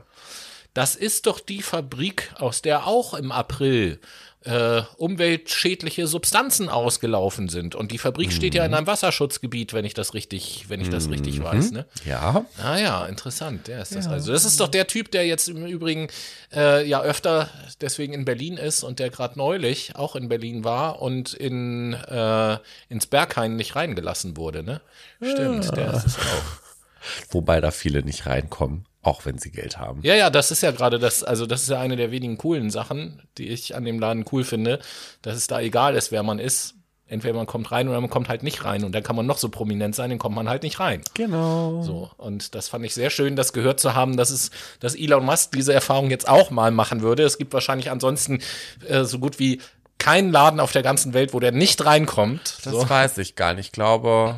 Das 0.74 0.96
ist 0.96 1.26
doch 1.26 1.40
die 1.40 1.62
Fabrik, 1.62 2.34
aus 2.38 2.62
der 2.62 2.88
auch 2.88 3.14
im 3.14 3.32
April 3.32 4.00
äh, 4.46 4.84
umweltschädliche 4.96 6.08
Substanzen 6.08 6.70
ausgelaufen 6.70 7.50
sind. 7.50 7.76
Und 7.76 7.92
die 7.92 7.98
Fabrik 7.98 8.32
steht 8.32 8.56
ja 8.56 8.64
in 8.64 8.74
einem 8.74 8.88
Wasserschutzgebiet, 8.88 9.74
wenn 9.74 9.84
ich 9.84 9.94
das 9.94 10.14
richtig, 10.14 10.66
wenn 10.70 10.80
ich 10.80 10.90
das 10.90 11.10
richtig 11.10 11.44
weiß. 11.44 11.72
Ne? 11.72 11.86
Ja. 12.06 12.46
Ah 12.64 12.78
ja, 12.78 13.06
interessant. 13.06 13.68
Der 13.68 13.82
ist 13.82 13.96
das 13.96 14.08
also. 14.08 14.32
Das 14.32 14.46
ist 14.46 14.60
doch 14.62 14.70
der 14.70 14.88
Typ, 14.88 15.12
der 15.12 15.26
jetzt 15.28 15.50
im 15.50 15.66
Übrigen 15.66 16.08
äh, 16.54 16.88
ja 16.88 17.02
öfter 17.02 17.50
deswegen 17.82 18.14
in 18.14 18.24
Berlin 18.24 18.56
ist 18.56 18.84
und 18.84 19.00
der 19.00 19.10
gerade 19.10 19.38
neulich 19.38 19.96
auch 19.98 20.16
in 20.16 20.30
Berlin 20.30 20.64
war 20.64 21.02
und 21.02 21.34
in 21.34 21.94
äh, 21.94 22.58
ins 22.88 23.08
Berghain 23.08 23.58
nicht 23.58 23.76
reingelassen 23.76 24.38
wurde. 24.38 24.64
Ne? 24.64 24.80
Stimmt, 25.22 25.76
der 25.76 25.94
ist 25.96 26.08
es 26.08 26.18
auch. 26.18 27.32
Wobei 27.32 27.60
da 27.60 27.72
viele 27.72 28.04
nicht 28.04 28.26
reinkommen, 28.26 28.86
auch 29.10 29.26
wenn 29.26 29.40
sie 29.40 29.52
Geld 29.52 29.78
haben. 29.78 30.00
Ja, 30.04 30.16
ja, 30.16 30.30
das 30.30 30.52
ist 30.52 30.62
ja 30.62 30.72
gerade 30.72 31.00
das, 31.00 31.24
also 31.24 31.46
das 31.46 31.64
ist 31.64 31.70
ja 31.70 31.80
eine 31.80 31.96
der 31.96 32.12
wenigen 32.12 32.38
coolen 32.38 32.70
Sachen, 32.70 33.22
die 33.38 33.48
ich 33.48 33.76
an 33.76 33.84
dem 33.84 34.00
Laden 34.00 34.24
cool 34.32 34.44
finde, 34.44 34.80
dass 35.22 35.36
es 35.36 35.48
da 35.48 35.60
egal 35.60 35.96
ist, 35.96 36.12
wer 36.12 36.24
man 36.24 36.40
ist. 36.40 36.76
Entweder 37.08 37.34
man 37.34 37.48
kommt 37.48 37.72
rein 37.72 37.88
oder 37.90 38.00
man 38.00 38.12
kommt 38.12 38.30
halt 38.30 38.44
nicht 38.44 38.64
rein. 38.66 38.84
Und 38.84 38.94
dann 38.94 39.02
kann 39.02 39.16
man 39.16 39.26
noch 39.26 39.40
so 39.40 39.50
prominent 39.50 39.96
sein, 39.96 40.12
dann 40.12 40.20
kommt 40.20 40.36
man 40.36 40.48
halt 40.48 40.62
nicht 40.62 40.80
rein. 40.80 41.02
Genau. 41.16 41.82
So. 41.82 42.12
Und 42.18 42.54
das 42.54 42.70
fand 42.70 42.86
ich 42.86 42.94
sehr 42.94 43.10
schön, 43.10 43.36
das 43.36 43.52
gehört 43.52 43.80
zu 43.80 43.96
haben, 43.96 44.16
dass 44.16 44.30
es, 44.30 44.52
dass 44.80 44.94
Elon 44.94 45.26
Musk 45.26 45.54
diese 45.54 45.74
Erfahrung 45.74 46.12
jetzt 46.12 46.30
auch 46.30 46.52
mal 46.52 46.70
machen 46.70 47.02
würde. 47.02 47.24
Es 47.24 47.40
gibt 47.40 47.52
wahrscheinlich 47.52 47.90
ansonsten 47.90 48.44
äh, 48.88 49.06
so 49.06 49.18
gut 49.18 49.40
wie 49.40 49.60
keinen 49.98 50.32
Laden 50.32 50.60
auf 50.60 50.72
der 50.72 50.84
ganzen 50.84 51.16
Welt, 51.16 51.34
wo 51.34 51.40
der 51.40 51.52
nicht 51.52 51.84
reinkommt. 51.84 52.60
Das 52.64 52.74
so. 52.74 52.88
weiß 52.88 53.18
ich 53.18 53.36
gar 53.36 53.56
nicht. 53.56 53.66
Ich 53.66 53.72
glaube, 53.72 54.38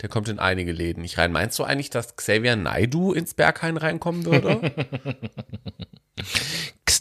der 0.00 0.08
kommt 0.08 0.28
in 0.28 0.38
einige 0.38 0.72
Läden 0.72 1.02
nicht 1.02 1.18
rein. 1.18 1.32
Meinst 1.32 1.58
du 1.58 1.64
eigentlich, 1.64 1.90
dass 1.90 2.16
Xavier 2.16 2.56
Naidu 2.56 3.12
ins 3.12 3.34
Berghain 3.34 3.76
reinkommen 3.76 4.24
würde? 4.24 4.72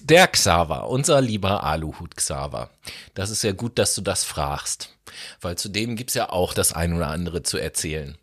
Der 0.03 0.27
Xaver, 0.27 0.89
unser 0.89 1.21
lieber 1.21 1.63
Aluhut 1.63 2.17
Xaver. 2.17 2.69
Das 3.13 3.29
ist 3.29 3.43
ja 3.43 3.53
gut, 3.53 3.77
dass 3.77 3.95
du 3.95 4.01
das 4.01 4.23
fragst, 4.23 4.97
weil 5.39 5.57
zu 5.57 5.69
dem 5.69 5.95
gibt's 5.95 6.15
ja 6.15 6.29
auch 6.29 6.53
das 6.53 6.73
ein 6.73 6.93
oder 6.93 7.07
andere 7.07 7.43
zu 7.43 7.57
erzählen. 7.57 8.17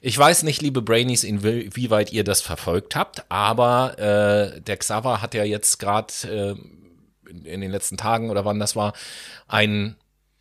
Ich 0.00 0.16
weiß 0.16 0.44
nicht, 0.44 0.62
liebe 0.62 0.82
Brainies, 0.82 1.24
inwieweit 1.24 2.12
ihr 2.12 2.24
das 2.24 2.40
verfolgt 2.40 2.96
habt, 2.96 3.30
aber 3.30 3.98
äh, 3.98 4.60
der 4.60 4.76
Xaver 4.76 5.20
hat 5.20 5.34
ja 5.34 5.44
jetzt 5.44 5.78
gerade 5.78 6.12
äh, 6.24 7.30
in, 7.30 7.44
in 7.44 7.60
den 7.60 7.70
letzten 7.70 7.96
Tagen 7.96 8.30
oder 8.30 8.44
wann 8.44 8.60
das 8.60 8.76
war, 8.76 8.92
ein, 9.48 9.96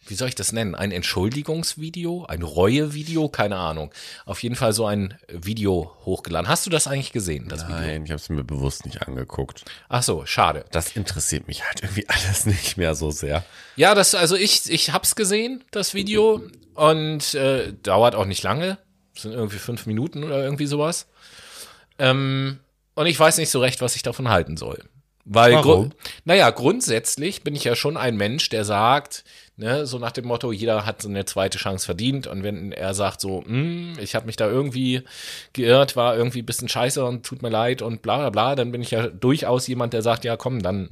wie 0.07 0.15
soll 0.15 0.27
ich 0.29 0.35
das 0.35 0.51
nennen, 0.51 0.75
ein 0.75 0.91
Entschuldigungsvideo, 0.91 2.25
ein 2.25 2.41
Reuevideo, 2.41 3.29
keine 3.29 3.57
Ahnung. 3.57 3.91
Auf 4.25 4.43
jeden 4.43 4.55
Fall 4.55 4.73
so 4.73 4.85
ein 4.85 5.17
Video 5.29 5.91
hochgeladen. 6.05 6.47
Hast 6.47 6.65
du 6.65 6.69
das 6.69 6.87
eigentlich 6.87 7.11
gesehen, 7.11 7.47
das 7.49 7.63
Video? 7.63 7.75
Nein, 7.79 8.05
ich 8.05 8.11
habe 8.11 8.19
es 8.21 8.29
mir 8.29 8.43
bewusst 8.43 8.85
nicht 8.85 9.01
angeguckt. 9.07 9.63
Ach 9.89 10.03
so, 10.03 10.25
schade. 10.25 10.65
Das 10.71 10.95
interessiert 10.95 11.47
mich 11.47 11.65
halt 11.65 11.81
irgendwie 11.83 12.05
alles 12.09 12.45
nicht 12.45 12.77
mehr 12.77 12.95
so 12.95 13.11
sehr. 13.11 13.43
Ja, 13.75 13.95
das, 13.95 14.15
also 14.15 14.35
ich, 14.35 14.69
ich 14.69 14.91
hab's 14.93 15.15
gesehen, 15.15 15.63
das 15.71 15.93
Video, 15.93 16.41
und 16.75 17.33
äh, 17.35 17.73
dauert 17.83 18.15
auch 18.15 18.25
nicht 18.25 18.43
lange. 18.43 18.77
Das 19.13 19.23
sind 19.23 19.31
irgendwie 19.31 19.57
fünf 19.59 19.85
Minuten 19.85 20.23
oder 20.23 20.43
irgendwie 20.43 20.65
sowas. 20.67 21.07
Ähm, 21.97 22.59
und 22.95 23.05
ich 23.07 23.19
weiß 23.19 23.37
nicht 23.37 23.49
so 23.49 23.59
recht, 23.59 23.81
was 23.81 23.95
ich 23.95 24.03
davon 24.03 24.29
halten 24.29 24.57
soll. 24.57 24.83
Weil, 25.27 25.53
Warum? 25.53 25.89
gru- 25.89 25.95
naja, 26.23 26.49
grundsätzlich 26.51 27.43
bin 27.43 27.55
ich 27.55 27.63
ja 27.63 27.75
schon 27.75 27.97
ein 27.97 28.15
Mensch, 28.15 28.49
der 28.49 28.63
sagt, 28.63 29.23
ne, 29.57 29.85
so 29.85 29.97
nach 29.99 30.11
dem 30.11 30.25
Motto, 30.25 30.51
jeder 30.51 30.85
hat 30.85 31.01
so 31.01 31.09
eine 31.09 31.25
zweite 31.25 31.57
Chance 31.57 31.85
verdient. 31.85 32.27
Und 32.27 32.43
wenn 32.43 32.71
er 32.71 32.93
sagt 32.93 33.21
so, 33.21 33.43
hm, 33.45 33.97
ich 33.99 34.15
habe 34.15 34.25
mich 34.25 34.35
da 34.35 34.47
irgendwie 34.47 35.03
geirrt, 35.53 35.95
war 35.95 36.15
irgendwie 36.15 36.41
ein 36.41 36.45
bisschen 36.45 36.69
scheiße 36.69 37.03
und 37.03 37.25
tut 37.25 37.41
mir 37.41 37.49
leid 37.49 37.81
und 37.81 38.01
bla 38.01 38.17
bla 38.17 38.29
bla, 38.29 38.55
dann 38.55 38.71
bin 38.71 38.81
ich 38.81 38.91
ja 38.91 39.07
durchaus 39.07 39.67
jemand, 39.67 39.93
der 39.93 40.01
sagt, 40.01 40.25
ja 40.25 40.37
komm, 40.37 40.61
dann 40.61 40.89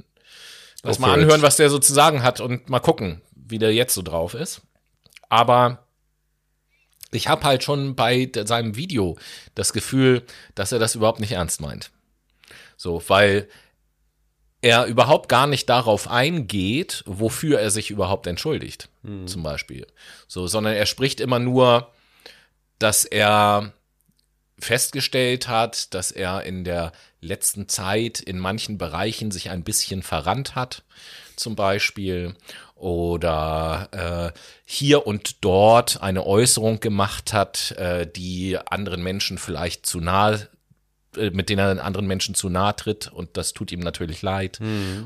lass 0.82 0.98
mal 0.98 1.08
for 1.08 1.16
it. 1.16 1.22
anhören, 1.22 1.42
was 1.42 1.56
der 1.56 1.70
so 1.70 1.78
zu 1.78 1.92
sagen 1.92 2.22
hat 2.22 2.40
und 2.40 2.68
mal 2.68 2.80
gucken, 2.80 3.20
wie 3.34 3.58
der 3.58 3.74
jetzt 3.74 3.94
so 3.94 4.02
drauf 4.02 4.34
ist. 4.34 4.62
Aber 5.28 5.84
ich 7.10 7.28
habe 7.28 7.44
halt 7.44 7.62
schon 7.62 7.94
bei 7.94 8.30
seinem 8.44 8.76
Video 8.76 9.16
das 9.54 9.72
Gefühl, 9.72 10.22
dass 10.54 10.72
er 10.72 10.78
das 10.78 10.94
überhaupt 10.94 11.20
nicht 11.20 11.32
ernst 11.32 11.60
meint. 11.60 11.90
So, 12.76 13.02
weil 13.08 13.48
er 14.64 14.86
überhaupt 14.86 15.28
gar 15.28 15.46
nicht 15.46 15.68
darauf 15.68 16.08
eingeht, 16.08 17.02
wofür 17.04 17.60
er 17.60 17.70
sich 17.70 17.90
überhaupt 17.90 18.26
entschuldigt, 18.26 18.88
zum 19.26 19.42
Beispiel. 19.42 19.86
So, 20.26 20.46
sondern 20.46 20.72
er 20.72 20.86
spricht 20.86 21.20
immer 21.20 21.38
nur, 21.38 21.92
dass 22.78 23.04
er 23.04 23.74
festgestellt 24.58 25.48
hat, 25.48 25.92
dass 25.92 26.12
er 26.12 26.44
in 26.44 26.64
der 26.64 26.92
letzten 27.20 27.68
Zeit 27.68 28.20
in 28.20 28.38
manchen 28.38 28.78
Bereichen 28.78 29.30
sich 29.30 29.50
ein 29.50 29.64
bisschen 29.64 30.02
verrannt 30.02 30.54
hat, 30.54 30.82
zum 31.36 31.56
Beispiel, 31.56 32.34
oder 32.74 34.32
äh, 34.34 34.38
hier 34.64 35.06
und 35.06 35.44
dort 35.44 36.00
eine 36.00 36.24
Äußerung 36.24 36.80
gemacht 36.80 37.34
hat, 37.34 37.72
äh, 37.72 38.06
die 38.06 38.56
anderen 38.56 39.02
Menschen 39.02 39.36
vielleicht 39.36 39.84
zu 39.84 40.00
nahe 40.00 40.48
mit 41.16 41.48
denen 41.48 41.78
er 41.78 41.84
anderen 41.84 42.06
Menschen 42.06 42.34
zu 42.34 42.48
nahe 42.48 42.76
tritt 42.76 43.10
und 43.12 43.36
das 43.36 43.52
tut 43.52 43.72
ihm 43.72 43.80
natürlich 43.80 44.22
leid 44.22 44.60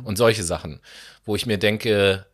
und 0.04 0.16
solche 0.16 0.42
Sachen, 0.42 0.80
wo 1.24 1.36
ich 1.36 1.46
mir 1.46 1.58
denke, 1.58 2.26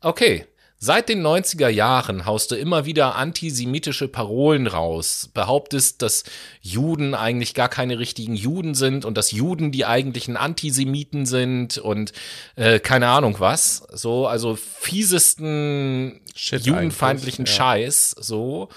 okay, 0.00 0.46
seit 0.82 1.08
den 1.08 1.24
90er 1.24 1.68
Jahren 1.68 2.26
haust 2.26 2.50
du 2.50 2.56
immer 2.56 2.84
wieder 2.84 3.14
antisemitische 3.14 4.08
Parolen 4.08 4.66
raus, 4.66 5.30
behauptest, 5.32 6.02
dass 6.02 6.24
Juden 6.60 7.14
eigentlich 7.14 7.54
gar 7.54 7.68
keine 7.68 8.00
richtigen 8.00 8.34
Juden 8.34 8.74
sind 8.74 9.04
und 9.04 9.16
dass 9.16 9.30
Juden 9.30 9.70
die 9.70 9.86
eigentlichen 9.86 10.36
Antisemiten 10.36 11.24
sind 11.24 11.78
und 11.78 12.12
äh, 12.56 12.80
keine 12.80 13.06
Ahnung 13.08 13.36
was, 13.38 13.84
so, 13.92 14.26
also 14.26 14.56
fiesesten 14.56 16.20
Shit 16.34 16.66
judenfeindlichen 16.66 17.44
ja. 17.44 17.52
Scheiß, 17.52 18.16
so. 18.18 18.68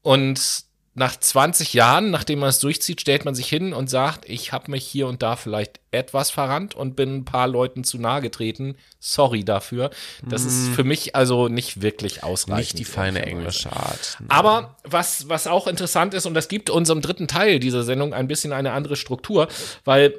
Und 0.00 0.64
nach 0.94 1.18
20 1.18 1.74
Jahren, 1.74 2.10
nachdem 2.10 2.38
man 2.38 2.50
es 2.50 2.60
durchzieht, 2.60 3.00
stellt 3.00 3.24
man 3.24 3.34
sich 3.34 3.48
hin 3.48 3.72
und 3.72 3.90
sagt, 3.90 4.28
ich 4.28 4.52
habe 4.52 4.70
mich 4.70 4.86
hier 4.86 5.08
und 5.08 5.22
da 5.22 5.34
vielleicht 5.34 5.80
etwas 5.90 6.30
verrannt 6.30 6.74
und 6.74 6.94
bin 6.94 7.16
ein 7.16 7.24
paar 7.24 7.48
Leuten 7.48 7.82
zu 7.82 7.98
nahe 7.98 8.20
getreten. 8.20 8.76
Sorry 9.00 9.44
dafür. 9.44 9.90
Das 10.24 10.44
ist 10.44 10.68
für 10.68 10.84
mich 10.84 11.16
also 11.16 11.48
nicht 11.48 11.82
wirklich 11.82 12.22
ausreichend. 12.22 12.48
Mhm. 12.48 12.58
Nicht 12.58 12.78
die 12.78 12.84
feine 12.84 13.26
englische 13.26 13.72
Art. 13.72 14.18
Aber 14.28 14.76
was, 14.84 15.28
was 15.28 15.46
auch 15.48 15.66
interessant 15.66 16.14
ist, 16.14 16.26
und 16.26 16.34
das 16.34 16.48
gibt 16.48 16.70
unserem 16.70 17.00
dritten 17.00 17.26
Teil 17.26 17.58
dieser 17.58 17.82
Sendung 17.82 18.14
ein 18.14 18.28
bisschen 18.28 18.52
eine 18.52 18.72
andere 18.72 18.96
Struktur, 18.96 19.48
weil 19.84 20.14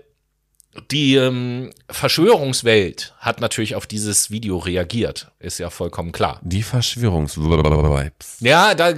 die 0.91 1.15
ähm, 1.15 1.71
Verschwörungswelt 1.89 3.13
hat 3.19 3.39
natürlich 3.39 3.75
auf 3.75 3.87
dieses 3.87 4.29
Video 4.29 4.57
reagiert. 4.57 5.31
Ist 5.39 5.57
ja 5.57 5.69
vollkommen 5.69 6.11
klar. 6.11 6.41
Die 6.43 6.63
Verschwörungsvibes. 6.63 8.37
Ja, 8.41 8.75
da, 8.75 8.93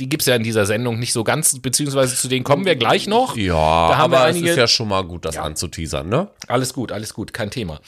die 0.00 0.08
gibt's 0.08 0.26
ja 0.26 0.34
in 0.36 0.42
dieser 0.42 0.66
Sendung 0.66 0.98
nicht 0.98 1.12
so 1.12 1.24
ganz, 1.24 1.58
beziehungsweise 1.60 2.16
zu 2.16 2.28
denen 2.28 2.44
kommen 2.44 2.64
wir 2.64 2.76
gleich 2.76 3.06
noch. 3.06 3.36
Ja, 3.36 3.88
Da 3.88 3.98
haben 3.98 4.12
wir 4.12 4.20
aber 4.20 4.30
es 4.30 4.36
ist 4.40 4.56
ja 4.56 4.66
schon 4.66 4.88
mal 4.88 5.04
gut, 5.04 5.24
das 5.24 5.36
anzuteasern, 5.36 6.08
ne? 6.08 6.28
Alles 6.48 6.72
gut, 6.74 6.92
alles 6.92 7.14
gut, 7.14 7.32
kein 7.32 7.50
Thema. 7.50 7.80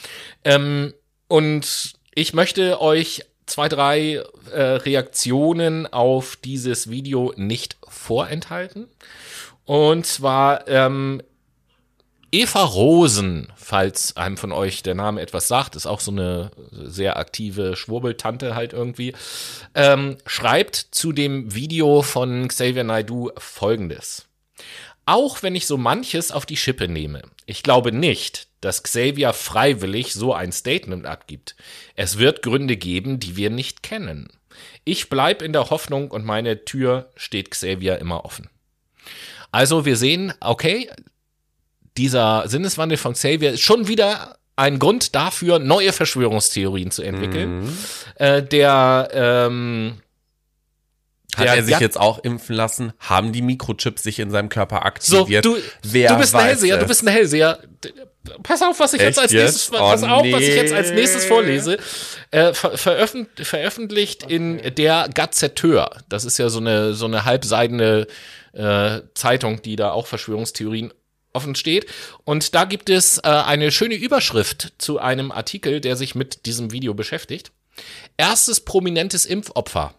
Ähm, 0.44 0.94
und 1.28 1.94
ich 2.14 2.34
möchte 2.34 2.80
euch 2.80 3.22
zwei, 3.46 3.68
drei 3.68 4.22
äh, 4.52 4.60
Reaktionen 4.60 5.86
auf 5.86 6.36
dieses 6.36 6.90
Video 6.90 7.32
nicht 7.36 7.76
vorenthalten. 7.88 8.88
Und 9.64 10.06
zwar 10.06 10.68
ähm, 10.68 11.22
Eva 12.36 12.64
Rosen, 12.64 13.50
falls 13.56 14.14
einem 14.18 14.36
von 14.36 14.52
euch 14.52 14.82
der 14.82 14.94
Name 14.94 15.22
etwas 15.22 15.48
sagt, 15.48 15.74
ist 15.74 15.86
auch 15.86 16.00
so 16.00 16.10
eine 16.10 16.50
sehr 16.70 17.16
aktive 17.16 17.76
Schwurbeltante 17.76 18.54
halt 18.54 18.74
irgendwie, 18.74 19.14
ähm, 19.74 20.18
schreibt 20.26 20.76
zu 20.76 21.12
dem 21.12 21.54
Video 21.54 22.02
von 22.02 22.48
Xavier 22.48 22.84
Naidoo 22.84 23.30
folgendes. 23.38 24.26
Auch 25.06 25.42
wenn 25.42 25.54
ich 25.54 25.66
so 25.66 25.78
manches 25.78 26.30
auf 26.30 26.44
die 26.44 26.58
Schippe 26.58 26.88
nehme, 26.88 27.22
ich 27.46 27.62
glaube 27.62 27.90
nicht, 27.90 28.48
dass 28.60 28.82
Xavier 28.82 29.32
freiwillig 29.32 30.12
so 30.12 30.34
ein 30.34 30.52
Statement 30.52 31.06
abgibt. 31.06 31.56
Es 31.94 32.18
wird 32.18 32.42
Gründe 32.42 32.76
geben, 32.76 33.18
die 33.18 33.36
wir 33.36 33.48
nicht 33.48 33.82
kennen. 33.82 34.28
Ich 34.84 35.08
bleib 35.08 35.40
in 35.40 35.54
der 35.54 35.70
Hoffnung 35.70 36.10
und 36.10 36.26
meine 36.26 36.66
Tür 36.66 37.10
steht 37.16 37.50
Xavier 37.50 37.98
immer 37.98 38.26
offen. 38.26 38.50
Also 39.52 39.86
wir 39.86 39.96
sehen, 39.96 40.34
okay, 40.40 40.90
dieser 41.98 42.44
Sinneswandel 42.48 42.98
von 42.98 43.12
Xavier 43.14 43.52
ist 43.52 43.60
schon 43.62 43.88
wieder 43.88 44.38
ein 44.56 44.78
Grund 44.78 45.14
dafür, 45.14 45.58
neue 45.58 45.92
Verschwörungstheorien 45.92 46.90
zu 46.90 47.02
entwickeln. 47.02 47.76
Äh, 48.16 48.42
der 48.42 49.08
ähm, 49.12 49.98
Hat 51.36 51.44
der- 51.44 51.54
er 51.56 51.62
sich 51.64 51.72
der- 51.74 51.80
jetzt 51.80 52.00
auch 52.00 52.18
impfen 52.20 52.56
lassen? 52.56 52.92
Haben 53.00 53.32
die 53.32 53.42
Mikrochips 53.42 54.02
sich 54.02 54.18
in 54.18 54.30
seinem 54.30 54.48
Körper 54.48 54.80
So, 55.00 55.18
aktiviert? 55.20 55.44
du, 55.44 55.56
Wer 55.82 56.08
du 56.10 56.16
bist 56.18 56.34
ein 56.34 56.44
Hellseher, 56.46 56.78
du 56.78 56.86
bist 56.86 57.02
ein 57.02 57.08
Hellseher. 57.08 57.58
Pass 58.42 58.60
auf, 58.62 58.80
was 58.80 58.92
ich 58.94 59.00
jetzt 59.00 59.18
als 59.20 59.30
nächstes, 59.32 59.66
jetzt? 59.68 59.78
pass 59.78 60.02
Oh, 60.02 60.06
auf, 60.06 60.26
was 60.32 60.40
ich 60.42 60.54
jetzt 60.56 60.72
als 60.72 60.88
nee. 60.88 60.94
nächstes 60.96 61.26
vorlese. 61.26 61.78
Äh, 62.32 62.52
ver 62.54 62.76
veröffent 62.76 63.28
veröffentlicht 63.40 64.24
in 64.24 64.60
der 64.74 65.08
Gazetteur. 65.14 65.90
Das 66.08 66.24
ist 66.24 66.38
ja 66.38 66.48
so 66.48 66.58
eine, 66.58 66.94
so 66.94 67.04
eine 67.04 67.24
halbseidene 67.24 68.06
äh, 68.52 69.00
Zeitung, 69.14 69.62
die 69.62 69.76
da 69.76 69.92
auch 69.92 70.06
Verschwörungstheorien 70.08 70.92
offen 71.36 71.54
steht. 71.54 71.86
Und 72.24 72.54
da 72.54 72.64
gibt 72.64 72.90
es 72.90 73.18
äh, 73.18 73.28
eine 73.28 73.70
schöne 73.70 73.94
Überschrift 73.94 74.72
zu 74.78 74.98
einem 74.98 75.30
Artikel, 75.30 75.80
der 75.80 75.94
sich 75.96 76.14
mit 76.14 76.46
diesem 76.46 76.72
Video 76.72 76.94
beschäftigt. 76.94 77.52
Erstes 78.16 78.60
prominentes 78.60 79.26
Impfopfer. 79.26 79.94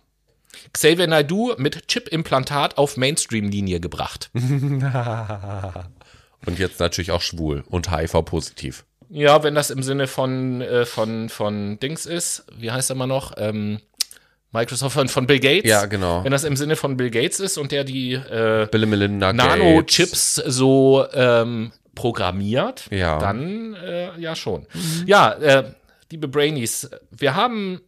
Xavier 0.74 1.08
Naidoo 1.08 1.54
mit 1.58 1.88
Chip-Implantat 1.88 2.78
auf 2.78 2.98
Mainstream-Linie 2.98 3.80
gebracht. 3.80 4.32
Und 6.46 6.60
jetzt 6.60 6.80
natürlich 6.80 7.12
auch 7.12 7.22
schwul 7.22 7.64
und 7.68 7.92
HIV-positiv. 7.92 8.86
Ja, 9.10 9.44
wenn 9.44 9.56
das 9.56 9.70
im 9.70 9.84
Sinne 9.84 10.08
von, 10.08 10.62
äh, 10.62 10.86
von, 10.86 11.30
von 11.30 11.80
Dings 11.80 12.06
ist, 12.06 12.46
wie 12.56 12.72
heißt 12.72 12.90
er 12.90 12.96
mal 12.96 13.08
noch? 13.08 13.34
Ähm, 13.38 13.80
Microsoft 14.52 14.94
von, 14.96 15.08
von 15.10 15.28
Bill 15.28 15.40
Gates. 15.40 15.70
Ja, 15.70 15.86
genau. 15.86 16.24
Wenn 16.24 16.32
das 16.32 16.44
im 16.44 16.56
Sinne 16.56 16.76
von 16.76 16.98
Bill 16.98 17.10
Gates 17.10 17.40
ist 17.40 17.58
und 17.58 17.72
der 17.72 17.84
die 17.84 18.14
äh, 18.14 18.68
Nano-Chips 18.78 20.36
so 20.36 21.06
ähm, 21.14 21.72
programmiert, 21.96 22.86
Ja. 22.92 23.20
dann 23.20 23.76
äh, 23.76 24.18
ja 24.20 24.36
schon. 24.36 24.66
Ja, 25.06 25.32
äh, 25.34 25.64
liebe 26.12 26.28
Brainies, 26.28 26.90
wir 27.12 27.36
haben 27.36 27.82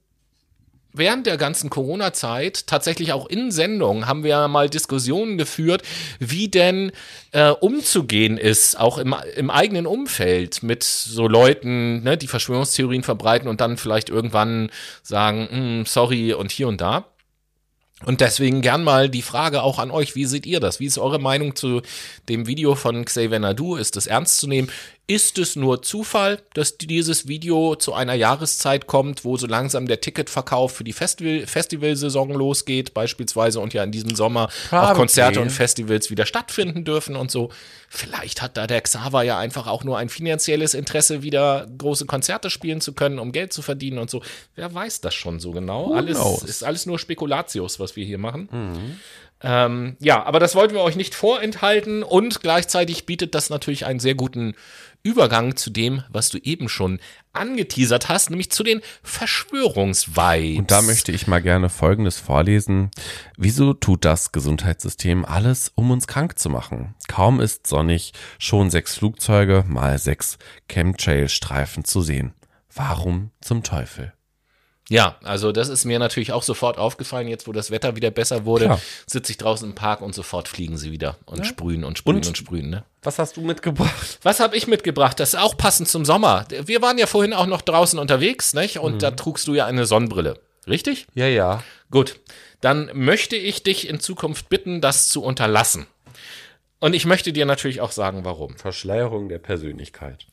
während 0.94 1.28
der 1.28 1.38
ganzen 1.38 1.70
Corona-Zeit, 1.70 2.68
tatsächlich 2.68 3.14
auch 3.14 3.28
in 3.28 3.52
Sendungen, 3.52 4.08
haben 4.08 4.24
wir 4.24 4.48
mal 4.48 4.70
Diskussionen 4.70 5.38
geführt, 5.38 5.84
wie 6.20 6.48
denn 6.48 6.92
äh, 7.32 7.50
umzugehen 7.50 8.38
ist, 8.38 8.80
auch 8.80 8.98
im, 8.98 9.16
im 9.36 9.50
eigenen 9.50 9.86
Umfeld 9.86 10.64
mit 10.64 10.84
so 10.84 11.28
Leuten, 11.28 12.04
ne, 12.04 12.18
die 12.18 12.28
Verschwörungstheorien 12.28 13.04
verbreiten 13.04 13.48
und 13.48 13.62
dann 13.62 13.78
vielleicht 13.78 14.10
irgendwann 14.10 14.72
sagen, 15.04 15.48
"Hm, 15.52 15.86
sorry 15.86 16.34
und 16.34 16.52
hier 16.52 16.68
und 16.68 16.82
da. 16.82 17.06
Und 18.06 18.22
deswegen 18.22 18.62
gern 18.62 18.84
mal 18.84 19.10
die 19.10 19.22
Frage 19.22 19.62
auch 19.62 19.78
an 19.78 19.92
euch, 19.92 20.16
wie 20.16 20.26
seht 20.26 20.46
ihr 20.46 20.62
das? 20.62 20.80
Wie 20.80 20.86
ist 20.86 20.98
eure 20.98 21.20
Meinung 21.20 21.56
zu 21.56 21.82
dem 22.30 22.48
Video 22.48 22.76
von 22.76 23.04
Xavier 23.04 23.40
Nadu? 23.40 23.76
Ist 23.76 23.98
es 23.98 24.08
ernst 24.08 24.38
zu 24.38 24.48
nehmen? 24.48 24.70
Ist 25.10 25.40
es 25.40 25.56
nur 25.56 25.82
Zufall, 25.82 26.40
dass 26.54 26.78
dieses 26.78 27.28
Video 27.28 27.74
zu 27.76 27.96
einer 27.96 28.14
Jahreszeit 28.14 28.86
kommt, 28.86 29.26
wo 29.26 29.38
so 29.38 29.48
langsam 29.48 29.88
der 29.88 30.02
Ticketverkauf 30.02 30.72
für 30.72 30.84
die 30.84 30.94
Festival 30.94 31.48
Festivalsaison 31.48 32.30
losgeht, 32.32 32.94
beispielsweise, 32.94 33.60
und 33.60 33.74
ja 33.74 33.84
in 33.84 33.92
diesem 33.92 34.14
Sommer 34.14 34.50
auch 34.68 34.70
Probably. 34.70 34.96
Konzerte 34.96 35.42
und 35.42 35.50
Festivals 35.50 36.12
wieder 36.12 36.28
stattfinden 36.28 36.86
dürfen 36.86 37.16
und 37.16 37.32
so. 37.32 37.50
Vielleicht 37.90 38.44
hat 38.44 38.56
da 38.56 38.68
der 38.68 38.82
Xaver 38.82 39.24
ja 39.24 39.40
einfach 39.40 39.66
auch 39.66 39.84
nur 39.84 39.98
ein 39.98 40.10
finanzielles 40.10 40.76
Interesse, 40.76 41.24
wieder 41.24 41.68
große 41.76 42.06
Konzerte 42.06 42.52
spielen 42.52 42.80
zu 42.80 42.94
können, 42.94 43.18
um 43.18 43.32
Geld 43.32 43.52
zu 43.52 43.64
verdienen 43.64 43.98
und 43.98 44.12
so. 44.12 44.22
Wer 44.54 44.72
weiß 44.72 45.02
das 45.02 45.16
schon 45.16 45.40
so 45.40 45.50
genau? 45.50 45.92
Alles 45.92 46.20
knows? 46.20 46.44
ist 46.44 46.64
alles 46.64 46.86
nur 46.86 47.00
Spekulatius, 47.00 47.80
was 47.80 47.96
wir 47.96 48.06
hier 48.06 48.20
machen. 48.20 48.48
Ähm, 49.42 49.96
ja, 50.00 50.24
aber 50.24 50.40
das 50.40 50.54
wollten 50.56 50.74
wir 50.74 50.82
euch 50.82 50.98
nicht 50.98 51.16
vorenthalten 51.16 52.04
und 52.04 52.42
gleichzeitig 52.42 53.06
bietet 53.06 53.34
das 53.36 53.50
natürlich 53.50 53.86
einen 53.86 54.02
sehr 54.02 54.16
guten 54.16 54.54
Übergang 55.04 55.56
zu 55.56 55.70
dem, 55.70 56.04
was 56.10 56.30
du 56.30 56.38
eben 56.40 56.70
schon 56.70 57.00
angeteasert 57.34 58.10
hast, 58.10 58.30
nämlich 58.30 58.52
zu 58.52 58.64
den 58.64 58.82
Verschwörungsvibes. 59.02 60.60
Und 60.60 60.72
da 60.72 60.82
möchte 60.82 61.12
ich 61.12 61.28
mal 61.28 61.42
gerne 61.42 61.70
Folgendes 61.70 62.20
vorlesen. 62.20 62.92
Wieso 63.38 63.74
tut 63.74 64.04
das 64.04 64.32
Gesundheitssystem 64.32 65.26
alles, 65.26 65.72
um 65.76 65.92
uns 65.92 66.08
krank 66.08 66.38
zu 66.38 66.50
machen? 66.50 66.96
Kaum 67.08 67.40
ist 67.40 67.68
sonnig, 67.68 68.14
schon 68.38 68.70
sechs 68.70 68.96
Flugzeuge 68.96 69.64
mal 69.68 69.98
sechs 70.00 70.38
Chemtrail-Streifen 70.68 71.86
zu 71.86 72.02
sehen. 72.02 72.34
Warum 72.74 73.32
zum 73.42 73.64
Teufel? 73.64 74.14
Ja, 74.90 75.18
also 75.24 75.52
das 75.52 75.70
ist 75.70 75.86
mir 75.86 76.00
natürlich 76.00 76.32
auch 76.32 76.42
sofort 76.42 76.80
aufgefallen, 76.80 77.28
jetzt 77.28 77.48
wo 77.48 77.52
das 77.52 77.70
Wetter 77.70 77.96
wieder 77.96 78.10
besser 78.10 78.46
wurde, 78.46 78.66
Klar. 78.66 78.82
sitze 79.06 79.32
ich 79.32 79.38
draußen 79.38 79.70
im 79.70 79.76
Park 79.76 80.02
und 80.02 80.16
sofort 80.16 80.48
fliegen 80.48 80.78
sie 80.78 80.92
wieder 80.92 81.16
und 81.26 81.46
sprühen 81.46 81.84
und 81.84 82.00
sprühen 82.00 82.18
und, 82.18 82.28
Und- 82.28 82.38
sprühen. 82.38 82.70
Ne? 82.72 82.84
Was 83.04 83.20
hast 83.20 83.38
du 83.38 83.42
mitgebracht? 83.42 84.20
Was 84.24 84.40
habe 84.40 84.58
ich 84.58 84.66
mitgebracht? 84.68 85.20
Das 85.20 85.36
ist 85.36 85.40
auch 85.40 85.56
passend 85.56 85.88
zum 85.90 86.06
Sommer. 86.06 86.46
Wir 86.66 86.82
waren 86.82 86.98
ja 86.98 87.06
vorhin 87.06 87.34
auch 87.34 87.46
noch 87.46 87.62
draußen 87.62 88.00
unterwegs, 88.00 88.54
nicht? 88.54 88.80
Und 88.80 89.04
da 89.04 89.12
trugst 89.12 89.48
du 89.48 89.54
ja 89.54 89.66
eine 89.68 89.86
Sonnenbrille. 89.86 90.40
Richtig? 90.68 91.06
Ja, 91.14 91.28
ja. 91.28 91.64
Gut. 91.92 92.20
Dann 92.62 92.90
möchte 92.94 93.36
ich 93.36 93.64
dich 93.64 93.88
in 93.88 94.00
Zukunft 94.00 94.50
bitten, 94.50 94.82
das 94.82 95.08
zu 95.08 95.24
unterlassen. 95.24 95.86
Und 96.80 96.94
ich 96.94 97.06
möchte 97.06 97.32
dir 97.32 97.46
natürlich 97.46 97.80
auch 97.82 97.92
sagen, 97.92 98.26
warum. 98.26 98.58
Verschleierung 98.58 99.30
der 99.30 99.40
Persönlichkeit. 99.40 100.26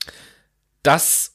Das 0.83 1.33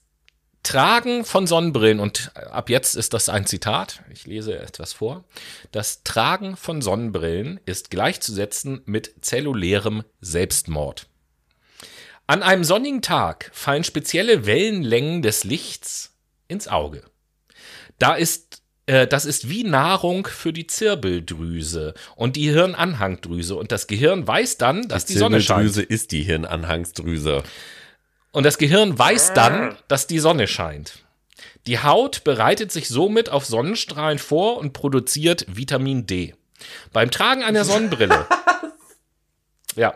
Tragen 0.63 1.25
von 1.25 1.47
Sonnenbrillen, 1.47 1.99
und 1.99 2.31
ab 2.35 2.69
jetzt 2.69 2.95
ist 2.95 3.13
das 3.13 3.29
ein 3.29 3.47
Zitat, 3.47 4.03
ich 4.11 4.27
lese 4.27 4.59
etwas 4.59 4.93
vor. 4.93 5.23
Das 5.71 6.03
Tragen 6.03 6.55
von 6.55 6.81
Sonnenbrillen 6.81 7.59
ist 7.65 7.89
gleichzusetzen 7.89 8.81
mit 8.85 9.15
zellulärem 9.21 10.03
Selbstmord. 10.19 11.07
An 12.27 12.43
einem 12.43 12.63
sonnigen 12.63 13.01
Tag 13.01 13.49
fallen 13.53 13.83
spezielle 13.83 14.45
Wellenlängen 14.45 15.21
des 15.21 15.43
Lichts 15.43 16.15
ins 16.47 16.67
Auge. 16.67 17.03
Da 17.97 18.13
ist, 18.13 18.61
äh, 18.85 19.07
das 19.07 19.25
ist 19.25 19.49
wie 19.49 19.63
Nahrung 19.63 20.27
für 20.27 20.53
die 20.53 20.67
Zirbeldrüse 20.67 21.93
und 22.15 22.35
die 22.35 22.49
Hirnanhangdrüse. 22.49 23.55
Und 23.55 23.71
das 23.71 23.88
Gehirn 23.88 24.27
weiß 24.27 24.57
dann, 24.57 24.88
dass 24.88 25.05
die, 25.05 25.17
Sonne 25.17 25.41
scheint. 25.41 25.73
Zirbeldrüse 25.73 25.81
ist 25.81 26.11
die 26.11 26.23
Hirnanhangsdrüse. 26.23 27.43
Und 28.31 28.45
das 28.45 28.57
Gehirn 28.57 28.97
weiß 28.97 29.33
dann, 29.33 29.75
dass 29.87 30.07
die 30.07 30.19
Sonne 30.19 30.47
scheint. 30.47 31.03
Die 31.67 31.79
Haut 31.79 32.23
bereitet 32.23 32.71
sich 32.71 32.87
somit 32.87 33.29
auf 33.29 33.45
Sonnenstrahlen 33.45 34.19
vor 34.19 34.57
und 34.57 34.73
produziert 34.73 35.45
Vitamin 35.47 36.07
D. 36.07 36.33
Beim 36.93 37.11
Tragen 37.11 37.43
einer 37.43 37.65
Sonnenbrille. 37.65 38.25
ja. 39.75 39.93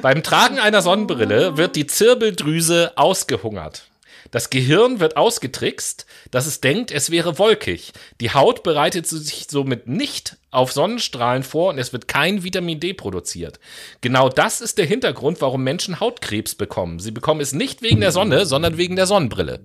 Beim 0.00 0.22
Tragen 0.22 0.58
einer 0.58 0.82
Sonnenbrille 0.82 1.56
wird 1.56 1.76
die 1.76 1.86
Zirbeldrüse 1.86 2.92
ausgehungert. 2.96 3.90
Das 4.32 4.50
Gehirn 4.50 4.98
wird 4.98 5.16
ausgetrickst, 5.16 6.06
dass 6.32 6.46
es 6.46 6.60
denkt, 6.60 6.90
es 6.90 7.10
wäre 7.10 7.38
wolkig. 7.38 7.92
Die 8.20 8.32
Haut 8.32 8.64
bereitet 8.64 9.06
sich 9.06 9.46
somit 9.48 9.86
nicht 9.86 10.38
auf 10.50 10.72
Sonnenstrahlen 10.72 11.42
vor 11.42 11.70
und 11.70 11.78
es 11.78 11.92
wird 11.92 12.08
kein 12.08 12.42
Vitamin 12.42 12.80
D 12.80 12.94
produziert. 12.94 13.60
Genau 14.00 14.28
das 14.28 14.60
ist 14.60 14.78
der 14.78 14.86
Hintergrund, 14.86 15.40
warum 15.40 15.62
Menschen 15.62 16.00
Hautkrebs 16.00 16.54
bekommen. 16.54 16.98
Sie 16.98 17.10
bekommen 17.10 17.40
es 17.40 17.52
nicht 17.52 17.82
wegen 17.82 18.00
der 18.00 18.10
Sonne, 18.10 18.46
sondern 18.46 18.78
wegen 18.78 18.96
der 18.96 19.06
Sonnenbrille. 19.06 19.60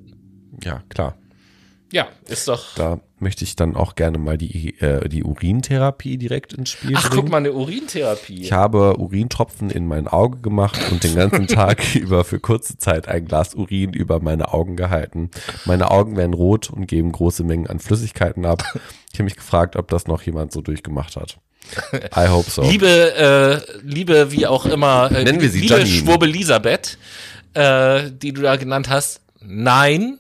Ja, 0.63 0.83
klar. 0.89 1.17
Ja, 1.91 2.09
ist 2.27 2.47
doch. 2.47 2.75
Da 2.75 2.99
möchte 3.19 3.43
ich 3.43 3.55
dann 3.55 3.75
auch 3.75 3.95
gerne 3.95 4.17
mal 4.17 4.37
die, 4.37 4.79
äh, 4.79 5.07
die 5.09 5.23
Urintherapie 5.23 6.17
direkt 6.17 6.53
ins 6.53 6.69
Spiel 6.69 6.93
Ach, 6.95 7.09
bringen. 7.09 7.21
guck 7.21 7.31
mal, 7.31 7.37
eine 7.37 7.53
Urintherapie. 7.53 8.41
Ich 8.41 8.51
habe 8.51 8.99
Urintropfen 8.99 9.69
in 9.69 9.87
mein 9.87 10.07
Auge 10.07 10.39
gemacht 10.39 10.79
und 10.91 11.03
den 11.03 11.15
ganzen 11.15 11.47
Tag 11.47 11.95
über 11.95 12.23
für 12.23 12.39
kurze 12.39 12.77
Zeit 12.77 13.07
ein 13.07 13.25
Glas 13.25 13.55
Urin 13.55 13.93
über 13.93 14.19
meine 14.19 14.53
Augen 14.53 14.75
gehalten. 14.75 15.31
Meine 15.65 15.89
Augen 15.91 16.15
werden 16.15 16.33
rot 16.33 16.69
und 16.69 16.87
geben 16.87 17.11
große 17.11 17.43
Mengen 17.43 17.67
an 17.67 17.79
Flüssigkeiten 17.79 18.45
ab. 18.45 18.63
Ich 19.11 19.19
habe 19.19 19.25
mich 19.25 19.35
gefragt, 19.35 19.75
ob 19.75 19.87
das 19.87 20.07
noch 20.07 20.21
jemand 20.21 20.51
so 20.51 20.61
durchgemacht 20.61 21.15
hat. 21.15 21.39
I 22.15 22.27
hope 22.27 22.49
so. 22.49 22.61
Liebe, 22.61 22.87
äh, 22.87 23.79
liebe, 23.81 24.31
wie 24.31 24.47
auch 24.47 24.65
immer, 24.65 25.11
äh, 25.11 25.23
Nennen 25.23 25.41
wir 25.41 25.49
sie 25.49 25.61
liebe 25.61 25.73
Janine. 25.73 25.89
Schwurbel 25.89 26.29
Elisabeth, 26.29 26.97
äh, 27.53 28.11
die 28.11 28.31
du 28.31 28.41
da 28.41 28.55
genannt 28.55 28.89
hast, 28.89 29.21
nein, 29.41 30.19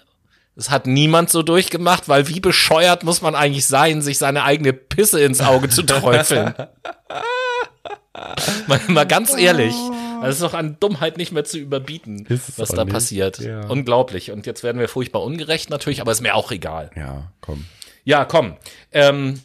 es 0.57 0.71
hat 0.71 0.87
niemand 0.87 1.29
so 1.29 1.43
durchgemacht, 1.43 2.09
weil 2.09 2.27
wie 2.27 2.39
bescheuert 2.39 3.03
muss 3.03 3.21
man 3.21 3.35
eigentlich 3.35 3.67
sein, 3.67 4.01
sich 4.01 4.17
seine 4.17 4.43
eigene 4.43 4.73
Pisse 4.73 5.21
ins 5.21 5.39
Auge 5.39 5.69
zu 5.69 5.83
träufeln. 5.83 6.55
mal, 8.67 8.79
mal 8.87 9.05
ganz 9.05 9.37
ehrlich, 9.37 9.75
das 10.21 10.35
ist 10.35 10.41
doch 10.41 10.55
an 10.55 10.77
Dummheit 10.79 11.17
nicht 11.17 11.31
mehr 11.31 11.43
zu 11.43 11.59
überbieten, 11.59 12.25
was 12.57 12.69
da 12.69 12.83
nicht, 12.83 12.93
passiert. 12.93 13.37
ja. 13.37 13.67
Unglaublich. 13.67 14.31
Und 14.31 14.47
jetzt 14.47 14.63
werden 14.63 14.79
wir 14.79 14.89
furchtbar 14.89 15.21
ungerecht 15.21 15.69
natürlich, 15.69 16.01
aber 16.01 16.11
ist 16.11 16.21
mir 16.21 16.33
auch 16.33 16.51
egal. 16.51 16.89
Ja, 16.95 17.31
komm. 17.39 17.65
Ja, 18.03 18.25
komm. 18.25 18.57
Ähm, 18.91 19.41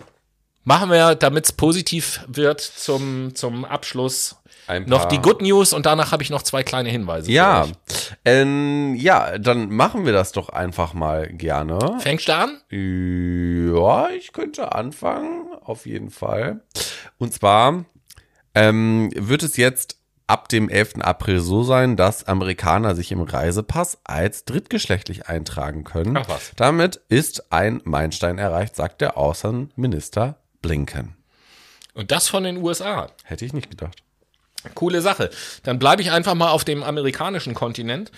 machen 0.64 0.90
wir, 0.90 1.14
damit 1.14 1.44
es 1.44 1.52
positiv 1.52 2.24
wird, 2.26 2.62
zum, 2.62 3.34
zum 3.34 3.66
Abschluss 3.66 4.36
noch 4.80 5.06
die 5.06 5.18
Good 5.18 5.42
News 5.42 5.72
und 5.72 5.86
danach 5.86 6.12
habe 6.12 6.22
ich 6.22 6.30
noch 6.30 6.42
zwei 6.42 6.62
kleine 6.62 6.90
Hinweise. 6.90 7.30
Ja, 7.30 7.66
ähm, 8.24 8.94
ja, 8.96 9.38
dann 9.38 9.70
machen 9.70 10.04
wir 10.04 10.12
das 10.12 10.32
doch 10.32 10.48
einfach 10.48 10.94
mal 10.94 11.28
gerne. 11.28 11.98
Fängst 12.00 12.28
du 12.28 12.34
an? 12.34 12.60
Ja, 12.70 14.10
ich 14.10 14.32
könnte 14.32 14.72
anfangen, 14.72 15.46
auf 15.62 15.86
jeden 15.86 16.10
Fall. 16.10 16.62
Und 17.18 17.32
zwar 17.32 17.84
ähm, 18.54 19.10
wird 19.14 19.42
es 19.42 19.56
jetzt 19.56 19.98
ab 20.26 20.48
dem 20.48 20.68
11. 20.68 21.00
April 21.00 21.40
so 21.40 21.62
sein, 21.62 21.96
dass 21.96 22.24
Amerikaner 22.24 22.94
sich 22.94 23.12
im 23.12 23.20
Reisepass 23.20 23.98
als 24.04 24.44
drittgeschlechtlich 24.44 25.28
eintragen 25.28 25.84
können. 25.84 26.16
Ach 26.16 26.28
was. 26.28 26.52
Damit 26.56 27.00
ist 27.08 27.52
ein 27.52 27.80
Meilenstein 27.84 28.38
erreicht, 28.38 28.76
sagt 28.76 29.00
der 29.00 29.18
Außenminister 29.18 30.36
Blinken. 30.62 31.16
Und 31.94 32.10
das 32.10 32.28
von 32.28 32.44
den 32.44 32.56
USA. 32.58 33.08
Hätte 33.24 33.44
ich 33.44 33.52
nicht 33.52 33.70
gedacht. 33.70 34.02
Coole 34.74 35.00
Sache. 35.00 35.30
Dann 35.62 35.78
bleibe 35.78 36.02
ich 36.02 36.10
einfach 36.10 36.34
mal 36.34 36.50
auf 36.50 36.64
dem 36.64 36.82
amerikanischen 36.82 37.54
Kontinent. 37.54 38.12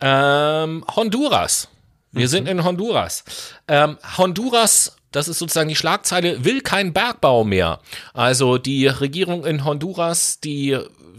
Ähm, 0.00 0.84
Honduras. 0.94 1.68
Wir 2.12 2.28
sind 2.28 2.48
in 2.48 2.62
Honduras. 2.64 3.24
Ähm, 3.66 3.98
Honduras, 4.16 4.96
das 5.10 5.26
ist 5.26 5.38
sozusagen 5.38 5.68
die 5.68 5.76
Schlagzeile, 5.76 6.44
will 6.44 6.60
kein 6.60 6.92
Bergbau 6.92 7.42
mehr. 7.42 7.80
Also 8.12 8.56
die 8.58 8.86
Regierung 8.86 9.44
in 9.44 9.64
Honduras, 9.64 10.38
die 10.38 10.78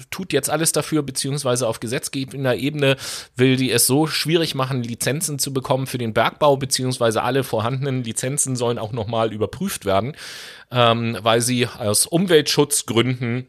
tut 0.10 0.34
jetzt 0.34 0.50
alles 0.50 0.72
dafür, 0.72 1.04
beziehungsweise 1.04 1.68
auf 1.68 1.80
gesetzgebender 1.80 2.56
Ebene 2.56 2.98
will 3.36 3.56
die 3.56 3.72
es 3.72 3.88
so 3.88 4.08
schwierig 4.08 4.56
machen, 4.56 4.84
Lizenzen 4.84 5.40
zu 5.40 5.54
bekommen 5.54 5.88
für 5.88 5.98
den 5.98 6.14
Bergbau, 6.14 6.58
beziehungsweise 6.58 7.24
alle 7.24 7.44
vorhandenen 7.44 8.04
Lizenzen 8.04 8.56
sollen 8.56 8.80
auch 8.80 8.92
nochmal 8.92 9.34
überprüft 9.34 9.86
werden, 9.86 10.16
ähm, 10.72 11.18
weil 11.22 11.42
sie 11.42 11.68
aus 11.68 12.06
Umweltschutzgründen 12.06 13.48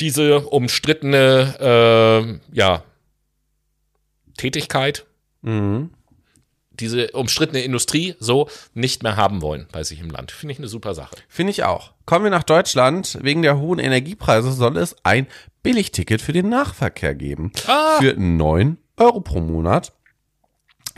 diese 0.00 0.40
umstrittene 0.40 2.40
äh, 2.52 2.56
ja, 2.56 2.82
Tätigkeit, 4.36 5.06
Mhm. 5.42 5.90
diese 6.70 7.12
umstrittene 7.12 7.62
Industrie 7.62 8.16
so 8.18 8.48
nicht 8.74 9.02
mehr 9.02 9.16
haben 9.16 9.42
wollen 9.42 9.68
bei 9.70 9.84
sich 9.84 10.00
im 10.00 10.10
Land. 10.10 10.32
Finde 10.32 10.52
ich 10.52 10.58
eine 10.58 10.68
super 10.68 10.94
Sache. 10.94 11.14
Finde 11.28 11.52
ich 11.52 11.62
auch. 11.64 11.92
Kommen 12.04 12.24
wir 12.24 12.30
nach 12.30 12.42
Deutschland. 12.42 13.18
Wegen 13.22 13.42
der 13.42 13.58
hohen 13.58 13.78
Energiepreise 13.78 14.52
soll 14.52 14.76
es 14.76 14.96
ein 15.04 15.26
Billigticket 15.62 16.20
für 16.20 16.32
den 16.32 16.48
Nahverkehr 16.48 17.14
geben. 17.14 17.52
Ah. 17.66 17.98
Für 18.00 18.14
9 18.14 18.78
Euro 18.96 19.20
pro 19.20 19.40
Monat. 19.40 19.92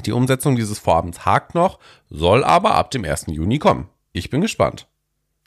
Die 0.07 0.13
Umsetzung 0.13 0.57
dieses 0.57 0.79
Vorhabens 0.79 1.27
hakt 1.27 1.55
noch, 1.55 1.79
soll 2.09 2.45
aber 2.45 2.77
ab 2.77 2.91
dem 2.91 3.05
1. 3.05 3.27
Juni 3.29 3.59
kommen. 3.59 3.89
Ich 4.13 4.31
bin 4.31 4.41
gespannt. 4.41 4.87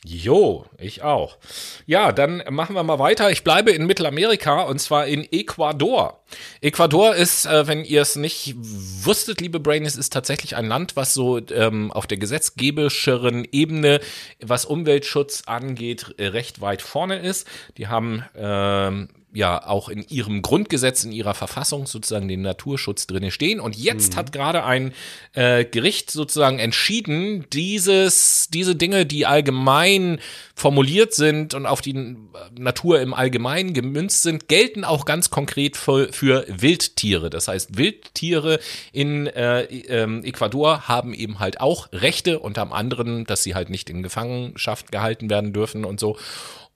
Jo, 0.03 0.65
ich 0.79 1.03
auch. 1.03 1.37
Ja, 1.85 2.11
dann 2.11 2.41
machen 2.49 2.75
wir 2.75 2.81
mal 2.81 2.97
weiter. 2.97 3.29
Ich 3.29 3.43
bleibe 3.43 3.69
in 3.69 3.85
Mittelamerika 3.85 4.61
und 4.63 4.79
zwar 4.79 5.05
in 5.05 5.31
Ecuador. 5.31 6.23
Ecuador 6.59 7.13
ist, 7.13 7.45
äh, 7.45 7.67
wenn 7.67 7.85
ihr 7.85 8.01
es 8.01 8.15
nicht 8.15 8.55
wusstet, 8.57 9.41
liebe 9.41 9.59
Brainies, 9.59 9.95
ist 9.95 10.11
tatsächlich 10.11 10.55
ein 10.55 10.65
Land, 10.65 10.95
was 10.95 11.13
so 11.13 11.39
ähm, 11.49 11.91
auf 11.91 12.07
der 12.07 12.17
gesetzgebischeren 12.17 13.47
Ebene, 13.51 13.99
was 14.39 14.65
Umweltschutz 14.65 15.43
angeht, 15.45 16.15
äh, 16.17 16.27
recht 16.27 16.61
weit 16.61 16.81
vorne 16.81 17.19
ist. 17.19 17.47
Die 17.77 17.87
haben 17.87 18.25
ähm, 18.35 19.09
ja 19.33 19.65
auch 19.65 19.89
in 19.89 20.05
ihrem 20.07 20.41
Grundgesetz, 20.41 21.03
in 21.03 21.11
ihrer 21.11 21.33
Verfassung 21.33 21.85
sozusagen 21.85 22.27
den 22.27 22.41
Naturschutz 22.41 23.07
drinne 23.07 23.31
stehen. 23.31 23.59
Und 23.59 23.75
jetzt 23.77 24.15
hat 24.15 24.31
gerade 24.31 24.63
ein 24.63 24.93
äh, 25.33 25.65
Gericht 25.65 26.11
sozusagen 26.11 26.59
entschieden, 26.59 27.45
dieses, 27.53 28.49
diese 28.51 28.75
Dinge, 28.75 29.05
die 29.05 29.25
allgemein 29.25 30.19
formuliert 30.55 31.13
sind 31.13 31.53
und 31.53 31.65
auf 31.65 31.81
die 31.81 31.95
äh, 31.95 32.15
Natur 32.57 33.01
im 33.01 33.13
Allgemeinen 33.13 33.73
gemünzt 33.73 34.21
sind, 34.23 34.47
gelten 34.47 34.83
auch 34.83 35.05
ganz 35.05 35.29
konkret 35.29 35.77
für, 35.77 36.11
für 36.11 36.45
Wildtiere. 36.47 37.29
Das 37.29 37.47
heißt, 37.47 37.77
Wildtiere 37.77 38.59
in 38.91 39.27
äh, 39.27 39.63
ähm, 39.63 40.23
Ecuador 40.23 40.87
haben 40.87 41.13
eben 41.13 41.39
halt 41.39 41.61
auch 41.61 41.89
Rechte, 41.91 42.39
unter 42.39 42.71
anderem, 42.71 43.25
dass 43.25 43.43
sie 43.43 43.55
halt 43.55 43.69
nicht 43.69 43.89
in 43.89 44.03
Gefangenschaft 44.03 44.91
gehalten 44.91 45.29
werden 45.29 45.53
dürfen 45.53 45.85
und 45.85 45.99
so. 45.99 46.17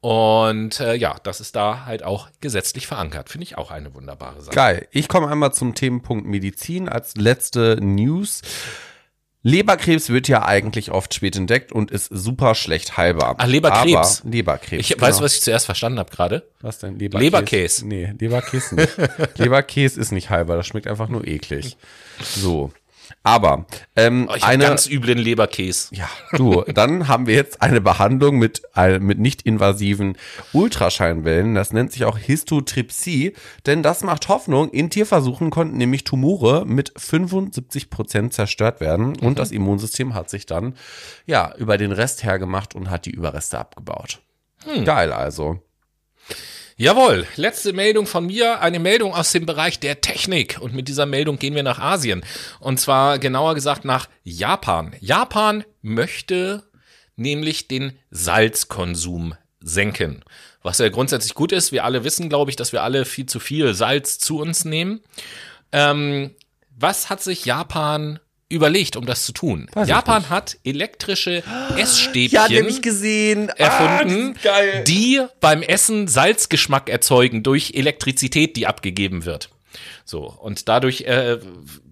Und 0.06 0.80
äh, 0.82 0.94
ja, 0.94 1.16
das 1.24 1.42
ist 1.42 1.56
da 1.56 1.88
halt 1.88 2.04
auch 2.04 2.30
gesetzlich 2.40 2.86
verankert. 2.86 3.30
Finde 3.30 3.46
ich 3.46 3.58
auch 3.58 3.72
eine 3.72 3.96
wunderbare 3.96 4.40
Sache. 4.40 4.54
Geil. 4.54 4.88
Ich 4.92 5.08
komme 5.08 5.28
einmal 5.30 5.52
zum 5.52 5.74
Themenpunkt 5.74 6.28
Medizin 6.28 6.88
als 6.88 7.16
letzte 7.16 7.80
News. 7.82 8.44
Leberkrebs 9.42 10.10
wird 10.10 10.28
ja 10.28 10.46
eigentlich 10.46 10.92
oft 10.92 11.16
spät 11.16 11.36
entdeckt 11.36 11.72
und 11.72 11.90
ist 11.90 12.06
super 12.12 12.54
schlecht 12.54 12.98
heilbar. 12.98 13.34
Ah, 13.40 13.46
Leberkrebs. 13.46 14.22
Aber 14.22 14.30
Leberkrebs. 14.30 14.92
Ich 14.92 15.02
weiß, 15.02 15.22
was 15.22 15.34
ich 15.34 15.42
zuerst 15.42 15.66
verstanden 15.66 15.98
habe 15.98 16.12
gerade. 16.12 16.48
Was 16.62 16.78
denn? 16.78 17.00
Leberkäse? 17.00 17.26
Leberkäse. 17.26 17.88
Nee, 17.88 18.14
Leberkäse 18.20 18.76
nicht. 18.76 18.98
Leberkäse 19.40 20.00
ist 20.00 20.12
nicht 20.12 20.30
heilbar, 20.30 20.56
das 20.56 20.68
schmeckt 20.68 20.86
einfach 20.86 21.10
nur 21.10 21.26
eklig. 21.26 21.78
So. 22.22 22.72
Aber 23.24 23.66
ähm, 23.96 24.28
Oh, 24.32 24.36
ich 24.36 24.44
eine 24.44 24.64
ganz 24.64 24.88
üblen 24.88 25.18
Leberkäse. 25.18 25.94
ja, 25.96 26.10
du, 26.34 26.64
dann 26.64 27.08
haben 27.08 27.28
wir 27.28 27.36
jetzt 27.36 27.62
eine 27.62 27.82
Behandlung 27.82 28.38
mit, 28.38 28.62
äh, 28.76 29.00
mit 29.00 29.20
nicht 29.20 29.42
invasiven 29.44 30.18
Ultraschallwellen. 30.54 31.56
Das 31.56 31.74
nennt 31.74 31.92
sich 31.92 32.06
auch 32.06 32.18
Histotripsie, 32.18 33.34
denn 33.66 33.84
das 33.84 34.04
macht 34.04 34.28
Hoffnung. 34.28 34.70
In 34.70 34.90
Tierversuchen 34.90 35.50
konnten 35.50 35.78
nämlich 35.78 36.04
Tumore 36.04 36.66
mit 36.66 36.94
75 36.98 37.90
Prozent 37.90 38.34
zerstört 38.34 38.80
werden 38.80 39.18
und 39.20 39.40
das 39.40 39.52
Immunsystem 39.52 40.14
hat 40.14 40.30
sich 40.30 40.46
dann 40.46 40.76
ja 41.26 41.54
über 41.58 41.78
den 41.78 41.92
Rest 41.92 42.24
hergemacht 42.24 42.76
und 42.76 42.90
hat 42.90 43.06
die 43.06 43.12
Überreste 43.12 43.60
abgebaut. 43.60 44.22
Geil 44.86 45.14
also. 45.14 45.60
Jawohl, 46.78 47.26
letzte 47.38 47.72
Meldung 47.72 48.06
von 48.06 48.26
mir, 48.26 48.60
eine 48.60 48.80
Meldung 48.80 49.14
aus 49.14 49.32
dem 49.32 49.46
Bereich 49.46 49.80
der 49.80 50.02
Technik. 50.02 50.58
Und 50.60 50.74
mit 50.74 50.90
dieser 50.90 51.06
Meldung 51.06 51.40
gehen 51.40 51.56
wir 51.56 51.64
nach 51.64 51.80
Asien. 51.80 52.26
Und 52.60 52.82
zwar 52.82 53.18
genauer 53.18 53.56
gesagt 53.56 53.86
nach 53.86 54.10
Japan. 54.24 54.94
Japan 55.00 55.64
möchte 55.82 56.64
nämlich 57.16 57.70
den 57.70 57.98
Salzkonsum 58.12 59.36
senken. 59.62 60.26
Was 60.64 60.80
ja 60.80 60.90
grundsätzlich 60.90 61.34
gut 61.34 61.54
ist. 61.54 61.72
Wir 61.72 61.86
alle 61.86 62.04
wissen, 62.04 62.28
glaube 62.28 62.52
ich, 62.52 62.58
dass 62.58 62.74
wir 62.74 62.84
alle 62.84 63.06
viel 63.06 63.26
zu 63.26 63.40
viel 63.40 63.74
Salz 63.74 64.20
zu 64.20 64.40
uns 64.40 64.66
nehmen. 64.66 65.02
Ähm, 65.72 66.36
was 66.78 67.10
hat 67.10 67.24
sich 67.24 67.46
Japan 67.46 68.20
überlegt, 68.50 68.96
um 68.96 69.06
das 69.06 69.26
zu 69.26 69.32
tun? 69.32 69.68
Weiß 69.74 69.88
Japan 69.88 70.30
hat 70.30 70.58
elektrische 70.64 71.44
Essstäbchen 71.78 72.82
gesehen. 72.82 73.50
erfunden, 73.50 74.36
die 74.88 75.22
beim 75.40 75.62
Essen 75.62 76.08
Salzgeschmack 76.08 76.90
erzeugen 76.90 77.44
durch 77.44 77.74
Elektrizität, 77.74 78.56
die 78.56 78.68
abgegeben 78.68 79.26
wird. 79.26 79.50
So, 80.06 80.30
und 80.30 80.70
dadurch, 80.70 81.02
äh, 81.02 81.40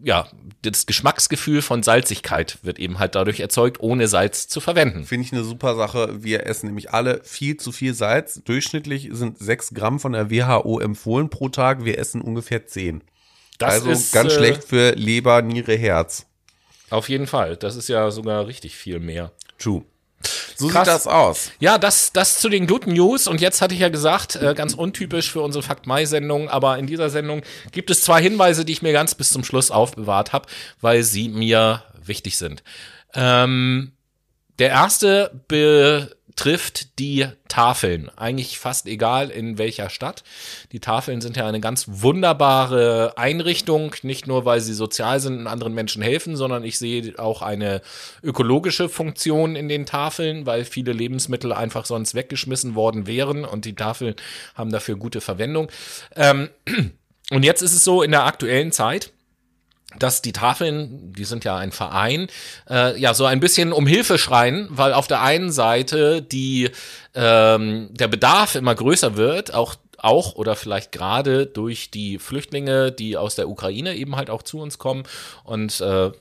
ja, 0.04 0.28
das 0.62 0.86
Geschmacksgefühl 0.86 1.62
von 1.62 1.84
Salzigkeit 1.84 2.60
wird 2.62 2.80
eben 2.80 3.00
halt 3.00 3.16
dadurch 3.16 3.40
erzeugt, 3.40 3.80
ohne 3.82 4.08
Salz 4.08 4.48
zu 4.48 4.62
verwenden. 4.62 5.04
Finde 5.06 5.26
ich 5.26 5.34
eine 5.34 5.44
super 5.44 5.76
Sache. 5.76 6.24
Wir 6.24 6.46
essen 6.46 6.68
nämlich 6.68 6.92
alle 6.92 7.22
viel 7.24 7.58
zu 7.58 7.72
viel 7.72 7.94
Salz. 7.94 8.42
Durchschnittlich 8.46 9.10
sind 9.12 9.40
sechs 9.40 9.74
Gramm 9.74 10.00
von 10.00 10.14
der 10.14 10.32
WHO 10.32 10.80
empfohlen 10.80 11.30
pro 11.30 11.50
Tag. 11.50 11.84
Wir 11.84 11.98
essen 12.00 12.22
ungefähr 12.22 12.66
zehn. 12.68 13.04
Das 13.58 13.74
also 13.74 13.92
ist, 13.92 14.14
ganz 14.14 14.34
äh, 14.34 14.38
schlecht 14.38 14.64
für 14.64 14.92
Leber, 14.92 15.42
Niere, 15.42 15.76
Herz. 15.76 16.26
Auf 16.94 17.10
jeden 17.10 17.26
Fall. 17.26 17.58
Das 17.58 17.76
ist 17.76 17.90
ja 17.90 18.12
sogar 18.12 18.46
richtig 18.46 18.76
viel 18.76 19.00
mehr. 19.00 19.32
True. 19.58 19.84
So 20.56 20.68
Krass. 20.68 20.86
sieht 20.86 20.94
das 20.94 21.08
aus. 21.08 21.52
Ja, 21.60 21.80
das, 21.80 22.14
das 22.14 22.38
zu 22.38 22.50
den 22.50 22.68
guten 22.68 22.94
News. 22.94 23.28
Und 23.28 23.42
jetzt 23.42 23.62
hatte 23.64 23.74
ich 23.74 23.80
ja 23.80 23.90
gesagt, 23.90 24.36
äh, 24.36 24.54
ganz 24.54 24.76
untypisch 24.76 25.32
für 25.32 25.42
unsere 25.42 25.64
Fakt 25.64 25.88
Mai-Sendung, 25.88 26.50
aber 26.50 26.78
in 26.78 26.86
dieser 26.86 27.10
Sendung 27.10 27.42
gibt 27.72 27.90
es 27.90 28.02
zwei 28.02 28.22
Hinweise, 28.22 28.64
die 28.64 28.74
ich 28.74 28.84
mir 28.84 28.94
ganz 28.94 29.16
bis 29.16 29.32
zum 29.32 29.44
Schluss 29.44 29.72
aufbewahrt 29.72 30.34
habe, 30.34 30.48
weil 30.82 31.02
sie 31.02 31.30
mir 31.30 31.84
wichtig 32.06 32.38
sind. 32.38 32.64
Ähm, 33.16 33.94
der 34.60 34.70
erste 34.70 35.32
betrifft 36.36 36.98
die 37.00 37.28
Tafeln. 37.48 38.10
Eigentlich 38.18 38.58
fast 38.58 38.88
egal 38.88 39.30
in 39.30 39.60
welcher 39.60 39.92
Stadt. 39.92 40.24
Die 40.72 40.80
Tafeln 40.80 41.22
sind 41.22 41.38
ja 41.38 41.46
eine 41.46 41.60
ganz 41.60 41.86
wunderbare 41.88 43.14
Einrichtung, 43.18 43.96
nicht 44.02 44.26
nur 44.26 44.44
weil 44.44 44.60
sie 44.60 44.74
sozial 44.74 45.20
sind 45.20 45.38
und 45.38 45.48
anderen 45.48 45.76
Menschen 45.76 46.02
helfen, 46.02 46.36
sondern 46.36 46.64
ich 46.64 46.80
sehe 46.80 47.14
auch 47.20 47.44
eine 47.44 47.82
ökologische 48.24 48.90
Funktion 48.90 49.56
in 49.56 49.70
den 49.70 49.86
Tafeln, 49.86 50.48
weil 50.48 50.66
viele 50.66 50.92
Lebensmittel 50.92 51.54
einfach 51.54 51.86
sonst 51.86 52.16
weggeschmissen 52.16 52.74
worden 52.74 53.06
wären 53.06 53.46
und 53.46 53.66
die 53.66 53.76
Tafeln 53.76 54.16
haben 54.56 54.72
dafür 54.72 54.96
gute 54.96 55.22
Verwendung. 55.22 55.70
Ähm, 56.16 56.50
und 57.30 57.44
jetzt 57.44 57.62
ist 57.62 57.74
es 57.74 57.84
so 57.84 58.02
in 58.02 58.10
der 58.10 58.26
aktuellen 58.26 58.72
Zeit, 58.72 59.13
dass 60.00 60.22
die 60.22 60.34
Tafeln, 60.34 61.14
die 61.14 61.26
sind 61.26 61.44
ja 61.44 61.58
ein 61.58 61.72
Verein, 61.72 62.28
äh, 62.70 63.00
ja 63.00 63.14
so 63.14 63.26
ein 63.26 63.40
bisschen 63.40 63.74
um 63.74 63.88
Hilfe 63.88 64.18
schreien, 64.18 64.68
weil 64.70 64.94
auf 64.94 65.08
der 65.08 65.22
einen 65.22 65.52
Seite 65.52 66.22
die 66.22 66.72
ähm, 67.16 67.90
der 67.92 68.08
Bedarf 68.08 68.56
immer 68.56 68.76
größer 68.76 69.16
wird, 69.16 69.54
auch 69.54 69.76
auch 69.98 70.36
oder 70.36 70.56
vielleicht 70.56 70.92
gerade 70.92 71.46
durch 71.46 71.90
die 71.90 72.20
Flüchtlinge, 72.20 72.92
die 72.92 73.16
aus 73.18 73.36
der 73.36 73.48
Ukraine 73.48 73.96
eben 73.96 74.16
halt 74.16 74.30
auch 74.30 74.44
zu 74.44 74.60
uns 74.60 74.78
kommen. 74.78 75.04
Und 75.46 75.80
äh, 75.80 76.12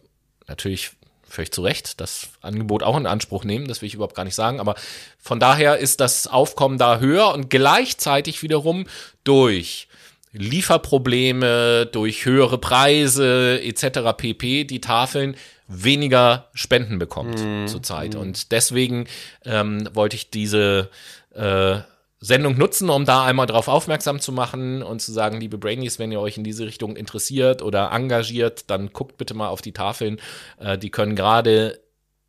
natürlich 0.46 0.92
völlig 1.32 1.50
zu 1.50 1.62
Recht 1.62 2.00
das 2.00 2.28
Angebot 2.42 2.82
auch 2.82 2.96
in 2.96 3.06
Anspruch 3.06 3.44
nehmen, 3.44 3.66
das 3.66 3.80
will 3.80 3.86
ich 3.86 3.94
überhaupt 3.94 4.14
gar 4.14 4.24
nicht 4.24 4.34
sagen, 4.34 4.60
aber 4.60 4.74
von 5.18 5.40
daher 5.40 5.78
ist 5.78 6.00
das 6.00 6.26
Aufkommen 6.26 6.76
da 6.76 6.98
höher 6.98 7.32
und 7.32 7.48
gleichzeitig 7.48 8.42
wiederum 8.42 8.86
durch 9.24 9.88
Lieferprobleme, 10.32 11.86
durch 11.86 12.24
höhere 12.24 12.58
Preise 12.58 13.60
etc. 13.62 14.16
pp. 14.16 14.64
die 14.64 14.80
Tafeln 14.80 15.36
weniger 15.68 16.48
Spenden 16.54 16.98
bekommt 16.98 17.38
zurzeit. 17.68 18.14
Und 18.14 18.52
deswegen 18.52 19.06
ähm, 19.44 19.88
wollte 19.92 20.16
ich 20.16 20.30
diese 20.30 20.90
äh, 21.34 21.78
Sendung 22.18 22.56
nutzen, 22.56 22.88
um 22.88 23.04
da 23.04 23.24
einmal 23.24 23.46
drauf 23.46 23.68
aufmerksam 23.68 24.20
zu 24.20 24.32
machen 24.32 24.82
und 24.82 25.02
zu 25.02 25.12
sagen, 25.12 25.40
liebe 25.40 25.58
Brainies, 25.58 25.98
wenn 25.98 26.12
ihr 26.12 26.20
euch 26.20 26.38
in 26.38 26.44
diese 26.44 26.64
Richtung 26.64 26.94
interessiert 26.96 27.62
oder 27.62 27.90
engagiert, 27.90 28.70
dann 28.70 28.92
guckt 28.92 29.16
bitte 29.18 29.34
mal 29.34 29.48
auf 29.48 29.60
die 29.60 29.72
Tafeln. 29.72 30.20
Äh, 30.58 30.78
die 30.78 30.90
können 30.90 31.16
gerade 31.16 31.80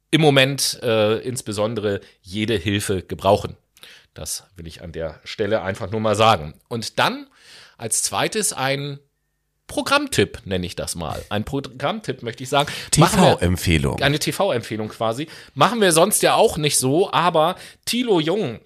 im 0.10 0.22
Moment 0.22 0.80
äh, 0.82 1.20
insbesondere 1.20 2.02
jede 2.22 2.56
Hilfe 2.56 3.04
gebrauchen. 3.04 3.56
Das 4.14 4.46
will 4.56 4.68
ich 4.68 4.82
an 4.82 4.92
der 4.92 5.20
Stelle 5.24 5.62
einfach 5.62 5.90
nur 5.92 6.02
mal 6.02 6.16
sagen. 6.16 6.54
Und 6.70 7.00
dann 7.00 7.28
als 7.78 8.04
zweites 8.04 8.54
ein 8.54 9.00
Programmtipp, 9.68 10.42
nenne 10.46 10.66
ich 10.66 10.76
das 10.76 10.96
mal. 10.96 11.24
Ein 11.30 11.46
Programmtipp 11.46 12.22
möchte 12.22 12.44
ich 12.44 12.50
sagen. 12.50 12.72
TV-Empfehlung. 12.92 14.02
eine 14.02 14.20
TV-Empfehlung 14.20 14.90
quasi. 14.90 15.28
Machen 15.54 15.82
wir 15.82 15.92
sonst 15.92 16.22
ja 16.22 16.36
auch 16.36 16.58
nicht 16.58 16.78
so, 16.78 17.12
aber 17.12 17.56
Thilo 17.86 18.20
Jung, 18.20 18.60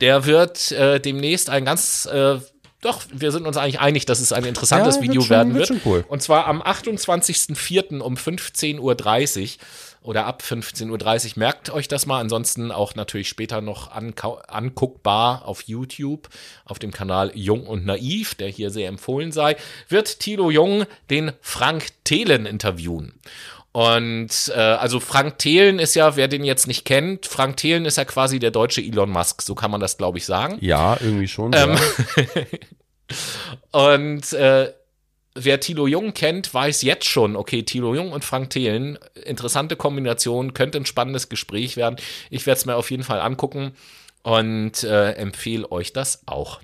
der 0.00 0.24
wird 0.24 0.72
äh, 0.72 1.00
demnächst 1.00 1.50
ein 1.50 1.64
ganz 1.64 2.06
äh, 2.06 2.38
doch, 2.82 3.02
wir 3.12 3.32
sind 3.32 3.46
uns 3.46 3.56
eigentlich 3.56 3.80
einig, 3.80 4.06
dass 4.06 4.20
es 4.20 4.32
ein 4.32 4.44
interessantes 4.44 4.96
Ja, 4.96 5.02
Video 5.02 5.20
schon- 5.22 5.30
werden 5.30 5.54
wird 5.54 5.70
wird. 5.70 5.80
cool. 5.86 6.04
Und 6.08 6.22
zwar 6.22 6.46
am 6.46 6.60
28.04. 6.62 8.00
um 8.00 8.14
15.30 8.16 8.78
Uhr 8.80 10.08
oder 10.08 10.26
ab 10.26 10.42
15.30 10.46 11.26
Uhr. 11.26 11.32
Merkt 11.36 11.70
euch 11.70 11.88
das 11.88 12.06
mal. 12.06 12.20
Ansonsten 12.20 12.70
auch 12.70 12.94
natürlich 12.94 13.28
später 13.28 13.60
noch 13.60 13.90
anguckbar 13.90 15.44
auf 15.46 15.62
YouTube, 15.62 16.28
auf 16.64 16.78
dem 16.78 16.92
Kanal 16.92 17.32
Jung 17.34 17.66
und 17.66 17.86
Naiv, 17.86 18.34
der 18.36 18.48
hier 18.48 18.70
sehr 18.70 18.88
empfohlen 18.88 19.32
sei, 19.32 19.56
wird 19.88 20.20
Thilo 20.20 20.50
Jung 20.50 20.84
den 21.10 21.32
Frank 21.40 21.88
Thelen 22.04 22.46
interviewen. 22.46 23.14
Und 23.76 24.50
äh, 24.54 24.58
also 24.58 25.00
Frank 25.00 25.36
Thelen 25.36 25.78
ist 25.78 25.94
ja, 25.94 26.16
wer 26.16 26.28
den 26.28 26.44
jetzt 26.44 26.66
nicht 26.66 26.86
kennt, 26.86 27.26
Frank 27.26 27.58
Thelen 27.58 27.84
ist 27.84 27.98
ja 27.98 28.06
quasi 28.06 28.38
der 28.38 28.50
deutsche 28.50 28.80
Elon 28.80 29.10
Musk, 29.10 29.42
so 29.42 29.54
kann 29.54 29.70
man 29.70 29.82
das, 29.82 29.98
glaube 29.98 30.16
ich, 30.16 30.24
sagen. 30.24 30.56
Ja, 30.62 30.96
irgendwie 30.98 31.28
schon. 31.28 31.52
Ähm, 31.54 31.76
ja. 32.16 32.42
Und 33.90 34.32
äh, 34.32 34.72
wer 35.34 35.60
Thilo 35.60 35.86
Jung 35.86 36.14
kennt, 36.14 36.54
weiß 36.54 36.80
jetzt 36.80 37.04
schon, 37.04 37.36
okay, 37.36 37.64
Thilo 37.64 37.94
Jung 37.94 38.12
und 38.12 38.24
Frank 38.24 38.48
Thelen, 38.48 38.98
interessante 39.26 39.76
Kombination, 39.76 40.54
könnte 40.54 40.78
ein 40.78 40.86
spannendes 40.86 41.28
Gespräch 41.28 41.76
werden. 41.76 41.96
Ich 42.30 42.46
werde 42.46 42.56
es 42.56 42.64
mir 42.64 42.76
auf 42.76 42.90
jeden 42.90 43.02
Fall 43.02 43.20
angucken 43.20 43.72
und 44.22 44.84
äh, 44.84 45.10
empfehle 45.16 45.70
euch 45.70 45.92
das 45.92 46.22
auch. 46.24 46.62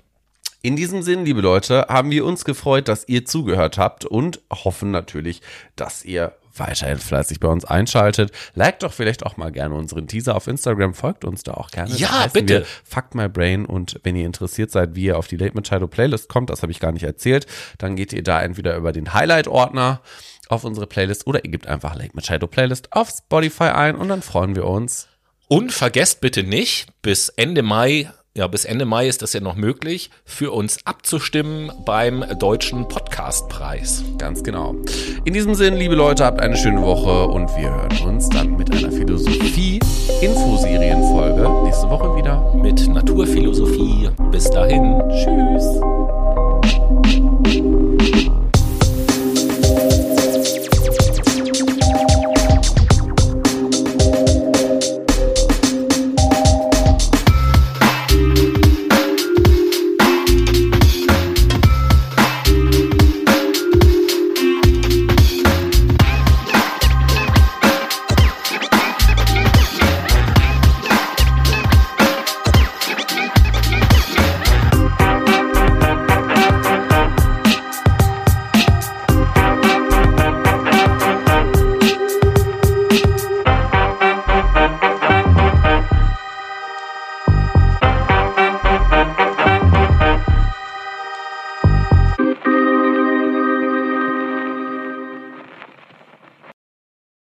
In 0.63 0.75
diesem 0.75 1.03
Sinn, 1.03 1.25
liebe 1.25 1.41
Leute, 1.41 1.85
haben 1.89 2.09
wir 2.09 2.25
uns 2.25 2.43
gefreut, 2.43 2.87
dass 2.87 3.07
ihr 3.07 3.23
zugehört 3.23 3.77
habt 3.77 4.03
und 4.03 4.41
hoffen 4.49 4.89
natürlich, 4.89 5.41
dass 5.75 6.03
ihr 6.03 6.33
weiterhin 6.55 6.97
fleißig 6.97 7.39
bei 7.39 7.47
uns 7.47 7.65
einschaltet. 7.65 8.31
Liked 8.55 8.83
doch 8.83 8.93
vielleicht 8.93 9.25
auch 9.25 9.37
mal 9.37 9.51
gerne 9.51 9.75
unseren 9.75 10.07
Teaser 10.07 10.35
auf 10.35 10.47
Instagram, 10.47 10.93
folgt 10.93 11.25
uns 11.25 11.43
da 11.43 11.53
auch 11.53 11.71
gerne. 11.71 11.93
Ja, 11.95 12.27
bitte. 12.31 12.59
Wir 12.59 12.65
Fuck 12.83 13.15
My 13.15 13.27
Brain 13.27 13.65
und 13.65 13.99
wenn 14.03 14.15
ihr 14.15 14.25
interessiert 14.25 14.71
seid, 14.71 14.95
wie 14.95 15.05
ihr 15.05 15.17
auf 15.17 15.27
die 15.27 15.37
Late 15.37 15.55
Machado 15.55 15.87
Playlist 15.87 16.29
kommt, 16.29 16.49
das 16.49 16.61
habe 16.61 16.71
ich 16.71 16.79
gar 16.79 16.91
nicht 16.91 17.03
erzählt, 17.03 17.47
dann 17.77 17.95
geht 17.95 18.13
ihr 18.13 18.23
da 18.23 18.41
entweder 18.41 18.75
über 18.77 18.91
den 18.91 19.13
Highlight-Ordner 19.13 20.01
auf 20.49 20.63
unsere 20.63 20.87
Playlist 20.87 21.25
oder 21.27 21.43
ihr 21.43 21.51
gebt 21.51 21.67
einfach 21.67 21.95
Late 21.95 22.11
Machado 22.13 22.47
Playlist 22.47 22.93
auf 22.93 23.09
Spotify 23.09 23.65
ein 23.65 23.95
und 23.95 24.09
dann 24.09 24.21
freuen 24.21 24.55
wir 24.55 24.65
uns. 24.65 25.07
Und 25.47 25.71
vergesst 25.71 26.21
bitte 26.21 26.43
nicht, 26.43 26.87
bis 27.01 27.29
Ende 27.29 27.61
Mai, 27.61 28.11
ja, 28.35 28.47
bis 28.47 28.65
Ende 28.65 28.85
Mai 28.85 29.07
ist 29.07 29.21
das 29.21 29.33
ja 29.33 29.41
noch 29.41 29.55
möglich, 29.55 30.09
für 30.25 30.51
uns 30.51 30.79
abzustimmen 30.85 31.71
beim 31.85 32.25
Deutschen 32.39 32.87
Podcastpreis. 32.87 34.03
Ganz 34.17 34.43
genau. 34.43 34.73
In 35.23 35.35
diesem 35.35 35.53
Sinn, 35.53 35.75
liebe 35.75 35.93
Leute, 35.93 36.25
habt 36.25 36.41
eine 36.41 36.57
schöne 36.57 36.81
Woche 36.81 37.27
und 37.27 37.55
wir 37.55 37.69
hören 37.69 37.95
uns 38.07 38.29
dann 38.29 38.57
mit 38.57 38.71
einer 38.71 38.91
Philosophie-Infoserienfolge 38.91 41.47
nächste 41.63 41.87
Woche 41.91 42.15
wieder. 42.15 42.55
Mit 42.55 42.87
Naturphilosophie. 42.87 44.09
Bis 44.31 44.49
dahin. 44.49 44.99
Tschüss. 45.11 45.63